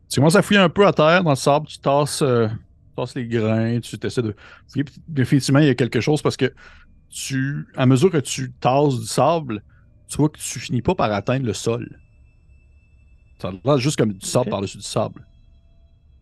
Tu 0.09 0.19
commences 0.19 0.35
à 0.35 0.41
fouiller 0.41 0.59
un 0.59 0.69
peu 0.69 0.87
à 0.87 0.91
terre 0.91 1.23
dans 1.23 1.29
le 1.29 1.35
sable, 1.35 1.67
tu 1.67 1.77
tasses, 1.77 2.23
euh, 2.23 2.47
tasses 2.95 3.13
les 3.13 3.27
grains, 3.27 3.79
tu 3.79 3.95
essaies 4.01 4.23
de 4.23 4.35
fouiller. 4.67 4.85
puis 4.85 4.95
Définitivement, 5.07 5.59
il 5.59 5.67
y 5.67 5.69
a 5.69 5.75
quelque 5.75 6.01
chose 6.01 6.23
parce 6.23 6.35
que 6.35 6.51
tu, 7.11 7.67
à 7.77 7.85
mesure 7.85 8.09
que 8.09 8.17
tu 8.17 8.51
tasses 8.53 8.99
du 8.99 9.05
sable, 9.05 9.61
tu 10.07 10.17
vois 10.17 10.29
que 10.29 10.39
tu 10.39 10.59
finis 10.59 10.81
pas 10.81 10.95
par 10.95 11.11
atteindre 11.11 11.45
le 11.45 11.53
sol. 11.53 11.87
Ça 13.39 13.51
l'air 13.63 13.77
juste 13.77 13.99
comme 13.99 14.13
du 14.13 14.25
sable 14.25 14.49
par-dessus 14.49 14.77
du 14.77 14.83
sable. 14.83 15.27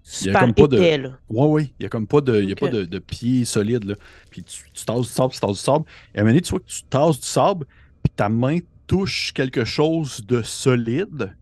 Il 0.09 0.27
y 0.27 0.29
a 0.29 0.34
Super 0.34 0.39
comme 0.39 0.53
pas 0.53 0.67
de- 0.67 0.77
épais, 0.77 0.97
là. 0.99 1.09
Oui, 1.29 1.47
oui. 1.49 1.73
Il 1.79 1.84
n'y 1.84 1.85
a 1.85 1.89
comme 1.89 2.07
pas 2.07 2.21
de, 2.21 2.41
y 2.41 2.51
a 2.51 2.55
pas 2.55 2.69
de, 2.69 2.85
de 2.85 2.99
pied 2.99 3.43
solide. 3.43 3.84
Là. 3.84 3.95
Puis 4.29 4.41
tu, 4.43 4.63
tu 4.71 4.85
tasses 4.85 5.01
du 5.01 5.07
sable, 5.07 5.34
tu 5.34 5.39
tasses 5.41 5.51
du 5.51 5.57
sable. 5.57 5.84
Et 6.13 6.17
à 6.17 6.21
un 6.21 6.23
moment 6.23 6.31
donné, 6.31 6.41
tu 6.41 6.49
vois 6.51 6.59
que 6.61 6.65
tu 6.65 6.84
tasses 6.84 7.19
du 7.19 7.27
sable, 7.27 7.65
puis 8.03 8.13
ta 8.15 8.29
main 8.29 8.59
touche 8.88 9.34
quelque 9.34 9.65
chose 9.65 10.25
de 10.25 10.41
solide, 10.43 11.35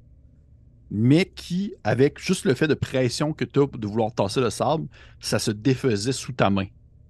mais 0.90 1.26
qui, 1.26 1.74
avec 1.84 2.20
juste 2.20 2.46
le 2.46 2.56
fait 2.56 2.68
de 2.68 2.74
pression 2.74 3.34
que 3.34 3.46
tu 3.46 3.60
as 3.60 3.68
de 3.78 3.88
vouloir 3.88 4.12
tasser 4.14 4.42
le 4.42 4.50
sable, 4.50 4.88
ça 5.20 5.38
se 5.38 5.52
défaisait 5.52 6.12
sous 6.12 6.32
ta 6.32 6.50
main. 6.50 6.66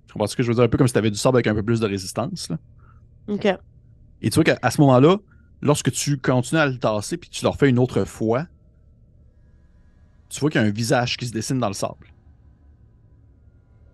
Tu 0.08 0.14
comprends 0.14 0.28
ce 0.28 0.36
que 0.36 0.44
je 0.44 0.50
veux 0.50 0.56
dire? 0.56 0.64
Un 0.64 0.68
peu 0.68 0.78
comme 0.78 0.88
si 0.88 0.94
tu 0.94 1.00
avais 1.00 1.12
du 1.12 1.18
sable 1.18 1.38
avec 1.38 1.48
un 1.48 1.56
peu 1.56 1.64
plus 1.64 1.80
de 1.80 1.88
résistance. 1.88 2.50
là. 2.50 2.58
Ok. 3.28 3.46
Et 4.22 4.30
tu 4.30 4.36
vois 4.36 4.44
qu'à 4.44 4.72
ce 4.72 4.82
moment-là, 4.82 5.18
lorsque 5.62 5.92
tu 5.92 6.18
continues 6.18 6.60
à 6.62 6.68
le 6.68 6.78
tasser, 6.78 7.16
puis 7.18 7.30
tu 7.30 7.44
le 7.44 7.50
refais 7.50 7.70
une 7.70 7.80
autre 7.80 8.04
fois, 8.06 8.46
tu 10.36 10.42
vois 10.42 10.50
qu'il 10.50 10.62
y 10.62 10.64
a 10.64 10.68
un 10.68 10.72
visage 10.72 11.18
qui 11.18 11.26
se 11.26 11.32
dessine 11.32 11.60
dans 11.60 11.68
le 11.68 11.74
sable. 11.74 12.08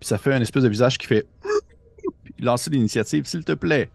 Puis 0.00 0.08
ça 0.08 0.18
fait 0.18 0.34
un 0.34 0.40
espèce 0.40 0.64
de 0.64 0.68
visage 0.68 0.98
qui 0.98 1.06
fait 1.06 1.26
lancer 2.40 2.70
l'initiative, 2.70 3.24
s'il 3.26 3.44
te 3.44 3.52
plaît. 3.52 3.90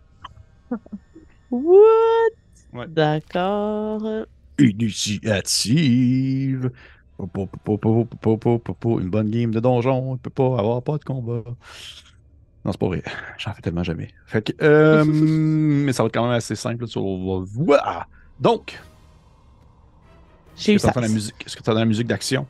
What? 1.52 2.88
D'accord. 2.88 4.26
Initiative. 4.60 5.42
Une 7.20 9.10
bonne 9.10 9.30
game 9.30 9.52
de 9.52 9.60
donjon, 9.60 10.16
il 10.16 10.20
peut 10.20 10.30
pas 10.30 10.60
avoir 10.60 10.82
pas 10.84 10.98
de 10.98 11.04
combat. 11.04 11.44
Non, 12.64 12.72
c'est 12.72 12.80
pas 12.80 12.88
vrai. 12.88 13.04
J'en 13.38 13.54
fais 13.54 13.62
tellement 13.62 13.84
jamais. 13.84 14.10
Fait 14.26 14.42
que, 14.42 14.52
euh, 14.64 15.04
mais 15.06 15.94
ça 15.94 16.04
va 16.04 16.08
être 16.08 16.14
quand 16.14 16.24
même 16.24 16.34
assez 16.34 16.56
simple. 16.56 16.86
Là, 16.86 18.08
Donc, 18.40 18.80
j'ai 20.58 20.74
eu 20.74 20.76
est-ce 20.76 20.88
que 20.88 20.94
ça. 20.94 21.02
tu 21.02 21.06
est-ce 21.46 21.56
que 21.56 21.64
tu 21.64 21.70
entends 21.70 21.80
la 21.80 21.86
musique 21.86 22.08
d'action? 22.08 22.48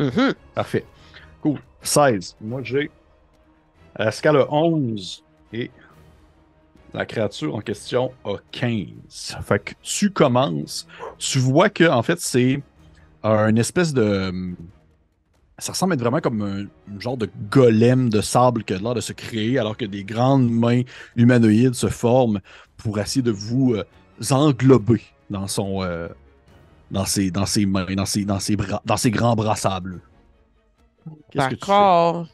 Mhm. 0.00 0.34
Parfait. 0.54 0.84
Cool. 1.42 1.58
16. 1.82 2.36
Moi, 2.40 2.62
j'ai. 2.62 2.90
La 3.96 4.10
scale 4.10 4.38
a 4.38 4.52
11 4.52 5.22
et 5.52 5.70
la 6.92 7.06
créature 7.06 7.54
en 7.54 7.60
question 7.60 8.12
a 8.24 8.36
15. 8.50 9.36
Fait 9.42 9.58
que 9.62 9.72
tu 9.82 10.10
commences. 10.10 10.86
Tu 11.18 11.38
vois 11.38 11.68
que, 11.68 11.84
en 11.88 12.02
fait, 12.02 12.18
c'est 12.20 12.62
un 13.22 13.54
espèce 13.56 13.92
de. 13.92 14.32
Ça 15.58 15.72
ressemble 15.72 15.92
à 15.92 15.94
être 15.94 16.00
vraiment 16.00 16.20
comme 16.20 16.42
un, 16.42 16.64
un 16.64 16.98
genre 17.00 17.16
de 17.16 17.30
golem 17.50 18.08
de 18.08 18.20
sable 18.20 18.64
qui 18.64 18.74
a 18.74 18.78
l'air 18.78 18.94
de 18.94 19.00
se 19.00 19.12
créer 19.12 19.56
alors 19.58 19.76
que 19.76 19.84
des 19.84 20.02
grandes 20.02 20.50
mains 20.50 20.82
humanoïdes 21.14 21.74
se 21.74 21.86
forment 21.86 22.40
pour 22.76 22.98
essayer 22.98 23.22
de 23.22 23.30
vous 23.30 23.74
euh, 23.74 23.84
englober 24.32 25.00
dans 25.30 25.46
son. 25.46 25.82
euh, 25.84 26.08
dans 26.94 27.04
ses, 27.04 27.30
dans 27.30 27.44
ses 27.46 27.66
mains, 27.66 27.84
dans 27.94 28.06
ses, 28.06 28.24
dans 28.24 28.40
ses 28.40 28.56
bras, 28.56 28.80
dans 28.84 28.96
ses 28.96 29.10
grands 29.10 29.34
bras 29.36 29.56
sableux. 29.56 30.00
Qu'est-ce 31.30 31.48
que 31.48 31.54
tu 31.56 31.60
fais? 31.66 31.72
D'accord. 31.72 32.26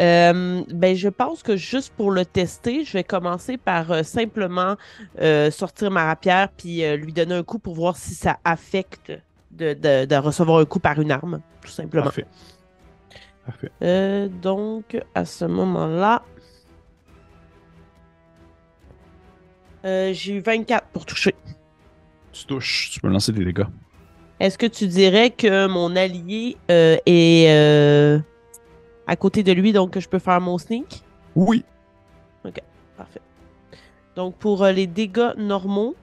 Euh, 0.00 0.64
ben, 0.74 0.96
je 0.96 1.08
pense 1.08 1.42
que 1.44 1.56
juste 1.56 1.92
pour 1.96 2.10
le 2.10 2.24
tester, 2.26 2.84
je 2.84 2.94
vais 2.94 3.04
commencer 3.04 3.56
par 3.56 3.92
euh, 3.92 4.02
simplement 4.02 4.74
euh, 5.20 5.52
sortir 5.52 5.90
ma 5.92 6.04
rapière 6.06 6.48
puis 6.48 6.84
euh, 6.84 6.96
lui 6.96 7.12
donner 7.12 7.36
un 7.36 7.44
coup 7.44 7.60
pour 7.60 7.76
voir 7.76 7.96
si 7.96 8.12
ça 8.14 8.38
affecte 8.44 9.12
de, 9.52 9.72
de- 9.72 10.04
de 10.04 10.16
recevoir 10.16 10.58
un 10.58 10.64
coup 10.64 10.80
par 10.80 11.00
une 11.00 11.12
arme, 11.12 11.40
tout 11.62 11.70
simplement. 11.70 12.02
Parfait. 12.06 12.26
Parfait. 13.46 13.70
Euh, 13.82 14.26
donc, 14.28 15.00
à 15.14 15.24
ce 15.24 15.44
moment-là, 15.44 16.22
euh, 19.84 20.12
j'ai 20.12 20.34
eu 20.34 20.40
24 20.40 20.86
pour 20.88 21.06
toucher. 21.06 21.34
Tu 22.34 22.46
touches, 22.46 22.90
tu 22.90 23.00
peux 23.00 23.08
lancer 23.08 23.30
des 23.30 23.44
dégâts. 23.44 23.66
Est-ce 24.40 24.58
que 24.58 24.66
tu 24.66 24.88
dirais 24.88 25.30
que 25.30 25.68
mon 25.68 25.94
allié 25.94 26.56
euh, 26.68 26.96
est 27.06 27.46
euh, 27.48 28.18
à 29.06 29.14
côté 29.14 29.44
de 29.44 29.52
lui, 29.52 29.72
donc 29.72 29.92
que 29.92 30.00
je 30.00 30.08
peux 30.08 30.18
faire 30.18 30.40
mon 30.40 30.58
sneak? 30.58 31.04
Oui. 31.36 31.64
Parfait. 32.96 33.20
Donc, 34.16 34.36
pour 34.36 34.64
euh, 34.64 34.72
les 34.72 34.88
dégâts 34.88 35.32
normaux, 35.36 35.94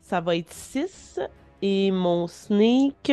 ça 0.00 0.20
va 0.20 0.36
être 0.36 0.52
6. 0.52 1.20
Et 1.62 1.92
mon 1.92 2.26
sneak, 2.26 3.12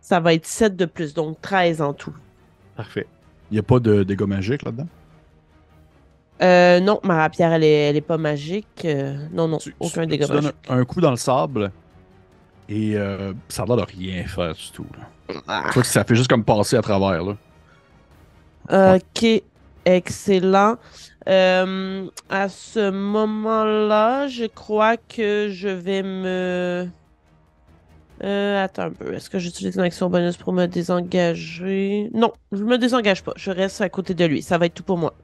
ça 0.00 0.18
va 0.18 0.34
être 0.34 0.46
7 0.46 0.76
de 0.76 0.84
plus, 0.84 1.14
donc 1.14 1.40
13 1.40 1.80
en 1.80 1.94
tout. 1.94 2.14
Parfait. 2.76 3.06
Il 3.50 3.54
n'y 3.54 3.60
a 3.60 3.62
pas 3.62 3.78
de 3.78 4.02
dégâts 4.02 4.22
magiques 4.22 4.64
là-dedans? 4.64 4.88
Euh, 6.42 6.80
non, 6.80 7.00
ma 7.04 7.16
rapière, 7.16 7.52
elle 7.52 7.64
est, 7.64 7.88
elle 7.90 7.96
est 7.96 8.00
pas 8.00 8.18
magique. 8.18 8.84
Euh, 8.84 9.16
non, 9.32 9.48
non, 9.48 9.58
Tu, 9.58 9.74
aucun 9.80 10.06
dégât 10.06 10.26
tu 10.26 10.32
donnes 10.32 10.44
magique. 10.44 10.56
un, 10.68 10.78
un 10.78 10.84
coup 10.84 11.00
dans 11.00 11.10
le 11.10 11.16
sable 11.16 11.72
et 12.68 12.96
euh, 12.96 13.32
ça 13.48 13.62
a 13.62 13.66
l'air 13.66 13.76
de 13.76 13.82
rien 13.82 14.26
faire 14.26 14.54
du 14.54 14.70
tout. 14.72 14.86
là. 14.98 15.34
Ah. 15.46 15.64
Tu 15.68 15.74
vois 15.74 15.82
que 15.82 15.88
ça 15.88 16.04
fait 16.04 16.14
juste 16.14 16.28
comme 16.30 16.44
passer 16.44 16.76
à 16.76 16.82
travers. 16.82 17.22
Là. 17.24 17.36
Ok, 18.96 19.26
excellent. 19.84 20.76
Euh, 21.28 22.06
à 22.28 22.48
ce 22.48 22.90
moment-là, 22.90 24.26
je 24.28 24.44
crois 24.46 24.96
que 24.96 25.48
je 25.50 25.68
vais 25.68 26.02
me. 26.02 26.88
Euh, 28.22 28.64
attends 28.64 28.84
un 28.84 28.90
peu. 28.90 29.14
Est-ce 29.14 29.28
que 29.30 29.38
j'utilise 29.38 29.74
une 29.76 29.82
action 29.82 30.08
bonus 30.10 30.36
pour 30.36 30.52
me 30.52 30.66
désengager? 30.66 32.10
Non, 32.14 32.32
je 32.52 32.62
me 32.64 32.78
désengage 32.78 33.22
pas. 33.22 33.32
Je 33.36 33.50
reste 33.50 33.80
à 33.80 33.88
côté 33.88 34.14
de 34.14 34.24
lui. 34.24 34.42
Ça 34.42 34.56
va 34.58 34.66
être 34.66 34.74
tout 34.74 34.82
pour 34.82 34.98
moi. 34.98 35.14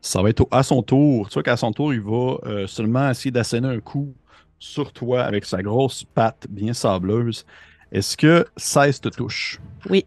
Ça 0.00 0.22
va 0.22 0.30
être 0.30 0.40
au- 0.42 0.48
à 0.50 0.62
son 0.62 0.82
tour. 0.82 1.28
Tu 1.28 1.34
vois 1.34 1.42
qu'à 1.42 1.56
son 1.56 1.72
tour, 1.72 1.92
il 1.94 2.00
va 2.00 2.36
euh, 2.46 2.66
seulement 2.66 3.10
essayer 3.10 3.30
d'asséner 3.30 3.68
un 3.68 3.80
coup 3.80 4.14
sur 4.58 4.92
toi 4.92 5.22
avec 5.24 5.44
sa 5.44 5.62
grosse 5.62 6.04
patte 6.04 6.46
bien 6.48 6.72
sableuse. 6.72 7.44
Est-ce 7.92 8.16
que 8.16 8.46
16 8.56 9.00
te 9.00 9.08
touche? 9.08 9.60
Oui. 9.90 10.04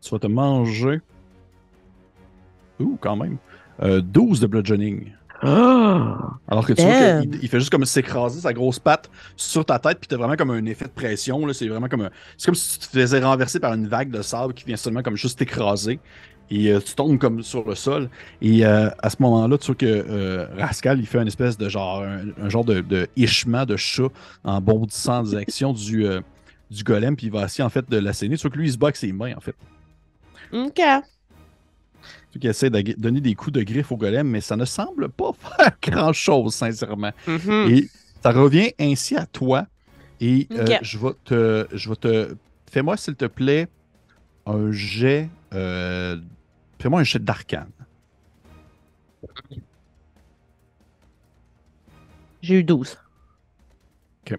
Tu 0.00 0.10
vas 0.10 0.18
te 0.18 0.26
manger. 0.26 1.00
Ouh, 2.80 2.96
quand 3.00 3.16
même. 3.16 3.38
Euh, 3.82 4.00
12 4.00 4.40
de 4.40 4.46
bludgeoning. 4.46 5.12
Alors 6.48 6.66
que 6.66 6.72
tu 6.72 6.82
vois 6.82 7.20
qu'il 7.22 7.38
il 7.42 7.48
fait 7.48 7.60
juste 7.60 7.70
comme 7.70 7.84
s'écraser 7.84 8.40
sa 8.40 8.52
grosse 8.52 8.80
patte 8.80 9.08
sur 9.36 9.64
ta 9.64 9.78
tête, 9.78 9.98
puis 10.00 10.08
t'as 10.08 10.16
vraiment 10.16 10.34
comme 10.34 10.50
un 10.50 10.64
effet 10.66 10.86
de 10.86 10.90
pression. 10.90 11.40
C'est 11.52 11.68
vraiment 11.68 11.88
comme 11.88 12.10
C'est 12.36 12.46
comme 12.46 12.56
si 12.56 12.78
tu 12.80 12.88
te 12.88 12.98
faisais 12.98 13.20
renverser 13.20 13.60
par 13.60 13.72
une 13.74 13.86
vague 13.86 14.10
de 14.10 14.20
sable 14.22 14.52
qui 14.54 14.64
vient 14.64 14.76
seulement 14.76 15.02
comme 15.02 15.14
juste 15.16 15.38
t'écraser. 15.38 16.00
Et 16.50 16.72
euh, 16.72 16.80
tu 16.80 16.94
tombes 16.94 17.18
comme 17.18 17.42
sur 17.42 17.68
le 17.68 17.74
sol. 17.74 18.08
Et 18.40 18.64
euh, 18.64 18.88
à 19.02 19.10
ce 19.10 19.16
moment-là, 19.20 19.58
tu 19.58 19.66
vois 19.66 19.74
que 19.74 19.86
euh, 19.86 20.46
Rascal, 20.56 20.98
il 20.98 21.06
fait 21.06 21.18
une 21.18 21.28
espèce 21.28 21.58
de 21.58 21.68
genre, 21.68 22.02
un, 22.02 22.48
genre 22.48 22.64
de, 22.64 22.80
de 22.80 23.08
hichement 23.16 23.66
de 23.66 23.76
chat 23.76 24.08
en 24.44 24.60
bondissant 24.60 25.18
en 25.18 25.22
direction 25.22 25.72
du, 25.72 26.06
du 26.70 26.84
golem, 26.84 27.16
puis 27.16 27.26
il 27.26 27.32
va 27.32 27.44
essayer 27.44 27.64
en 27.64 27.68
fait 27.68 27.88
de 27.88 27.98
l'asséner. 27.98 28.36
Tu 28.36 28.42
vois 28.42 28.50
que 28.50 28.58
lui, 28.58 28.68
il 28.68 28.72
se 28.72 28.78
bat 28.78 28.86
avec 28.86 28.96
ses 28.96 29.12
mains 29.12 29.34
en 29.36 29.40
fait. 29.40 29.54
Ok. 30.52 30.80
Tu 32.32 32.38
qui 32.38 32.46
essaie 32.46 32.70
de 32.70 32.80
donner 32.98 33.20
des 33.20 33.34
coups 33.34 33.52
de 33.52 33.62
griffe 33.62 33.90
au 33.90 33.96
golem, 33.96 34.28
mais 34.28 34.40
ça 34.40 34.56
ne 34.56 34.64
semble 34.64 35.08
pas 35.08 35.32
faire 35.56 35.72
grand-chose, 35.82 36.54
sincèrement. 36.54 37.12
Mm-hmm. 37.26 37.72
Et 37.72 37.88
ça 38.22 38.32
revient 38.32 38.72
ainsi 38.78 39.16
à 39.16 39.26
toi. 39.26 39.66
Et 40.20 40.48
je 40.82 40.98
vais 40.98 41.12
te. 41.24 41.66
Je 41.72 41.88
vais 41.88 41.96
te. 41.96 42.34
Fais-moi, 42.70 42.96
s'il 42.96 43.14
te 43.14 43.26
plaît, 43.26 43.68
un 44.46 44.72
jet 44.72 45.28
Fais-moi 46.78 47.00
un 47.00 47.04
jet 47.04 47.22
d'arcane. 47.22 47.70
J'ai 52.40 52.54
eu 52.56 52.64
12. 52.64 52.96
OK. 54.22 54.38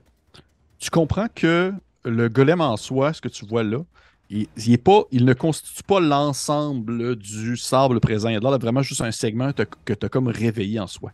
Tu 0.78 0.90
comprends 0.90 1.28
que 1.34 1.74
le 2.06 2.30
golem 2.30 2.62
en 2.62 2.78
soi, 2.78 3.14
ce 3.14 3.22
que 3.22 3.28
tu 3.28 3.46
vois 3.46 3.64
là, 3.64 3.84
il, 4.30 4.48
est 4.68 4.78
pas, 4.78 5.04
il 5.12 5.26
ne 5.26 5.34
constitue 5.34 5.84
pas 5.84 6.00
l'ensemble 6.00 7.16
du 7.16 7.58
sable 7.58 8.00
présent. 8.00 8.30
Il 8.30 8.34
y 8.34 8.38
a 8.38 8.58
vraiment 8.58 8.84
juste 8.84 9.02
un 9.02 9.12
segment 9.12 9.52
que 9.54 9.94
tu 9.94 10.06
as 10.06 10.10
comme 10.10 10.28
réveillé 10.28 10.80
en 10.80 10.88
soi. 10.88 11.12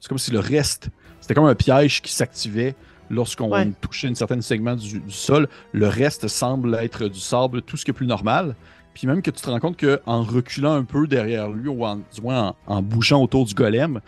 C'est 0.00 0.08
comme 0.08 0.18
si 0.18 0.32
le 0.32 0.40
reste, 0.40 0.88
c'était 1.20 1.34
comme 1.34 1.46
un 1.46 1.54
piège 1.54 2.02
qui 2.02 2.12
s'activait 2.12 2.74
lorsqu'on 3.08 3.72
touchait 3.80 4.08
un 4.08 4.14
certain 4.14 4.40
segment 4.40 4.74
du, 4.74 4.98
du, 5.00 5.10
sol. 5.12 5.48
Le 5.70 5.86
reste 5.86 6.26
semble 6.26 6.74
être 6.74 7.06
du 7.06 7.20
sable, 7.20 7.62
tout 7.62 7.76
ce 7.76 7.84
qui 7.84 7.92
est 7.92 7.94
plus 7.94 8.08
normal. 8.08 8.56
Puis 8.94 9.06
même 9.06 9.22
que 9.22 9.30
tu 9.30 9.40
te 9.40 9.48
rends 9.48 9.60
compte 9.60 9.80
qu'en 9.80 10.22
reculant 10.22 10.72
un 10.72 10.84
peu 10.84 11.06
derrière 11.06 11.48
lui, 11.50 11.68
ou 11.68 11.84
en, 11.84 11.96
du 11.96 12.20
moins 12.22 12.54
en, 12.66 12.82
bougeant 12.82 13.22
autour 13.22 13.46
du 13.46 13.54
golem, 13.54 14.00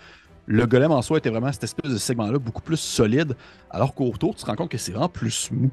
le 0.47 0.67
golem 0.67 0.93
en 0.93 1.01
soi 1.01 1.19
était 1.19 1.31
vraiment 1.31 1.51
cette 1.53 1.65
espèce 1.65 1.91
de 1.91 1.97
segment-là 1.97 2.39
beaucoup 2.39 2.63
plus 2.63 2.77
solide, 2.77 3.35
alors 3.71 3.95
qu'autour, 3.95 4.35
tu 4.35 4.43
te 4.43 4.47
rends 4.47 4.57
compte 4.57 4.71
que 4.71 4.79
c'est 4.79 4.93
vraiment 4.93 5.09
plus 5.09 5.51
mou. 5.51 5.71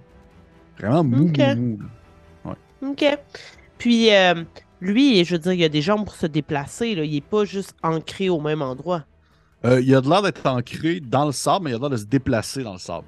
Vraiment 0.79 1.03
mou, 1.03 1.31
mou, 1.37 1.55
mou. 1.55 1.79
OK. 2.83 3.05
Puis, 3.77 4.13
euh, 4.13 4.43
lui, 4.79 5.23
je 5.23 5.35
veux 5.35 5.39
dire, 5.39 5.53
il 5.53 5.59
y 5.59 5.65
a 5.65 5.69
des 5.69 5.81
jambes 5.81 6.05
pour 6.05 6.15
se 6.15 6.25
déplacer. 6.25 6.95
Là. 6.95 7.03
Il 7.03 7.13
n'est 7.13 7.21
pas 7.21 7.45
juste 7.45 7.75
ancré 7.83 8.29
au 8.29 8.39
même 8.39 8.61
endroit. 8.61 9.03
Euh, 9.63 9.79
il 9.81 9.93
a 9.93 10.01
de 10.01 10.09
l'air 10.09 10.23
d'être 10.23 10.45
ancré 10.47 10.99
dans 10.99 11.25
le 11.25 11.31
sable, 11.31 11.65
mais 11.65 11.71
il 11.71 11.75
a 11.75 11.77
l'air 11.77 11.89
de 11.89 11.97
se 11.97 12.05
déplacer 12.05 12.63
dans 12.63 12.73
le 12.73 12.79
sable. 12.79 13.05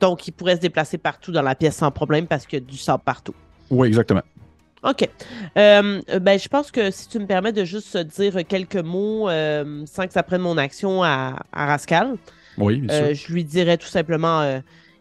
Donc, 0.00 0.26
il 0.26 0.32
pourrait 0.32 0.56
se 0.56 0.60
déplacer 0.60 0.96
partout 0.96 1.32
dans 1.32 1.42
la 1.42 1.54
pièce 1.54 1.76
sans 1.76 1.90
problème 1.90 2.26
parce 2.26 2.46
qu'il 2.46 2.60
y 2.60 2.62
a 2.62 2.64
du 2.64 2.78
sable 2.78 3.02
partout. 3.04 3.34
Oui, 3.68 3.88
exactement. 3.88 4.22
OK. 4.82 5.08
Euh, 5.56 6.00
ben, 6.20 6.38
je 6.38 6.48
pense 6.48 6.70
que 6.70 6.90
si 6.90 7.08
tu 7.08 7.18
me 7.18 7.26
permets 7.26 7.52
de 7.52 7.64
juste 7.64 7.96
dire 7.96 8.46
quelques 8.46 8.76
mots 8.76 9.28
euh, 9.28 9.84
sans 9.86 10.06
que 10.06 10.12
ça 10.12 10.22
prenne 10.22 10.42
mon 10.42 10.56
action 10.56 11.02
à, 11.02 11.44
Rascal. 11.52 12.16
Oui, 12.56 12.78
bien 12.78 12.94
euh, 12.94 13.14
je 13.14 13.32
lui 13.32 13.44
dirais 13.44 13.76
tout 13.76 13.86
simplement 13.86 14.60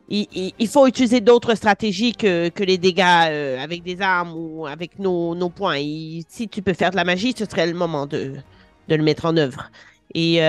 il, 0.10 0.68
faut 0.68 0.88
utiliser 0.88 1.22
d'autres 1.22 1.56
stratégies 1.56 2.14
que, 2.14 2.52
les 2.64 2.78
dégâts 2.78 3.02
avec 3.02 3.84
des 3.84 4.02
armes 4.02 4.34
ou 4.36 4.66
avec 4.66 5.00
nos, 5.00 5.50
points. 5.50 5.80
si 6.30 6.48
tu 6.50 6.62
peux 6.62 6.74
faire 6.74 6.92
de 6.92 6.96
la 6.96 7.04
magie, 7.04 7.34
ce 7.38 7.46
serait 7.46 7.68
le 7.68 7.74
moment 7.74 8.06
de, 8.06 8.34
de 8.88 8.96
le 8.96 9.04
mettre 9.04 9.26
en 9.26 9.36
œuvre. 9.38 9.70
Et 10.14 10.40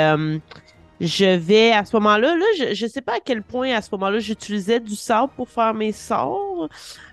je 1.00 1.36
vais 1.36 1.72
à 1.72 1.84
ce 1.84 1.94
moment-là, 1.96 2.36
là, 2.36 2.44
je 2.72 2.84
ne 2.84 2.90
sais 2.90 3.00
pas 3.00 3.14
à 3.14 3.20
quel 3.24 3.42
point 3.42 3.72
à 3.72 3.82
ce 3.82 3.88
moment-là 3.92 4.18
j'utilisais 4.18 4.80
du 4.80 4.96
sable 4.96 5.32
pour 5.36 5.48
faire 5.48 5.72
mes 5.74 5.92
sorts, 5.92 6.68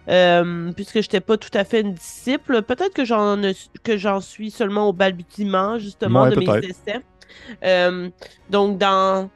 euh, 0.10 0.72
puisque 0.74 0.96
je 0.96 1.00
n'étais 1.00 1.20
pas 1.20 1.38
tout 1.38 1.56
à 1.56 1.64
fait 1.64 1.82
une 1.82 1.94
disciple. 1.94 2.64
Peut-être 2.64 2.94
que 2.94 3.06
j'en 3.06 3.40
que 3.84 3.98
j'en 3.98 4.22
suis 4.22 4.50
seulement 4.50 4.90
au 4.90 4.94
balbutiement 4.94 5.78
justement 5.78 6.28
de 6.30 6.36
mes 6.36 6.66
essais. 6.66 7.02
Euh, 7.64 8.10
donc 8.50 8.78
dans 8.78 9.30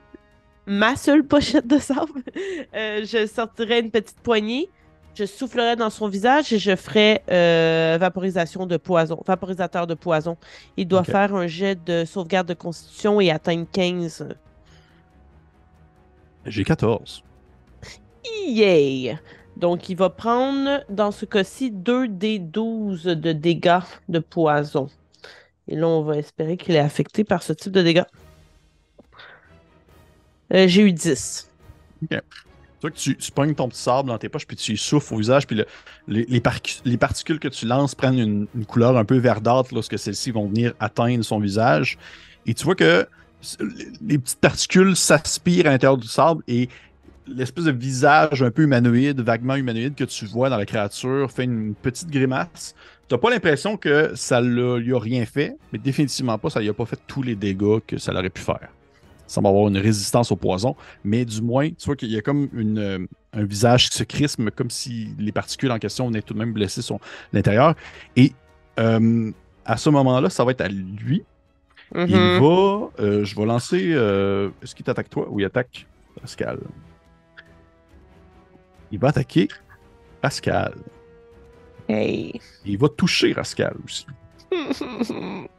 ma 0.66 0.96
seule 0.96 1.24
pochette 1.24 1.68
de 1.68 1.78
sable, 1.78 2.24
euh, 2.76 3.06
je 3.06 3.28
sortirais 3.28 3.82
une 3.82 3.92
petite 3.92 4.20
poignée, 4.22 4.70
je 5.20 5.26
soufflerais 5.26 5.76
dans 5.76 5.90
son 5.90 6.08
visage 6.08 6.54
et 6.54 6.60
je 6.60 6.76
ferais 6.76 7.24
vaporisation 8.00 8.66
de 8.66 8.78
poison, 8.78 9.22
vaporisateur 9.26 9.86
de 9.86 9.94
poison. 9.94 10.38
Il 10.78 10.88
doit 10.88 11.04
faire 11.04 11.36
un 11.36 11.48
jet 11.48 11.84
de 11.84 12.06
sauvegarde 12.06 12.48
de 12.48 12.54
constitution 12.54 13.20
et 13.20 13.30
atteindre 13.30 13.68
15. 13.70 14.30
J'ai 16.46 16.64
14. 16.64 17.24
Yay! 18.48 19.18
Donc, 19.58 19.90
il 19.90 19.98
va 19.98 20.10
prendre, 20.10 20.86
dans 20.90 21.12
ce 21.12 21.26
cas-ci, 21.26 21.70
2 21.70 22.08
des 22.08 22.40
12 22.40 23.04
de 23.04 23.34
dégâts 23.34 23.82
de 24.08 24.20
poison. 24.20 24.88
Et 25.68 25.76
là, 25.76 25.88
on 25.88 26.02
va 26.02 26.16
espérer 26.16 26.56
qu'il 26.56 26.76
est 26.76 26.80
affecté 26.80 27.26
par 27.26 27.44
ce 27.44 27.52
type 27.52 27.74
de 27.74 27.82
dégâts. 27.82 28.06
Euh, 30.54 30.68
j'ai 30.68 30.84
eu 30.84 30.94
10. 30.94 31.52
Ok. 32.04 32.22
Tu 32.82 32.90
que 32.90 32.96
tu, 32.96 33.18
tu 33.18 33.32
ton 33.32 33.68
petit 33.68 33.82
sable 33.82 34.08
dans 34.08 34.18
tes 34.18 34.30
poches, 34.30 34.48
puis 34.48 34.56
tu 34.56 34.78
souffles 34.78 35.14
au 35.14 35.18
visage, 35.18 35.46
puis 35.46 35.62
les, 36.08 36.26
les, 36.26 36.98
particules 36.98 37.40
que 37.40 37.50
tu 37.50 37.66
lances 37.66 37.94
prennent 37.94 38.48
une, 38.56 38.66
couleur 38.66 38.96
un 38.98 39.04
peu 39.04 39.18
verdâtre 39.18 39.74
lorsque 39.74 40.00
celles-ci 40.00 40.32
vont 40.32 40.48
venir 40.48 40.74
atteindre 40.80 41.24
son 41.24 41.40
visage. 41.40 41.98
Et 42.46 42.54
tu 42.54 42.64
vois 42.64 42.76
que 42.76 43.06
les 44.02 44.18
petites 44.18 44.40
particules 44.40 44.96
s'aspirent 44.96 45.68
à 45.68 45.72
l'intérieur 45.72 45.98
du 45.98 46.08
sable 46.08 46.42
et 46.48 46.70
l'espèce 47.28 47.66
de 47.66 47.72
visage 47.72 48.42
un 48.42 48.52
peu 48.52 48.64
humanoïde, 48.64 49.22
vaguement 49.22 49.56
humanoïde 49.56 49.96
que 49.96 50.04
tu 50.04 50.26
vois 50.26 50.50
dans 50.50 50.58
la 50.58 50.66
créature 50.66 51.32
fait 51.32 51.44
une 51.44 51.76
petite 51.76 52.10
grimace. 52.10 52.76
Tu 53.08 53.16
n'as 53.16 53.20
pas 53.20 53.30
l'impression 53.30 53.78
que 53.78 54.12
ça 54.16 54.42
ne 54.42 54.78
lui 54.78 54.94
a 54.94 55.00
rien 55.00 55.26
fait, 55.26 55.58
mais 55.72 55.80
définitivement 55.80 56.38
pas, 56.38 56.50
ça 56.50 56.60
lui 56.60 56.70
a 56.70 56.74
pas 56.74 56.86
fait 56.86 57.00
tous 57.08 57.24
les 57.24 57.36
dégâts 57.36 57.80
que 57.86 57.98
ça 57.98 58.12
l'aurait 58.14 58.30
pu 58.30 58.42
faire. 58.42 58.70
Ça 59.30 59.42
va 59.42 59.50
avoir 59.50 59.68
une 59.68 59.78
résistance 59.78 60.32
au 60.32 60.36
poison, 60.36 60.76
mais 61.04 61.24
du 61.24 61.42
moins, 61.42 61.70
tu 61.70 61.86
vois 61.86 61.96
qu'il 61.96 62.10
y 62.10 62.18
a 62.18 62.22
comme 62.22 62.50
une, 62.54 63.08
un 63.34 63.44
visage 63.44 63.90
qui 63.90 63.98
se 63.98 64.04
crisme, 64.04 64.50
comme 64.50 64.72
si 64.72 65.10
les 65.20 65.32
particules 65.32 65.72
en 65.72 65.78
question 65.78 66.08
venaient 66.08 66.24
tout 66.24 66.34
de 66.34 66.40
même 66.40 66.52
blesser 66.52 66.82
son 66.82 67.00
l'intérieur. 67.32 67.76
Et 68.16 68.34
euh, 68.80 69.32
à 69.66 69.78
ce 69.78 69.90
moment-là, 69.92 70.32
ça 70.32 70.44
va 70.44 70.52
être 70.52 70.62
à 70.62 70.68
lui. 70.68 71.24
Il 71.94 72.02
mm-hmm. 72.02 72.40
va. 72.40 72.90
Euh, 73.00 73.24
je 73.24 73.36
vais 73.36 73.46
lancer. 73.46 73.92
Euh, 73.94 74.50
est-ce 74.64 74.74
qu'il 74.74 74.86
t'attaque 74.86 75.10
toi? 75.10 75.28
Ou 75.30 75.40
il 75.40 75.46
attaque 75.46 75.86
Pascal 76.20 76.60
Il 78.92 79.00
va 79.00 79.10
attaquer 79.10 79.48
Pascal. 80.22 80.74
Hey. 81.88 82.40
Il 82.66 82.78
va 82.78 82.90
toucher 82.90 83.34
Pascal 83.34 83.76
aussi. 83.86 84.06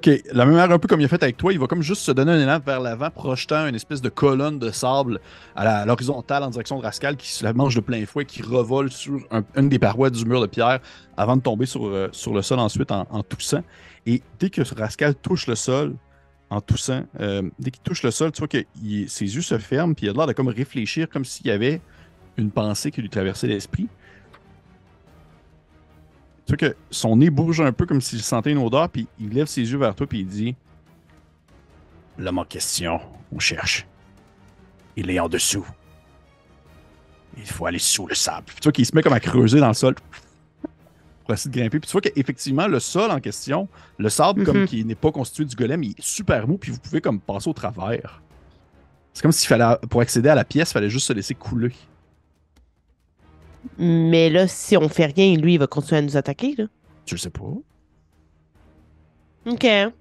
Tu 0.00 0.22
la 0.32 0.44
même 0.44 0.54
manière, 0.54 0.74
un 0.74 0.78
peu 0.78 0.88
comme 0.88 1.00
il 1.00 1.04
a 1.04 1.08
fait 1.08 1.22
avec 1.22 1.36
toi, 1.36 1.52
il 1.52 1.58
va 1.58 1.66
comme 1.66 1.82
juste 1.82 2.02
se 2.02 2.10
donner 2.10 2.32
un 2.32 2.40
élan 2.40 2.58
vers 2.64 2.80
l'avant, 2.80 3.10
projetant 3.10 3.66
une 3.66 3.74
espèce 3.74 4.00
de 4.00 4.08
colonne 4.08 4.58
de 4.58 4.70
sable 4.70 5.20
à 5.54 5.84
l'horizontale 5.84 6.42
en 6.42 6.50
direction 6.50 6.78
de 6.78 6.82
Rascal 6.82 7.16
qui 7.16 7.30
se 7.30 7.44
la 7.44 7.52
mange 7.52 7.74
de 7.74 7.80
plein 7.80 8.04
fouet, 8.06 8.24
qui 8.24 8.42
revole 8.42 8.90
sur 8.90 9.20
une 9.56 9.68
des 9.68 9.78
parois 9.78 10.10
du 10.10 10.24
mur 10.24 10.40
de 10.40 10.46
pierre 10.46 10.80
avant 11.16 11.36
de 11.36 11.42
tomber 11.42 11.66
sur, 11.66 11.86
euh, 11.86 12.08
le 12.32 12.42
sol 12.42 12.58
ensuite 12.58 12.90
en, 12.90 13.22
toussant. 13.22 13.62
Et 14.06 14.22
dès 14.38 14.50
que 14.50 14.62
Rascal 14.76 15.14
touche 15.14 15.46
le 15.46 15.54
sol, 15.54 15.94
en 16.50 16.60
toussant, 16.60 17.04
euh, 17.20 17.42
dès 17.58 17.70
qu'il 17.70 17.82
touche 17.82 18.02
le 18.02 18.10
sol, 18.10 18.32
tu 18.32 18.40
vois 18.40 18.48
que 18.48 18.64
ses 19.06 19.34
yeux 19.34 19.42
se 19.42 19.58
ferment, 19.58 19.94
puis 19.94 20.06
il 20.06 20.10
a 20.10 20.12
l'air 20.12 20.26
de 20.26 20.32
comme 20.32 20.48
réfléchir 20.48 21.08
comme 21.08 21.24
s'il 21.24 21.46
y 21.46 21.50
avait 21.50 21.80
une 22.36 22.50
pensée 22.50 22.90
qui 22.90 23.00
lui 23.00 23.10
traversait 23.10 23.46
l'esprit. 23.46 23.88
Tu 26.46 26.54
vois 26.54 26.70
que 26.70 26.76
son 26.90 27.16
nez 27.16 27.30
bouge 27.30 27.60
un 27.60 27.72
peu 27.72 27.86
comme 27.86 28.00
s'il 28.00 28.22
sentait 28.22 28.52
une 28.52 28.58
odeur, 28.58 28.88
puis 28.90 29.06
il 29.18 29.30
lève 29.30 29.46
ses 29.46 29.62
yeux 29.62 29.78
vers 29.78 29.94
toi, 29.94 30.06
puis 30.06 30.20
il 30.20 30.26
dit 30.26 30.54
L'homme 32.18 32.38
en 32.38 32.44
question, 32.44 33.00
on 33.32 33.38
cherche. 33.38 33.86
Il 34.96 35.10
est 35.10 35.18
en 35.18 35.28
dessous. 35.28 35.66
Il 37.36 37.46
faut 37.46 37.66
aller 37.66 37.78
sous 37.78 38.06
le 38.06 38.14
sable. 38.14 38.46
tu 38.54 38.62
vois 38.62 38.72
qu'il 38.72 38.86
se 38.86 38.94
met 38.94 39.02
comme 39.02 39.12
à 39.12 39.20
creuser 39.20 39.58
dans 39.58 39.68
le 39.68 39.74
sol 39.74 39.94
pour 41.24 41.34
essayer 41.34 41.50
de 41.50 41.56
grimper. 41.58 41.80
Puis 41.80 41.88
tu 41.88 41.92
vois 41.92 42.02
qu'effectivement, 42.02 42.68
le 42.68 42.78
sol 42.78 43.10
en 43.10 43.20
question, 43.20 43.68
le 43.98 44.08
sable, 44.08 44.44
comme 44.44 44.60
mhm. 44.60 44.66
qui 44.66 44.84
n'est 44.84 44.94
pas 44.94 45.10
constitué 45.10 45.46
du 45.46 45.56
golem, 45.56 45.82
il 45.82 45.90
est 45.92 46.02
super 46.02 46.46
mou, 46.46 46.58
puis 46.58 46.70
vous 46.70 46.78
pouvez 46.78 47.00
comme 47.00 47.20
passer 47.20 47.48
au 47.48 47.54
travers. 47.54 48.22
C'est 49.12 49.22
comme 49.22 49.32
s'il 49.32 49.48
fallait, 49.48 49.76
pour 49.88 50.00
accéder 50.00 50.28
à 50.28 50.34
la 50.34 50.44
pièce, 50.44 50.70
il 50.70 50.74
fallait 50.74 50.90
juste 50.90 51.06
se 51.06 51.12
laisser 51.12 51.34
couler. 51.34 51.72
Mais 53.78 54.30
là, 54.30 54.46
si 54.46 54.76
on 54.76 54.88
fait 54.88 55.06
rien, 55.06 55.36
lui, 55.36 55.54
il 55.54 55.58
va 55.58 55.66
continuer 55.66 55.98
à 55.98 56.02
nous 56.02 56.16
attaquer, 56.16 56.54
là. 56.56 56.64
Je 57.06 57.16
sais 57.16 57.30
pas. 57.30 57.42
OK. 59.46 59.64
Euh, 59.64 59.92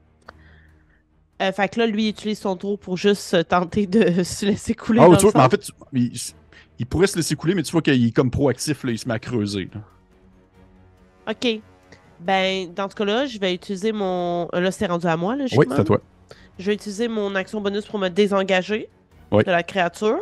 fait 1.52 1.70
que 1.70 1.80
là, 1.80 1.88
lui, 1.88 2.06
il 2.06 2.10
utilise 2.10 2.40
son 2.40 2.56
tour 2.56 2.80
pour 2.80 2.96
juste 2.98 3.48
tenter 3.48 3.88
de 3.88 4.24
se 4.24 4.46
laisser 4.46 4.74
couler. 4.74 5.00
Ah, 5.02 5.16
tu 5.18 5.24
vois, 5.24 5.32
mais 5.36 5.42
en 5.42 5.50
fait, 5.50 5.68
il, 6.80 6.86
pourrait 6.86 7.08
se 7.08 7.18
laisser 7.18 7.36
couler, 7.36 7.56
mais 7.56 7.64
tu 7.64 7.72
vois 7.72 7.82
qu'il 7.82 8.06
est 8.06 8.12
comme 8.12 8.32
proactif, 8.32 8.84
là, 8.84 8.92
il 8.92 9.00
se 9.00 9.08
met 9.08 9.16
à 9.16 9.20
creuser. 9.20 9.70
OK. 11.30 11.62
Ben, 12.20 12.74
dans 12.74 12.90
ce 12.90 12.96
cas-là, 12.96 13.26
je 13.26 13.38
vais 13.40 13.54
utiliser 13.54 13.92
mon. 13.92 14.48
Là, 14.54 14.72
c'est 14.72 14.86
rendu 14.86 15.08
à 15.08 15.18
moi, 15.18 15.36
là. 15.36 15.46
Oui, 15.58 15.66
c'est 15.70 15.80
à 15.80 15.84
toi. 15.84 16.00
Je 16.60 16.66
vais 16.68 16.76
utiliser 16.76 17.08
mon 17.08 17.36
action 17.36 17.60
bonus 17.60 17.86
pour 17.86 18.00
me 18.00 18.10
désengager 18.10 18.88
Oui. 19.32 19.44
de 19.44 19.52
la 19.52 19.64
créature. 19.64 20.20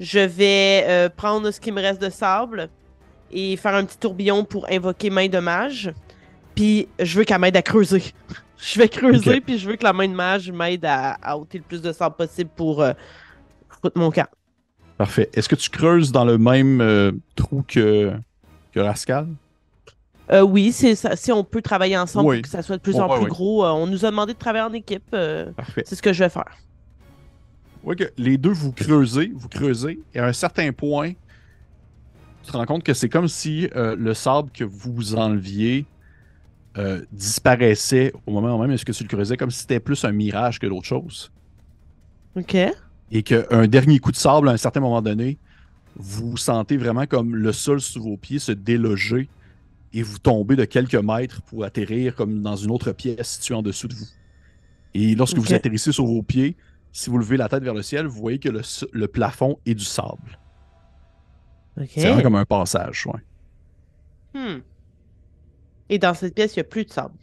Je 0.00 0.20
vais 0.20 0.84
euh, 0.86 1.08
prendre 1.08 1.50
ce 1.50 1.60
qui 1.60 1.72
me 1.72 1.80
reste 1.80 2.00
de 2.00 2.10
sable 2.10 2.68
et 3.32 3.56
faire 3.56 3.74
un 3.74 3.84
petit 3.84 3.98
tourbillon 3.98 4.44
pour 4.44 4.66
invoquer 4.70 5.10
main 5.10 5.28
de 5.28 5.38
mage. 5.38 5.92
Puis 6.54 6.88
je 6.98 7.18
veux 7.18 7.24
qu'elle 7.24 7.40
m'aide 7.40 7.56
à 7.56 7.62
creuser. 7.62 8.02
je 8.58 8.78
vais 8.78 8.88
creuser, 8.88 9.36
Ok. 9.38 9.42
puis 9.44 9.58
je 9.58 9.68
veux 9.68 9.76
que 9.76 9.84
la 9.84 9.92
main 9.92 10.08
de 10.08 10.14
mage 10.14 10.50
m'aide 10.50 10.84
à, 10.84 11.12
à 11.22 11.36
ôter 11.36 11.58
le 11.58 11.64
plus 11.64 11.82
de 11.82 11.92
sable 11.92 12.16
possible 12.16 12.50
pour 12.56 12.82
euh, 12.82 12.92
foutre 13.82 13.98
mon 13.98 14.10
camp. 14.10 14.28
Parfait. 14.96 15.28
Est-ce 15.34 15.48
que 15.48 15.54
tu 15.56 15.70
creuses 15.70 16.10
dans 16.10 16.24
le 16.24 16.38
même 16.38 16.80
euh, 16.80 17.12
trou 17.36 17.64
que, 17.66 18.12
que 18.72 18.80
Rascal? 18.80 19.28
Euh, 20.30 20.42
oui, 20.42 20.72
c'est. 20.72 20.94
Si 21.16 21.32
on 21.32 21.42
peut 21.44 21.62
travailler 21.62 21.96
ensemble 21.96 22.28
Oui. 22.28 22.36
pour 22.36 22.42
que 22.42 22.48
ça 22.50 22.62
soit 22.62 22.76
de 22.76 22.82
plus 22.82 22.96
en 23.00 23.08
plus 23.08 23.26
gros, 23.26 23.64
euh, 23.64 23.70
on 23.70 23.86
nous 23.86 24.04
a 24.04 24.10
demandé 24.10 24.34
de 24.34 24.38
travailler 24.38 24.64
en 24.64 24.72
équipe. 24.72 25.04
euh, 25.14 25.50
Parfait. 25.52 25.84
c'est 25.86 25.94
ce 25.94 26.02
que 26.02 26.12
je 26.12 26.22
vais 26.24 26.28
faire. 26.28 26.44
Ouais, 27.84 27.96
que 27.96 28.10
les 28.16 28.38
deux, 28.38 28.52
vous 28.52 28.72
creusez, 28.72 29.32
vous 29.34 29.48
creusez, 29.48 30.00
et 30.14 30.18
à 30.18 30.26
un 30.26 30.32
certain 30.32 30.72
point, 30.72 31.12
tu 32.42 32.52
te 32.52 32.56
rends 32.56 32.66
compte 32.66 32.82
que 32.82 32.94
c'est 32.94 33.08
comme 33.08 33.28
si 33.28 33.68
euh, 33.76 33.94
le 33.96 34.14
sable 34.14 34.50
que 34.50 34.64
vous 34.64 35.14
enleviez 35.14 35.86
euh, 36.76 37.04
disparaissait 37.12 38.12
au 38.26 38.32
moment 38.32 38.58
même 38.58 38.70
où 38.70 38.72
est-ce 38.72 38.84
que 38.84 38.92
tu 38.92 39.02
le 39.02 39.08
creusais, 39.08 39.36
comme 39.36 39.50
si 39.50 39.60
c'était 39.60 39.80
plus 39.80 40.04
un 40.04 40.12
mirage 40.12 40.58
que 40.58 40.66
d'autre 40.66 40.86
chose. 40.86 41.30
OK. 42.36 42.56
Et 43.10 43.22
qu'un 43.22 43.66
dernier 43.66 43.98
coup 43.98 44.12
de 44.12 44.16
sable, 44.16 44.48
à 44.48 44.52
un 44.52 44.56
certain 44.56 44.80
moment 44.80 45.02
donné, 45.02 45.38
vous 45.96 46.36
sentez 46.36 46.76
vraiment 46.76 47.06
comme 47.06 47.34
le 47.34 47.52
sol 47.52 47.80
sous 47.80 48.02
vos 48.02 48.16
pieds 48.16 48.38
se 48.38 48.52
déloger 48.52 49.28
et 49.92 50.02
vous 50.02 50.18
tombez 50.18 50.54
de 50.54 50.64
quelques 50.64 50.94
mètres 50.94 51.42
pour 51.42 51.64
atterrir 51.64 52.14
comme 52.14 52.42
dans 52.42 52.56
une 52.56 52.70
autre 52.70 52.92
pièce 52.92 53.36
située 53.36 53.54
en 53.54 53.62
dessous 53.62 53.88
de 53.88 53.94
vous. 53.94 54.06
Et 54.94 55.14
lorsque 55.14 55.38
vous 55.38 55.54
atterrissez 55.54 55.92
sur 55.92 56.06
vos 56.06 56.22
pieds, 56.22 56.56
si 56.92 57.10
vous 57.10 57.18
levez 57.18 57.36
la 57.36 57.48
tête 57.48 57.62
vers 57.62 57.74
le 57.74 57.82
ciel, 57.82 58.06
vous 58.06 58.20
voyez 58.20 58.38
que 58.38 58.48
le, 58.48 59.06
plafond 59.08 59.58
est 59.66 59.74
du 59.74 59.84
sable. 59.84 60.38
C'est 61.88 62.00
vraiment 62.00 62.22
comme 62.22 62.34
un 62.34 62.44
passage. 62.44 63.06
Ouais. 63.06 63.20
Hmm. 64.34 64.60
Et 65.88 65.98
dans 65.98 66.14
cette 66.14 66.34
pièce, 66.34 66.56
il 66.56 66.58
n'y 66.58 66.62
a 66.62 66.64
plus 66.64 66.84
de 66.84 66.90
sable. 66.90 67.14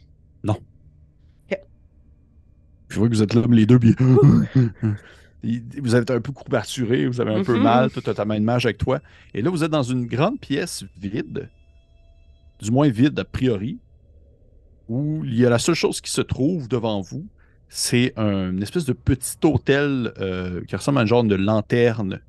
Je 2.88 2.98
vois 2.98 3.08
que 3.08 3.14
vous 3.14 3.22
êtes 3.22 3.34
là, 3.34 3.42
les 3.50 3.66
deux, 3.66 3.78
puis 3.78 3.94
vous 5.82 5.96
êtes 5.96 6.10
un 6.10 6.20
peu 6.20 6.32
courbaturé, 6.32 7.06
vous 7.06 7.20
avez 7.20 7.34
un 7.34 7.42
peu 7.42 7.56
Mhm. 7.56 7.62
mal, 7.62 7.90
tu 7.90 7.98
as 8.08 8.14
ta 8.14 8.24
main 8.24 8.38
de 8.38 8.44
mage 8.44 8.64
avec 8.64 8.78
toi. 8.78 9.00
Et 9.34 9.42
là, 9.42 9.50
vous 9.50 9.64
êtes 9.64 9.70
dans 9.70 9.82
une 9.82 10.06
grande 10.06 10.40
pièce 10.40 10.84
vide, 10.98 11.50
du 12.60 12.70
moins 12.70 12.88
vide 12.88 13.18
a 13.18 13.24
priori, 13.24 13.80
où 14.88 15.24
il 15.24 15.34
y 15.34 15.44
a 15.44 15.50
la 15.50 15.58
seule 15.58 15.74
chose 15.74 16.00
qui 16.00 16.10
se 16.10 16.20
trouve 16.20 16.68
devant 16.68 17.00
vous, 17.00 17.26
c'est 17.68 18.12
un- 18.16 18.50
une 18.52 18.62
espèce 18.62 18.84
de 18.84 18.92
petit 18.92 19.36
hôtel 19.44 20.12
euh, 20.18 20.62
qui 20.64 20.76
ressemble 20.76 20.98
à 20.98 21.02
un 21.02 21.06
genre 21.06 21.24
de 21.24 21.34
lanterne 21.34 22.20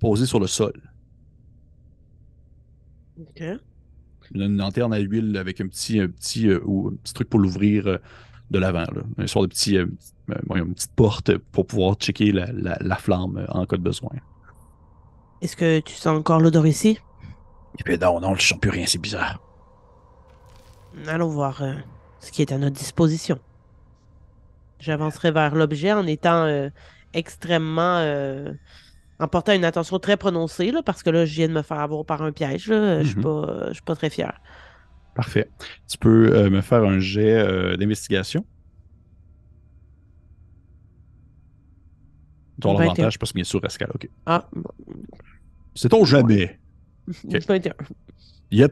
posée 0.00 0.26
sur 0.26 0.40
le 0.40 0.46
sol. 0.46 0.72
OK. 3.20 3.42
Une, 4.34 4.42
une 4.42 4.56
lanterne 4.56 4.92
à 4.92 4.98
huile 4.98 5.36
avec 5.36 5.60
un 5.60 5.68
petit, 5.68 6.00
un 6.00 6.08
petit, 6.08 6.48
euh, 6.48 6.60
ou 6.64 6.88
un 6.88 6.96
petit 6.96 7.14
truc 7.14 7.28
pour 7.28 7.40
l'ouvrir 7.40 7.86
euh, 7.86 7.98
de 8.50 8.58
l'avant. 8.58 8.80
là. 8.94 9.02
Un 9.18 9.26
sort 9.26 9.42
de 9.42 9.48
petit, 9.48 9.76
une 9.76 9.96
petite 10.74 10.92
porte 10.94 11.36
pour 11.52 11.66
pouvoir 11.66 11.94
checker 11.96 12.32
la, 12.32 12.50
la- 12.52 12.78
la 12.80 12.96
flamme 12.96 13.46
en 13.48 13.66
cas 13.66 13.76
de 13.76 13.82
besoin. 13.82 14.10
Est-ce 15.40 15.56
que 15.56 15.80
tu 15.80 15.94
sens 15.94 16.18
encore 16.18 16.40
l'odeur 16.40 16.66
ici? 16.66 16.98
Eh 17.78 17.82
bien 17.84 17.96
non, 17.98 18.20
non, 18.20 18.34
je 18.34 18.46
sens 18.46 18.58
plus 18.58 18.70
rien, 18.70 18.86
c'est 18.86 19.00
bizarre. 19.00 19.40
Allons 21.06 21.28
voir 21.28 21.62
ce 22.20 22.30
qui 22.30 22.40
est 22.42 22.52
à 22.52 22.58
notre 22.58 22.76
disposition. 22.76 23.38
J'avancerai 24.80 25.30
vers 25.30 25.54
l'objet 25.54 25.92
en 25.92 26.06
étant 26.06 26.44
euh, 26.44 26.68
extrêmement. 27.12 27.98
euh, 27.98 28.52
en 29.20 29.28
portant 29.28 29.52
une 29.52 29.64
attention 29.64 30.00
très 30.00 30.16
prononcée, 30.16 30.72
là, 30.72 30.82
parce 30.82 31.02
que 31.04 31.10
là, 31.10 31.24
je 31.24 31.32
viens 31.34 31.46
de 31.48 31.52
me 31.52 31.62
faire 31.62 31.78
avoir 31.78 32.04
par 32.04 32.22
un 32.22 32.32
piège. 32.32 32.66
là. 32.68 33.02
Je 33.02 33.08
suis 33.08 33.16
Mhm. 33.16 33.22
pas, 33.22 33.64
je 33.68 33.74
suis 33.74 33.82
pas 33.82 33.94
très 33.94 34.10
fier. 34.10 34.40
Parfait. 35.14 35.48
Tu 35.88 35.96
peux 35.98 36.34
euh, 36.34 36.50
me 36.50 36.60
faire 36.60 36.82
un 36.82 36.98
jet 36.98 37.32
euh, 37.38 37.76
d'investigation? 37.76 38.44
21. 42.58 42.78
l'avantage 42.80 43.18
parce 43.18 43.32
que 43.32 43.36
bien 43.36 43.44
sûr, 43.44 43.60
Rascal. 43.62 43.90
OK. 43.94 44.08
Ah, 44.26 44.48
C'est 45.74 45.88
ton 45.88 46.04
jamais. 46.04 46.58
21. 47.24 47.72
Il 48.50 48.58
y 48.58 48.64
a... 48.64 48.68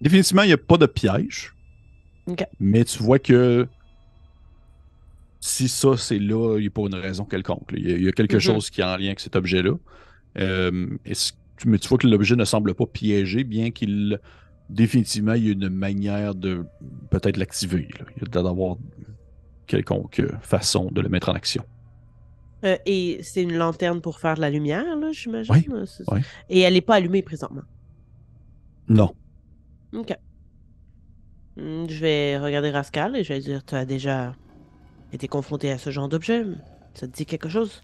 Définitivement, 0.00 0.42
il 0.42 0.48
n'y 0.48 0.52
a 0.52 0.58
pas 0.58 0.76
de 0.78 0.86
piège. 0.86 1.54
Mais 2.60 2.84
tu 2.84 3.02
vois 3.02 3.18
que 3.18 3.66
si 5.40 5.68
ça, 5.68 5.96
c'est 5.96 6.18
là, 6.18 6.56
il 6.58 6.62
n'y 6.62 6.66
a 6.66 6.70
pas 6.70 6.82
une 6.82 6.94
raison 6.94 7.24
quelconque. 7.24 7.70
Il 7.76 7.88
y, 7.88 7.92
a- 7.92 7.96
il 7.96 8.04
y 8.04 8.08
a 8.08 8.12
quelque 8.12 8.34
Mhm. 8.36 8.40
chose 8.40 8.70
qui 8.70 8.80
est 8.80 8.84
en 8.84 8.96
lien 8.96 9.06
avec 9.08 9.20
cet 9.20 9.36
objet-là. 9.36 9.72
Euh, 10.38 10.70
mais 11.66 11.78
tu 11.78 11.88
vois 11.88 11.98
que 11.98 12.06
l'objet 12.06 12.36
ne 12.36 12.44
semble 12.44 12.74
pas 12.74 12.86
piégé, 12.86 13.44
bien 13.44 13.70
qu'il 13.70 14.18
définitivement 14.68 15.32
il 15.34 15.46
y 15.46 15.48
a 15.48 15.52
une 15.52 15.68
manière 15.70 16.34
de 16.34 16.64
peut-être 17.10 17.36
l'activer. 17.38 17.88
Il 18.16 18.22
y 18.22 18.28
a 18.28 18.30
l'air 18.34 18.44
d'avoir 18.44 18.76
quelconque 19.66 20.20
euh, 20.20 20.30
façon 20.42 20.90
de 20.90 21.00
le 21.00 21.08
mettre 21.08 21.28
en 21.30 21.32
action. 21.34 21.64
Euh, 22.64 22.76
et 22.86 23.20
c'est 23.22 23.42
une 23.42 23.56
lanterne 23.56 24.00
pour 24.00 24.18
faire 24.18 24.34
de 24.34 24.40
la 24.40 24.50
lumière, 24.50 24.96
là, 24.96 25.10
j'imagine? 25.12 25.54
Oui. 26.10 26.20
Et 26.48 26.60
elle 26.60 26.74
n'est 26.74 26.80
pas 26.80 26.96
allumée 26.96 27.22
présentement? 27.22 27.62
Non. 28.88 29.14
OK. 29.94 30.14
Hmm, 31.56 31.86
Je 31.88 32.00
vais 32.00 32.38
regarder 32.38 32.70
Rascal 32.70 33.16
et 33.16 33.24
je 33.24 33.32
vais 33.32 33.40
dire 33.40 33.64
Tu 33.64 33.74
as 33.74 33.84
déjà 33.84 34.34
été 35.12 35.28
confronté 35.28 35.70
à 35.70 35.78
ce 35.78 35.90
genre 35.90 36.08
d'objet 36.08 36.44
Ça 36.94 37.06
te 37.06 37.12
dit 37.16 37.26
quelque 37.26 37.48
chose? 37.48 37.82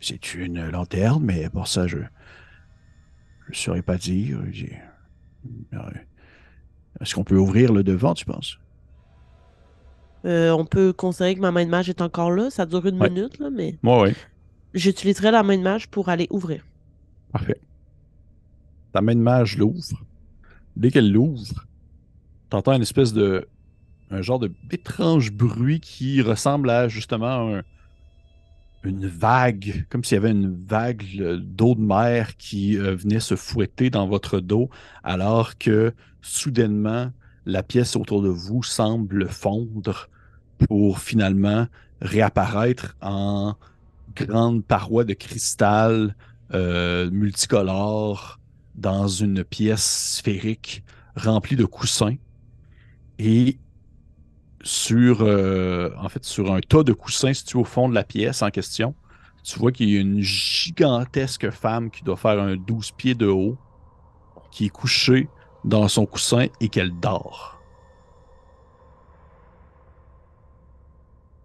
C'est 0.00 0.34
une 0.34 0.68
lanterne, 0.70 1.22
mais 1.22 1.50
pour 1.50 1.68
ça, 1.68 1.86
je 1.86 1.98
ne 1.98 2.04
saurais 3.54 3.82
pas 3.82 3.96
dire. 3.98 4.38
Euh, 5.74 5.78
Est-ce 7.00 7.14
qu'on 7.14 7.24
peut 7.24 7.36
ouvrir 7.36 7.72
le 7.72 7.82
devant, 7.82 8.14
tu 8.14 8.24
penses? 8.24 8.58
Euh, 10.24 10.50
On 10.52 10.64
peut 10.64 10.92
considérer 10.92 11.34
que 11.34 11.40
ma 11.40 11.50
main 11.50 11.64
de 11.64 11.70
mage 11.70 11.88
est 11.88 12.00
encore 12.02 12.30
là. 12.30 12.50
Ça 12.50 12.64
dure 12.66 12.86
une 12.86 13.00
Ouais. 13.00 13.10
minute, 13.10 13.38
là, 13.38 13.50
mais 13.50 13.76
Moi, 13.82 14.02
oui. 14.02 14.14
j'utiliserai 14.74 15.30
la 15.30 15.42
main 15.42 15.56
de 15.58 15.62
mage 15.62 15.88
pour 15.88 16.08
aller 16.08 16.26
ouvrir. 16.30 16.64
Parfait. 17.32 17.60
Ta 18.92 19.00
main 19.02 19.14
de 19.14 19.20
mage 19.20 19.56
l'ouvre. 19.58 20.02
Dès 20.76 20.90
qu'elle 20.90 21.10
l'ouvre, 21.12 21.66
t'entends 22.48 22.72
une 22.72 22.82
espèce 22.82 23.12
de. 23.12 23.46
Un 24.10 24.22
genre 24.22 24.38
de 24.38 24.52
étrange 24.70 25.32
bruit 25.32 25.80
qui 25.80 26.20
ressemble 26.22 26.70
à 26.70 26.88
justement 26.88 27.56
un- 27.56 27.62
une 28.82 29.06
vague, 29.06 29.86
comme 29.90 30.04
s'il 30.04 30.14
y 30.14 30.18
avait 30.18 30.30
une 30.30 30.64
vague 30.66 31.04
d'eau 31.42 31.74
de 31.74 31.80
mer 31.80 32.36
qui 32.36 32.78
euh, 32.78 32.94
venait 32.94 33.20
se 33.20 33.36
fouetter 33.36 33.90
dans 33.90 34.06
votre 34.06 34.40
dos, 34.40 34.70
alors 35.04 35.58
que 35.58 35.92
soudainement, 36.22 37.10
la 37.44 37.62
pièce 37.62 37.94
autour 37.96 38.22
de 38.22 38.28
vous 38.28 38.62
semble 38.62 39.28
fondre 39.28 40.08
pour 40.66 40.98
finalement 40.98 41.66
réapparaître 42.00 42.96
en 43.02 43.54
grande 44.14 44.64
paroi 44.64 45.04
de 45.04 45.14
cristal 45.14 46.16
euh, 46.52 47.10
multicolore 47.10 48.40
dans 48.74 49.08
une 49.08 49.44
pièce 49.44 50.16
sphérique 50.16 50.82
remplie 51.16 51.56
de 51.56 51.64
coussins. 51.66 52.16
Et 53.18 53.58
sur, 54.62 55.22
euh, 55.22 55.90
en 55.98 56.08
fait, 56.08 56.24
sur 56.24 56.52
un 56.52 56.60
tas 56.60 56.82
de 56.82 56.92
coussins 56.92 57.32
situé 57.32 57.58
au 57.58 57.64
fond 57.64 57.88
de 57.88 57.94
la 57.94 58.04
pièce 58.04 58.42
en 58.42 58.50
question, 58.50 58.94
tu 59.42 59.58
vois 59.58 59.72
qu'il 59.72 59.88
y 59.88 59.96
a 59.96 60.00
une 60.00 60.20
gigantesque 60.20 61.50
femme 61.50 61.90
qui 61.90 62.04
doit 62.04 62.16
faire 62.16 62.40
un 62.40 62.56
12 62.56 62.92
pieds 62.92 63.14
de 63.14 63.26
haut, 63.26 63.56
qui 64.50 64.66
est 64.66 64.70
couchée 64.70 65.28
dans 65.64 65.88
son 65.88 66.06
coussin 66.06 66.46
et 66.60 66.68
qu'elle 66.68 66.92
dort. 67.00 67.59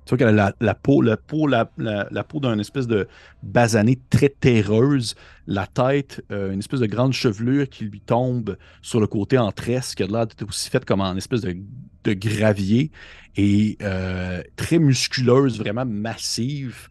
Tu 0.06 0.10
vois 0.10 0.18
qu'elle 0.20 0.40
a 0.40 0.54
la, 0.60 0.76
peau, 0.76 1.02
la 1.02 1.18
peau, 1.18 1.48
d'une 1.48 2.60
espèce 2.60 2.86
de 2.86 3.08
basanée 3.42 4.00
très 4.10 4.30
terreuse, 4.30 5.16
la 5.48 5.66
tête, 5.66 6.24
euh, 6.32 6.52
une 6.52 6.60
espèce 6.60 6.80
de 6.80 6.86
grande 6.86 7.14
chevelure 7.14 7.68
qui 7.68 7.86
lui 7.86 8.02
tombe 8.02 8.56
sur 8.84 9.00
le 9.00 9.08
côté 9.08 9.38
en 9.38 9.52
tresse, 9.52 9.96
qui 9.96 10.04
a 10.04 10.08
l'air 10.08 10.28
d'être 10.28 10.48
aussi 10.48 10.70
faite 10.70 10.86
comme 10.86 11.02
en 11.02 11.16
espèce 11.16 11.42
de, 11.42 11.58
de 12.04 12.14
gravier, 12.14 12.92
et 13.36 13.78
euh, 13.82 14.44
très 14.56 14.78
musculeuse, 14.78 15.58
vraiment 15.58 15.86
massive. 15.86 16.88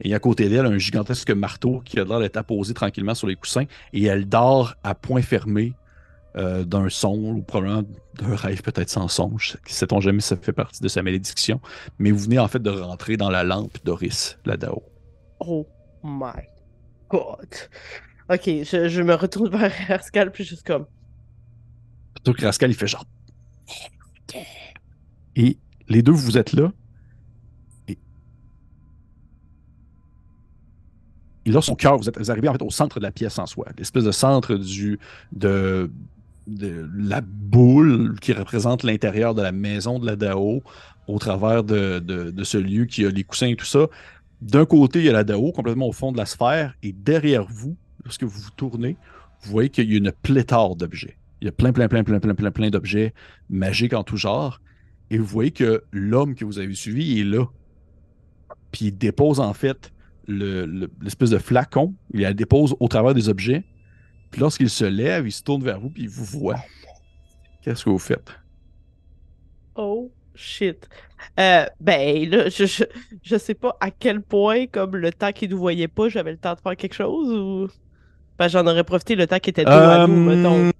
Et 0.00 0.14
à 0.14 0.18
côté 0.18 0.48
d'elle, 0.48 0.66
un 0.66 0.78
gigantesque 0.78 1.30
marteau 1.30 1.82
qui 1.84 2.00
a 2.00 2.04
l'air 2.04 2.18
d'être 2.18 2.36
apposé 2.36 2.72
tranquillement 2.72 3.14
sur 3.14 3.26
les 3.26 3.36
coussins, 3.36 3.64
et 3.92 4.04
elle 4.04 4.26
dort 4.26 4.74
à 4.82 4.94
point 4.94 5.22
fermé 5.22 5.74
euh, 6.36 6.64
d'un 6.64 6.88
son, 6.88 7.16
ou 7.16 7.42
probablement 7.42 7.84
d'un 8.14 8.34
rêve 8.34 8.62
peut-être 8.62 8.90
sans 8.90 9.06
songe. 9.06 9.56
Sait-on 9.66 10.00
jamais 10.00 10.20
ça 10.20 10.36
fait 10.36 10.52
partie 10.52 10.82
de 10.82 10.88
sa 10.88 11.00
malédiction. 11.02 11.60
Mais 12.00 12.10
vous 12.10 12.18
venez 12.18 12.40
en 12.40 12.48
fait 12.48 12.60
de 12.60 12.70
rentrer 12.70 13.16
dans 13.16 13.30
la 13.30 13.44
lampe 13.44 13.78
d'Oris, 13.84 14.36
là 14.44 14.56
Dao. 14.56 14.82
Oh 15.38 15.66
my 16.02 16.42
god. 17.08 17.48
Ok, 18.28 18.46
je, 18.46 18.88
je 18.88 19.02
me 19.02 19.14
retourne 19.14 19.48
vers 19.56 19.72
Rascal, 19.86 20.32
puis 20.32 20.42
juste 20.42 20.66
comme. 20.66 20.86
Plutôt 22.14 22.32
que 22.32 22.44
Rascal, 22.44 22.70
il 22.70 22.74
fait 22.74 22.88
genre. 22.88 23.04
Et 25.36 25.58
les 25.88 26.02
deux, 26.02 26.12
vous 26.12 26.36
êtes 26.36 26.52
là. 26.52 26.72
Et, 27.86 27.98
et 31.44 31.50
là, 31.50 31.60
son 31.60 31.76
cœur, 31.76 31.96
vous 31.96 32.08
êtes 32.08 32.28
arrivé 32.28 32.48
en 32.48 32.52
fait 32.54 32.62
au 32.62 32.70
centre 32.70 32.98
de 32.98 33.04
la 33.04 33.12
pièce 33.12 33.38
en 33.38 33.46
soi, 33.46 33.66
l'espèce 33.78 34.04
de 34.04 34.12
centre 34.12 34.56
du, 34.56 34.98
de, 35.32 35.90
de 36.46 36.88
la 36.94 37.20
boule 37.20 38.18
qui 38.20 38.32
représente 38.32 38.82
l'intérieur 38.82 39.34
de 39.34 39.42
la 39.42 39.52
maison 39.52 39.98
de 39.98 40.06
la 40.06 40.16
Dao 40.16 40.62
au 41.06 41.18
travers 41.18 41.64
de, 41.64 42.32
ce 42.42 42.58
lieu 42.58 42.84
qui 42.84 43.04
a 43.04 43.10
les 43.10 43.24
coussins 43.24 43.48
et 43.48 43.56
tout 43.56 43.64
ça. 43.64 43.86
D'un 44.40 44.66
côté, 44.66 45.00
il 45.00 45.04
y 45.06 45.08
a 45.08 45.12
la 45.12 45.24
Dao 45.24 45.52
complètement 45.52 45.88
au 45.88 45.92
fond 45.92 46.12
de 46.12 46.18
la 46.18 46.26
sphère 46.26 46.74
et 46.82 46.92
derrière 46.92 47.44
vous, 47.44 47.76
lorsque 48.04 48.24
vous 48.24 48.40
vous 48.40 48.50
tournez, 48.56 48.96
vous 49.42 49.50
voyez 49.50 49.68
qu'il 49.68 49.90
y 49.90 49.94
a 49.94 49.98
une 49.98 50.12
pléthore 50.12 50.76
d'objets. 50.76 51.16
Il 51.40 51.46
y 51.46 51.48
a 51.48 51.52
plein, 51.52 51.72
plein, 51.72 51.88
plein, 51.88 52.04
plein, 52.04 52.20
plein, 52.20 52.34
plein, 52.34 52.50
plein 52.50 52.70
d'objets 52.70 53.12
magiques 53.50 53.92
en 53.92 54.02
tout 54.02 54.16
genre. 54.16 54.60
Et 55.10 55.18
vous 55.18 55.26
voyez 55.26 55.50
que 55.50 55.84
l'homme 55.92 56.34
que 56.34 56.44
vous 56.44 56.58
avez 56.58 56.74
suivi 56.74 57.20
est 57.20 57.24
là. 57.24 57.44
Puis 58.72 58.86
il 58.86 58.96
dépose 58.96 59.40
en 59.40 59.52
fait 59.52 59.92
l'espèce 60.26 61.30
de 61.30 61.38
flacon. 61.38 61.94
Il 62.12 62.22
la 62.22 62.32
dépose 62.32 62.74
au 62.80 62.88
travers 62.88 63.14
des 63.14 63.28
objets. 63.28 63.64
Puis 64.34 64.40
lorsqu'il 64.40 64.68
se 64.68 64.84
lève, 64.84 65.28
il 65.28 65.30
se 65.30 65.44
tourne 65.44 65.62
vers 65.62 65.78
vous, 65.78 65.90
puis 65.90 66.02
il 66.02 66.08
vous 66.08 66.24
voit. 66.24 66.56
Qu'est-ce 67.62 67.84
que 67.84 67.90
vous 67.90 68.00
faites? 68.00 68.32
Oh 69.76 70.10
shit. 70.34 70.88
Euh, 71.38 71.66
ben 71.80 72.28
là, 72.28 72.48
je, 72.48 72.84
je, 73.22 73.36
sais 73.36 73.54
pas 73.54 73.76
à 73.80 73.92
quel 73.92 74.20
point, 74.20 74.66
comme 74.66 74.96
le 74.96 75.12
temps 75.12 75.30
qu'il 75.30 75.50
nous 75.50 75.58
voyait 75.58 75.86
pas, 75.86 76.08
j'avais 76.08 76.32
le 76.32 76.36
temps 76.36 76.54
de 76.54 76.58
faire 76.58 76.74
quelque 76.74 76.96
chose 76.96 77.32
ou? 77.32 77.68
Ben, 78.36 78.48
j'en 78.48 78.66
aurais 78.66 78.82
profité 78.82 79.14
le 79.14 79.28
temps 79.28 79.38
qu'il 79.38 79.52
était 79.52 79.64
dos 79.64 79.70
à 79.70 80.04
nous, 80.08 80.16
mettons. 80.16 80.72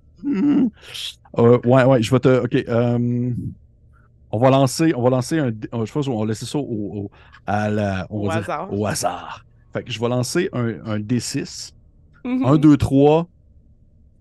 Euh, 1.38 1.58
ouais, 1.64 1.84
ouais, 1.84 2.02
je 2.02 2.10
vais 2.10 2.18
te. 2.18 2.44
Ok. 2.44 2.56
Euh, 2.56 3.30
on 4.32 4.38
va 4.38 4.50
lancer, 4.50 4.92
on 4.96 5.02
va 5.02 5.10
lancer 5.10 5.38
un. 5.38 5.52
Je 5.84 5.92
pense 5.92 6.06
qu'on 6.06 6.18
va 6.18 6.26
laisser 6.26 6.46
ça 6.46 6.58
au, 6.58 7.08
à 7.46 7.70
la, 7.70 8.08
au 8.10 8.28
hasard. 8.28 8.72
au 8.72 8.84
hasard. 8.84 9.46
Fait 9.72 9.84
que 9.84 9.92
je 9.92 10.00
vais 10.00 10.08
lancer 10.08 10.48
un, 10.52 10.74
un 10.84 10.98
D6. 10.98 11.72
1, 12.24 12.56
2, 12.56 12.76
3. 12.76 13.28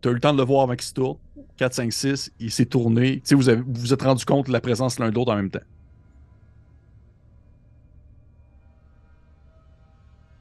Tu 0.04 0.10
as 0.10 0.12
eu 0.12 0.16
le 0.16 0.20
temps 0.20 0.34
de 0.34 0.38
le 0.38 0.44
voir 0.44 0.64
avant 0.64 0.74
qu'il 0.74 0.84
se 0.84 0.94
tourne. 0.94 1.18
4, 1.56 1.74
5, 1.74 1.94
6. 1.94 2.34
Il 2.38 2.52
s'est 2.52 2.66
tourné. 2.66 3.22
Tu 3.22 3.22
sais, 3.24 3.36
vous, 3.36 3.64
vous 3.66 3.80
vous 3.80 3.94
êtes 3.94 4.02
rendu 4.02 4.26
compte 4.26 4.48
de 4.48 4.52
la 4.52 4.60
présence 4.60 5.00
l'un 5.00 5.10
de 5.10 5.16
l'autre 5.16 5.32
en 5.32 5.38
même 5.38 5.50
temps. 5.50 5.62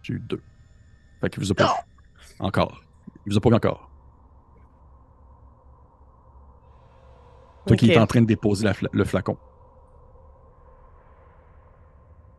J'ai 0.02 0.14
eu 0.14 0.18
2. 0.18 0.42
Fait 1.20 1.30
qu'il 1.30 1.44
vous 1.44 1.52
a 1.52 1.54
pas. 1.54 1.76
Encore. 2.40 2.82
Il 3.24 3.30
vous 3.30 3.38
a 3.38 3.40
pas 3.40 3.50
vu 3.50 3.54
encore. 3.54 3.88
Toi 7.68 7.76
qui 7.76 7.92
est 7.92 7.98
en 7.98 8.06
train 8.08 8.22
de 8.22 8.26
déposer 8.26 8.68
le 8.92 9.04
flacon. 9.04 9.38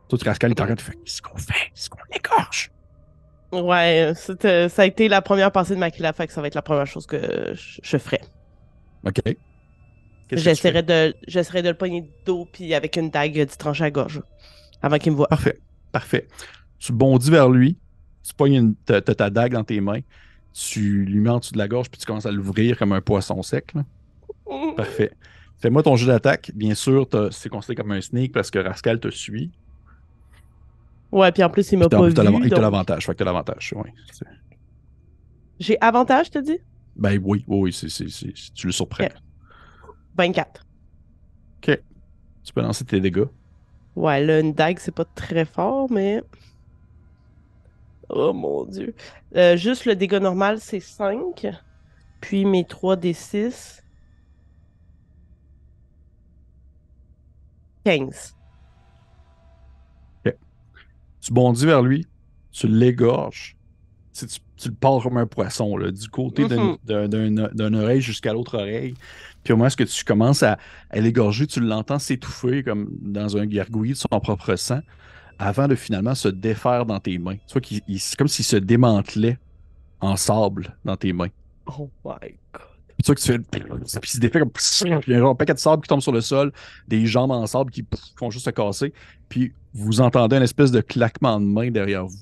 Toi, 0.08 0.18
tu 0.18 0.28
Rascal 0.28 0.50
est 0.50 0.60
en 0.60 0.66
train 0.66 0.74
de 0.74 0.80
faire 0.82 0.94
Qu'est-ce 1.02 1.22
qu'on 1.22 1.38
fait? 1.38 1.72
Est-ce 1.74 1.88
qu'on 1.88 1.98
égorge? 2.14 2.73
Ouais, 3.62 4.12
ça 4.14 4.82
a 4.82 4.86
été 4.86 5.08
la 5.08 5.22
première 5.22 5.52
pensée 5.52 5.74
de 5.74 5.80
Makila, 5.80 6.12
fait 6.12 6.26
que 6.26 6.32
ça 6.32 6.40
va 6.40 6.48
être 6.48 6.54
la 6.54 6.62
première 6.62 6.86
chose 6.86 7.06
que 7.06 7.54
je, 7.54 7.98
ferai. 7.98 8.20
Ok. 9.04 9.20
J'essaierai 10.32 10.82
de, 10.82 11.14
de 11.62 11.68
le 11.68 11.74
pogner 11.74 12.10
dos 12.26 12.48
puis 12.50 12.74
avec 12.74 12.96
une 12.96 13.10
dague 13.10 13.38
du 13.38 13.56
trancher 13.56 13.84
à 13.84 13.90
gorge 13.90 14.22
avant 14.82 14.98
qu'il 14.98 15.12
me 15.12 15.16
voie. 15.16 15.28
Parfait. 15.28 15.58
Parfait. 15.92 16.26
Tu 16.78 16.92
bondis 16.92 17.30
vers 17.30 17.48
lui, 17.48 17.76
tu 18.22 18.34
pognes 18.34 18.74
ta, 18.84 19.30
dague 19.30 19.52
dans 19.52 19.64
tes 19.64 19.80
mains, 19.80 20.00
tu 20.52 21.04
lui 21.04 21.20
mets 21.20 21.30
en 21.30 21.38
dessous 21.38 21.52
de 21.52 21.58
la 21.58 21.68
gorge 21.68 21.90
puis 21.90 21.98
tu 21.98 22.06
commences 22.06 22.26
à 22.26 22.32
l'ouvrir 22.32 22.78
comme 22.78 22.92
un 22.92 23.00
poisson 23.00 23.42
sec. 23.42 23.72
Parfait. 24.76 25.12
Fais-moi 25.58 25.82
ton 25.82 25.96
jeu 25.96 26.06
d'attaque. 26.06 26.50
Bien 26.54 26.74
sûr, 26.74 27.08
c'est 27.30 27.48
considéré 27.48 27.76
comme 27.76 27.92
un 27.92 28.00
sneak 28.00 28.32
parce 28.32 28.50
que 28.50 28.58
Rascal 28.58 29.00
te 29.00 29.08
suit. 29.10 29.52
Ouais, 31.14 31.30
puis 31.30 31.44
en 31.44 31.48
plus, 31.48 31.70
il 31.70 31.78
m'a 31.78 31.88
pas 31.88 32.02
vu. 32.02 32.08
Il 32.08 32.50
t'a 32.50 32.60
l'avantage. 32.60 33.06
Fait 33.06 33.12
que 33.12 33.18
t'as 33.18 33.24
l'avantage, 33.24 33.72
oui. 33.76 33.88
J'ai 35.60 35.80
avantage, 35.80 36.28
t'as 36.32 36.40
dit? 36.40 36.58
Ben 36.96 37.20
oui, 37.22 37.44
oui, 37.46 37.72
c'est, 37.72 37.86
tu 38.52 38.66
le 38.66 38.72
surprends. 38.72 39.06
24. 40.18 40.66
OK. 41.58 41.80
Tu 42.42 42.52
peux 42.52 42.62
lancer 42.62 42.84
tes 42.84 43.00
dégâts. 43.00 43.26
Ouais, 43.94 44.24
là, 44.24 44.40
une 44.40 44.54
dague, 44.54 44.80
c'est 44.80 44.94
pas 44.94 45.04
très 45.04 45.44
fort, 45.44 45.88
mais... 45.88 46.20
Oh 48.08 48.32
mon 48.32 48.64
dieu. 48.64 48.92
Euh, 49.36 49.56
juste 49.56 49.84
le 49.84 49.94
dégât 49.94 50.18
normal, 50.18 50.58
c'est 50.58 50.80
5. 50.80 51.46
Puis 52.20 52.44
mes 52.44 52.64
3 52.64 52.96
des 52.96 53.12
6. 53.12 53.84
15 57.84 58.34
tu 61.24 61.32
bondis 61.32 61.64
vers 61.64 61.80
lui, 61.80 62.06
tu 62.52 62.68
l'égorges. 62.68 63.56
Tu, 64.12 64.26
tu, 64.56 64.68
le 64.68 64.74
pars 64.74 65.02
comme 65.02 65.16
un 65.16 65.26
poisson, 65.26 65.76
là, 65.76 65.90
du 65.90 66.08
côté 66.08 66.44
mm-hmm. 66.44 67.54
d'une 67.54 67.74
oreille 67.74 68.00
jusqu'à 68.00 68.32
l'autre 68.32 68.58
oreille. 68.58 68.94
Puis 69.42 69.52
au 69.52 69.56
moment 69.56 69.68
où 69.68 69.84
tu 69.84 70.04
commences 70.04 70.42
à, 70.42 70.58
l'égorger, 70.92 71.46
tu 71.46 71.60
l'entends 71.60 71.98
s'étouffer 71.98 72.62
comme 72.62 72.90
dans 73.00 73.36
un 73.36 73.46
gargouillis 73.46 73.92
de 73.92 73.98
son 73.98 74.20
propre 74.20 74.54
sang 74.56 74.80
avant 75.38 75.66
de 75.66 75.74
finalement 75.74 76.14
se 76.14 76.28
défaire 76.28 76.86
dans 76.86 77.00
tes 77.00 77.18
mains? 77.18 77.36
Tu 77.48 77.58
vois 77.58 77.98
c'est 77.98 78.16
comme 78.16 78.28
s'il 78.28 78.44
se 78.44 78.56
démantelait 78.56 79.38
en 80.00 80.16
sable 80.16 80.76
dans 80.84 80.96
tes 80.96 81.12
mains. 81.12 81.30
Oh 81.66 81.90
my 82.04 82.34
god. 82.52 82.73
Puis 82.96 83.02
tu 83.04 83.14
que 83.14 83.20
tu 83.20 83.32
fais. 83.32 83.38
Puis 83.38 83.62
il 84.02 84.08
se 84.08 84.18
défait 84.18 84.38
comme. 84.40 84.50
Il 85.06 85.12
y 85.12 85.14
a 85.14 85.24
un 85.24 85.34
paquet 85.34 85.54
de 85.54 85.58
sable 85.58 85.82
qui 85.82 85.88
tombe 85.88 86.00
sur 86.00 86.12
le 86.12 86.20
sol, 86.20 86.52
des 86.88 87.06
jambes 87.06 87.32
en 87.32 87.46
sable 87.46 87.70
qui 87.70 87.84
font 88.16 88.30
juste 88.30 88.44
se 88.44 88.50
casser. 88.50 88.92
Puis 89.28 89.52
vous 89.72 90.00
entendez 90.00 90.36
une 90.36 90.42
espèce 90.42 90.70
de 90.70 90.80
claquement 90.80 91.40
de 91.40 91.46
main 91.46 91.70
derrière 91.70 92.06
vous. 92.06 92.18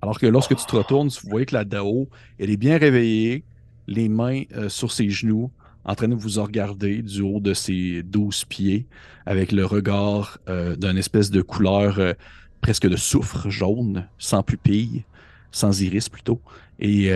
Alors 0.00 0.18
que 0.18 0.26
lorsque 0.26 0.56
tu 0.56 0.66
te 0.66 0.74
retournes, 0.74 1.08
vous 1.08 1.30
voyez 1.30 1.46
que 1.46 1.54
la 1.54 1.64
Dao, 1.64 2.08
elle 2.38 2.50
est 2.50 2.56
bien 2.56 2.76
réveillée, 2.76 3.44
les 3.86 4.08
mains 4.08 4.42
euh, 4.56 4.68
sur 4.68 4.90
ses 4.90 5.08
genoux, 5.10 5.50
en 5.84 5.94
train 5.94 6.08
de 6.08 6.14
vous 6.14 6.42
regarder 6.42 7.02
du 7.02 7.22
haut 7.22 7.38
de 7.38 7.54
ses 7.54 8.02
douze 8.02 8.44
pieds, 8.44 8.86
avec 9.26 9.52
le 9.52 9.64
regard 9.64 10.38
euh, 10.48 10.74
d'une 10.74 10.98
espèce 10.98 11.30
de 11.30 11.40
couleur 11.40 12.00
euh, 12.00 12.14
presque 12.60 12.88
de 12.88 12.96
soufre 12.96 13.48
jaune, 13.48 14.08
sans 14.18 14.42
pupille, 14.42 15.04
sans 15.52 15.82
iris 15.82 16.08
plutôt. 16.08 16.40
Et 16.80 17.12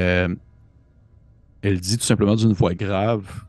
elle 1.66 1.80
dit 1.80 1.98
tout 1.98 2.04
simplement 2.04 2.36
d'une 2.36 2.52
voix 2.52 2.74
grave 2.74 3.44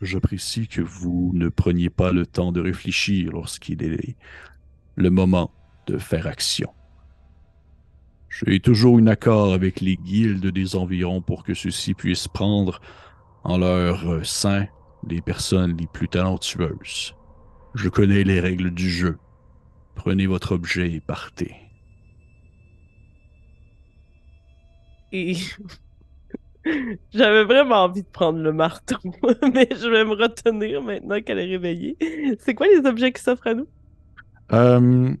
J'apprécie 0.00 0.68
que 0.68 0.80
vous 0.80 1.32
ne 1.34 1.48
preniez 1.48 1.90
pas 1.90 2.12
le 2.12 2.26
temps 2.26 2.52
de 2.52 2.60
réfléchir 2.60 3.32
lorsqu'il 3.32 3.82
est 3.82 4.16
le 4.94 5.10
moment 5.10 5.50
de 5.88 5.98
faire 5.98 6.28
action. 6.28 6.72
J'ai 8.28 8.60
toujours 8.60 8.98
un 8.98 9.08
accord 9.08 9.52
avec 9.52 9.80
les 9.80 9.96
guildes 9.96 10.46
des 10.46 10.76
environs 10.76 11.22
pour 11.22 11.42
que 11.42 11.54
ceux-ci 11.54 11.92
puissent 11.94 12.28
prendre 12.28 12.80
en 13.42 13.58
leur 13.58 14.24
sein 14.24 14.68
les 15.08 15.20
personnes 15.20 15.76
les 15.76 15.88
plus 15.88 16.08
talentueuses. 16.08 17.16
Je 17.74 17.88
connais 17.88 18.22
les 18.22 18.38
règles 18.38 18.70
du 18.70 18.88
jeu. 18.88 19.18
Prenez 19.96 20.28
votre 20.28 20.52
objet 20.52 20.92
et 20.92 21.00
partez. 21.00 21.56
Et 25.10 25.36
J'avais 27.12 27.44
vraiment 27.44 27.84
envie 27.84 28.02
de 28.02 28.08
prendre 28.08 28.38
le 28.38 28.52
marteau, 28.52 28.96
mais 29.54 29.68
je 29.70 29.88
vais 29.88 30.04
me 30.04 30.14
retenir 30.14 30.82
maintenant 30.82 31.20
qu'elle 31.20 31.38
est 31.38 31.50
réveillée. 31.50 31.96
C'est 32.40 32.54
quoi 32.54 32.66
les 32.66 32.86
objets 32.86 33.12
qui 33.12 33.22
s'offrent 33.22 33.48
à 33.48 33.54
nous? 33.54 33.66
Euh, 34.52 35.12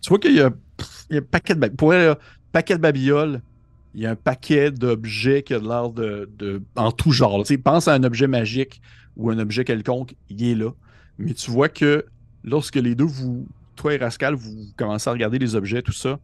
tu 0.00 0.08
vois 0.08 0.18
qu'il 0.18 0.34
y 0.34 0.40
a, 0.40 0.50
un 1.10 1.22
paquet 1.22 1.54
de, 1.54 1.66
pour 1.68 1.92
paquet 2.52 2.74
de 2.74 2.80
babioles. 2.80 3.42
Il 3.94 4.02
y 4.02 4.06
a 4.06 4.10
un 4.10 4.16
paquet 4.16 4.70
d'objets 4.70 5.42
qui 5.42 5.54
a 5.54 5.58
l'air 5.58 5.90
de, 5.90 6.28
de, 6.36 6.62
en 6.74 6.90
tout 6.90 7.12
genre. 7.12 7.44
Tu 7.44 7.58
pense 7.58 7.86
à 7.86 7.94
un 7.94 8.02
objet 8.02 8.26
magique 8.26 8.80
ou 9.16 9.30
un 9.30 9.38
objet 9.38 9.64
quelconque, 9.64 10.16
il 10.28 10.44
est 10.44 10.54
là. 10.54 10.70
Mais 11.18 11.34
tu 11.34 11.50
vois 11.50 11.68
que 11.68 12.04
lorsque 12.42 12.74
les 12.76 12.96
deux, 12.96 13.04
vous, 13.04 13.46
toi 13.76 13.94
et 13.94 13.98
Rascal, 13.98 14.34
vous 14.34 14.66
commencez 14.76 15.08
à 15.08 15.12
regarder 15.12 15.38
les 15.38 15.54
objets, 15.54 15.82
tout 15.82 15.92
ça, 15.92 16.18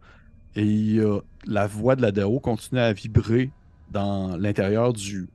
et 0.56 0.98
la 1.46 1.68
voix 1.68 1.94
de 1.94 2.02
la 2.02 2.10
Dao 2.10 2.40
continue 2.40 2.80
à 2.80 2.92
vibrer 2.92 3.50
dans 3.90 4.36
l'intérieur 4.36 4.92
du 4.92 5.28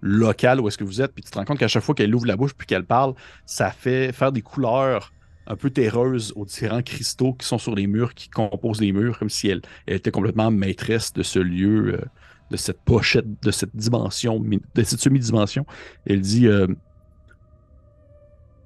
local 0.00 0.60
où 0.60 0.68
est-ce 0.68 0.78
que 0.78 0.84
vous 0.84 1.02
êtes, 1.02 1.12
puis 1.12 1.24
tu 1.24 1.30
te 1.30 1.38
rends 1.38 1.44
compte 1.44 1.58
qu'à 1.58 1.68
chaque 1.68 1.82
fois 1.82 1.94
qu'elle 1.94 2.14
ouvre 2.14 2.26
la 2.26 2.36
bouche 2.36 2.54
puis 2.54 2.66
qu'elle 2.66 2.84
parle, 2.84 3.14
ça 3.46 3.70
fait 3.70 4.12
faire 4.12 4.32
des 4.32 4.42
couleurs 4.42 5.12
un 5.46 5.56
peu 5.56 5.70
terreuses 5.70 6.32
aux 6.36 6.44
différents 6.44 6.82
cristaux 6.82 7.32
qui 7.32 7.46
sont 7.46 7.58
sur 7.58 7.74
les 7.74 7.86
murs, 7.86 8.14
qui 8.14 8.28
composent 8.28 8.80
les 8.80 8.92
murs, 8.92 9.18
comme 9.18 9.30
si 9.30 9.48
elle, 9.48 9.62
était 9.86 10.10
complètement 10.10 10.50
maîtresse 10.50 11.12
de 11.12 11.22
ce 11.22 11.38
lieu, 11.38 11.94
euh, 11.94 12.04
de 12.50 12.56
cette 12.56 12.80
pochette, 12.82 13.42
de 13.42 13.50
cette 13.50 13.74
dimension, 13.74 14.38
de 14.40 14.82
cette 14.82 15.00
semi-dimension. 15.00 15.64
Elle 16.06 16.20
dit 16.20 16.46
euh, 16.46 16.66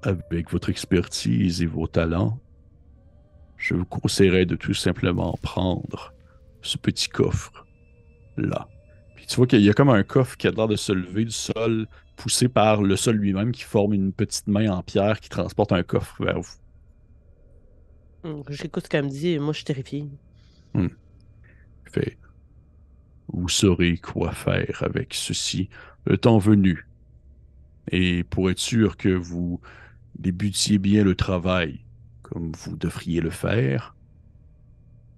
Avec 0.01 0.51
votre 0.51 0.69
expertise 0.69 1.61
et 1.61 1.65
vos 1.65 1.87
talents, 1.87 2.37
je 3.57 3.75
vous 3.75 3.85
conseillerais 3.85 4.45
de 4.45 4.57
tout 4.57 4.73
simplement 4.73 5.37
prendre 5.41 6.13
ce 6.61 6.77
petit 6.77 7.07
coffre 7.07 7.65
là 8.35 8.67
Puis 9.23 9.29
tu 9.29 9.37
vois 9.37 9.47
qu'il 9.47 9.61
y 9.61 9.69
a 9.69 9.73
comme 9.73 9.89
un 9.89 10.03
coffre 10.03 10.35
qui 10.35 10.47
a 10.47 10.51
l'air 10.51 10.67
de 10.67 10.75
se 10.75 10.91
lever 10.91 11.23
du 11.23 11.31
sol, 11.31 11.87
poussé 12.17 12.49
par 12.49 12.81
le 12.81 12.97
sol 12.97 13.15
lui-même, 13.15 13.53
qui 13.53 13.63
forme 13.63 13.93
une 13.93 14.11
petite 14.11 14.47
main 14.47 14.69
en 14.69 14.83
pierre 14.83 15.21
qui 15.21 15.29
transporte 15.29 15.71
un 15.71 15.81
coffre 15.81 16.21
vers 16.25 16.41
vous. 16.41 16.55
Hmm, 18.25 18.41
j'écoute 18.49 18.83
ce 18.83 18.89
qu'elle 18.89 19.05
me 19.05 19.09
dit, 19.09 19.39
moi 19.39 19.53
je 19.53 19.59
suis 19.59 19.63
terrifié. 19.63 20.09
Hmm. 20.73 20.89
Fait. 21.85 22.17
Vous 23.29 23.47
saurez 23.47 23.95
quoi 23.97 24.33
faire 24.33 24.83
avec 24.83 25.13
ceci 25.13 25.69
le 26.05 26.17
temps 26.17 26.37
venu. 26.37 26.85
Et 27.91 28.25
pour 28.25 28.49
être 28.49 28.59
sûr 28.59 28.97
que 28.97 29.07
vous 29.07 29.61
débutiez 30.19 30.79
bien 30.79 31.05
le 31.05 31.15
travail 31.15 31.79
comme 32.23 32.51
vous 32.51 32.75
devriez 32.75 33.21
le 33.21 33.29
faire, 33.29 33.95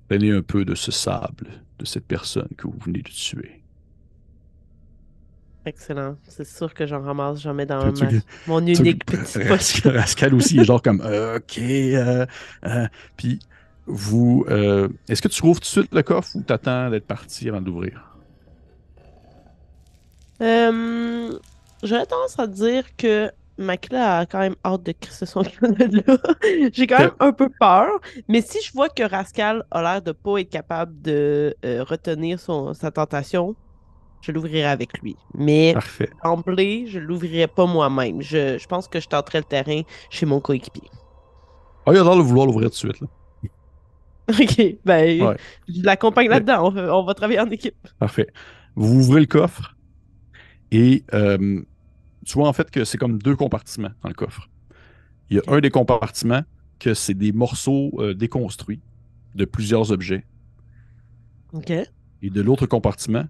prenez 0.09 0.29
un 0.29 0.43
peu 0.43 0.63
de 0.63 0.75
ce 0.75 0.91
sable 0.91 1.63
de 1.79 1.85
cette 1.85 2.05
personne 2.05 2.49
que 2.55 2.67
vous 2.67 2.77
venez 2.77 3.01
de 3.01 3.09
tuer. 3.09 3.64
Excellent. 5.65 6.15
C'est 6.27 6.45
sûr 6.45 6.73
que 6.75 6.85
j'en 6.85 7.01
ramasse, 7.01 7.41
j'en 7.41 7.55
mets 7.55 7.65
dans 7.65 7.91
mon 8.45 8.59
unique 8.59 9.03
petit 9.03 9.39
poche. 9.39 9.81
Rascal 9.83 10.35
aussi 10.35 10.59
est 10.59 10.63
genre 10.63 10.81
comme 10.81 11.01
euh, 11.03 11.37
OK. 11.37 11.57
Euh, 11.57 12.25
euh, 12.65 12.87
puis 13.17 13.39
vous. 13.87 14.45
Est-ce 15.09 15.21
que 15.21 15.27
tu 15.27 15.41
rouvres 15.41 15.59
tout 15.59 15.65
de 15.65 15.65
suite 15.65 15.93
le 15.93 16.03
coffre 16.03 16.35
ou 16.35 16.41
t'attends 16.41 16.91
d'être 16.91 17.07
parti 17.07 17.49
avant 17.49 17.61
d'ouvrir? 17.61 18.11
J'aurais 20.39 22.05
tendance 22.05 22.37
à 22.37 22.45
dire 22.45 22.83
que 22.95 23.31
Makla 23.57 24.19
a 24.19 24.25
quand 24.25 24.39
même 24.39 24.55
hâte 24.65 24.83
de 24.83 24.91
crisser 24.91 25.25
son 25.25 25.41
là. 25.61 26.17
J'ai 26.73 26.87
quand 26.87 26.99
même 26.99 27.15
un 27.19 27.31
peu 27.31 27.49
peur, 27.49 27.89
mais 28.27 28.41
si 28.41 28.61
je 28.61 28.71
vois 28.71 28.89
que 28.89 29.01
Rascal 29.01 29.63
a 29.71 29.81
l'air 29.81 30.01
de 30.01 30.11
pas 30.11 30.39
être 30.39 30.49
capable 30.49 31.01
de 31.01 31.55
retenir 31.63 32.39
son, 32.39 32.73
sa 32.75 32.91
tentation, 32.91 33.55
je 34.25 34.31
l'ouvrirai 34.31 34.65
avec 34.65 34.97
lui. 35.01 35.15
Mais 35.33 35.75
en 36.23 36.37
blé, 36.37 36.87
je 36.87 36.99
l'ouvrirai 36.99 37.47
pas 37.47 37.65
moi-même. 37.65 38.21
Je, 38.21 38.57
je, 38.57 38.67
pense 38.67 38.87
que 38.87 38.99
je 38.99 39.07
tenterai 39.07 39.39
le 39.39 39.43
terrain 39.43 39.81
chez 40.09 40.25
mon 40.25 40.39
coéquipier. 40.39 40.89
Ah, 41.85 41.91
il 41.93 41.97
a 41.99 42.03
l'air 42.03 42.15
de 42.15 42.21
vouloir 42.21 42.47
l'ouvrir 42.47 42.69
tout 42.69 42.87
de 42.87 42.93
suite. 42.93 43.01
Là. 43.01 43.07
ok, 44.29 44.77
ben, 44.83 45.37
je 45.67 45.83
l'accompagne 45.83 46.29
là-dedans. 46.29 46.73
On, 46.73 47.03
va 47.03 47.13
travailler 47.13 47.39
en 47.39 47.49
équipe. 47.51 47.75
Parfait. 47.99 48.27
Vous 48.75 48.95
ouvrez 48.95 49.19
le 49.19 49.27
coffre 49.27 49.75
et 50.71 51.03
euh, 51.13 51.61
tu 52.25 52.33
vois 52.33 52.49
en 52.49 52.53
fait 52.53 52.71
que 52.71 52.83
c'est 52.83 52.97
comme 52.97 53.19
deux 53.19 53.35
compartiments 53.35 53.91
dans 54.01 54.09
le 54.09 54.15
coffre. 54.15 54.49
Il 55.29 55.37
y 55.37 55.39
a 55.39 55.43
un 55.47 55.59
des 55.59 55.69
compartiments 55.69 56.41
que 56.79 56.95
c'est 56.95 57.13
des 57.13 57.31
morceaux 57.31 57.91
euh, 57.99 58.15
déconstruits 58.15 58.81
de 59.35 59.45
plusieurs 59.45 59.91
objets. 59.91 60.25
OK. 61.53 61.71
Et 62.21 62.29
de 62.31 62.41
l'autre 62.41 62.65
compartiment, 62.65 63.25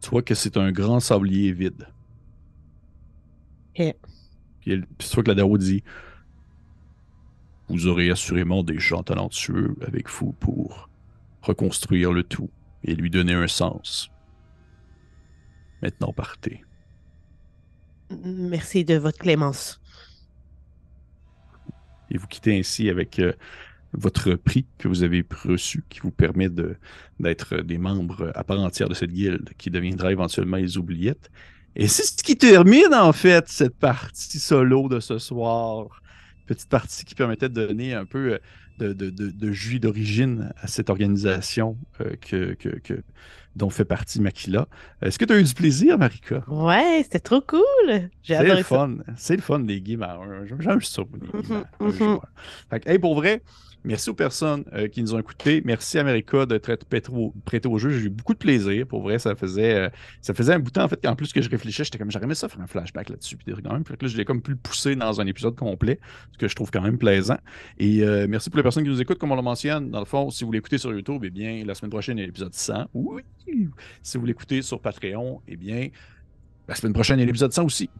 tu 0.00 0.10
vois 0.10 0.22
que 0.22 0.34
c'est 0.34 0.56
un 0.56 0.72
grand 0.72 1.00
sablier 1.00 1.52
vide. 1.52 1.86
Et 3.76 3.94
Puis, 4.60 4.80
tu 4.98 5.06
vois 5.14 5.22
que 5.22 5.28
la 5.28 5.34
Dao 5.34 5.58
dit 5.58 5.82
Vous 7.68 7.86
aurez 7.86 8.10
assurément 8.10 8.62
des 8.62 8.78
gens 8.78 9.02
talentueux 9.02 9.76
avec 9.86 10.08
vous 10.08 10.32
pour 10.32 10.88
reconstruire 11.42 12.12
le 12.12 12.22
tout 12.22 12.50
et 12.84 12.94
lui 12.94 13.10
donner 13.10 13.34
un 13.34 13.48
sens. 13.48 14.10
Maintenant, 15.82 16.12
partez. 16.12 16.62
Merci 18.24 18.84
de 18.84 18.96
votre 18.96 19.18
clémence. 19.18 19.80
Et 22.10 22.18
vous 22.18 22.26
quittez 22.26 22.58
ainsi 22.58 22.90
avec 22.90 23.18
euh, 23.18 23.32
votre 23.92 24.34
prix 24.34 24.66
que 24.78 24.88
vous 24.88 25.02
avez 25.02 25.24
reçu, 25.44 25.84
qui 25.88 26.00
vous 26.00 26.10
permet 26.10 26.48
d'être 27.18 27.56
des 27.58 27.78
membres 27.78 28.32
à 28.34 28.44
part 28.44 28.60
entière 28.60 28.88
de 28.88 28.94
cette 28.94 29.12
guilde, 29.12 29.50
qui 29.58 29.70
deviendra 29.70 30.12
éventuellement 30.12 30.56
les 30.56 30.78
oubliettes. 30.78 31.30
Et 31.76 31.88
c'est 31.88 32.02
ce 32.02 32.22
qui 32.22 32.36
termine 32.36 32.94
en 32.94 33.12
fait 33.12 33.48
cette 33.48 33.76
partie 33.76 34.38
solo 34.38 34.88
de 34.88 35.00
ce 35.00 35.18
soir. 35.18 36.02
Petite 36.46 36.68
partie 36.68 37.04
qui 37.04 37.14
permettait 37.14 37.48
de 37.48 37.66
donner 37.66 37.94
un 37.94 38.04
peu 38.04 38.38
de, 38.80 38.92
de, 38.92 39.10
de, 39.10 39.52
jus 39.52 39.78
d'origine 39.78 40.52
à 40.60 40.66
cette 40.66 40.90
organisation 40.90 41.76
euh, 42.00 42.16
que, 42.20 42.54
que, 42.54 43.02
dont 43.56 43.70
fait 43.70 43.84
partie 43.84 44.20
Makila. 44.20 44.68
Est-ce 45.02 45.18
que 45.18 45.24
tu 45.24 45.32
as 45.32 45.38
eu 45.38 45.42
du 45.42 45.54
plaisir, 45.54 45.98
Marika? 45.98 46.42
Ouais, 46.48 47.00
c'était 47.02 47.20
trop 47.20 47.40
cool. 47.40 48.08
J'ai 48.22 48.36
adoré 48.36 48.58
le 48.58 48.64
fun. 48.64 48.96
C'est 49.16 49.36
le 49.36 49.42
fun 49.42 49.60
des 49.60 49.80
games 49.80 50.06
J'aime 50.60 50.80
ça. 50.80 51.02
Mm-hmm, 51.02 51.64
mm-hmm. 51.80 52.98
pour 53.00 53.14
vrai, 53.14 53.42
Merci 53.82 54.10
aux 54.10 54.14
personnes 54.14 54.64
euh, 54.74 54.88
qui 54.88 55.02
nous 55.02 55.14
ont 55.14 55.18
écoutés. 55.18 55.62
Merci 55.64 55.98
America 55.98 56.44
d'être 56.44 56.76
prêté 57.44 57.68
au 57.68 57.78
jeu. 57.78 57.90
J'ai 57.90 58.06
eu 58.06 58.10
beaucoup 58.10 58.34
de 58.34 58.38
plaisir. 58.38 58.86
Pour 58.86 59.02
vrai, 59.02 59.18
ça 59.18 59.34
faisait, 59.34 59.74
euh, 59.74 59.88
ça 60.20 60.34
faisait 60.34 60.52
un 60.52 60.58
bout 60.58 60.68
de 60.68 60.74
temps 60.74 60.84
en 60.84 60.88
fait. 60.88 61.06
En 61.06 61.16
plus 61.16 61.32
que 61.32 61.40
je 61.40 61.48
réfléchissais, 61.48 61.84
j'étais 61.84 61.96
comme 61.96 62.10
j'aurais 62.10 62.26
aimé 62.26 62.34
ça 62.34 62.48
faire 62.48 62.60
un 62.60 62.66
flashback 62.66 63.08
là-dessus. 63.08 63.36
Puis 63.36 63.54
quand 63.62 63.72
même, 63.72 63.82
là, 63.88 64.08
je 64.08 64.16
l'ai 64.16 64.24
comme 64.26 64.42
pu 64.42 64.50
le 64.50 64.58
pousser 64.58 64.96
dans 64.96 65.20
un 65.20 65.26
épisode 65.26 65.56
complet, 65.56 65.98
ce 66.32 66.38
que 66.38 66.46
je 66.46 66.54
trouve 66.54 66.70
quand 66.70 66.82
même 66.82 66.98
plaisant. 66.98 67.38
Et 67.78 68.02
euh, 68.02 68.26
merci 68.28 68.50
pour 68.50 68.58
les 68.58 68.62
personnes 68.62 68.84
qui 68.84 68.90
nous 68.90 69.00
écoutent, 69.00 69.18
comme 69.18 69.32
on 69.32 69.36
le 69.36 69.42
mentionne. 69.42 69.90
Dans 69.90 70.00
le 70.00 70.04
fond, 70.04 70.28
si 70.28 70.44
vous 70.44 70.52
l'écoutez 70.52 70.76
sur 70.76 70.92
YouTube, 70.92 71.22
eh 71.24 71.30
bien, 71.30 71.64
la 71.64 71.74
semaine 71.74 71.90
prochaine, 71.90 72.18
il 72.18 72.20
y 72.20 72.24
a 72.24 72.26
l'épisode 72.26 72.54
100. 72.54 72.88
Oui. 72.92 73.22
Si 74.02 74.18
vous 74.18 74.26
l'écoutez 74.26 74.60
sur 74.60 74.80
Patreon, 74.80 75.40
eh 75.48 75.56
bien, 75.56 75.88
la 76.68 76.74
semaine 76.74 76.92
prochaine, 76.92 77.18
il 77.18 77.20
y 77.20 77.24
a 77.24 77.26
l'épisode 77.26 77.52
100 77.52 77.64
aussi. 77.64 77.90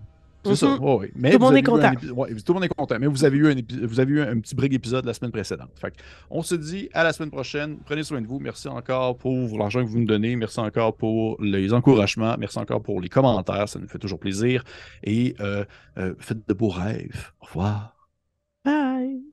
C'est 0.44 0.56
ça. 0.56 0.68
Mhm. 0.68 1.08
Mais 1.16 1.30
tout 1.32 1.38
le 1.38 1.44
monde 1.44 1.56
est 1.56 1.62
content. 1.62 1.92
tout 1.94 2.06
le 2.06 2.54
monde 2.54 2.64
est 2.64 2.68
content. 2.68 2.96
Mais 2.98 3.06
vous 3.06 3.24
avez 3.24 3.36
eu 3.36 3.50
un, 3.50 3.54
vous 3.82 4.00
avez 4.00 4.12
eu 4.12 4.20
un 4.20 4.40
petit 4.40 4.54
break 4.54 4.72
épisode 4.72 5.04
la 5.04 5.14
semaine 5.14 5.32
précédente. 5.32 5.70
Fait 5.76 5.92
on 6.30 6.42
se 6.42 6.54
dit 6.54 6.88
à 6.94 7.04
la 7.04 7.12
semaine 7.12 7.30
prochaine. 7.30 7.78
Prenez 7.84 8.02
soin 8.02 8.20
de 8.20 8.26
vous. 8.26 8.38
Merci 8.38 8.68
encore 8.68 9.16
pour 9.16 9.58
l'argent 9.58 9.84
que 9.84 9.88
vous 9.88 9.98
nous 9.98 10.06
donnez. 10.06 10.36
Merci 10.36 10.60
encore 10.60 10.96
pour 10.96 11.36
les 11.42 11.72
encouragements. 11.72 12.36
Merci 12.38 12.58
encore 12.58 12.82
pour 12.82 13.00
les 13.00 13.08
commentaires. 13.08 13.68
Ça 13.68 13.78
nous 13.78 13.88
fait 13.88 13.98
toujours 13.98 14.18
plaisir. 14.18 14.64
Et 15.04 15.34
euh, 15.40 15.64
euh, 15.98 16.14
faites 16.18 16.48
de 16.48 16.54
beaux 16.54 16.68
rêves. 16.68 17.32
Au 17.40 17.46
revoir. 17.46 17.94
Bye. 18.64 19.29